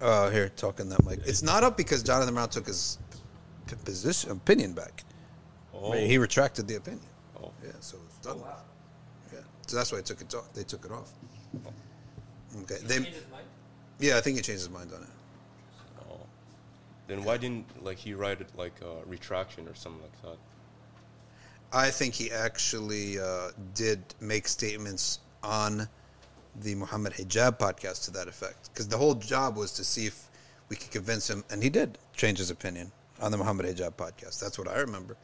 Uh, 0.00 0.30
here, 0.30 0.48
talking 0.56 0.88
that 0.88 1.04
mic. 1.04 1.20
It's 1.26 1.42
not 1.42 1.62
up 1.62 1.76
because 1.76 2.02
Jonathan 2.02 2.34
Brown 2.34 2.48
took 2.48 2.66
his 2.66 2.98
p- 3.11 3.11
position 3.76 4.30
opinion 4.30 4.72
back. 4.72 5.04
Oh. 5.74 5.92
He 5.92 6.18
retracted 6.18 6.68
the 6.68 6.76
opinion. 6.76 7.06
Oh. 7.42 7.50
Yeah, 7.64 7.72
so 7.80 7.98
it's 8.06 8.18
done. 8.18 8.38
Yeah, 9.32 9.40
so 9.66 9.76
that's 9.76 9.92
why 9.92 9.98
I 9.98 10.02
took 10.02 10.20
it 10.20 10.34
off. 10.34 10.52
They 10.52 10.64
took 10.64 10.84
it 10.84 10.92
off. 10.92 11.12
Okay. 12.62 12.76
They, 12.84 12.96
Changed 12.96 13.14
his 13.14 13.30
mind? 13.30 13.46
yeah, 13.98 14.16
I 14.18 14.20
think 14.20 14.36
he 14.36 14.42
changed 14.42 14.62
his 14.62 14.70
mind 14.70 14.90
on 14.94 15.02
it. 15.02 15.08
Oh. 16.10 16.20
Then 17.08 17.24
why 17.24 17.36
didn't 17.38 17.66
like 17.84 17.98
he 17.98 18.14
write 18.14 18.40
it 18.40 18.48
like 18.56 18.74
a 18.82 19.08
retraction 19.08 19.66
or 19.66 19.74
something 19.74 20.02
like 20.02 20.22
that? 20.22 20.38
I 21.72 21.90
think 21.90 22.12
he 22.14 22.30
actually 22.30 23.18
uh, 23.18 23.48
did 23.74 24.02
make 24.20 24.46
statements 24.46 25.20
on 25.42 25.88
the 26.60 26.74
Muhammad 26.74 27.14
Hijab 27.14 27.58
podcast 27.58 28.04
to 28.04 28.10
that 28.10 28.28
effect. 28.28 28.68
Because 28.72 28.86
the 28.88 28.98
whole 28.98 29.14
job 29.14 29.56
was 29.56 29.72
to 29.72 29.84
see 29.84 30.06
if 30.06 30.28
we 30.68 30.76
could 30.76 30.90
convince 30.90 31.28
him, 31.28 31.44
and 31.50 31.62
he 31.62 31.70
did 31.70 31.96
change 32.14 32.38
his 32.38 32.50
opinion 32.50 32.92
on 33.22 33.30
the 33.30 33.38
Muhammad 33.38 33.66
Hijab 33.66 33.94
podcast. 33.94 34.40
That's 34.40 34.58
what 34.58 34.68
I 34.68 34.78
remember. 34.80 35.16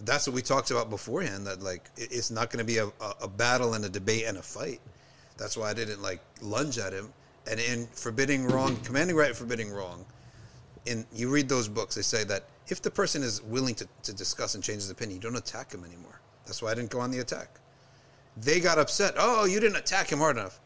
That's 0.00 0.26
what 0.26 0.34
we 0.34 0.42
talked 0.42 0.70
about 0.70 0.90
beforehand. 0.90 1.46
That 1.46 1.62
like 1.62 1.90
it's 1.96 2.30
not 2.30 2.50
going 2.50 2.58
to 2.58 2.64
be 2.64 2.78
a, 2.78 2.90
a, 3.22 3.28
battle 3.28 3.74
and 3.74 3.84
a 3.84 3.88
debate 3.88 4.24
and 4.26 4.38
a 4.38 4.42
fight. 4.42 4.80
That's 5.38 5.56
why 5.56 5.70
I 5.70 5.74
didn't 5.74 6.02
like 6.02 6.20
lunge 6.40 6.78
at 6.78 6.92
him. 6.92 7.12
And 7.48 7.60
in 7.60 7.86
forbidding 7.92 8.46
wrong, 8.46 8.76
commanding 8.82 9.16
right, 9.16 9.36
forbidding 9.36 9.70
wrong, 9.70 10.04
in 10.86 11.06
you 11.14 11.30
read 11.30 11.48
those 11.48 11.68
books, 11.68 11.94
they 11.94 12.02
say 12.02 12.24
that 12.24 12.44
if 12.68 12.82
the 12.82 12.90
person 12.90 13.22
is 13.22 13.42
willing 13.42 13.74
to, 13.76 13.86
to 14.02 14.12
discuss 14.12 14.54
and 14.54 14.64
change 14.64 14.78
his 14.78 14.90
opinion, 14.90 15.16
you 15.16 15.22
don't 15.22 15.36
attack 15.36 15.72
him 15.72 15.84
anymore. 15.84 16.20
That's 16.46 16.62
why 16.62 16.72
I 16.72 16.74
didn't 16.74 16.90
go 16.90 17.00
on 17.00 17.10
the 17.10 17.20
attack. 17.20 17.60
They 18.36 18.60
got 18.60 18.78
upset. 18.78 19.14
Oh, 19.16 19.44
you 19.44 19.60
didn't 19.60 19.76
attack 19.76 20.10
him 20.10 20.18
hard 20.18 20.36
enough. 20.36 20.60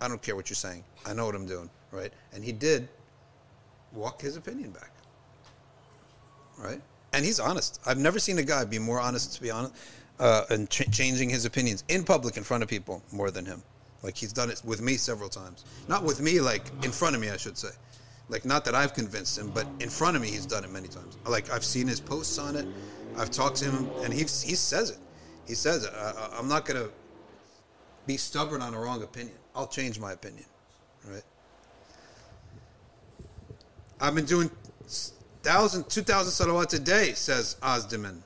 I 0.00 0.08
don't 0.08 0.22
care 0.22 0.36
what 0.36 0.48
you're 0.48 0.54
saying. 0.54 0.84
I 1.06 1.12
know 1.12 1.26
what 1.26 1.34
I'm 1.34 1.46
doing, 1.46 1.70
right? 1.92 2.12
And 2.32 2.44
he 2.44 2.52
did 2.52 2.88
walk 3.92 4.20
his 4.20 4.36
opinion 4.36 4.70
back, 4.70 4.92
right? 6.60 6.80
And 7.12 7.24
he's 7.24 7.40
honest. 7.40 7.80
I've 7.86 7.98
never 7.98 8.18
seen 8.18 8.38
a 8.38 8.42
guy 8.42 8.64
be 8.64 8.78
more 8.78 9.00
honest, 9.00 9.34
to 9.34 9.42
be 9.42 9.50
honest, 9.50 9.74
uh, 10.18 10.44
and 10.50 10.70
ch- 10.70 10.90
changing 10.92 11.30
his 11.30 11.44
opinions 11.44 11.84
in 11.88 12.04
public 12.04 12.36
in 12.36 12.44
front 12.44 12.62
of 12.62 12.68
people 12.68 13.02
more 13.12 13.30
than 13.30 13.44
him. 13.44 13.62
Like 14.02 14.16
he's 14.16 14.32
done 14.32 14.50
it 14.50 14.62
with 14.64 14.80
me 14.80 14.94
several 14.94 15.28
times. 15.28 15.64
Not 15.88 16.04
with 16.04 16.20
me, 16.20 16.40
like 16.40 16.70
in 16.84 16.90
front 16.92 17.14
of 17.14 17.20
me, 17.20 17.30
I 17.30 17.36
should 17.36 17.58
say. 17.58 17.70
Like 18.28 18.44
not 18.44 18.64
that 18.64 18.74
I've 18.74 18.94
convinced 18.94 19.36
him, 19.36 19.50
but 19.50 19.66
in 19.80 19.90
front 19.90 20.16
of 20.16 20.22
me, 20.22 20.28
he's 20.28 20.46
done 20.46 20.64
it 20.64 20.70
many 20.70 20.88
times. 20.88 21.18
Like 21.26 21.50
I've 21.50 21.64
seen 21.64 21.88
his 21.88 22.00
posts 22.00 22.38
on 22.38 22.56
it. 22.56 22.66
I've 23.16 23.30
talked 23.30 23.56
to 23.56 23.64
him, 23.66 23.90
and 24.02 24.12
he 24.12 24.20
he 24.20 24.54
says 24.54 24.90
it. 24.90 24.98
He 25.46 25.54
says 25.54 25.84
it. 25.84 25.92
I, 25.94 26.30
I'm 26.38 26.48
not 26.48 26.64
gonna 26.64 26.88
be 28.06 28.16
stubborn 28.16 28.62
on 28.62 28.72
a 28.72 28.80
wrong 28.80 29.02
opinion. 29.02 29.36
I'll 29.54 29.66
change 29.66 29.98
my 29.98 30.12
opinion, 30.12 30.44
right? 31.08 31.22
I've 34.00 34.14
been 34.14 34.24
doing 34.24 34.50
thousand, 35.42 35.88
two 35.88 36.02
thousand 36.02 36.46
salawat 36.46 36.74
a 36.74 36.78
day, 36.78 37.12
says 37.12 37.56
Azdiman. 37.62 38.18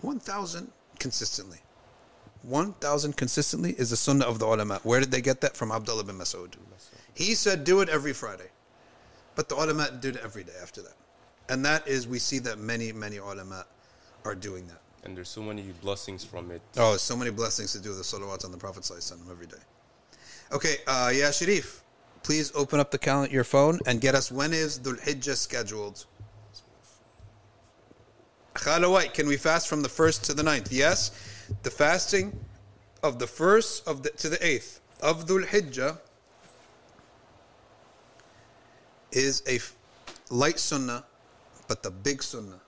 One 0.00 0.18
thousand 0.18 0.70
consistently. 0.98 1.58
One 2.42 2.72
thousand 2.74 3.16
consistently 3.16 3.72
is 3.72 3.90
the 3.90 3.96
sunnah 3.96 4.26
of 4.26 4.38
the 4.38 4.46
ulama. 4.46 4.80
Where 4.82 5.00
did 5.00 5.10
they 5.10 5.20
get 5.20 5.40
that 5.42 5.56
from? 5.56 5.70
Abdullah 5.70 6.04
bin 6.04 6.18
Mas'ud. 6.18 6.54
He 7.14 7.34
said, 7.34 7.64
"Do 7.64 7.80
it 7.80 7.88
every 7.88 8.12
Friday," 8.12 8.50
but 9.34 9.48
the 9.48 9.54
ulama 9.54 9.90
did 10.00 10.16
it 10.16 10.22
every 10.24 10.44
day 10.44 10.54
after 10.60 10.82
that, 10.82 10.96
and 11.48 11.64
that 11.64 11.86
is 11.86 12.08
we 12.08 12.18
see 12.18 12.38
that 12.40 12.58
many, 12.58 12.92
many 12.92 13.18
ulama 13.18 13.66
are 14.24 14.34
doing 14.34 14.66
that. 14.68 14.80
And 15.04 15.16
there's 15.16 15.28
so 15.28 15.42
many 15.42 15.62
blessings 15.82 16.24
from 16.24 16.50
it. 16.50 16.62
Oh, 16.76 16.96
so 16.96 17.16
many 17.16 17.30
blessings 17.30 17.72
to 17.72 17.80
do 17.80 17.92
the 17.92 18.02
salawats 18.02 18.44
on 18.44 18.52
the 18.52 18.58
Prophet 18.58 18.88
every 19.30 19.46
day. 19.46 19.56
Okay, 20.52 20.76
uh, 20.86 21.10
yeah, 21.12 21.30
Sharif, 21.30 21.81
please 22.22 22.52
open 22.54 22.80
up 22.80 22.90
the 22.90 22.98
calendar, 22.98 23.32
your 23.32 23.44
phone, 23.44 23.78
and 23.86 24.00
get 24.00 24.14
us 24.14 24.30
when 24.30 24.52
is 24.52 24.78
Dhul 24.78 25.00
Hijjah 25.00 25.36
scheduled. 25.36 26.06
Khala 28.54 28.90
White, 28.90 29.14
can 29.14 29.26
we 29.26 29.36
fast 29.36 29.68
from 29.68 29.82
the 29.82 29.88
first 29.88 30.24
to 30.24 30.34
the 30.34 30.42
ninth? 30.42 30.72
Yes, 30.72 31.10
the 31.62 31.70
fasting 31.70 32.38
of 33.02 33.18
the 33.18 33.26
first 33.26 33.86
of 33.88 34.02
the, 34.02 34.10
to 34.10 34.28
the 34.28 34.44
eighth 34.46 34.80
of 35.00 35.26
Dhul 35.26 35.44
Hijjah 35.46 35.98
is 39.10 39.42
a 39.48 39.58
light 40.32 40.58
sunnah, 40.58 41.04
but 41.66 41.82
the 41.82 41.90
big 41.90 42.22
sunnah 42.22 42.60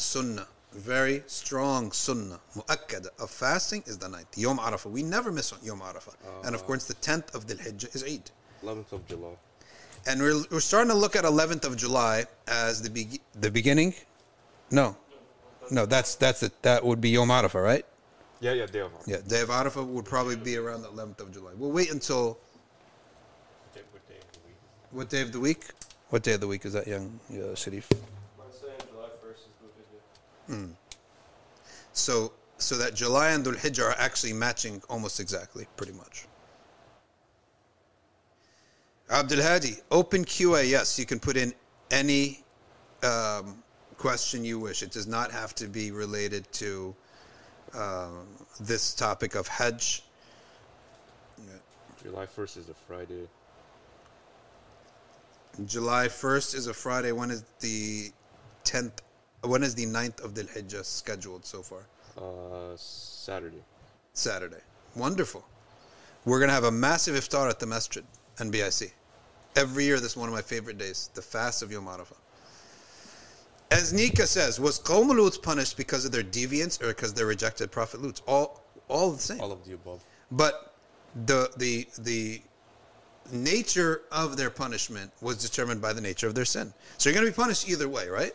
sunnah, 0.00 0.46
very 0.72 1.22
strong 1.26 1.92
sunnah, 1.92 2.40
mu'akkad 2.56 3.08
of 3.18 3.30
fasting 3.30 3.82
is 3.86 3.98
the 3.98 4.08
ninth. 4.08 4.36
Yom 4.36 4.58
Arafah. 4.58 4.90
We 4.90 5.02
never 5.02 5.32
miss 5.32 5.52
on 5.52 5.58
Yom 5.62 5.80
Arafah. 5.80 6.14
and 6.44 6.54
of 6.54 6.64
course, 6.64 6.84
the 6.84 6.94
10th 6.94 7.34
of 7.34 7.46
Dhul 7.46 7.58
Hijjah 7.58 7.94
is 7.94 8.04
Eid. 8.04 8.30
11th 8.64 8.92
of 8.92 9.06
July. 9.08 9.34
And 10.06 10.20
we're, 10.20 10.42
we're 10.50 10.60
starting 10.60 10.90
to 10.90 10.96
look 10.96 11.16
at 11.16 11.24
11th 11.24 11.64
of 11.64 11.76
July 11.76 12.24
as 12.46 12.80
the 12.82 12.90
be- 12.90 13.20
the 13.38 13.50
beginning. 13.50 13.94
No, 14.70 14.96
no, 15.70 15.86
that's 15.86 16.14
that's 16.14 16.42
it. 16.42 16.62
That 16.62 16.84
would 16.84 17.00
be 17.00 17.10
Yom 17.10 17.28
Arafah, 17.28 17.62
right? 17.62 17.86
Yeah, 18.40 18.54
yeah, 18.54 18.66
they 18.66 18.80
are. 18.80 18.90
Yeah, 19.06 19.18
Day 19.26 19.42
of 19.42 19.48
Arafah 19.50 19.86
would 19.86 20.06
probably 20.06 20.36
be 20.36 20.56
around 20.56 20.82
the 20.82 20.88
11th 20.88 21.20
of 21.20 21.32
July. 21.32 21.52
We'll 21.56 21.72
wait 21.72 21.90
until 21.92 22.38
what 23.72 24.08
day 24.08 24.22
of 24.22 24.32
the 24.32 24.40
week? 24.40 24.56
what 24.90 25.08
day 25.10 25.20
of 25.22 25.32
the 25.32 25.40
week? 25.40 25.64
What 26.08 26.22
day 26.22 26.32
of 26.32 26.40
the 26.40 26.48
week 26.48 26.64
is 26.64 26.72
that, 26.72 26.86
young 26.86 27.20
uh, 27.30 27.54
Sharif? 27.54 27.88
I'm 27.92 28.50
saying 28.50 28.72
July 28.90 29.08
1st 29.22 29.34
is 29.34 29.54
Hijjah. 30.50 30.76
So 31.92 32.32
so 32.58 32.76
that 32.76 32.94
July 32.94 33.30
and 33.30 33.44
Dhul 33.44 33.56
Hijjah 33.56 33.90
are 33.90 33.96
actually 33.98 34.32
matching 34.32 34.82
almost 34.88 35.18
exactly, 35.20 35.66
pretty 35.76 35.92
much. 35.92 36.26
Abdul 39.10 39.42
Hadi, 39.42 39.76
open 39.90 40.24
QA. 40.24 40.68
Yes, 40.68 40.98
you 40.98 41.06
can 41.06 41.18
put 41.18 41.36
in 41.36 41.52
any 41.90 42.44
um, 43.02 43.62
question 43.96 44.44
you 44.44 44.60
wish. 44.60 44.82
It 44.82 44.92
does 44.92 45.06
not 45.06 45.32
have 45.32 45.54
to 45.56 45.66
be 45.66 45.90
related 45.90 46.50
to 46.52 46.94
um, 47.74 48.26
this 48.60 48.94
topic 48.94 49.34
of 49.34 49.48
Hajj. 49.48 50.04
July 52.02 52.24
1st 52.24 52.56
is 52.56 52.68
a 52.68 52.74
Friday. 52.74 53.28
July 55.66 56.06
1st 56.06 56.54
is 56.54 56.66
a 56.66 56.74
Friday. 56.74 57.12
When 57.12 57.30
is 57.30 57.44
the 57.60 58.10
10th? 58.64 59.00
When 59.42 59.62
is 59.62 59.74
the 59.74 59.86
9th 59.86 60.22
of 60.22 60.34
Dhul 60.34 60.48
Hijjah 60.54 60.84
scheduled 60.84 61.46
so 61.46 61.62
far? 61.62 61.80
Uh, 62.16 62.76
Saturday. 62.76 63.62
Saturday. 64.12 64.60
Wonderful. 64.94 65.44
We're 66.24 66.38
going 66.38 66.48
to 66.48 66.54
have 66.54 66.64
a 66.64 66.70
massive 66.70 67.14
iftar 67.14 67.48
at 67.48 67.58
the 67.58 67.66
masjid 67.66 68.04
and 68.38 68.52
BIC. 68.52 68.92
Every 69.56 69.84
year, 69.84 69.98
this 69.98 70.12
is 70.12 70.16
one 70.16 70.28
of 70.28 70.34
my 70.34 70.42
favorite 70.42 70.78
days, 70.78 71.10
the 71.14 71.22
fast 71.22 71.62
of 71.62 71.72
Yom 71.72 71.86
Arafah. 71.86 72.16
As 73.70 73.92
Nika 73.92 74.26
says, 74.26 74.60
was 74.60 74.78
Qawm 74.78 75.16
Lut 75.16 75.42
punished 75.42 75.76
because 75.76 76.04
of 76.04 76.12
their 76.12 76.22
deviance 76.22 76.82
or 76.82 76.88
because 76.88 77.14
they 77.14 77.24
rejected 77.24 77.70
Prophet 77.70 78.02
Lut? 78.02 78.20
All, 78.26 78.62
all 78.88 79.12
the 79.12 79.18
same. 79.18 79.40
All 79.40 79.52
of 79.52 79.64
the 79.64 79.74
above. 79.74 80.04
But 80.32 80.74
the 81.26 81.50
the 81.56 81.88
the 81.98 82.40
nature 83.32 84.02
of 84.10 84.36
their 84.36 84.50
punishment 84.50 85.10
was 85.20 85.36
determined 85.36 85.80
by 85.80 85.92
the 85.92 86.00
nature 86.00 86.26
of 86.26 86.34
their 86.34 86.44
sin. 86.44 86.72
So 86.98 87.08
you're 87.08 87.14
going 87.14 87.26
to 87.26 87.32
be 87.32 87.42
punished 87.42 87.68
either 87.68 87.88
way, 87.88 88.08
right? 88.08 88.32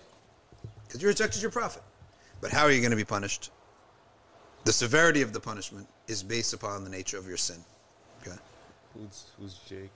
Because 0.86 1.02
you 1.02 1.08
rejected 1.08 1.42
your 1.42 1.50
prophet. 1.50 1.82
But 2.40 2.50
how 2.50 2.64
are 2.64 2.70
you 2.70 2.80
going 2.80 2.90
to 2.90 2.96
be 2.96 3.04
punished? 3.04 3.50
The 4.64 4.72
severity 4.72 5.22
of 5.22 5.32
the 5.32 5.40
punishment 5.40 5.86
is 6.08 6.22
based 6.22 6.52
upon 6.52 6.84
the 6.84 6.90
nature 6.90 7.18
of 7.18 7.26
your 7.26 7.36
sin. 7.36 7.56
Okay. 8.22 8.36
Who's, 8.94 9.26
who's 9.38 9.54
Jake? 9.68 9.92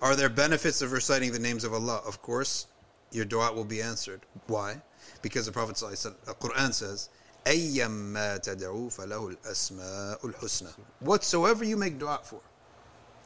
Are 0.00 0.16
there 0.16 0.28
benefits 0.28 0.82
of 0.82 0.92
reciting 0.92 1.32
the 1.32 1.38
names 1.38 1.64
of 1.64 1.74
Allah? 1.74 2.00
Of 2.06 2.22
course, 2.22 2.66
your 3.12 3.24
dua 3.24 3.52
will 3.52 3.64
be 3.64 3.82
answered. 3.82 4.20
Why? 4.46 4.80
Because 5.22 5.46
the 5.46 5.52
Prophet 5.52 5.76
ﷺ, 5.76 6.14
the 6.24 6.34
Quran 6.34 6.72
says, 6.72 7.08
أَيَّمَّا 7.44 8.44
تَدْعُوا 8.44 8.94
فَلَهُ 8.94 9.36
الْأَسْمَاءُ 9.36 10.20
الْحُسْنَى 10.20 10.74
Whatsoever 11.00 11.64
you 11.64 11.76
make 11.76 11.98
dua 11.98 12.20
for. 12.22 12.40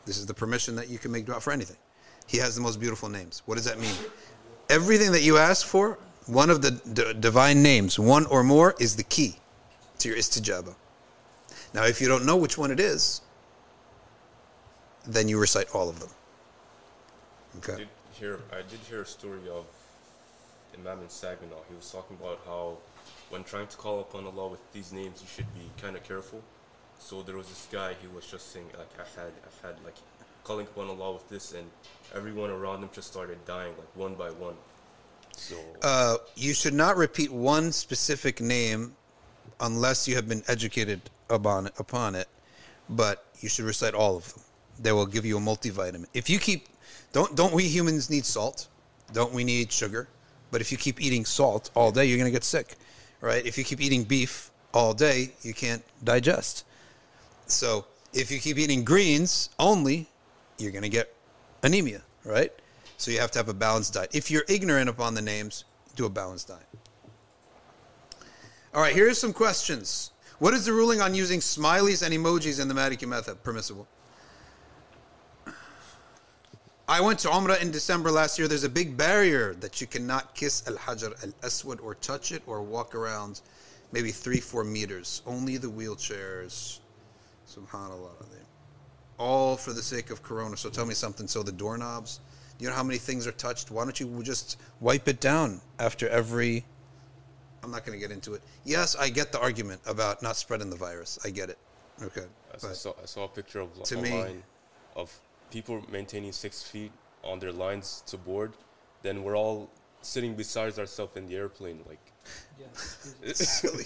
This 0.04 0.18
is 0.18 0.26
the 0.26 0.34
permission 0.34 0.74
that 0.76 0.88
you 0.88 0.98
can 0.98 1.12
make 1.12 1.26
dua 1.26 1.40
for 1.40 1.52
anything. 1.52 1.76
He 2.26 2.38
has 2.38 2.54
the 2.54 2.60
most 2.60 2.80
beautiful 2.80 3.08
names. 3.08 3.42
What 3.46 3.56
does 3.56 3.64
that 3.64 3.78
mean? 3.78 3.94
Everything 4.70 5.12
that 5.12 5.22
you 5.22 5.38
ask 5.38 5.66
for, 5.66 5.98
one 6.27 6.49
of 6.49 6.61
the 6.61 6.71
d- 6.71 7.13
divine 7.19 7.63
names, 7.63 7.97
one 7.97 8.25
or 8.27 8.43
more, 8.43 8.75
is 8.79 8.95
the 8.95 9.03
key 9.03 9.35
to 9.99 10.09
your 10.09 10.17
istijaba. 10.17 10.75
Now, 11.73 11.85
if 11.85 11.99
you 12.01 12.07
don't 12.07 12.25
know 12.25 12.37
which 12.37 12.57
one 12.57 12.71
it 12.71 12.79
is, 12.79 13.21
then 15.05 15.27
you 15.27 15.39
recite 15.39 15.67
all 15.73 15.89
of 15.89 15.99
them. 15.99 16.09
I 17.53 17.57
Okay. 17.57 17.77
did 17.77 17.89
hear, 18.11 18.39
I 18.51 18.57
did 18.57 18.79
hear 18.89 19.01
a 19.01 19.05
story 19.05 19.49
of 19.49 19.65
Imam 20.77 21.01
in 21.01 21.09
Saginaw. 21.09 21.61
He 21.69 21.75
was 21.75 21.89
talking 21.91 22.17
about 22.19 22.39
how 22.45 22.77
when 23.29 23.43
trying 23.43 23.67
to 23.67 23.77
call 23.77 23.99
upon 24.01 24.25
Allah 24.25 24.49
with 24.49 24.73
these 24.73 24.91
names, 24.91 25.21
you 25.21 25.27
should 25.27 25.51
be 25.53 25.71
kind 25.81 25.95
of 25.95 26.03
careful. 26.03 26.41
So 26.99 27.21
there 27.21 27.37
was 27.37 27.47
this 27.47 27.67
guy, 27.71 27.95
he 28.01 28.07
was 28.07 28.25
just 28.25 28.51
saying, 28.51 28.67
like, 28.77 28.91
Ahad, 28.97 29.31
Ahad, 29.47 29.75
like, 29.85 29.95
calling 30.43 30.65
upon 30.65 30.89
Allah 30.89 31.13
with 31.13 31.29
this, 31.29 31.53
and 31.53 31.69
everyone 32.13 32.49
around 32.49 32.83
him 32.83 32.89
just 32.93 33.11
started 33.11 33.43
dying, 33.45 33.73
like, 33.77 33.95
one 33.95 34.15
by 34.15 34.29
one. 34.31 34.55
Uh, 35.81 36.17
you 36.35 36.53
should 36.53 36.73
not 36.73 36.97
repeat 36.97 37.31
one 37.31 37.71
specific 37.71 38.41
name 38.41 38.95
unless 39.61 40.07
you 40.07 40.15
have 40.15 40.27
been 40.27 40.43
educated 40.47 41.01
upon 41.29 41.67
it, 41.67 41.73
upon 41.79 42.15
it. 42.15 42.27
But 42.89 43.25
you 43.41 43.49
should 43.49 43.65
recite 43.65 43.93
all 43.93 44.17
of 44.17 44.33
them. 44.33 44.43
They 44.79 44.91
will 44.91 45.05
give 45.05 45.25
you 45.25 45.37
a 45.37 45.41
multivitamin. 45.41 46.05
If 46.13 46.29
you 46.29 46.39
keep, 46.39 46.67
don't 47.11 47.35
don't 47.35 47.53
we 47.53 47.63
humans 47.63 48.09
need 48.09 48.25
salt? 48.25 48.67
Don't 49.13 49.33
we 49.33 49.43
need 49.43 49.71
sugar? 49.71 50.07
But 50.51 50.61
if 50.61 50.71
you 50.71 50.77
keep 50.77 51.01
eating 51.01 51.25
salt 51.25 51.71
all 51.75 51.91
day, 51.91 52.05
you're 52.05 52.17
gonna 52.17 52.31
get 52.31 52.43
sick, 52.43 52.75
right? 53.21 53.45
If 53.45 53.57
you 53.57 53.63
keep 53.63 53.81
eating 53.81 54.03
beef 54.03 54.51
all 54.73 54.93
day, 54.93 55.31
you 55.41 55.53
can't 55.53 55.83
digest. 56.03 56.65
So 57.47 57.85
if 58.13 58.31
you 58.31 58.39
keep 58.39 58.57
eating 58.57 58.83
greens 58.83 59.49
only, 59.59 60.07
you're 60.57 60.71
going 60.71 60.83
to 60.83 60.89
get 60.89 61.13
anemia, 61.63 62.01
right? 62.23 62.51
So 62.97 63.11
you 63.11 63.19
have 63.19 63.31
to 63.31 63.39
have 63.39 63.49
a 63.49 63.53
balanced 63.53 63.93
diet. 63.93 64.09
If 64.13 64.29
you're 64.29 64.45
ignorant 64.49 64.89
upon 64.89 65.13
the 65.13 65.21
names, 65.21 65.65
do 65.95 66.05
a 66.05 66.09
balanced 66.09 66.49
diet. 66.49 66.65
All 68.73 68.81
right, 68.81 68.93
here's 68.93 69.17
some 69.17 69.33
questions. 69.33 70.11
What 70.39 70.53
is 70.53 70.65
the 70.65 70.73
ruling 70.73 71.01
on 71.01 71.15
using 71.15 71.39
smileys 71.39 72.05
and 72.05 72.13
emojis 72.13 72.59
in 72.59 72.67
the 72.67 72.73
Maliki 72.73 73.07
method? 73.07 73.43
Permissible. 73.43 73.87
I 76.89 77.01
went 77.01 77.19
to 77.19 77.27
Umrah 77.27 77.61
in 77.61 77.71
December 77.71 78.11
last 78.11 78.39
year. 78.39 78.47
There's 78.47 78.63
a 78.63 78.69
big 78.69 78.95
barrier 78.95 79.55
that 79.55 79.81
you 79.81 79.87
cannot 79.87 80.33
kiss 80.35 80.65
Al 80.67 80.75
Hajar 80.75 81.21
Al 81.23 81.33
Aswad 81.43 81.81
or 81.81 81.95
touch 81.95 82.31
it 82.31 82.41
or 82.47 82.61
walk 82.61 82.95
around 82.95 83.41
maybe 83.91 84.11
three, 84.11 84.39
four 84.39 84.63
meters. 84.63 85.21
Only 85.25 85.57
the 85.57 85.67
wheelchairs. 85.67 86.79
Subhanallah. 87.49 88.11
All 89.17 89.57
for 89.57 89.73
the 89.73 89.81
sake 89.81 90.11
of 90.11 90.23
Corona. 90.23 90.55
So 90.55 90.69
tell 90.69 90.85
me 90.85 90.93
something. 90.93 91.27
So 91.27 91.43
the 91.43 91.51
doorknobs, 91.51 92.19
you 92.59 92.67
know 92.67 92.73
how 92.75 92.83
many 92.83 92.97
things 92.99 93.27
are 93.27 93.31
touched? 93.33 93.71
Why 93.71 93.83
don't 93.83 93.99
you 93.99 94.21
just 94.23 94.57
wipe 94.79 95.07
it 95.07 95.19
down 95.19 95.61
after 95.79 96.07
every. 96.09 96.65
I'm 97.63 97.71
not 97.71 97.85
going 97.85 97.99
to 97.99 98.01
get 98.07 98.11
into 98.13 98.33
it. 98.33 98.41
Yes, 98.65 98.95
I 98.95 99.09
get 99.09 99.31
the 99.31 99.39
argument 99.39 99.81
about 99.85 100.21
not 100.21 100.35
spreading 100.37 100.69
the 100.69 100.75
virus. 100.75 101.19
I 101.25 101.29
get 101.31 101.49
it. 101.49 101.57
Okay. 102.01 102.21
I 102.51 102.55
s- 102.55 102.61
But- 102.61 102.75
saw, 102.77 102.93
I 103.01 103.05
saw 103.05 103.23
a 103.25 103.27
picture 103.27 103.59
of 103.59 103.69
To 103.83 103.97
a 103.97 104.01
me- 104.01 104.43
of 104.95 105.11
people 105.51 105.83
maintaining 105.89 106.31
six 106.31 106.61
feet 106.63 106.91
on 107.23 107.39
their 107.39 107.51
lines 107.51 108.03
to 108.07 108.17
board. 108.17 108.53
Then 109.01 109.23
we're 109.23 109.35
all 109.35 109.69
sitting 110.01 110.35
beside 110.35 110.77
ourselves 110.79 111.17
in 111.17 111.27
the 111.27 111.35
airplane, 111.35 111.83
like 111.87 111.99
Yeah. 112.59 112.67
It's 113.23 113.47
silly. 113.61 113.85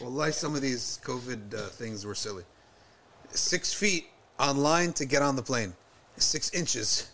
Wallahi, 0.00 0.32
some 0.32 0.54
of 0.54 0.62
these 0.62 1.00
COVID 1.04 1.54
uh, 1.54 1.68
things 1.70 2.06
were 2.06 2.14
silly. 2.14 2.44
Six 3.30 3.72
feet 3.74 4.06
online 4.38 4.92
to 4.94 5.04
get 5.04 5.22
on 5.22 5.36
the 5.36 5.42
plane. 5.42 5.74
Six 6.16 6.50
inches 6.54 7.10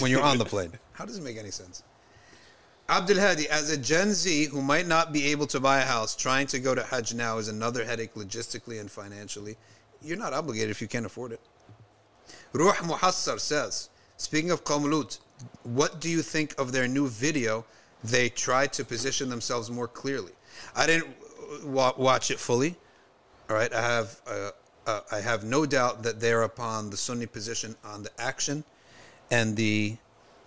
when 0.00 0.10
you're 0.10 0.22
on 0.22 0.38
the 0.38 0.44
plane. 0.44 0.72
How 0.92 1.04
does 1.04 1.18
it 1.18 1.22
make 1.22 1.36
any 1.36 1.50
sense? 1.50 1.82
Abdul 2.88 3.20
Hadi, 3.20 3.48
as 3.48 3.70
a 3.70 3.76
Gen 3.76 4.12
Z 4.12 4.46
who 4.46 4.60
might 4.60 4.86
not 4.86 5.12
be 5.12 5.26
able 5.28 5.46
to 5.46 5.60
buy 5.60 5.80
a 5.80 5.84
house, 5.84 6.16
trying 6.16 6.46
to 6.48 6.58
go 6.58 6.74
to 6.74 6.82
Hajj 6.82 7.14
now 7.14 7.38
is 7.38 7.48
another 7.48 7.84
headache 7.84 8.14
logistically 8.14 8.80
and 8.80 8.90
financially. 8.90 9.56
You're 10.02 10.18
not 10.18 10.32
obligated 10.32 10.70
if 10.70 10.82
you 10.82 10.88
can't 10.88 11.06
afford 11.06 11.32
it. 11.32 11.40
Ruh 12.52 12.72
Muhassar 12.74 13.38
says, 13.38 13.88
speaking 14.16 14.50
of 14.50 14.64
Qawm 14.64 14.90
Lut, 14.90 15.18
what 15.62 16.00
do 16.00 16.10
you 16.10 16.22
think 16.22 16.54
of 16.58 16.72
their 16.72 16.88
new 16.88 17.08
video? 17.08 17.64
They 18.04 18.28
tried 18.28 18.72
to 18.74 18.84
position 18.84 19.28
themselves 19.28 19.70
more 19.70 19.88
clearly. 19.88 20.32
I 20.74 20.86
didn't 20.86 21.14
wa- 21.64 21.94
watch 21.96 22.30
it 22.30 22.38
fully. 22.38 22.76
All 23.48 23.56
right, 23.56 23.72
I 23.72 23.80
have 23.80 24.20
uh, 24.26 24.50
uh, 24.86 25.00
I 25.12 25.20
have 25.20 25.44
no 25.44 25.66
doubt 25.66 26.02
that 26.02 26.20
they're 26.20 26.42
upon 26.42 26.90
the 26.90 26.96
Sunni 26.96 27.26
position 27.26 27.76
on 27.84 28.02
the 28.02 28.10
action 28.18 28.64
and 29.32 29.56
the 29.56 29.96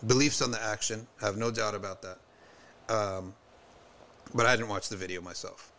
beliefs 0.06 0.42
on 0.42 0.52
the 0.52 0.64
action. 0.64 1.06
I 1.22 1.26
have 1.26 1.38
no 1.38 1.52
doubt 1.52 1.76
about 1.76 2.02
that. 2.04 2.20
Um, 2.88 3.34
but 4.34 4.46
I 4.46 4.56
didn't 4.56 4.70
watch 4.70 4.88
the 4.90 4.96
video 4.96 5.22
myself. 5.22 5.72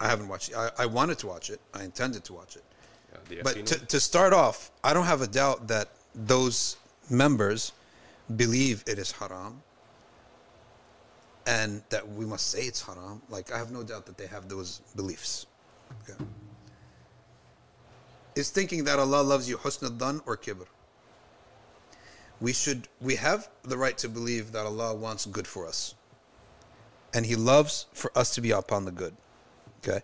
I 0.00 0.08
haven't 0.08 0.28
watched. 0.28 0.54
I, 0.56 0.70
I 0.78 0.86
wanted 0.86 1.18
to 1.18 1.26
watch 1.26 1.50
it. 1.50 1.60
I 1.74 1.84
intended 1.84 2.24
to 2.24 2.32
watch 2.32 2.56
it. 2.56 2.64
Yeah, 3.30 3.40
But 3.44 3.66
to, 3.66 3.86
to 3.86 4.00
start 4.00 4.32
off, 4.32 4.70
I 4.82 4.92
don't 4.94 5.04
have 5.04 5.22
a 5.22 5.26
doubt 5.26 5.68
that 5.68 5.88
those 6.14 6.76
members 7.10 7.72
believe 8.36 8.84
it 8.86 8.98
is 8.98 9.12
haram 9.12 9.62
and 11.46 11.82
that 11.88 12.06
we 12.06 12.24
must 12.26 12.50
say 12.50 12.62
it's 12.62 12.82
haram. 12.82 13.22
Like, 13.28 13.52
I 13.52 13.58
have 13.58 13.72
no 13.72 13.82
doubt 13.82 14.06
that 14.06 14.16
they 14.18 14.26
have 14.26 14.48
those 14.48 14.80
beliefs. 14.94 15.46
Okay. 16.02 16.22
Is 18.36 18.50
thinking 18.50 18.84
that 18.84 18.98
Allah 18.98 19.22
loves 19.22 19.48
you 19.48 19.56
husn 19.56 19.84
al-dhan 19.84 20.22
or 20.26 20.36
kibr? 20.36 20.66
We 22.40 22.52
should, 22.52 22.88
we 23.00 23.16
have 23.16 23.48
the 23.62 23.76
right 23.76 23.98
to 23.98 24.08
believe 24.08 24.52
that 24.52 24.64
Allah 24.64 24.94
wants 24.94 25.26
good 25.26 25.46
for 25.46 25.66
us. 25.66 25.94
And 27.14 27.26
He 27.26 27.36
loves 27.36 27.86
for 27.92 28.16
us 28.16 28.34
to 28.34 28.40
be 28.40 28.52
upon 28.52 28.84
the 28.84 28.92
good. 28.92 29.16
Okay? 29.82 30.00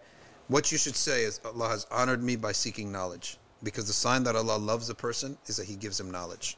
What 0.49 0.73
you 0.73 0.79
should 0.79 0.97
say 0.97 1.23
is 1.23 1.41
Allah 1.45 1.69
has 1.69 1.87
honored 1.91 2.23
me 2.23 2.37
by 2.37 2.53
seeking 2.53 2.91
knowledge. 2.91 3.39
Because 3.63 3.87
the 3.87 3.93
sign 3.93 4.25
that 4.25 4.37
Allah 4.37 4.59
loves 4.59 4.91
a 4.91 4.95
person 4.95 5.39
is 5.47 5.57
that 5.57 5.67
He 5.67 5.77
gives 5.77 5.99
him 5.99 6.11
knowledge. 6.11 6.57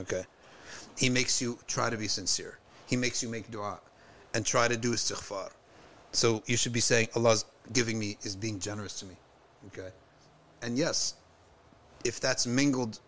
Okay? 0.00 0.24
He 0.98 1.08
makes 1.08 1.40
you 1.40 1.58
try 1.66 1.88
to 1.88 1.96
be 1.96 2.08
sincere. 2.08 2.58
He 2.86 2.96
makes 2.96 3.22
you 3.22 3.28
make 3.28 3.50
dua 3.50 3.80
and 4.34 4.44
try 4.44 4.68
to 4.68 4.76
do 4.76 4.92
istighfar. 4.92 5.50
So 6.12 6.42
you 6.46 6.56
should 6.56 6.72
be 6.72 6.80
saying 6.80 7.08
Allah's 7.16 7.46
giving 7.72 7.98
me 7.98 8.18
is 8.22 8.36
being 8.36 8.58
generous 8.58 8.98
to 9.00 9.06
me. 9.06 9.16
Okay? 9.68 9.88
And 10.60 10.76
yes, 10.76 11.14
if 12.04 12.20
that's 12.20 12.46
mingled, 12.46 13.00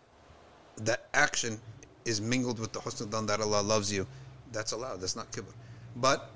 that 0.77 1.09
action 1.13 1.61
is 2.05 2.21
mingled 2.21 2.59
with 2.59 2.73
the 2.73 2.81
husn 2.81 3.27
that 3.27 3.41
Allah 3.41 3.63
loves 3.63 3.93
you, 3.93 4.07
that's 4.53 4.73
allowed. 4.73 5.01
That's 5.01 5.17
not 5.17 5.31
kibr. 5.33 5.53
But 5.97 6.31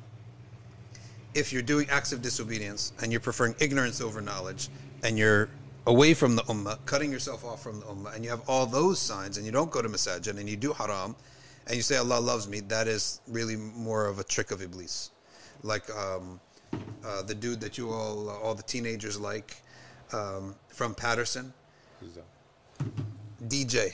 if 1.35 1.53
you're 1.53 1.63
doing 1.63 1.89
acts 1.91 2.13
of 2.13 2.23
disobedience 2.23 2.93
and 3.03 3.13
you're 3.13 3.21
preferring 3.21 3.55
ignorance 3.61 4.01
over 4.01 4.21
knowledge 4.21 4.69
and 5.03 5.19
you're 5.19 5.49
away 5.87 6.15
from 6.15 6.37
the 6.37 6.43
ummah, 6.43 6.79
cutting 6.85 7.13
yourself 7.13 7.45
off 7.45 7.63
from 7.63 7.81
the 7.81 7.87
ummah, 7.87 8.15
and 8.15 8.25
you 8.25 8.31
have 8.31 8.43
all 8.49 8.67
those 8.67 8.99
signs 8.99 9.37
and 9.37 9.47
you 9.47 9.53
don't 9.53 9.71
go 9.71 9.83
to 9.83 9.89
masajid 9.89 10.39
and 10.39 10.49
you 10.49 10.57
do 10.57 10.73
haram 10.73 11.15
and 11.67 11.77
you 11.77 11.83
say 11.83 11.97
Allah 11.97 12.19
loves 12.19 12.49
me, 12.49 12.61
that 12.61 12.89
is 12.89 13.21
really 13.29 13.57
more 13.57 14.07
of 14.07 14.19
a 14.19 14.25
trick 14.25 14.51
of 14.51 14.63
Iblis. 14.63 15.11
Like 15.63 15.89
um, 15.91 16.41
uh, 17.05 17.23
the 17.23 17.35
dude 17.35 17.61
that 17.61 17.77
you 17.77 17.91
all, 17.91 18.31
all 18.31 18.55
the 18.55 18.63
teenagers 18.63 19.21
like 19.21 19.63
um, 20.13 20.55
from 20.69 20.95
Paterson, 20.95 21.53
Who's 22.01 22.15
that? 22.15 23.49
DJ, 23.49 23.93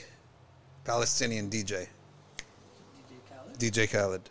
Palestinian 0.85 1.49
DJ, 1.49 1.87
DJ 2.97 3.19
Khaled. 3.29 3.59
DJ 3.59 3.89
Khaled. 3.91 4.29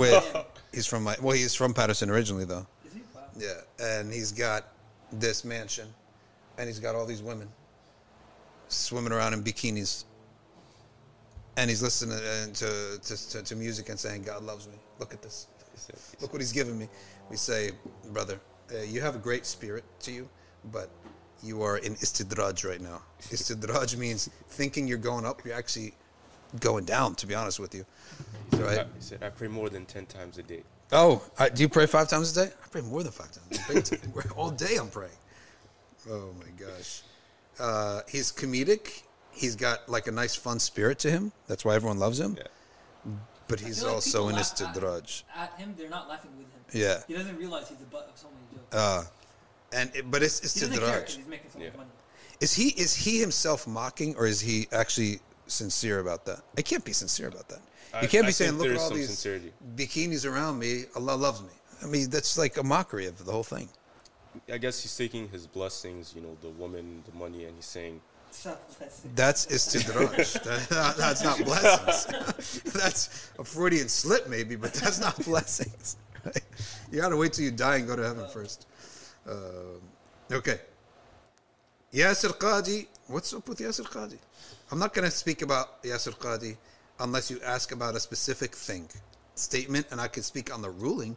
With 0.00 0.36
he's 0.72 0.86
from 0.86 1.04
my 1.04 1.16
well, 1.22 1.36
he's 1.36 1.54
from 1.54 1.72
Paterson 1.74 2.10
originally 2.10 2.44
though. 2.44 2.66
Is 2.86 2.92
he? 2.94 3.00
Wow. 3.14 3.22
Yeah, 3.38 3.60
and 3.78 4.12
he's 4.12 4.32
got 4.32 4.68
this 5.12 5.44
mansion, 5.44 5.86
and 6.58 6.66
he's 6.66 6.80
got 6.80 6.94
all 6.94 7.06
these 7.06 7.22
women 7.22 7.48
swimming 8.68 9.12
around 9.12 9.34
in 9.34 9.44
bikinis, 9.44 10.04
and 11.56 11.68
he's 11.70 11.82
listening 11.82 12.16
uh, 12.16 12.46
to 12.54 12.98
to, 13.02 13.30
to, 13.30 13.42
to 13.42 13.56
music 13.56 13.88
and 13.90 13.98
saying, 14.00 14.22
"God 14.22 14.42
loves 14.42 14.66
me. 14.66 14.74
Look 14.98 15.12
at 15.14 15.22
this. 15.22 15.46
He 15.72 15.78
said- 15.78 15.96
he 16.10 16.22
Look 16.22 16.32
what 16.32 16.40
He's 16.40 16.52
given 16.52 16.78
me." 16.78 16.88
We 17.30 17.36
say, 17.36 17.70
"Brother, 18.12 18.40
uh, 18.74 18.78
you 18.82 19.00
have 19.02 19.14
a 19.14 19.18
great 19.18 19.46
spirit 19.46 19.84
to 20.00 20.12
you, 20.12 20.28
but." 20.72 20.90
You 21.44 21.62
are 21.62 21.76
in 21.78 21.94
istidraj 21.96 22.66
right 22.68 22.80
now. 22.80 23.02
Istidraj 23.22 23.96
means 23.98 24.30
thinking 24.48 24.88
you're 24.88 24.98
going 24.98 25.26
up, 25.26 25.44
you're 25.44 25.54
actually 25.54 25.94
going 26.60 26.84
down. 26.84 27.14
To 27.16 27.26
be 27.26 27.34
honest 27.34 27.60
with 27.60 27.74
you, 27.74 27.84
said- 28.50 28.60
right? 28.60 28.78
I, 28.80 28.82
he 28.84 29.00
said, 29.00 29.22
I 29.22 29.28
pray 29.28 29.48
more 29.48 29.68
than 29.68 29.84
10 29.84 30.06
times 30.06 30.38
a 30.38 30.42
day. 30.42 30.62
Oh, 30.92 31.22
I, 31.38 31.48
do 31.48 31.62
you 31.62 31.68
pray 31.68 31.86
five 31.86 32.08
times 32.08 32.36
a 32.36 32.46
day? 32.46 32.52
I 32.64 32.68
pray 32.70 32.80
more 32.82 33.02
than 33.02 33.12
five 33.12 33.30
times. 33.32 33.58
I 33.68 33.96
pray 34.12 34.30
all 34.36 34.50
day 34.50 34.76
I'm 34.76 34.88
praying. 34.88 35.12
Oh 36.10 36.30
my 36.38 36.50
gosh. 36.66 37.02
Uh, 37.58 38.00
he's 38.08 38.30
comedic. 38.32 39.02
He's 39.32 39.56
got 39.56 39.88
like 39.88 40.06
a 40.06 40.12
nice, 40.12 40.34
fun 40.36 40.58
spirit 40.60 40.98
to 41.00 41.10
him. 41.10 41.32
That's 41.46 41.64
why 41.64 41.74
everyone 41.74 41.98
loves 41.98 42.20
him. 42.20 42.36
Yeah. 42.38 43.12
But 43.48 43.60
he's 43.60 43.82
like 43.82 43.92
also 43.94 44.18
people 44.18 44.28
in 44.30 44.36
laugh 44.36 44.52
at- 44.60 44.74
istidraj. 44.74 45.22
At 45.36 45.58
him, 45.58 45.74
they're 45.76 45.90
not 45.90 46.08
laughing 46.08 46.30
with 46.38 46.46
him. 46.46 46.80
Yeah. 46.82 47.02
He 47.08 47.14
doesn't 47.14 47.36
realize 47.36 47.68
he's 47.68 47.78
the 47.78 47.84
butt 47.86 48.08
of 48.12 48.18
so 48.18 48.28
many 48.28 48.62
jokes. 48.62 48.74
Uh, 48.76 49.04
and 49.74 49.90
it, 49.94 50.10
but 50.10 50.22
it's 50.22 50.40
he 50.54 50.60
doesn't 50.60 50.78
care 50.78 51.00
'cause 51.02 51.14
istidraj. 51.14 51.16
he's 51.16 51.26
making 51.26 51.50
so 51.52 51.58
Yeah. 51.58 51.70
money. 51.76 51.90
Is 52.40 52.52
he 52.54 52.68
is 52.70 52.94
he 52.94 53.18
himself 53.20 53.66
mocking 53.66 54.14
or 54.16 54.26
is 54.26 54.40
he 54.40 54.68
actually 54.72 55.20
sincere 55.46 55.98
about 56.00 56.24
that? 56.26 56.40
I 56.58 56.62
can't 56.62 56.84
be 56.84 56.92
sincere 56.92 57.28
about 57.28 57.48
that. 57.48 57.60
I- 57.92 58.02
You 58.02 58.08
can't 58.08 58.24
I 58.24 58.28
be 58.28 58.32
saying, 58.32 58.58
"Look 58.58 58.68
at 58.68 58.76
all 58.76 58.90
these 58.90 59.06
sincerity. 59.06 59.52
bikinis 59.76 60.24
around 60.30 60.58
me. 60.58 60.86
Allah 60.96 61.14
loves 61.16 61.42
me." 61.42 61.54
I 61.82 61.86
mean, 61.86 62.10
that's 62.10 62.36
like 62.38 62.56
a 62.56 62.62
mockery 62.62 63.06
of 63.06 63.24
the 63.24 63.30
whole 63.32 63.44
thing. 63.44 63.68
I 64.52 64.58
guess 64.58 64.80
he's 64.82 64.96
taking 64.96 65.28
his 65.28 65.46
blessings, 65.46 66.12
you 66.14 66.20
know, 66.20 66.36
the 66.42 66.48
woman, 66.48 67.04
the 67.08 67.16
money, 67.16 67.44
and 67.44 67.54
he's 67.56 67.66
saying, 67.66 68.00
That's 69.14 69.46
istidraj. 69.46 70.42
That- 70.68 70.96
that's 70.96 71.22
not 71.22 71.38
blessings. 71.44 72.60
that's 72.72 73.30
a 73.38 73.44
Freudian 73.44 73.88
slip, 73.88 74.28
maybe, 74.28 74.56
but 74.56 74.72
that's 74.74 74.98
not 74.98 75.16
blessings. 75.30 75.96
You 76.90 77.00
got 77.00 77.10
to 77.10 77.16
wait 77.16 77.32
till 77.34 77.44
you 77.44 77.50
die 77.52 77.76
and 77.76 77.86
go 77.86 77.94
to 77.96 78.02
heaven 78.02 78.26
first. 78.32 78.66
Um, 79.28 79.80
okay. 80.32 80.60
Yasir 81.92 82.36
Qadhi. 82.38 82.86
What's 83.06 83.32
up 83.34 83.48
with 83.48 83.58
Yasir 83.58 83.84
Qadhi? 83.84 84.18
I'm 84.70 84.78
not 84.78 84.94
going 84.94 85.04
to 85.04 85.10
speak 85.10 85.42
about 85.42 85.82
Yasir 85.82 86.16
Qadhi 86.16 86.56
unless 87.00 87.30
you 87.30 87.40
ask 87.44 87.72
about 87.72 87.94
a 87.94 88.00
specific 88.00 88.54
thing, 88.54 88.88
statement, 89.34 89.86
and 89.90 90.00
I 90.00 90.08
can 90.08 90.22
speak 90.22 90.52
on 90.54 90.62
the 90.62 90.70
ruling, 90.70 91.16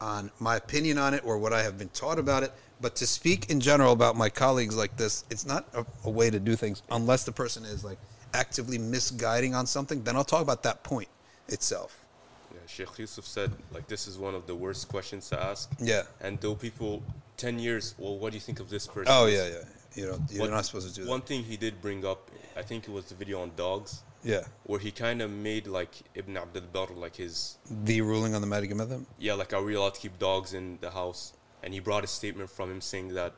on 0.00 0.30
my 0.40 0.56
opinion 0.56 0.98
on 0.98 1.14
it, 1.14 1.22
or 1.24 1.38
what 1.38 1.52
I 1.52 1.62
have 1.62 1.78
been 1.78 1.88
taught 1.90 2.18
about 2.18 2.42
it. 2.42 2.52
But 2.80 2.96
to 2.96 3.06
speak 3.06 3.50
in 3.50 3.60
general 3.60 3.92
about 3.92 4.16
my 4.16 4.28
colleagues 4.28 4.76
like 4.76 4.96
this, 4.96 5.24
it's 5.30 5.46
not 5.46 5.66
a, 5.74 5.86
a 6.04 6.10
way 6.10 6.30
to 6.30 6.40
do 6.40 6.56
things 6.56 6.82
unless 6.90 7.24
the 7.24 7.32
person 7.32 7.64
is 7.64 7.84
like 7.84 7.98
actively 8.34 8.78
misguiding 8.78 9.54
on 9.54 9.66
something. 9.66 10.02
Then 10.02 10.16
I'll 10.16 10.24
talk 10.24 10.42
about 10.42 10.62
that 10.64 10.82
point 10.82 11.08
itself. 11.48 12.04
yeah, 12.52 12.60
Sheikh 12.66 12.98
Yusuf 12.98 13.26
said, 13.26 13.52
like, 13.72 13.86
this 13.86 14.06
is 14.06 14.18
one 14.18 14.34
of 14.34 14.46
the 14.46 14.54
worst 14.54 14.88
questions 14.88 15.28
to 15.30 15.42
ask. 15.42 15.70
Yeah. 15.78 16.02
And 16.20 16.40
though 16.40 16.54
people, 16.54 17.02
10 17.36 17.58
years, 17.58 17.94
well, 17.98 18.18
what 18.18 18.30
do 18.30 18.36
you 18.36 18.40
think 18.40 18.60
of 18.60 18.68
this 18.70 18.86
person? 18.86 19.06
Oh 19.14 19.26
yeah, 19.26 19.46
yeah. 19.48 19.64
You 19.94 20.06
know, 20.06 20.18
you're 20.30 20.42
What- 20.42 20.50
not 20.50 20.64
supposed 20.64 20.88
to 20.88 20.94
do 20.94 21.04
that. 21.04 21.10
One 21.10 21.20
thing 21.20 21.42
he 21.44 21.56
did 21.56 21.80
bring 21.82 22.04
up, 22.06 22.30
I 22.56 22.62
think 22.62 22.88
it 22.88 22.90
was 22.90 23.06
the 23.06 23.14
video 23.14 23.42
on 23.42 23.52
dogs, 23.56 24.02
yeah. 24.24 24.44
where 24.64 24.78
he 24.80 24.90
kind 24.90 25.20
of 25.20 25.30
made 25.30 25.66
like 25.66 25.90
Ibn 26.14 26.36
Abdul 26.36 26.62
Barr, 26.72 26.88
like 26.94 27.16
his, 27.16 27.56
The 27.84 28.00
ruling 28.00 28.34
on 28.34 28.40
the 28.40 28.46
Madigan 28.46 28.78
method. 28.78 29.04
yeah, 29.18 29.34
like, 29.34 29.52
are 29.52 29.62
we 29.62 29.74
allowed 29.74 29.94
to 29.94 30.00
keep 30.00 30.18
dogs 30.18 30.54
in 30.54 30.78
the 30.80 30.90
house? 30.90 31.32
And 31.62 31.74
he 31.74 31.80
brought 31.80 32.04
a 32.04 32.06
statement 32.06 32.48
from 32.50 32.70
him 32.70 32.80
saying 32.80 33.08
that, 33.14 33.34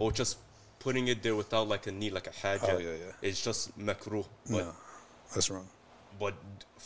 oh, 0.00 0.10
just 0.10 0.38
putting 0.80 1.06
it 1.08 1.22
there 1.22 1.36
without 1.36 1.68
like 1.68 1.86
a 1.86 1.92
need, 1.92 2.12
like 2.12 2.26
a 2.26 2.32
haja, 2.32 2.66
Oh, 2.72 2.78
yeah, 2.78 2.90
yeah. 2.90 3.12
it's 3.22 3.42
just 3.42 3.78
makruh. 3.78 4.26
But, 4.50 4.64
No, 4.64 4.72
that's 5.34 5.50
wrong. 5.50 5.68
But 6.22 6.34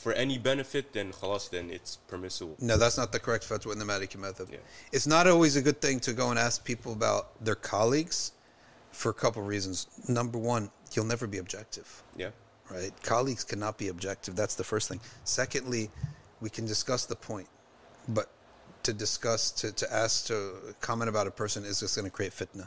for 0.02 0.12
any 0.24 0.36
benefit, 0.50 0.84
then 0.96 1.08
khalas, 1.18 1.44
then 1.54 1.66
it's 1.76 1.92
permissible. 2.12 2.54
No, 2.70 2.74
that's 2.82 2.96
not 3.02 3.08
the 3.16 3.20
correct 3.26 3.44
fatwa 3.50 3.70
in 3.74 3.78
the 3.82 3.88
Maliki 3.92 4.18
method. 4.26 4.46
Yeah. 4.50 4.58
It's 4.96 5.06
not 5.16 5.24
always 5.32 5.54
a 5.56 5.62
good 5.68 5.80
thing 5.86 5.96
to 6.08 6.12
go 6.22 6.26
and 6.32 6.38
ask 6.46 6.64
people 6.72 6.90
about 7.00 7.24
their 7.44 7.58
colleagues 7.74 8.18
for 9.00 9.08
a 9.10 9.18
couple 9.22 9.40
of 9.42 9.48
reasons. 9.56 9.76
Number 10.08 10.38
one, 10.54 10.64
you'll 10.92 11.10
never 11.14 11.26
be 11.34 11.38
objective, 11.44 11.88
Yeah. 12.22 12.30
right? 12.76 12.92
Colleagues 13.02 13.44
cannot 13.50 13.74
be 13.82 13.88
objective. 13.96 14.32
That's 14.42 14.56
the 14.62 14.64
first 14.72 14.88
thing. 14.88 15.00
Secondly, 15.24 15.84
we 16.44 16.48
can 16.56 16.64
discuss 16.74 17.02
the 17.04 17.16
point, 17.30 17.48
but 18.08 18.28
to 18.84 18.92
discuss, 19.06 19.50
to, 19.60 19.66
to 19.80 19.86
ask, 20.02 20.14
to 20.30 20.36
comment 20.80 21.08
about 21.14 21.26
a 21.26 21.34
person 21.42 21.60
is 21.70 21.76
just 21.80 21.94
going 21.96 22.08
to 22.10 22.14
create 22.18 22.32
fitna. 22.40 22.66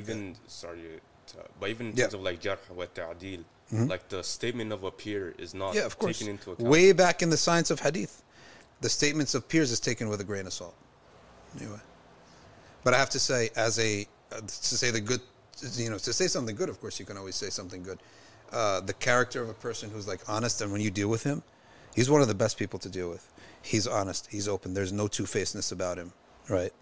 even 0.00 0.36
sorry 0.46 0.82
to, 1.30 1.36
but 1.58 1.68
even 1.74 1.84
in 1.90 1.96
Yeah. 1.96 2.04
terms 2.04 2.14
of 2.18 2.22
like 2.28 2.38
jarh 2.46 2.58
wa 2.80 2.84
ta'dil 2.98 3.42
like 3.70 4.08
the 4.08 4.22
statement 4.22 4.72
of 4.72 4.84
a 4.84 4.90
peer 4.90 5.34
is 5.38 5.54
not 5.54 5.74
Yeah, 5.74 5.82
of 5.84 5.98
course. 5.98 6.18
taken 6.18 6.32
into 6.32 6.52
account 6.52 6.68
Way 6.68 6.92
back 6.92 7.22
in 7.22 7.30
the 7.30 7.36
science 7.36 7.70
of 7.70 7.80
hadith, 7.80 8.22
the 8.80 8.88
statements 8.88 9.34
of 9.34 9.48
peers 9.48 9.70
is 9.70 9.80
taken 9.80 10.08
with 10.08 10.20
a 10.20 10.24
grain 10.24 10.46
of 10.46 10.52
salt. 10.52 10.74
Anyway, 11.58 11.80
but 12.84 12.94
I 12.94 12.98
have 12.98 13.10
to 13.10 13.18
say, 13.18 13.50
as 13.56 13.78
a 13.78 14.06
uh, 14.32 14.40
to 14.40 14.48
say 14.48 14.90
the 14.90 15.00
good, 15.00 15.20
you 15.74 15.90
know, 15.90 15.98
to 15.98 16.12
say 16.12 16.26
something 16.26 16.54
good. 16.54 16.68
Of 16.68 16.80
course, 16.80 16.98
you 17.00 17.06
can 17.06 17.16
always 17.16 17.34
say 17.34 17.50
something 17.50 17.82
good. 17.82 17.98
Uh, 18.52 18.80
the 18.80 18.92
character 18.94 19.42
of 19.42 19.48
a 19.48 19.54
person 19.54 19.90
who's 19.90 20.06
like 20.06 20.20
honest, 20.28 20.60
and 20.60 20.70
when 20.72 20.80
you 20.80 20.90
deal 20.90 21.08
with 21.08 21.22
him, 21.24 21.42
he's 21.94 22.08
one 22.10 22.20
of 22.22 22.28
the 22.28 22.34
best 22.34 22.58
people 22.58 22.78
to 22.80 22.88
deal 22.88 23.10
with. 23.10 23.30
He's 23.62 23.86
honest. 23.86 24.28
He's 24.30 24.46
open. 24.48 24.74
There's 24.74 24.92
no 24.92 25.08
two 25.08 25.24
facedness 25.26 25.72
about 25.72 25.98
him, 25.98 26.12
right? 26.48 26.72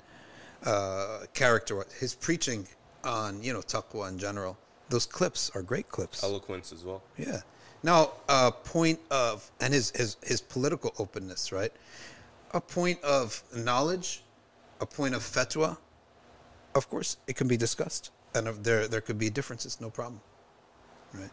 Uh, 0.65 1.21
character, 1.33 1.85
his 1.99 2.15
preaching 2.15 2.67
on 3.05 3.43
you 3.43 3.53
know 3.53 3.61
taqwa 3.61 4.09
in 4.09 4.19
general. 4.19 4.59
Those 4.89 5.07
clips 5.07 5.51
are 5.55 5.63
great 5.63 5.89
clips. 5.89 6.23
Eloquence 6.23 6.73
as 6.73 6.85
well. 6.85 7.03
Yeah. 7.17 7.41
Now, 7.83 8.13
a 8.29 8.53
point 8.53 8.99
of 9.11 9.51
and 9.61 9.73
his 9.73 9.91
his 9.91 10.17
his 10.23 10.41
political 10.41 10.93
openness, 10.99 11.53
right? 11.53 11.73
A 12.53 12.61
point 12.61 13.03
of 13.03 13.43
knowledge, 13.55 14.23
a 14.81 14.87
point 14.87 15.15
of 15.15 15.23
fatwa. 15.23 15.77
Of 16.75 16.89
course, 16.89 17.17
it 17.27 17.37
can 17.37 17.49
be 17.49 17.57
discussed, 17.57 18.11
and 18.35 18.49
there 18.65 18.89
there 18.89 19.01
could 19.01 19.19
be 19.19 19.31
differences, 19.31 19.81
no 19.81 19.91
problem, 19.91 20.21
right? 21.15 21.31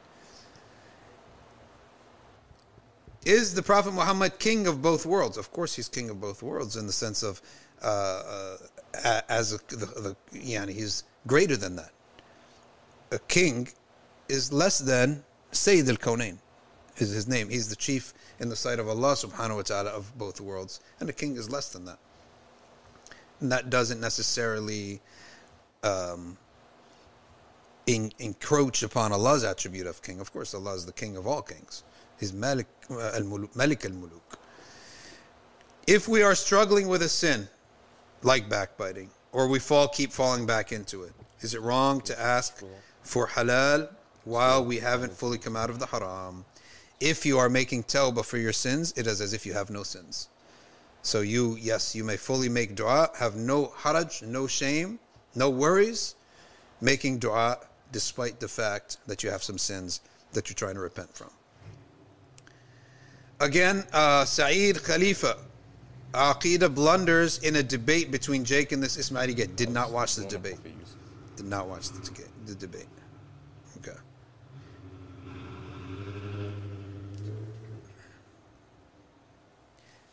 Is 3.26 3.54
the 3.54 3.64
Prophet 3.64 3.94
Muhammad 3.94 4.38
king 4.38 4.68
of 4.68 4.82
both 4.82 5.06
worlds? 5.06 5.38
Of 5.38 5.52
course, 5.52 5.74
he's 5.74 5.88
king 5.88 6.10
of 6.10 6.20
both 6.20 6.44
worlds 6.44 6.76
in 6.76 6.86
the 6.88 6.94
sense 6.94 7.24
of 7.24 7.42
uh, 7.82 8.58
uh, 9.04 9.22
as 9.30 9.54
a, 9.54 9.58
the, 9.70 9.86
the 9.86 10.16
yani 10.38 10.72
he's 10.72 11.06
greater 11.26 11.56
than 11.56 11.76
that. 11.78 11.93
A 13.14 13.20
king 13.28 13.68
is 14.28 14.52
less 14.52 14.80
than 14.80 15.24
Sayyid 15.52 15.88
al 15.88 15.98
Kaunain, 15.98 16.40
is 16.98 17.12
his 17.12 17.28
name. 17.28 17.48
He's 17.48 17.70
the 17.70 17.76
chief 17.76 18.14
in 18.40 18.50
the 18.50 18.56
sight 18.56 18.80
of 18.80 18.90
Allah 18.90 19.14
subhanahu 19.14 19.58
wa 19.58 19.62
ta'ala 19.62 19.92
of 19.92 20.18
both 20.18 20.42
worlds. 20.42 20.80
And 21.00 21.08
a 21.10 21.14
king 21.14 21.36
is 21.36 21.52
less 21.52 21.70
than 21.70 21.86
that. 21.86 22.00
And 23.40 23.52
that 23.52 23.70
doesn't 23.70 24.02
necessarily 24.02 25.00
um, 25.84 26.38
in, 27.86 28.12
encroach 28.18 28.82
upon 28.82 29.12
Allah's 29.12 29.44
attribute 29.44 29.86
of 29.86 30.02
king. 30.02 30.20
Of 30.20 30.34
course, 30.34 30.56
Allah 30.56 30.74
is 30.74 30.86
the 30.86 30.94
king 30.94 31.16
of 31.16 31.28
all 31.28 31.44
kings. 31.44 31.84
He's 32.20 32.34
Malik 32.34 32.68
uh, 32.90 33.12
al-Muluk. 33.14 33.56
Malik 33.56 33.86
al-Muluk. 33.86 34.38
If 35.86 36.08
we 36.08 36.24
are 36.24 36.34
struggling 36.34 36.88
with 36.88 37.04
a 37.04 37.10
sin, 37.10 37.48
like 38.24 38.50
backbiting, 38.50 39.10
or 39.34 39.48
we 39.48 39.60
fall, 39.60 39.88
keep 39.88 40.12
falling 40.12 40.46
back 40.48 40.72
into 40.72 41.04
it, 41.04 41.12
is 41.42 41.54
it 41.54 41.62
wrong 41.62 42.02
to 42.02 42.20
ask 42.20 42.64
for 43.04 43.28
halal 43.28 43.90
while 44.26 44.64
we 44.64 44.78
haven't 44.80 45.14
fully 45.14 45.38
come 45.38 45.56
out 45.56 45.70
of 45.70 45.80
the 45.80 45.86
haram? 45.86 46.46
If 47.00 47.26
you 47.26 47.38
are 47.38 47.50
making 47.50 47.84
tawbah 47.84 48.26
for 48.26 48.38
your 48.38 48.54
sins, 48.54 48.94
it 48.96 49.08
is 49.08 49.22
as 49.22 49.34
if 49.34 49.46
you 49.46 49.54
have 49.54 49.70
no 49.70 49.84
sins. 49.84 50.30
So 51.02 51.20
you, 51.20 51.58
yes, 51.60 51.94
you 51.94 52.04
may 52.04 52.16
fully 52.16 52.48
make 52.48 52.76
dua, 52.76 53.10
have 53.16 53.36
no 53.36 53.74
haraj, 53.78 54.24
no 54.24 54.48
shame, 54.48 55.00
no 55.36 55.50
worries, 55.50 56.16
making 56.80 57.20
dua 57.20 57.58
despite 57.92 58.40
the 58.40 58.48
fact 58.48 58.98
that 59.08 59.22
you 59.22 59.30
have 59.30 59.44
some 59.44 59.58
sins 59.58 60.02
that 60.32 60.50
you're 60.50 60.56
trying 60.56 60.76
to 60.76 60.82
repent 60.82 61.14
from. 61.14 61.30
Again, 63.40 63.84
uh, 63.92 64.24
Saeed 64.24 64.82
Khalifa, 64.84 65.38
Aqidah 66.14 66.74
blunders 66.74 67.40
in 67.40 67.58
a 67.58 67.64
debate 67.64 68.12
between 68.12 68.46
Jake 68.46 68.72
and 68.72 68.82
this 68.82 68.98
Ismaili 68.98 69.36
guy. 69.36 69.48
Did 69.56 69.70
not 69.70 69.92
watch 69.92 70.16
the 70.16 70.26
debate. 70.26 70.60
Did 71.36 71.46
not 71.48 71.68
watch 71.68 71.90
the, 71.90 72.24
the 72.46 72.56
debate. 72.56 72.88
Okay. 73.78 73.98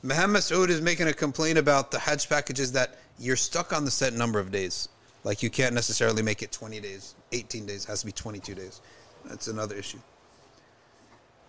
Muhammad 0.02 0.40
Saud 0.40 0.70
is 0.70 0.80
making 0.80 1.08
a 1.08 1.12
complaint 1.12 1.58
about 1.58 1.90
the 1.90 1.98
Hajj 1.98 2.28
packages 2.28 2.72
that 2.72 2.98
you're 3.18 3.36
stuck 3.36 3.72
on 3.74 3.84
the 3.84 3.90
set 3.90 4.14
number 4.14 4.38
of 4.38 4.50
days. 4.50 4.88
Like 5.24 5.42
you 5.42 5.50
can't 5.50 5.74
necessarily 5.74 6.22
make 6.22 6.42
it 6.42 6.50
20 6.50 6.80
days, 6.80 7.14
18 7.32 7.66
days, 7.66 7.84
has 7.84 8.00
to 8.00 8.06
be 8.06 8.12
22 8.12 8.54
days. 8.54 8.80
That's 9.26 9.48
another 9.48 9.76
issue. 9.76 9.98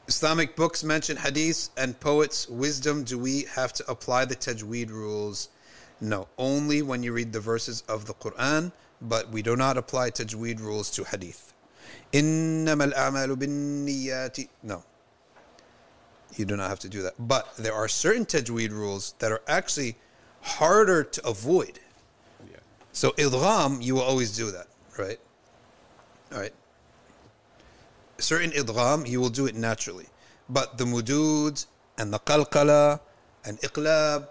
Islamic 0.08 0.58
books 0.58 0.84
mention 0.84 1.16
hadiths 1.16 1.70
and 1.78 1.98
poets' 1.98 2.50
wisdom. 2.50 3.06
Do 3.06 3.18
we 3.18 3.44
have 3.44 3.72
to 3.74 3.90
apply 3.90 4.26
the 4.26 4.36
tajweed 4.36 4.90
rules? 4.90 5.48
No, 6.02 6.28
only 6.38 6.82
when 6.82 7.04
you 7.04 7.14
read 7.14 7.32
the 7.32 7.40
verses 7.40 7.84
of 7.88 8.06
the 8.06 8.14
Quran, 8.16 8.74
but 9.01 9.31
we 9.31 9.43
do 9.43 9.57
not 9.57 9.77
apply 9.77 10.11
tajweed 10.11 10.61
rules 10.61 10.91
to 10.91 11.05
hadith. 11.05 11.53
إنما 12.13 12.93
الأعمال 12.93 13.37
بالنيات. 13.37 14.49
No, 14.63 14.85
you 16.37 16.45
do 16.45 16.57
not 16.57 16.69
have 16.69 16.79
to 16.81 16.89
do 16.89 17.03
that. 17.03 17.15
But 17.19 17.57
there 17.57 17.75
are 17.75 17.89
certain 17.89 18.25
tajweed 18.25 18.71
rules 18.71 19.15
that 19.19 19.33
are 19.33 19.43
actually 19.49 19.97
harder 20.43 21.03
to 21.03 21.27
avoid. 21.27 21.81
Yeah. 22.51 22.59
So 22.93 23.11
idgham, 23.13 23.83
you 23.83 23.95
will 23.95 24.03
always 24.03 24.37
do 24.37 24.51
that, 24.51 24.67
right? 24.99 25.19
All 26.33 26.41
right. 26.41 26.55
Certain 28.19 28.51
idgham, 28.51 29.09
you 29.09 29.21
will 29.21 29.31
do 29.31 29.47
it 29.47 29.55
naturally. 29.55 30.07
But 30.49 30.79
the 30.79 30.85
mudud 30.85 31.67
and 31.99 32.13
the 32.13 32.19
qalqala 32.21 33.01
and 33.45 33.59
iqlab, 33.61 34.29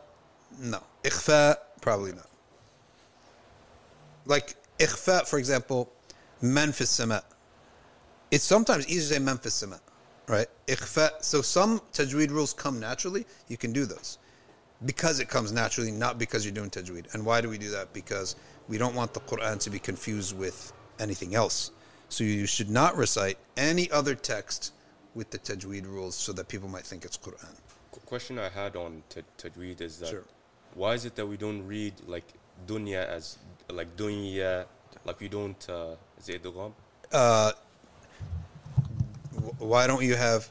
no. 0.60 0.82
Ikhfa, 1.04 1.58
probably 1.82 2.14
not. 2.14 2.30
Like 4.26 4.56
ikhfa, 4.81 5.27
for 5.29 5.39
example, 5.39 5.91
man 6.41 6.73
fi 6.73 6.85
sama. 6.85 7.23
It's 8.31 8.45
sometimes 8.45 8.89
easier 8.89 9.01
to 9.01 9.15
say 9.15 9.19
man 9.19 9.39
fi 9.39 9.51
sama, 9.51 9.81
right? 10.27 10.47
Ikhfa. 10.67 11.23
So 11.23 11.43
some 11.43 11.81
tajweed 11.93 12.31
rules 12.31 12.53
come 12.53 12.81
naturally. 12.81 13.27
You 13.49 13.57
can 13.57 13.73
do 13.73 13.85
those 13.87 14.19
because 14.87 15.21
it 15.21 15.29
comes 15.29 15.53
naturally, 15.53 15.91
not 15.91 16.19
because 16.19 16.45
you're 16.45 16.55
doing 16.55 16.71
tajweed. 16.71 17.13
And 17.15 17.25
why 17.25 17.41
do 17.41 17.49
we 17.49 17.59
do 17.59 17.71
that? 17.71 17.93
Because 17.93 18.37
we 18.69 18.79
don't 18.79 18.95
want 18.95 19.13
the 19.15 19.21
Quran 19.21 19.59
to 19.61 19.71
be 19.71 19.79
confused 19.79 20.37
with 20.37 20.73
anything 20.99 21.35
else. 21.35 21.71
So 22.09 22.25
you 22.25 22.47
should 22.47 22.71
not 22.71 22.97
recite 22.97 23.39
any 23.57 23.91
other 23.91 24.15
text 24.15 24.73
with 25.15 25.31
the 25.31 25.39
tajweed 25.39 25.87
rules 25.87 26.15
so 26.15 26.33
that 26.33 26.49
people 26.49 26.69
might 26.69 26.85
think 26.85 27.05
it's 27.05 27.19
Quran. 27.19 27.55
Question 28.07 28.39
I 28.41 28.49
had 28.49 28.75
on 28.75 29.03
tajweed 29.39 29.81
is 29.81 29.99
that 30.01 30.09
Sure. 30.09 30.25
why 30.75 30.95
is 30.95 31.05
it 31.05 31.15
that 31.17 31.27
we 31.27 31.37
don't 31.37 31.65
read 31.67 31.95
like 32.09 32.25
dunya 32.67 33.07
as 33.07 33.39
like 33.73 33.97
dunya, 33.97 34.67
like 35.05 35.21
we 35.21 35.29
don't 35.29 35.59
uh, 35.69 35.97
it? 36.27 36.43
Uh, 37.13 37.53
why 39.59 39.87
don't 39.87 40.03
you 40.03 40.17
have 40.17 40.49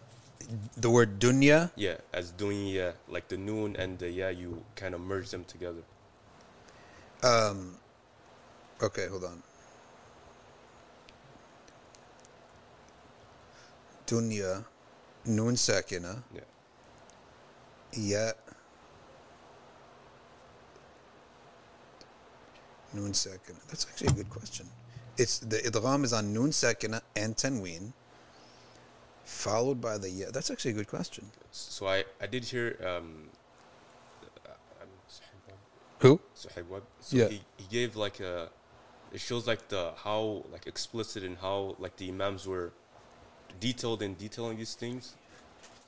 the 0.78 0.90
word 0.90 1.20
dunya? 1.20 1.72
Yeah, 1.76 1.98
as 2.14 2.32
dunya, 2.32 2.94
like 3.08 3.28
the 3.28 3.38
noon 3.38 3.76
and 3.78 4.00
the 4.00 4.10
yeah, 4.10 4.30
you 4.30 4.64
kind 4.76 4.96
of 4.96 5.02
merge 5.02 5.30
them 5.30 5.44
together. 5.46 5.84
Um, 7.22 7.76
okay, 8.82 9.08
hold 9.08 9.26
on. 9.26 9.44
Dunya, 14.08 14.64
noon 15.26 15.56
sakina, 15.56 16.24
Yeah. 16.34 16.50
ya. 17.94 18.32
Noon 22.94 23.14
sakina. 23.14 23.60
That's 23.68 23.86
actually 23.90 24.08
a 24.08 24.14
good 24.14 24.30
question. 24.30 24.66
It's 25.18 25.40
the 25.40 25.58
idgham 25.58 26.04
is 26.04 26.14
on 26.14 26.34
noon 26.34 26.52
sakina 26.52 27.02
and 27.16 27.36
tanween, 27.36 27.94
followed 29.26 29.80
by 29.82 29.98
the 29.98 30.10
ya. 30.10 30.28
That's 30.32 30.50
actually 30.50 30.72
a 30.72 30.76
good 30.76 30.88
question. 30.88 31.26
So 31.52 31.88
I 31.88 32.06
I 32.22 32.28
did 32.28 32.46
hear 32.46 32.78
um, 32.86 33.30
Who? 36.00 36.20
Suhaib. 36.36 36.82
So 37.02 37.18
Yeah. 37.18 37.28
he, 37.28 37.42
he 37.58 37.66
gave 37.70 37.96
like 37.96 38.20
a 38.20 38.50
it 39.12 39.20
shows 39.20 39.48
like 39.48 39.68
the 39.70 39.92
how 40.04 40.46
like 40.52 40.66
explicit 40.68 41.24
and 41.24 41.38
how 41.38 41.76
like 41.80 41.98
the 41.98 42.10
imams 42.10 42.48
were 42.48 42.72
detailed 43.60 44.02
in 44.02 44.14
detailing 44.16 44.58
these 44.58 44.76
things 44.76 45.16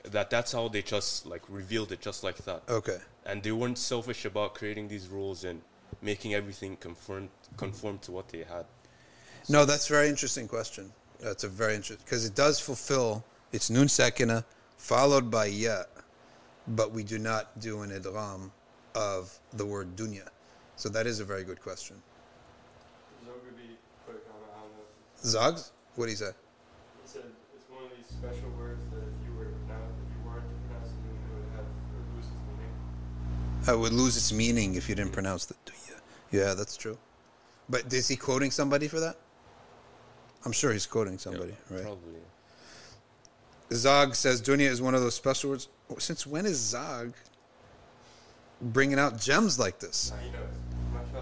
that 0.02 0.28
that's 0.28 0.52
how 0.52 0.68
they 0.68 0.82
just 0.82 1.24
like 1.26 1.42
revealed 1.48 1.92
it 1.92 2.00
just 2.00 2.24
like 2.24 2.36
that 2.44 2.62
Okay. 2.68 2.98
and 3.24 3.42
they 3.44 3.52
weren't 3.52 3.78
selfish 3.78 4.24
about 4.24 4.54
creating 4.54 4.88
these 4.88 5.06
rules 5.06 5.44
and 5.44 5.62
making 6.00 6.34
everything 6.34 6.76
conform 6.76 7.28
conform 7.56 7.98
to 7.98 8.12
what 8.12 8.28
they 8.28 8.38
had 8.38 8.64
No, 9.48 9.64
that's 9.64 9.90
a 9.90 9.92
very 9.92 10.08
interesting 10.08 10.48
question. 10.48 10.92
That's 11.20 11.44
a 11.44 11.48
very 11.48 11.74
interesting 11.74 12.04
because 12.04 12.24
it 12.24 12.34
does 12.34 12.60
fulfill 12.60 13.24
its 13.52 13.70
noon 13.70 13.88
sakina 13.88 14.44
followed 14.76 15.30
by 15.30 15.46
ya, 15.46 15.84
but 16.68 16.92
we 16.92 17.02
do 17.04 17.18
not 17.18 17.58
do 17.60 17.82
an 17.82 17.90
idgham 17.90 18.50
of 18.94 19.38
the 19.52 19.64
word 19.64 19.96
dunya. 19.96 20.28
So 20.76 20.88
that 20.88 21.06
is 21.06 21.20
a 21.20 21.24
very 21.24 21.44
good 21.44 21.60
question. 21.60 21.96
Zograbi 23.24 23.76
put 24.06 24.16
a 24.16 24.18
comment 24.18 24.50
on 24.56 24.68
this. 25.22 25.34
Zogs, 25.34 25.70
what 25.94 26.06
do 26.06 26.10
you 26.10 26.16
say? 26.16 26.32
It 33.68 33.78
would 33.78 33.92
lose 33.92 34.16
its 34.16 34.32
meaning 34.32 34.74
if 34.74 34.88
you 34.88 34.94
didn't 34.94 35.12
pronounce 35.12 35.46
the 35.46 35.54
dunya. 35.66 35.98
Yeah, 36.30 36.54
that's 36.54 36.76
true. 36.76 36.98
But 37.68 37.92
is 37.92 38.08
he 38.08 38.16
quoting 38.16 38.50
somebody 38.50 38.88
for 38.88 39.00
that? 39.00 39.16
I'm 40.44 40.52
sure 40.52 40.72
he's 40.72 40.86
quoting 40.86 41.18
somebody, 41.18 41.54
Yeah, 41.70 41.76
right? 41.76 41.84
probably 41.84 42.14
Zog 43.72 44.14
says 44.14 44.42
dunya 44.42 44.68
is 44.68 44.82
one 44.82 44.94
of 44.94 45.00
those 45.00 45.14
special 45.14 45.50
words. 45.50 45.68
Since 45.98 46.26
when 46.26 46.44
is 46.46 46.58
Zog 46.58 47.14
bringing 48.60 48.98
out 48.98 49.18
gems 49.20 49.58
like 49.58 49.78
this? 49.78 50.10
Now 50.12 50.18
he 50.22 50.30
knows. 50.30 51.12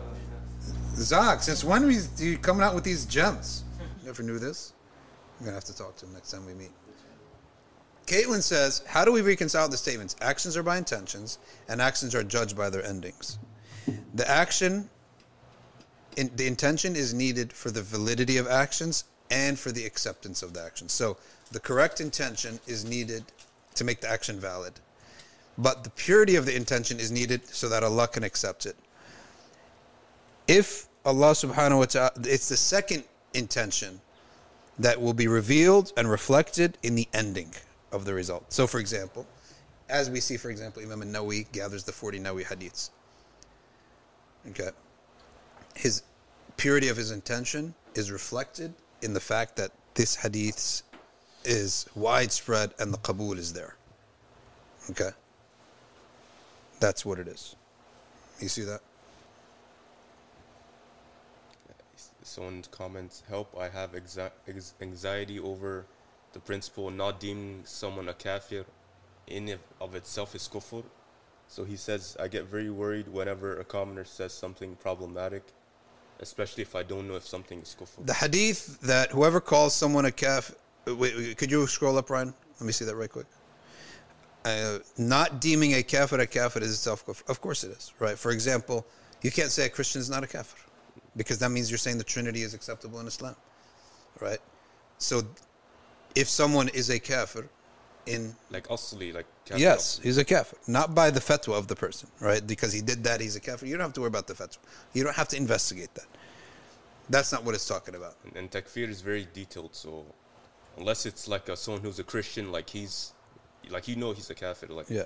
My 0.92 1.02
Zog, 1.02 1.42
since 1.42 1.62
when 1.62 1.84
are 1.84 1.90
you 1.90 2.38
coming 2.38 2.62
out 2.62 2.74
with 2.74 2.84
these 2.84 3.04
gems? 3.04 3.64
Never 4.04 4.22
knew 4.22 4.38
this. 4.38 4.72
I'm 5.38 5.44
gonna 5.46 5.54
have 5.54 5.64
to 5.64 5.76
talk 5.76 5.96
to 5.96 6.06
him 6.06 6.12
next 6.14 6.30
time 6.30 6.44
we 6.46 6.54
meet. 6.54 6.70
Caitlin 8.10 8.42
says, 8.42 8.82
"How 8.88 9.04
do 9.04 9.12
we 9.12 9.22
reconcile 9.22 9.68
the 9.68 9.76
statements? 9.76 10.16
Actions 10.20 10.56
are 10.56 10.64
by 10.64 10.76
intentions, 10.78 11.38
and 11.68 11.80
actions 11.80 12.12
are 12.12 12.24
judged 12.24 12.56
by 12.56 12.68
their 12.68 12.84
endings. 12.84 13.38
The 14.14 14.28
action, 14.28 14.90
in, 16.16 16.32
the 16.34 16.48
intention 16.48 16.96
is 16.96 17.14
needed 17.14 17.52
for 17.52 17.70
the 17.70 17.84
validity 17.84 18.36
of 18.36 18.48
actions 18.48 19.04
and 19.30 19.56
for 19.56 19.70
the 19.70 19.86
acceptance 19.86 20.42
of 20.42 20.54
the 20.54 20.60
action. 20.60 20.88
So, 20.88 21.18
the 21.52 21.60
correct 21.60 22.00
intention 22.00 22.58
is 22.66 22.84
needed 22.84 23.22
to 23.76 23.84
make 23.84 24.00
the 24.00 24.10
action 24.10 24.40
valid, 24.40 24.80
but 25.56 25.84
the 25.84 25.90
purity 25.90 26.34
of 26.34 26.46
the 26.46 26.56
intention 26.56 26.98
is 26.98 27.12
needed 27.12 27.42
so 27.46 27.68
that 27.68 27.84
Allah 27.84 28.08
can 28.08 28.24
accept 28.24 28.66
it." 28.66 28.76
if 30.48 30.88
Allah 31.04 31.30
subhanahu 31.30 31.78
wa 31.78 31.84
ta'ala, 31.84 32.12
it's 32.24 32.48
the 32.48 32.56
second 32.56 33.04
intention 33.34 34.00
that 34.80 35.00
will 35.00 35.14
be 35.14 35.28
revealed 35.28 35.92
and 35.96 36.10
reflected 36.10 36.76
in 36.82 36.96
the 36.96 37.06
ending 37.14 37.54
of 37.92 38.04
the 38.04 38.14
result. 38.14 38.52
So, 38.52 38.66
for 38.66 38.78
example, 38.78 39.26
as 39.88 40.08
we 40.10 40.20
see, 40.20 40.36
for 40.36 40.50
example, 40.50 40.82
Imam 40.82 41.02
Nawawi 41.02 41.50
gathers 41.52 41.84
the 41.84 41.92
40 41.92 42.20
Nawawi 42.20 42.44
hadiths. 42.44 42.90
Okay. 44.50 44.70
His 45.74 46.02
purity 46.56 46.88
of 46.88 46.96
his 46.96 47.10
intention 47.10 47.74
is 47.94 48.10
reflected 48.10 48.72
in 49.02 49.14
the 49.14 49.20
fact 49.20 49.56
that 49.56 49.72
this 49.94 50.14
hadith 50.14 50.82
is 51.44 51.86
widespread 51.94 52.72
and 52.78 52.92
the 52.92 52.98
qabul 52.98 53.36
is 53.36 53.52
there. 53.52 53.76
Okay. 54.90 55.10
That's 56.78 57.04
what 57.04 57.18
it 57.18 57.28
is. 57.28 57.56
You 58.40 58.48
see 58.48 58.62
that? 58.62 58.80
Someone 62.22 62.62
comments, 62.70 63.22
"Help! 63.28 63.56
I 63.58 63.68
have 63.68 63.90
anxiety 64.80 65.40
over 65.40 65.84
the 66.32 66.40
principle 66.40 66.90
not 66.90 67.20
deeming 67.20 67.62
someone 67.64 68.08
a 68.08 68.14
kafir 68.14 68.64
in 69.26 69.58
of 69.80 69.94
itself 69.94 70.34
is 70.34 70.48
kufr." 70.48 70.84
So 71.48 71.64
he 71.64 71.76
says, 71.76 72.16
"I 72.20 72.28
get 72.28 72.44
very 72.44 72.70
worried 72.70 73.08
whenever 73.08 73.58
a 73.58 73.64
commoner 73.64 74.04
says 74.04 74.32
something 74.32 74.76
problematic, 74.76 75.42
especially 76.20 76.62
if 76.62 76.74
I 76.74 76.82
don't 76.82 77.08
know 77.08 77.16
if 77.16 77.26
something 77.26 77.60
is 77.60 77.76
kufr." 77.78 78.06
The 78.06 78.14
hadith 78.14 78.80
that 78.80 79.10
whoever 79.10 79.40
calls 79.40 79.74
someone 79.74 80.04
a 80.04 80.12
kafir. 80.12 80.54
Wait, 80.86 81.16
wait, 81.16 81.36
could 81.36 81.50
you 81.50 81.66
scroll 81.66 81.98
up, 81.98 82.08
Ryan? 82.10 82.34
Let 82.60 82.66
me 82.66 82.72
see 82.72 82.84
that 82.84 82.96
right 82.96 83.10
quick. 83.10 83.26
Uh, 84.44 84.78
not 84.96 85.40
deeming 85.40 85.74
a 85.74 85.82
kafir 85.82 86.18
a 86.20 86.26
kafir 86.26 86.62
is 86.62 86.72
itself 86.72 87.04
kufr. 87.04 87.28
Of 87.28 87.40
course 87.40 87.64
it 87.64 87.72
is, 87.72 87.92
right? 87.98 88.18
For 88.18 88.30
example, 88.30 88.86
you 89.22 89.30
can't 89.30 89.50
say 89.50 89.66
a 89.66 89.68
Christian 89.68 90.00
is 90.00 90.08
not 90.08 90.24
a 90.24 90.26
kafir 90.26 90.58
because 91.16 91.38
that 91.40 91.50
means 91.50 91.70
you're 91.70 91.78
saying 91.78 91.98
the 91.98 92.04
Trinity 92.04 92.42
is 92.42 92.54
acceptable 92.54 93.00
in 93.00 93.06
Islam, 93.06 93.36
right? 94.20 94.38
So, 94.98 95.22
if 96.14 96.28
someone 96.28 96.68
is 96.68 96.90
a 96.90 96.98
kafir, 96.98 97.48
in 98.06 98.34
like 98.50 98.66
asli, 98.68 99.12
like 99.14 99.26
kafir 99.44 99.60
yes, 99.60 100.00
he's 100.02 100.18
a 100.18 100.24
kafir, 100.24 100.56
not 100.66 100.94
by 100.94 101.10
the 101.10 101.20
fatwa 101.20 101.56
of 101.56 101.66
the 101.68 101.76
person, 101.76 102.08
right? 102.20 102.44
Because 102.46 102.72
he 102.72 102.80
did 102.80 103.04
that, 103.04 103.20
he's 103.20 103.36
a 103.36 103.40
kafir. 103.40 103.66
You 103.66 103.72
don't 103.76 103.82
have 103.82 103.92
to 103.94 104.00
worry 104.00 104.08
about 104.08 104.26
the 104.26 104.34
fatwa. 104.34 104.58
You 104.94 105.04
don't 105.04 105.14
have 105.16 105.28
to 105.28 105.36
investigate 105.36 105.94
that. 105.94 106.06
That's 107.10 107.32
not 107.32 107.44
what 107.44 107.54
it's 107.54 107.66
talking 107.66 107.94
about. 107.94 108.14
And, 108.24 108.36
and 108.36 108.50
takfir 108.50 108.88
is 108.88 109.00
very 109.00 109.26
detailed, 109.34 109.74
so 109.74 110.04
unless 110.78 111.06
it's 111.06 111.28
like 111.28 111.48
a, 111.48 111.56
someone 111.56 111.82
who's 111.82 111.98
a 111.98 112.04
Christian, 112.04 112.50
like 112.52 112.70
he's, 112.70 113.12
like 113.68 113.86
you 113.88 113.96
know 113.96 114.12
he's 114.12 114.30
a 114.30 114.34
kafir, 114.34 114.68
like 114.68 114.88
Yeah. 114.88 115.04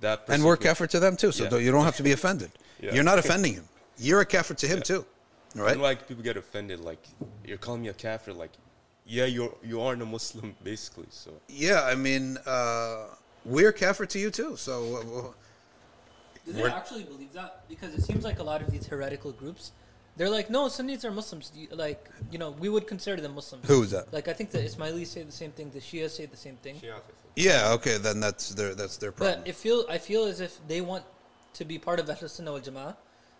that. 0.00 0.24
And 0.28 0.44
we're 0.44 0.56
kafir 0.56 0.86
to 0.88 1.00
them 1.00 1.16
too, 1.16 1.32
so 1.32 1.44
Yeah. 1.44 1.56
you 1.58 1.72
don't 1.72 1.84
have 1.84 1.96
to 1.96 2.02
be 2.02 2.12
offended. 2.12 2.50
Yeah. 2.78 2.92
You're 2.92 3.04
not 3.04 3.18
offending 3.18 3.54
him. 3.54 3.64
You're 3.96 4.20
a 4.20 4.26
kafir 4.26 4.52
to 4.52 4.66
him 4.66 4.82
too, 4.82 5.06
right? 5.54 5.72
And 5.72 5.80
like 5.80 6.06
people 6.06 6.22
get 6.22 6.36
offended, 6.36 6.80
like 6.80 7.02
you're 7.42 7.56
calling 7.56 7.80
me 7.80 7.88
a 7.88 7.94
kafir, 7.94 8.34
like 8.34 8.50
yeah, 9.06 9.24
you're 9.26 9.54
you 9.64 9.80
aren't 9.80 10.02
a 10.02 10.06
Muslim 10.06 10.54
basically. 10.64 11.06
So 11.10 11.30
Yeah, 11.48 11.82
I 11.84 11.94
mean, 11.94 12.38
uh, 12.46 13.06
we're 13.44 13.72
kafir 13.72 14.06
to 14.06 14.18
you 14.18 14.30
too. 14.30 14.56
So 14.56 14.74
uh, 14.96 15.32
Do 16.44 16.52
they 16.52 16.62
We're- 16.62 16.72
actually 16.72 17.04
believe 17.04 17.32
that? 17.32 17.64
Because 17.68 17.94
it 17.94 18.02
seems 18.02 18.24
like 18.24 18.38
a 18.38 18.42
lot 18.42 18.62
of 18.62 18.70
these 18.70 18.86
heretical 18.86 19.32
groups, 19.32 19.72
they're 20.16 20.30
like, 20.30 20.48
no, 20.48 20.68
Sunnis 20.68 21.04
are 21.04 21.10
Muslims. 21.10 21.50
You- 21.54 21.68
Like, 21.84 22.08
you 22.32 22.38
know, 22.38 22.50
we 22.62 22.68
would 22.68 22.86
consider 22.86 23.20
them 23.20 23.34
Muslims. 23.34 23.66
who 23.66 23.82
is 23.82 23.90
that? 23.90 24.12
Like, 24.12 24.28
I 24.28 24.32
think 24.32 24.50
the 24.50 24.58
Ismailis 24.58 25.08
say 25.08 25.22
the 25.24 25.32
same 25.42 25.52
thing. 25.52 25.70
The 25.70 25.80
Shias 25.80 26.10
say 26.18 26.26
the 26.26 26.36
same 26.46 26.56
thing. 26.64 26.76
Yeah, 27.36 27.72
okay, 27.76 27.98
then 27.98 28.20
that's 28.20 28.46
their 28.58 28.74
that's 28.74 28.96
their 28.96 29.12
problem. 29.12 29.40
But 29.40 29.48
it 29.48 29.56
feel 29.56 29.84
I 29.96 29.98
feel 29.98 30.24
as 30.24 30.40
if 30.40 30.52
they 30.72 30.80
want 30.80 31.04
to 31.58 31.64
be 31.64 31.78
part 31.78 31.98
of 32.00 32.08
Ahl 32.08 32.28
Sunnah 32.28 32.52
wal 32.52 32.60
Jama'ah. 32.68 32.94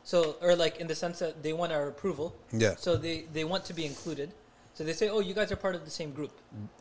So, 0.04 0.36
or 0.42 0.54
like 0.54 0.74
in 0.82 0.86
the 0.86 0.94
sense 0.94 1.18
that 1.24 1.42
they 1.42 1.52
want 1.60 1.72
our 1.72 1.86
approval. 1.88 2.28
Yeah. 2.52 2.74
So 2.76 2.96
they, 2.96 3.24
they 3.32 3.44
want 3.52 3.64
to 3.70 3.74
be 3.74 3.84
included. 3.92 4.28
So 4.76 4.84
they 4.84 4.92
say, 4.92 5.08
oh, 5.08 5.20
you 5.20 5.32
guys 5.32 5.50
are 5.50 5.56
part 5.56 5.74
of 5.74 5.86
the 5.86 5.90
same 5.90 6.10
group. 6.12 6.32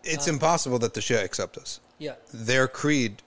it's 0.04 0.28
um, 0.28 0.34
impossible 0.36 0.78
that 0.80 0.94
the 0.94 1.00
Shia 1.00 1.24
accept 1.24 1.58
us. 1.58 1.80
Yeah. 1.98 2.16
Their 2.34 2.68
creed, 2.68 3.22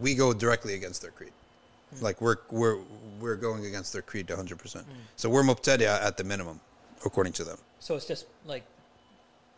we 0.00 0.14
go 0.14 0.32
directly 0.32 0.74
against 0.74 1.02
their 1.02 1.10
creed. 1.10 1.32
Hmm. 1.96 2.04
Like 2.04 2.20
we're 2.20 2.36
we're 2.48 2.78
we're 3.20 3.34
going 3.34 3.66
against 3.66 3.92
their 3.92 4.02
creed 4.02 4.28
100. 4.28 4.56
percent 4.56 4.86
hmm. 4.86 4.92
So 5.16 5.28
we're 5.28 5.42
mubtadi'a 5.42 6.00
at 6.00 6.16
the 6.16 6.22
minimum, 6.22 6.60
according 7.04 7.32
to 7.34 7.44
them. 7.44 7.58
So 7.80 7.96
it's 7.96 8.06
just 8.06 8.26
like, 8.46 8.62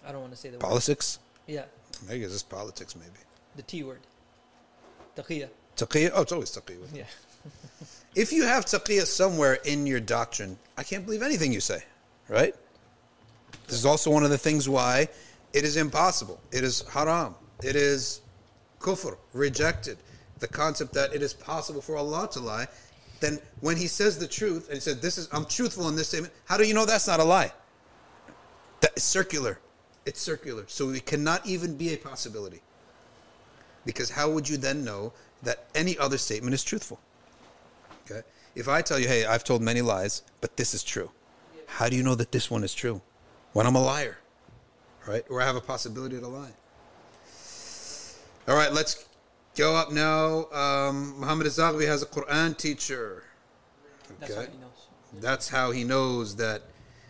I 0.07 0.11
don't 0.11 0.23
want 0.23 0.33
to 0.33 0.39
say 0.39 0.49
the 0.49 0.57
word. 0.57 0.63
Politics? 0.63 1.19
Yeah. 1.47 1.65
Maybe 2.09 2.25
it's 2.25 2.33
just 2.33 2.49
politics. 2.49 2.97
Maybe. 2.97 3.21
The 3.57 3.63
T 3.63 3.83
word. 3.83 4.01
Taqiyya. 5.17 5.51
Taqiyya? 5.77 6.13
Oh, 6.15 6.23
it's 6.23 6.33
always 6.33 6.51
taqiyya. 6.51 6.89
Yeah. 6.95 7.05
If 8.17 8.33
you 8.33 8.45
have 8.45 8.65
taqiyya 8.65 9.05
somewhere 9.05 9.59
in 9.67 9.87
your 9.87 10.01
doctrine, 10.01 10.57
I 10.79 10.83
can't 10.83 11.05
believe 11.05 11.23
anything 11.23 11.53
you 11.53 11.61
say, 11.61 11.85
right? 12.31 12.55
This 13.67 13.77
is 13.77 13.87
also 13.87 14.11
one 14.11 14.25
of 14.25 14.31
the 14.31 14.39
things 14.39 14.69
why 14.69 15.09
it 15.53 15.65
is 15.65 15.77
impossible. 15.77 16.41
It 16.53 16.65
is 16.65 16.83
haram. 16.89 17.35
It 17.63 17.77
is 17.77 18.21
kufr, 18.81 19.17
rejected. 19.33 19.99
The 20.39 20.49
concept 20.49 20.93
that 20.95 21.15
it 21.15 21.23
is 21.23 21.33
possible 21.33 21.81
for 21.81 21.97
Allah 21.97 22.29
to 22.33 22.41
lie. 22.41 22.67
Then 23.21 23.39
when 23.61 23.77
he 23.77 23.87
says 23.87 24.19
the 24.19 24.29
truth 24.29 24.67
and 24.67 24.75
he 24.75 24.81
says, 24.81 25.01
This 25.01 25.19
is 25.19 25.29
I'm 25.33 25.47
truthful 25.47 25.89
in 25.89 25.97
this 25.97 26.09
statement, 26.09 26.33
how 26.45 26.57
do 26.57 26.67
you 26.67 26.75
know 26.75 26.85
that's 26.85 27.07
not 27.07 27.21
a 27.21 27.25
lie? 27.25 27.53
That 28.81 28.93
is 28.97 29.03
circular. 29.03 29.59
It's 30.05 30.21
circular. 30.21 30.65
So 30.69 30.91
it 30.91 31.07
cannot 31.07 31.47
even 31.47 31.77
be 31.77 31.95
a 31.95 31.97
possibility. 31.97 32.61
Because 33.85 34.11
how 34.11 34.31
would 34.31 34.49
you 34.49 34.57
then 34.57 34.85
know 34.85 35.13
that 35.43 35.67
any 35.75 35.97
other 35.99 36.19
statement 36.19 36.55
is 36.55 36.63
truthful? 36.63 37.01
Okay. 38.05 38.23
If 38.55 38.69
I 38.69 38.83
tell 38.83 38.99
you, 38.99 39.09
hey, 39.09 39.25
I've 39.25 39.45
told 39.45 39.63
many 39.63 39.81
lies, 39.81 40.23
but 40.41 40.57
this 40.57 40.75
is 40.75 40.83
true, 40.83 41.11
how 41.67 41.89
do 41.89 41.97
you 41.97 42.03
know 42.03 42.15
that 42.15 42.33
this 42.33 42.51
one 42.51 42.65
is 42.65 42.75
true? 42.75 43.01
When 43.57 43.67
I'm 43.67 43.75
a 43.75 43.81
liar, 43.81 44.19
right? 45.07 45.25
Or 45.31 45.41
I 45.41 45.47
have 45.47 45.57
a 45.57 45.63
possibility 45.63 46.21
to 46.21 46.29
lie. 46.29 46.53
All 48.47 48.55
right, 48.55 48.71
let's 48.71 49.07
go 49.57 49.75
up 49.75 49.91
now. 49.91 50.45
Um, 50.53 51.19
Muhammad 51.19 51.47
has 51.47 51.59
a 51.59 52.07
Quran 52.07 52.55
teacher. 52.59 53.25
That's 54.21 54.35
how 54.35 54.43
he 54.43 54.59
knows. 54.59 54.89
That's 55.23 55.49
how 55.49 55.71
he 55.71 55.85
knows 55.85 56.37
that. 56.37 56.65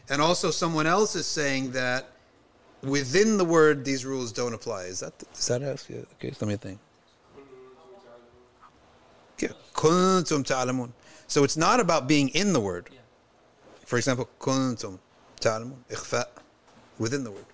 And 0.09 0.23
also, 0.23 0.53
someone 0.53 0.87
else 0.87 1.17
is 1.17 1.27
saying 1.27 1.73
that 1.73 2.13
within 2.81 3.39
the 3.39 3.45
word, 3.45 3.85
these 3.85 4.05
rules 4.05 4.31
don't 4.31 4.55
apply. 4.55 4.85
Is 4.85 5.01
that 5.01 5.15
is 5.35 5.49
that 5.49 5.63
us? 5.63 5.91
Yeah. 5.91 6.03
Okay, 6.15 6.33
let 6.41 6.43
me 6.43 6.55
think. 6.55 6.79
Yeah. 9.41 9.49
Kuntum 9.75 10.47
ta'lamun. 10.47 10.93
So 11.27 11.43
it's 11.43 11.57
not 11.57 11.81
about 11.81 12.07
being 12.07 12.29
in 12.29 12.53
the 12.53 12.61
word. 12.61 12.91
For 13.85 13.97
example, 13.97 14.29
kuntum 14.39 15.01
ta'lamun. 15.41 15.77
Ikhfa. 15.91 16.25
Within 16.99 17.25
the 17.25 17.31
word. 17.31 17.45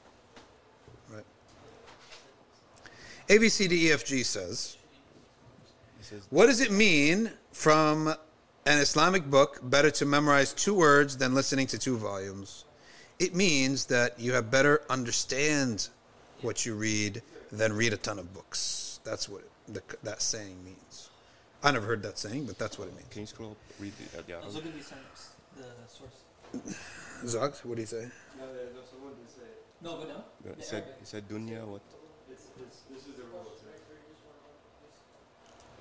Right. 1.10 1.24
ABCDEFG 3.28 4.12
E 4.12 4.22
says, 4.22 4.76
what 6.30 6.46
does 6.46 6.60
it 6.60 6.70
mean 6.70 7.30
from 7.52 8.08
an 8.66 8.78
Islamic 8.78 9.24
book 9.30 9.60
better 9.62 9.90
to 9.92 10.04
memorize 10.04 10.52
two 10.52 10.74
words 10.74 11.16
than 11.16 11.34
listening 11.34 11.66
to 11.68 11.78
two 11.78 11.96
volumes? 11.96 12.64
It 13.18 13.34
means 13.34 13.86
that 13.86 14.18
you 14.18 14.32
have 14.32 14.50
better 14.50 14.82
understand 14.90 15.88
what 16.42 16.66
you 16.66 16.74
read 16.74 17.22
than 17.50 17.72
read 17.72 17.92
a 17.92 17.96
ton 17.96 18.18
of 18.18 18.32
books. 18.34 19.00
That's 19.04 19.28
what 19.28 19.42
it, 19.42 19.74
the, 19.74 19.82
that 20.02 20.20
saying 20.22 20.62
means. 20.64 21.10
I 21.62 21.70
never 21.70 21.86
heard 21.86 22.02
that 22.02 22.18
saying, 22.18 22.46
but 22.46 22.58
that's 22.58 22.78
what 22.78 22.88
it 22.88 22.96
means. 22.96 23.08
Can 23.10 23.20
you 23.20 23.26
scroll 23.26 23.52
up, 23.52 23.56
read 23.78 23.92
the 23.98 24.18
uh, 24.18 24.22
yeah. 24.26 24.36
I 24.42 24.46
was 24.46 24.56
looking 24.56 24.70
at 24.70 24.76
these 24.76 24.92
the 25.56 25.64
source. 25.88 26.78
Zog, 27.25 27.55
what 27.63 27.75
do 27.75 27.81
you 27.81 27.87
say? 27.87 28.09
No, 28.39 28.45
there- 28.53 28.65
there's 28.73 28.89
someone 28.89 29.13
to 29.15 29.31
say 29.33 29.41
it. 29.45 29.63
No, 29.81 29.97
go 29.97 30.05
down. 30.05 30.23
Yeah, 30.45 30.51
The 30.51 30.55
He 30.57 30.63
said 30.63 30.83
Arabic. 30.83 30.95
he 30.99 31.05
said 31.05 31.27
dunya 31.29 31.65
what 31.65 31.81
It's, 32.31 32.43
it's, 32.61 32.77
this 32.91 33.07
is 33.07 33.15
the 33.17 33.23
rule. 33.23 33.53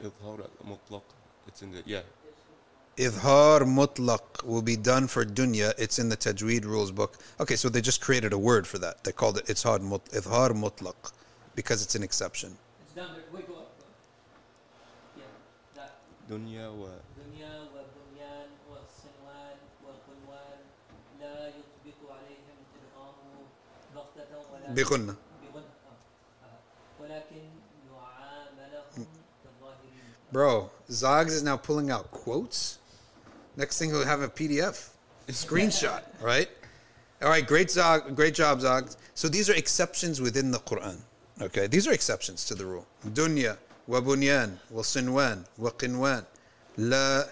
إظهار 0.03 0.49
مطلق. 0.65 1.03
It's 1.49 1.63
in 1.63 1.73
the 1.73 1.83
yeah. 1.87 2.03
Idhar 2.99 3.61
mutlaq 3.65 4.43
will 4.45 4.63
be 4.63 4.77
done 4.77 5.07
for 5.07 5.25
dunya. 5.25 5.73
It's 5.79 5.99
in 5.99 6.09
the 6.09 6.17
Tajweed 6.17 6.65
rules 6.65 6.91
book. 6.91 7.19
Okay, 7.41 7.57
so 7.57 7.69
they 7.69 7.81
just 7.83 8.01
created 8.01 8.33
a 8.33 8.39
word 8.39 8.67
for 8.67 8.79
that. 8.79 9.05
They 9.05 9.13
called 9.13 9.37
it 9.39 9.47
Idhar 9.47 9.81
mut- 9.83 10.07
Idhar 10.13 10.51
mutlaq 10.53 11.13
because 11.55 11.83
it's 11.83 11.95
an 11.95 12.03
exception. 12.03 12.57
It's 12.85 12.95
down 12.95 13.13
there. 13.15 13.23
Wait, 13.33 13.47
go 13.47 13.55
up. 13.55 13.71
Go 13.79 13.85
up. 13.85 15.19
Yeah, 15.19 15.25
that. 15.75 15.93
Dunya 16.31 16.73
wa 16.75 16.89
Dunya 17.19 17.51
بغنة 24.71 25.15
بغنة 25.43 25.65
آه. 25.65 26.45
آه. 26.45 26.59
ولكن 27.01 27.43
يعاملهم 27.91 29.07
كالظاهرين 29.45 30.33
Bro, 30.33 30.71
Zogs 30.91 31.33
is 31.33 31.43
now 31.43 31.57
pulling 31.57 31.91
out 31.91 32.11
quotes. 32.11 32.79
Next 33.57 33.79
thing 33.79 33.91
he'll 33.91 34.05
have 34.05 34.23
a 34.23 34.29
PDF 34.29 34.91
screenshot, 35.29 36.03
right? 36.21 36.49
All 37.23 37.31
right, 37.31 37.47
great 37.47 37.71
Zog, 37.71 38.15
great 38.15 38.35
job, 38.35 38.61
Zog. 38.61 38.91
So 39.15 39.29
these 39.29 39.49
are 39.49 39.55
exceptions 39.55 40.21
within 40.21 40.51
the 40.51 40.59
Quran. 40.59 40.99
Okay, 41.41 41.67
these 41.67 41.87
are 41.89 41.93
exceptions 41.93 42.45
to 42.47 42.55
the 42.55 42.67
rule. 42.67 42.87
Dunya 43.07 43.57
wa 43.87 44.01
bunyan 44.01 44.59
wa 44.71 44.83
sinwan 44.83 45.45
wa 45.59 45.71
qinwan 45.71 46.25
la 46.77 47.25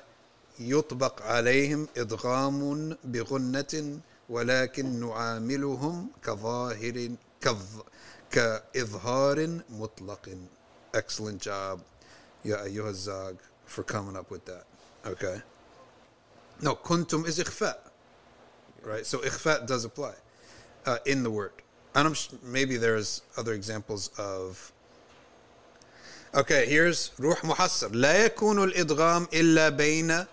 يطبق 0.61 1.23
عليهم 1.23 1.89
إدغام 1.97 2.97
بغنة 3.05 3.99
ولكن 4.31 5.01
نعاملهم 5.01 6.09
كظاهر 6.25 7.11
كظ 7.42 7.82
كإظهار 8.32 9.62
مطلق. 9.70 10.38
Excellent 10.94 11.42
job. 11.42 11.82
Ya 12.44 12.58
ayyuha 12.58 12.94
zag 12.94 13.38
for 13.66 13.84
coming 13.84 14.16
up 14.16 14.32
with 14.32 14.46
that. 14.46 14.66
Okay. 15.06 15.42
No, 16.62 16.76
kuntum 16.76 17.28
is 17.28 17.40
ikhfa. 17.40 17.76
Right? 18.84 19.06
So 19.06 19.20
ikhfa 19.20 19.68
does 19.68 19.86
apply 19.86 20.14
uh, 20.86 20.98
in 21.06 21.24
the 21.24 21.30
word. 21.30 21.52
And 21.96 22.08
I'm 22.08 22.14
sh- 22.14 22.30
maybe 22.44 22.78
there's 22.78 23.22
other 23.38 23.54
examples 23.54 24.10
of. 24.18 24.72
Okay, 26.36 26.66
here's 26.68 27.12
روح 27.20 27.44
محصر. 27.44 27.90
لا 27.92 28.26
يكون 28.26 28.64
الإدغام 28.64 29.28
إلا 29.34 29.70
بين 29.70 30.26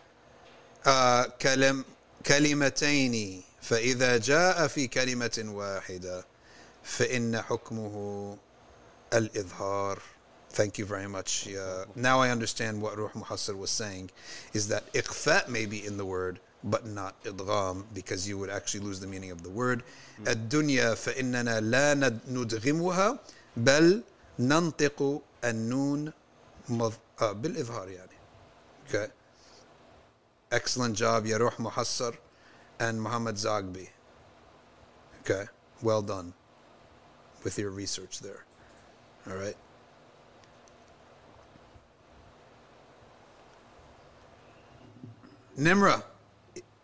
آه، 0.87 1.25
كلم 1.41 1.85
كلمتين 2.27 3.43
فإذا 3.63 4.17
جاء 4.17 4.67
في 4.67 4.87
كلمة 4.87 5.45
واحدة 5.47 6.25
فإن 6.86 7.42
حكمه 7.42 8.38
الإظهار. 9.14 10.00
Thank 10.54 10.78
you 10.78 10.86
very 10.86 11.08
much. 11.08 11.48
Yeah. 11.48 11.86
Now 11.96 12.20
I 12.20 12.30
understand 12.30 12.82
what 12.82 12.98
Ruh 12.98 13.10
Muhassir 13.16 13.56
was 13.58 13.70
saying 13.72 14.12
is 14.54 14.68
that 14.68 14.92
ikhfa 14.94 15.48
may 15.48 15.66
be 15.66 15.86
in 15.86 15.96
the 15.98 16.06
word, 16.06 16.40
but 16.64 16.86
not 16.86 17.14
idgham, 17.24 17.86
because 17.94 18.28
you 18.28 18.38
would 18.38 18.50
actually 18.50 18.82
lose 18.82 19.00
the 19.00 19.08
meaning 19.08 19.32
of 19.32 19.44
the 19.44 19.50
word. 19.50 19.84
الدنيا 20.26 20.96
فإننا 20.96 21.60
لا 21.62 21.94
ند- 21.94 22.20
ندغمها 22.30 23.20
بل 23.58 24.04
ننطق 24.40 25.22
النون 25.44 26.14
مض- 26.70 26.94
آه، 27.22 27.32
بالإظهار 27.32 27.88
يعني. 27.90 28.18
Okay. 28.90 29.08
Excellent 30.52 30.96
job, 30.96 31.26
Ya 31.26 31.38
Ruh 31.38 31.52
Muhassir 31.60 32.14
and 32.80 33.02
Muhammad 33.02 33.36
Zagbi. 33.38 33.88
Okay. 35.22 35.46
Well 35.82 36.02
done 36.02 36.34
with 37.47 37.61
your 37.61 37.71
research 37.71 38.19
there. 38.19 38.45
All 39.31 39.37
right. 39.37 39.55
Nimra, 45.57 46.03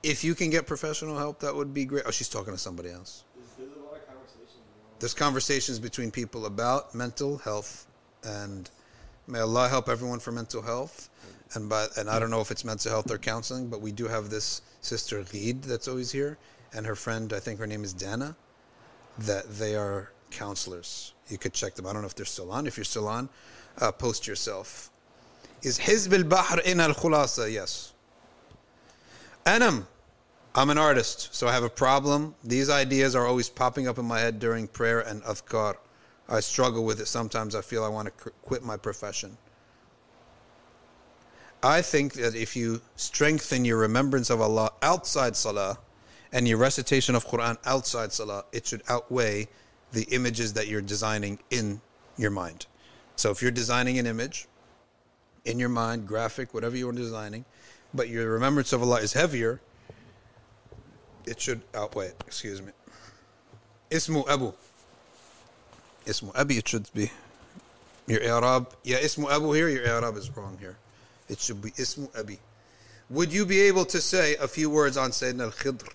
if 0.05 0.23
you 0.23 0.37
can 0.37 0.51
get 0.51 0.69
professional 0.69 1.19
help, 1.19 1.41
that 1.41 1.53
would 1.53 1.75
be 1.75 1.85
great. 1.85 2.05
Oh, 2.07 2.13
she's 2.13 2.29
talking 2.29 2.53
to 2.53 2.59
somebody 2.59 2.91
else. 2.91 3.25
There's, 3.59 3.71
conversations. 4.07 4.63
There's 5.01 5.15
conversations 5.15 5.81
between 5.81 6.13
people 6.13 6.47
about 6.47 6.95
mental 6.95 7.39
health, 7.39 7.89
and 8.23 8.71
may 9.27 9.41
Allah 9.41 9.69
help 9.69 9.89
everyone 9.89 10.21
for 10.21 10.31
mental 10.31 10.63
health. 10.63 11.11
And 11.55 11.69
by 11.69 11.89
and 11.97 12.09
I 12.09 12.21
don't 12.21 12.31
know 12.31 12.41
if 12.41 12.53
it's 12.53 12.65
mental 12.65 12.93
health 12.93 13.11
or 13.11 13.19
counseling, 13.19 13.67
but 13.67 13.81
we 13.81 13.91
do 13.91 14.07
have 14.07 14.31
this 14.31 14.63
sister 14.81 15.25
Gheed 15.25 15.63
that's 15.63 15.89
always 15.89 16.13
here, 16.13 16.39
and 16.73 16.87
her 16.87 16.95
friend, 16.95 17.33
I 17.33 17.41
think 17.41 17.59
her 17.59 17.67
name 17.67 17.83
is 17.83 17.93
Dana, 17.93 18.37
that 19.19 19.59
they 19.59 19.75
are 19.75 20.12
counselors. 20.33 21.15
You 21.29 21.39
could 21.39 21.53
check 21.53 21.75
them. 21.75 21.87
I 21.87 21.93
don't 21.93 22.03
know 22.03 22.09
if 22.09 22.15
they're 22.15 22.27
still 22.27 22.51
on. 22.51 22.67
If 22.67 22.77
you're 22.77 22.85
still 22.85 23.09
on, 23.09 23.29
uh, 23.79 23.93
post 23.93 24.27
yourself. 24.27 24.91
Is 25.63 25.79
Hizb 25.79 26.13
al-Bahr 26.13 26.61
in 26.61 26.81
al-Khulasa? 26.81 27.53
Yes. 27.53 27.93
Anam, 29.47 29.87
I'm 30.55 30.71
an 30.71 30.79
artist, 30.79 31.35
so 31.35 31.49
I 31.49 31.53
have 31.53 31.63
a 31.63 31.71
problem. 31.71 32.35
These 32.45 32.69
ideas 32.69 33.15
are 33.15 33.27
always 33.27 33.49
popping 33.49 33.89
up 33.89 33.99
in 33.99 34.05
my 34.05 34.21
head 34.21 34.39
during 34.39 34.67
prayer 34.67 35.01
and 35.01 35.23
adhkar. 35.23 35.77
I 36.29 36.41
struggle 36.41 36.85
with 36.85 37.01
it. 37.01 37.07
Sometimes 37.07 37.55
I 37.55 37.63
feel 37.63 37.85
I 37.85 37.89
want 37.89 38.09
to 38.09 38.31
quit 38.43 38.63
my 38.63 38.77
profession. 38.77 39.37
I 41.63 41.81
think 41.81 42.15
that 42.15 42.35
if 42.35 42.57
you 42.57 42.83
strengthen 42.97 43.65
your 43.65 43.79
remembrance 43.79 44.31
of 44.31 44.41
Allah 44.41 44.73
outside 44.83 45.37
Salah 45.37 45.79
and 46.33 46.49
your 46.49 46.59
recitation 46.59 47.15
of 47.15 47.27
Quran 47.27 47.57
outside 47.65 48.13
Salah, 48.13 48.45
it 48.53 48.67
should 48.67 48.83
outweigh 48.89 49.49
the 49.93 50.05
images 50.05 50.53
that 50.55 50.69
you're 50.69 50.83
designing 50.83 51.39
in 51.51 51.81
your 52.17 52.31
mind. 52.31 52.67
So 53.17 53.31
if 53.31 53.43
you're 53.43 53.51
designing 53.51 53.99
an 53.99 54.07
image 54.07 54.49
in 55.45 55.59
your 55.59 55.69
mind, 55.69 56.07
graphic, 56.07 56.55
whatever 56.55 56.77
you're 56.77 56.93
designing, 56.93 57.45
but 57.95 58.09
your 58.09 58.31
remembrance 58.31 58.73
of 58.73 58.83
Allah 58.83 59.01
is 59.01 59.13
heavier, 59.13 59.61
it 61.27 61.41
should 61.41 61.61
outweigh 61.75 62.07
it. 62.07 62.17
Excuse 62.27 62.63
me. 62.63 62.73
Ismu 63.91 64.29
Abu. 64.29 64.53
Ismu 66.07 66.35
Abi, 66.35 66.59
it 66.59 66.67
should 66.67 66.93
be. 66.95 67.11
Your 68.07 68.21
I'rab, 68.21 68.73
yeah, 68.83 68.99
Ismu 68.99 69.31
Abu 69.31 69.53
here, 69.53 69.69
your 69.69 69.87
I'rab 69.87 70.17
is 70.17 70.35
wrong 70.37 70.57
here. 70.59 70.77
It 71.29 71.39
should 71.39 71.63
be 71.63 71.71
Ismu 71.73 72.19
Abi. 72.19 72.39
Would 73.11 73.33
you 73.33 73.45
be 73.45 73.61
able 73.61 73.85
to 73.87 74.01
say 74.01 74.37
a 74.37 74.49
few 74.49 74.71
words 74.71 74.97
on 74.97 75.11
Sayyidina 75.11 75.43
al 75.43 75.51
Khidr? 75.51 75.89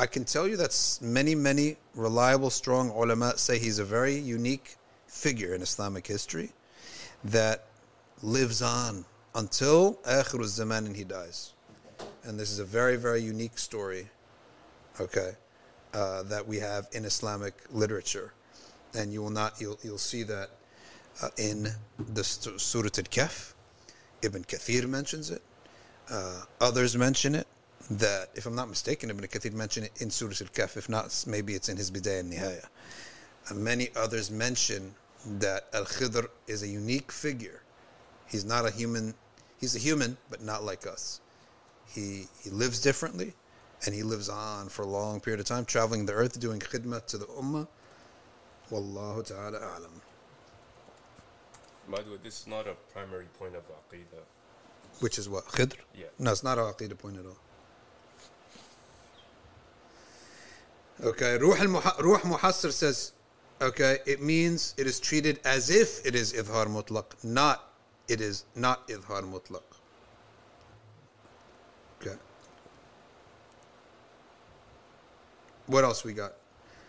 I 0.00 0.06
can 0.06 0.24
tell 0.24 0.46
you 0.46 0.56
that 0.58 0.98
many, 1.02 1.34
many 1.34 1.76
reliable, 1.96 2.50
strong 2.50 2.90
ulama 2.90 3.36
say 3.36 3.58
he's 3.58 3.80
a 3.80 3.84
very 3.84 4.14
unique 4.14 4.76
figure 5.08 5.54
in 5.56 5.60
Islamic 5.60 6.06
history 6.06 6.52
that 7.24 7.64
lives 8.22 8.62
on 8.62 9.04
until 9.34 9.94
Akhir 10.06 10.44
zaman 10.44 10.86
and 10.86 10.94
he 10.94 11.02
dies. 11.02 11.52
And 12.22 12.38
this 12.38 12.52
is 12.52 12.60
a 12.60 12.64
very, 12.64 12.94
very 12.94 13.20
unique 13.20 13.58
story, 13.58 14.06
okay, 15.00 15.32
uh, 15.92 16.22
that 16.24 16.46
we 16.46 16.58
have 16.58 16.86
in 16.92 17.04
Islamic 17.04 17.54
literature. 17.72 18.32
And 18.94 19.12
you 19.12 19.20
will 19.20 19.30
not, 19.30 19.60
you'll, 19.60 19.80
you'll 19.82 19.98
see 19.98 20.22
that 20.22 20.50
uh, 21.20 21.30
in 21.38 21.66
the 21.98 22.22
Surah 22.22 22.84
Al-Kahf. 22.84 23.54
Ibn 24.22 24.44
Kathir 24.44 24.88
mentions 24.88 25.30
it. 25.30 25.42
Uh, 26.08 26.42
others 26.60 26.96
mention 26.96 27.34
it. 27.34 27.48
That, 27.90 28.28
if 28.34 28.44
I'm 28.44 28.54
not 28.54 28.68
mistaken, 28.68 29.08
Ibn 29.08 29.24
Kathir 29.26 29.52
mentioned 29.54 29.86
it 29.86 30.02
in 30.02 30.10
Surah 30.10 30.34
Al-Kahf. 30.40 30.76
If 30.76 30.88
not, 30.90 31.24
maybe 31.26 31.54
it's 31.54 31.70
in 31.70 31.76
his 31.78 31.90
Bidayah 31.90 32.20
and 32.20 32.32
Nihaya. 32.32 32.66
And 33.48 33.64
many 33.64 33.88
others 33.96 34.30
mention 34.30 34.94
that 35.38 35.68
Al-Khidr 35.72 36.26
is 36.46 36.62
a 36.62 36.68
unique 36.68 37.10
figure. 37.10 37.62
He's 38.26 38.44
not 38.44 38.66
a 38.66 38.70
human. 38.70 39.14
He's 39.58 39.74
a 39.74 39.78
human, 39.78 40.18
but 40.28 40.42
not 40.42 40.64
like 40.64 40.86
us. 40.86 41.20
He 41.88 42.28
he 42.42 42.50
lives 42.50 42.80
differently, 42.82 43.32
and 43.86 43.94
he 43.94 44.02
lives 44.02 44.28
on 44.28 44.68
for 44.68 44.82
a 44.82 44.86
long 44.86 45.20
period 45.20 45.40
of 45.40 45.46
time, 45.46 45.64
traveling 45.64 46.04
the 46.04 46.12
earth, 46.12 46.38
doing 46.38 46.60
khidmah 46.60 47.06
to 47.06 47.16
the 47.16 47.26
ummah. 47.26 47.66
Wallahu 48.70 49.26
ta'ala 49.26 49.58
a'lam. 49.58 50.02
By 51.88 52.02
the 52.02 52.10
way, 52.10 52.18
this 52.22 52.40
is 52.40 52.46
not 52.46 52.68
a 52.68 52.74
primary 52.92 53.24
point 53.38 53.56
of 53.56 53.62
Aqidah. 53.62 54.22
Which 55.00 55.18
is 55.18 55.26
what? 55.26 55.46
Khidr? 55.46 55.76
Yeah. 55.96 56.06
No, 56.18 56.32
it's 56.32 56.44
not 56.44 56.58
a 56.58 56.62
aqidah 56.62 56.98
point 56.98 57.16
at 57.16 57.24
all. 57.24 57.38
Okay, 61.00 61.38
Ruh, 61.38 61.54
al-Muha- 61.54 61.98
Ruh 62.00 62.52
says, 62.52 63.12
okay, 63.62 63.98
it 64.04 64.20
means 64.20 64.74
it 64.76 64.86
is 64.86 64.98
treated 64.98 65.38
as 65.44 65.70
if 65.70 66.04
it 66.04 66.16
is 66.16 66.32
Idhar 66.32 66.66
Mutlaq, 66.66 67.04
not 67.22 67.72
it 68.08 68.20
is 68.20 68.44
not 68.56 68.88
Idhar 68.88 69.22
Mutlaq. 69.22 69.62
Okay. 72.00 72.16
What 75.66 75.84
else 75.84 76.02
we 76.04 76.14
got? 76.14 76.32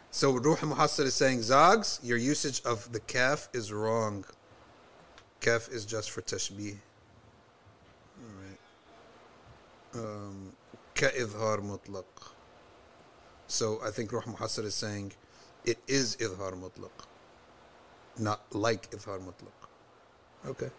So 0.10 0.32
Ruh 0.32 0.56
Muhassir 0.56 1.06
is 1.06 1.14
saying, 1.14 1.44
Zags, 1.44 2.00
your 2.02 2.18
usage 2.18 2.64
of 2.66 2.92
the 2.92 3.00
kaf 3.02 3.48
is 3.54 3.72
wrong. 3.72 4.26
Kaf 5.40 5.70
is 5.70 5.86
just 5.86 6.10
for 6.10 6.22
tashbih. 6.22 6.78
Alright. 8.26 8.60
Um, 9.94 10.54
ka 10.96 11.08
idhar 11.08 11.60
mutlaq. 11.60 12.06
So 13.50 13.80
I 13.84 13.90
think 13.90 14.12
Ruh 14.12 14.22
Muhassir 14.22 14.64
is 14.64 14.76
saying 14.76 15.12
it 15.66 15.80
is 15.88 16.16
Idhar 16.18 16.54
Mutlaq, 16.54 16.92
not 18.18 18.42
like 18.56 18.92
Idhar 18.92 19.20
Mutlaq. 19.20 19.60
Okay. 20.48 20.70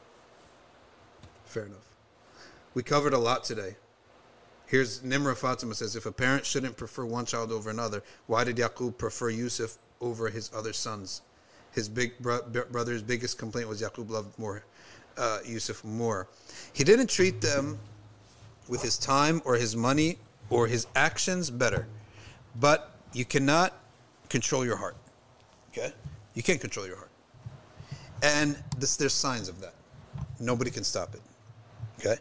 Fair 1.45 1.67
enough. 1.67 1.97
We 2.75 2.85
covered 2.85 3.13
a 3.13 3.19
lot 3.19 3.43
today. 3.43 3.75
Here's 4.67 5.01
Nimra 5.01 5.37
Fatima 5.37 5.75
says 5.75 5.97
If 5.97 6.07
a 6.07 6.13
parent 6.13 6.47
shouldn't 6.47 6.77
prefer 6.77 7.05
one 7.05 7.27
child 7.27 7.51
over 7.51 7.71
another, 7.71 8.05
why 8.29 8.45
did 8.45 8.57
Yaqub 8.57 8.97
prefer 8.97 9.31
Yusuf 9.31 9.77
over 10.01 10.29
his 10.29 10.49
other 10.55 10.73
sons? 10.73 11.23
His 11.73 11.89
big 11.89 12.17
bro- 12.21 12.43
brother's 12.71 13.03
biggest 13.03 13.37
complaint 13.37 13.69
was 13.69 13.83
Yaqub 13.83 14.09
loved 14.09 14.39
more 14.39 14.63
uh, 15.19 15.41
Yusuf 15.45 15.83
more. 15.83 16.29
He 16.73 16.85
didn't 16.85 17.11
treat 17.11 17.41
them 17.41 17.81
with 18.69 18.81
his 18.81 18.97
time 18.97 19.43
or 19.45 19.57
his 19.57 19.75
money 19.75 20.19
or 20.51 20.69
his 20.69 20.87
actions 20.95 21.51
better. 21.51 21.89
But 22.59 22.93
you 23.13 23.25
cannot 23.25 23.75
control 24.29 24.65
your 24.65 24.77
heart. 24.77 24.97
Okay? 25.71 25.93
You 26.35 26.43
can't 26.43 26.61
control 26.61 26.87
your 26.87 26.97
heart. 26.97 27.11
And 28.23 28.57
this, 28.79 28.97
there's 28.97 29.15
signs 29.15 29.49
of 29.49 29.61
that. 29.61 29.75
Nobody 30.39 30.71
can 30.71 30.85
stop 30.85 31.15
it. 31.15 31.21
Okay? 31.99 32.17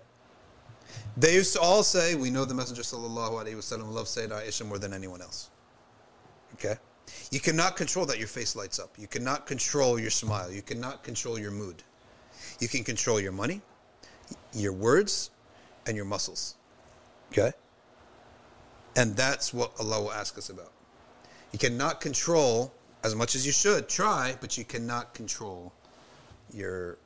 They 1.17 1.33
used 1.33 1.53
to 1.53 1.59
all 1.59 1.83
say, 1.83 2.15
we 2.15 2.29
know 2.29 2.45
the 2.45 2.53
Messenger 2.53 2.81
sallallahu 2.81 3.31
alaihi 3.31 3.55
wasallam 3.55 3.91
loves 3.91 4.15
Sayyidina 4.15 4.45
Aisha 4.45 4.65
more 4.65 4.77
than 4.77 4.93
anyone 4.93 5.21
else. 5.21 5.49
Okay? 6.53 6.75
You 7.31 7.39
cannot 7.39 7.75
control 7.75 8.05
that 8.05 8.19
your 8.19 8.27
face 8.27 8.55
lights 8.55 8.79
up. 8.79 8.91
You 8.97 9.07
cannot 9.07 9.45
control 9.45 9.99
your 9.99 10.09
smile. 10.09 10.51
You 10.51 10.61
cannot 10.61 11.03
control 11.03 11.39
your 11.39 11.51
mood. 11.51 11.83
You 12.59 12.67
can 12.67 12.83
control 12.83 13.19
your 13.19 13.31
money, 13.31 13.61
your 14.53 14.73
words, 14.73 15.31
and 15.87 15.95
your 15.95 16.05
muscles. 16.05 16.55
Okay? 17.31 17.51
And 18.99 19.15
that's 19.15 19.53
what 19.53 19.71
Allah 19.79 20.01
will 20.01 20.11
ask 20.11 20.37
us 20.37 20.49
about. 20.49 20.73
You 21.53 21.57
cannot 21.57 22.01
control 22.01 22.73
as 23.01 23.15
much 23.15 23.33
as 23.33 23.45
you 23.45 23.53
should 23.53 23.87
try, 23.87 24.35
but 24.41 24.57
you 24.57 24.65
cannot 24.65 25.13
control 25.13 25.71
your 26.53 26.97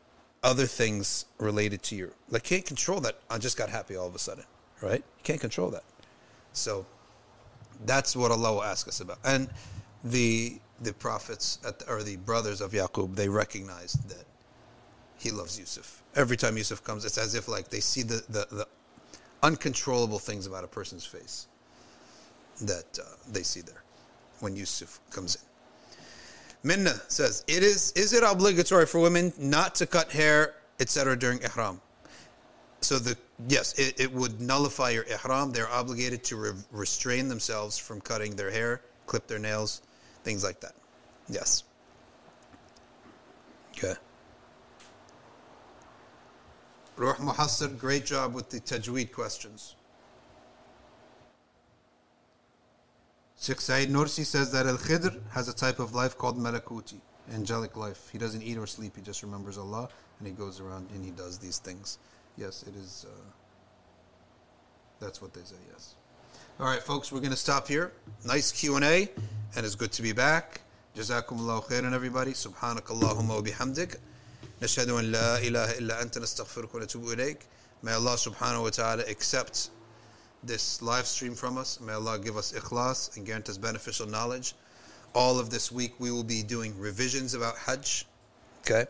other 0.41 0.65
things 0.65 1.25
related 1.37 1.83
to 1.83 1.95
your 1.95 2.09
like 2.31 2.41
can't 2.41 2.65
control 2.65 2.99
that 3.01 3.19
I 3.29 3.37
just 3.37 3.57
got 3.57 3.69
happy 3.69 3.95
all 3.95 4.07
of 4.07 4.15
a 4.15 4.19
sudden, 4.19 4.43
right? 4.81 5.03
You 5.17 5.23
can't 5.23 5.39
control 5.39 5.69
that. 5.69 5.83
So 6.53 6.83
that's 7.85 8.15
what 8.15 8.31
Allah 8.31 8.53
will 8.53 8.63
ask 8.63 8.87
us 8.87 8.99
about. 8.99 9.19
And 9.23 9.47
the 10.03 10.57
the 10.81 10.93
prophets 10.93 11.57
the, 11.57 11.75
or 11.87 12.01
the 12.01 12.15
brothers 12.15 12.59
of 12.59 12.71
Yaqub, 12.71 13.15
they 13.15 13.29
recognized 13.29 14.09
that 14.09 14.25
he 15.19 15.29
loves 15.29 15.59
Yusuf. 15.59 16.01
Every 16.15 16.37
time 16.37 16.57
Yusuf 16.57 16.83
comes, 16.83 17.05
it's 17.05 17.19
as 17.19 17.35
if 17.35 17.47
like 17.47 17.67
they 17.69 17.81
see 17.81 18.01
the, 18.01 18.23
the, 18.29 18.47
the 18.49 18.67
uncontrollable 19.43 20.17
things 20.17 20.47
about 20.47 20.63
a 20.63 20.67
person's 20.67 21.05
face 21.05 21.47
that 22.67 22.99
uh, 22.99 23.05
they 23.31 23.43
see 23.43 23.61
there 23.61 23.83
when 24.39 24.55
Yusuf 24.55 24.99
comes 25.09 25.35
in. 25.35 25.41
Minna 26.63 26.95
says, 27.07 27.43
"It 27.47 27.63
is 27.63 27.91
is 27.93 28.13
it 28.13 28.23
obligatory 28.23 28.85
for 28.85 28.99
women 28.99 29.33
not 29.37 29.75
to 29.75 29.85
cut 29.85 30.11
hair, 30.11 30.55
etc. 30.79 31.17
during 31.17 31.41
ihram?" 31.43 31.81
So 32.81 32.99
the 32.99 33.17
yes, 33.47 33.73
it, 33.79 33.99
it 33.99 34.11
would 34.11 34.39
nullify 34.41 34.91
your 34.91 35.03
ihram. 35.03 35.51
They're 35.51 35.69
obligated 35.69 36.23
to 36.25 36.35
re- 36.37 36.51
restrain 36.71 37.27
themselves 37.27 37.77
from 37.77 38.01
cutting 38.01 38.35
their 38.35 38.51
hair, 38.51 38.81
clip 39.07 39.27
their 39.27 39.39
nails, 39.39 39.81
things 40.23 40.43
like 40.43 40.59
that. 40.61 40.73
Yes. 41.29 41.63
Okay. 43.77 43.95
Ruh 46.95 47.15
Muhassir, 47.15 47.77
great 47.77 48.05
job 48.05 48.33
with 48.33 48.49
the 48.49 48.59
tajweed 48.59 49.11
questions. 49.11 49.75
Sheikh 53.42 53.60
Said 53.60 53.88
Nursi 53.88 54.24
says 54.24 54.50
that 54.52 54.66
Al 54.66 54.78
Khidr 54.78 55.20
has 55.30 55.48
a 55.48 55.54
type 55.54 55.78
of 55.78 55.94
life 55.94 56.18
called 56.18 56.36
Malakuti, 56.38 57.00
angelic 57.32 57.76
life. 57.76 58.08
He 58.10 58.18
doesn't 58.18 58.42
eat 58.42 58.58
or 58.58 58.66
sleep, 58.66 58.96
he 58.96 59.02
just 59.02 59.22
remembers 59.22 59.58
Allah 59.58 59.88
and 60.18 60.26
he 60.26 60.34
goes 60.34 60.60
around 60.60 60.88
and 60.94 61.04
he 61.04 61.10
does 61.12 61.38
these 61.38 61.58
things. 61.58 61.98
Yes, 62.36 62.64
it 62.64 62.74
is. 62.74 63.06
Uh, 63.08 63.14
that's 65.00 65.22
what 65.22 65.32
they 65.32 65.42
say, 65.42 65.56
yes. 65.72 65.94
All 66.60 66.66
right, 66.66 66.82
folks, 66.82 67.12
we're 67.12 67.20
going 67.20 67.30
to 67.30 67.36
stop 67.36 67.68
here. 67.68 67.92
Nice 68.26 68.50
Q&A, 68.50 69.08
and 69.56 69.64
it's 69.64 69.76
good 69.76 69.92
to 69.92 70.02
be 70.02 70.12
back. 70.12 70.60
جزاكم 70.96 71.38
الله 71.38 71.60
خيرا 71.68 71.94
everybody. 71.94 72.34
سبحانك 72.34 72.90
اللهم 72.90 73.30
وبحمدك. 73.30 74.00
نشهد 74.62 74.88
أن 74.90 75.12
لا 75.12 75.38
إله 75.38 75.78
إلا 75.78 76.02
أنت 76.02 76.18
نستغفرك 76.18 76.74
ونتوب 76.74 77.12
إليك. 77.12 77.38
May 77.84 77.92
Allah 77.92 78.16
subhanahu 78.16 78.64
wa 78.64 78.70
ta'ala 78.70 79.04
accept 79.04 79.70
this 80.43 80.81
live 80.81 81.05
stream 81.05 81.35
from 81.35 81.57
us. 81.57 81.79
May 81.79 81.93
Allah 81.93 82.19
give 82.19 82.37
us 82.37 82.51
ikhlas 82.51 83.15
and 83.15 83.25
grant 83.25 83.49
us 83.49 83.57
beneficial 83.57 84.07
knowledge. 84.07 84.53
All 85.15 85.39
of 85.39 85.49
this 85.49 85.71
week 85.71 85.93
we 85.99 86.11
will 86.11 86.23
be 86.23 86.43
doing 86.43 86.77
revisions 86.77 87.33
about 87.33 87.55
Hajj. 87.57 88.05
Okay? 88.61 88.85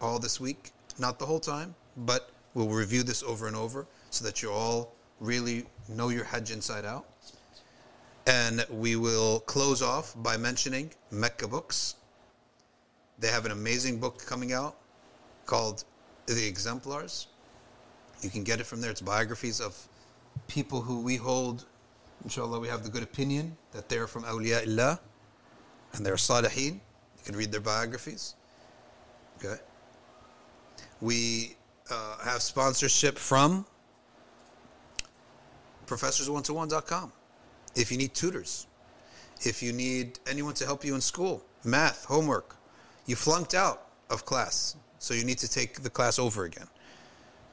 All 0.00 0.18
this 0.18 0.40
week. 0.40 0.70
Not 0.98 1.18
the 1.18 1.26
whole 1.26 1.40
time, 1.40 1.74
but 1.96 2.30
we'll 2.54 2.68
review 2.68 3.02
this 3.02 3.22
over 3.22 3.46
and 3.46 3.56
over 3.56 3.86
so 4.10 4.24
that 4.24 4.42
you 4.42 4.50
all 4.50 4.94
really 5.20 5.64
know 5.88 6.08
your 6.08 6.24
Hajj 6.24 6.50
inside 6.50 6.84
out. 6.84 7.06
And 8.26 8.66
we 8.70 8.96
will 8.96 9.40
close 9.40 9.80
off 9.80 10.14
by 10.22 10.36
mentioning 10.36 10.90
Mecca 11.10 11.48
books. 11.48 11.94
They 13.18 13.28
have 13.28 13.46
an 13.46 13.52
amazing 13.52 13.98
book 13.98 14.24
coming 14.26 14.52
out 14.52 14.76
called 15.46 15.84
The 16.26 16.46
Exemplars. 16.46 17.28
You 18.20 18.30
can 18.30 18.44
get 18.44 18.60
it 18.60 18.66
from 18.66 18.80
there. 18.80 18.90
It's 18.90 19.00
biographies 19.00 19.60
of 19.60 19.74
people 20.48 20.80
who 20.80 21.00
we 21.00 21.16
hold, 21.16 21.66
inshallah, 22.24 22.58
we 22.58 22.66
have 22.66 22.82
the 22.82 22.88
good 22.88 23.04
opinion 23.04 23.56
that 23.72 23.88
they're 23.88 24.08
from 24.08 24.24
awliya 24.24 24.66
illah 24.66 24.98
and 25.92 26.04
they're 26.04 26.14
salihin. 26.14 26.74
You 26.74 27.24
can 27.24 27.36
read 27.36 27.52
their 27.52 27.60
biographies. 27.60 28.34
Okay. 29.38 29.60
We 31.00 31.56
uh, 31.90 32.18
have 32.24 32.42
sponsorship 32.42 33.18
from 33.18 33.64
professors121.com. 35.86 37.12
If 37.76 37.92
you 37.92 37.98
need 37.98 38.14
tutors, 38.14 38.66
if 39.42 39.62
you 39.62 39.72
need 39.72 40.18
anyone 40.26 40.54
to 40.54 40.66
help 40.66 40.84
you 40.84 40.94
in 40.94 41.00
school, 41.00 41.44
math, 41.64 42.04
homework, 42.04 42.56
you 43.06 43.14
flunked 43.14 43.54
out 43.54 43.86
of 44.10 44.24
class, 44.24 44.76
so 44.98 45.14
you 45.14 45.24
need 45.24 45.38
to 45.38 45.48
take 45.48 45.82
the 45.82 45.90
class 45.90 46.18
over 46.18 46.44
again. 46.44 46.66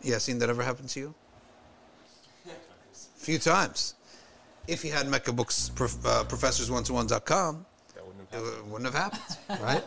Yeah, 0.01 0.17
seen 0.17 0.39
that 0.39 0.49
ever 0.49 0.63
happen 0.63 0.87
to 0.87 0.99
you? 0.99 1.15
Few 3.25 3.39
times. 3.39 3.95
If 4.67 4.85
you 4.85 4.91
had 4.91 5.07
Mecca 5.07 5.33
Books, 5.33 5.69
prof, 5.75 5.95
uh, 6.05 6.23
professors121.com, 6.27 7.65
That 7.95 8.05
wouldn't 8.05 8.23
it 8.31 8.35
have 8.35 8.43
happened. 8.43 8.55
w- 8.55 8.71
wouldn't 8.71 8.93
have 8.93 9.03
happened, 9.03 9.61
right? 9.63 9.83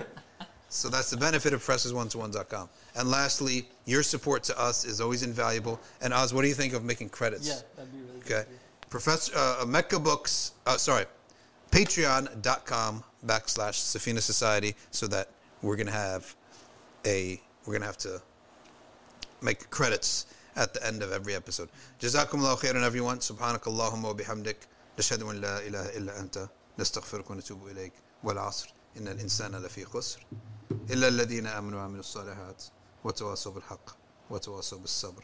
so 0.69 0.89
that's 0.89 1.11
the 1.11 1.17
benefit 1.17 1.53
of 1.53 1.63
professors121.com. 1.65 2.69
And 2.97 3.09
lastly, 3.11 3.69
your 3.87 4.03
support 4.03 4.43
to 4.45 4.61
us 4.61 4.85
is 4.85 5.01
always 5.01 5.23
invaluable. 5.23 5.81
And 6.03 6.13
Oz, 6.13 6.35
what 6.35 6.43
do 6.43 6.49
you 6.49 6.55
think 6.55 6.75
of 6.75 6.85
making 6.85 7.09
credits? 7.11 7.47
Yeah, 7.49 7.61
that'd 7.77 7.93
be 7.93 7.99
really 8.01 8.21
good. 8.27 8.33
Okay. 8.41 8.49
Professor 8.91 9.33
uh, 9.37 9.65
Mecca 9.67 9.99
Books, 9.99 10.53
uh, 10.67 10.77
sorry, 10.77 11.05
patreon.com 11.71 13.05
backslash 13.27 13.77
Safina 13.97 14.21
Society 14.21 14.75
so 14.91 15.07
that 15.09 15.29
we're 15.63 15.77
going 15.77 15.87
to 15.87 15.93
have 15.93 16.35
a, 17.07 17.41
we're 17.67 17.73
going 17.75 17.83
to 17.83 17.87
have 17.87 17.99
to 17.99 18.21
make 19.43 19.69
credits 19.71 20.27
at 20.59 20.75
the 20.75 20.83
end 20.83 21.03
of 21.03 21.13
every 21.13 21.35
episode. 21.35 21.69
جزاكم 22.01 22.39
الله 22.39 22.55
خيرا 22.55 22.91
everyone. 22.91 23.21
سبحانك 23.21 23.69
اللهم 23.69 24.05
وبحمدك. 24.05 24.57
نشهد 24.99 25.23
أن 25.23 25.41
لا 25.41 25.59
إله 25.59 25.97
إلا 25.97 26.21
أنت. 26.21 26.49
نستغفرك 26.79 27.31
ونتوب 27.31 27.69
إليك. 27.69 27.93
والعصر. 28.25 28.75
إن 28.97 29.09
الإنسان 29.09 29.57
لفي 29.57 29.85
خسر. 29.85 30.27
إلا 30.91 31.09
الذين 31.09 31.47
آمنوا 31.47 31.81
وعملوا 31.81 32.01
الصالحات 32.01 32.65
وتواصوا 33.05 33.53
بالحق 33.53 33.91
وتواصوا 34.31 34.79
بالصبر. 34.79 35.15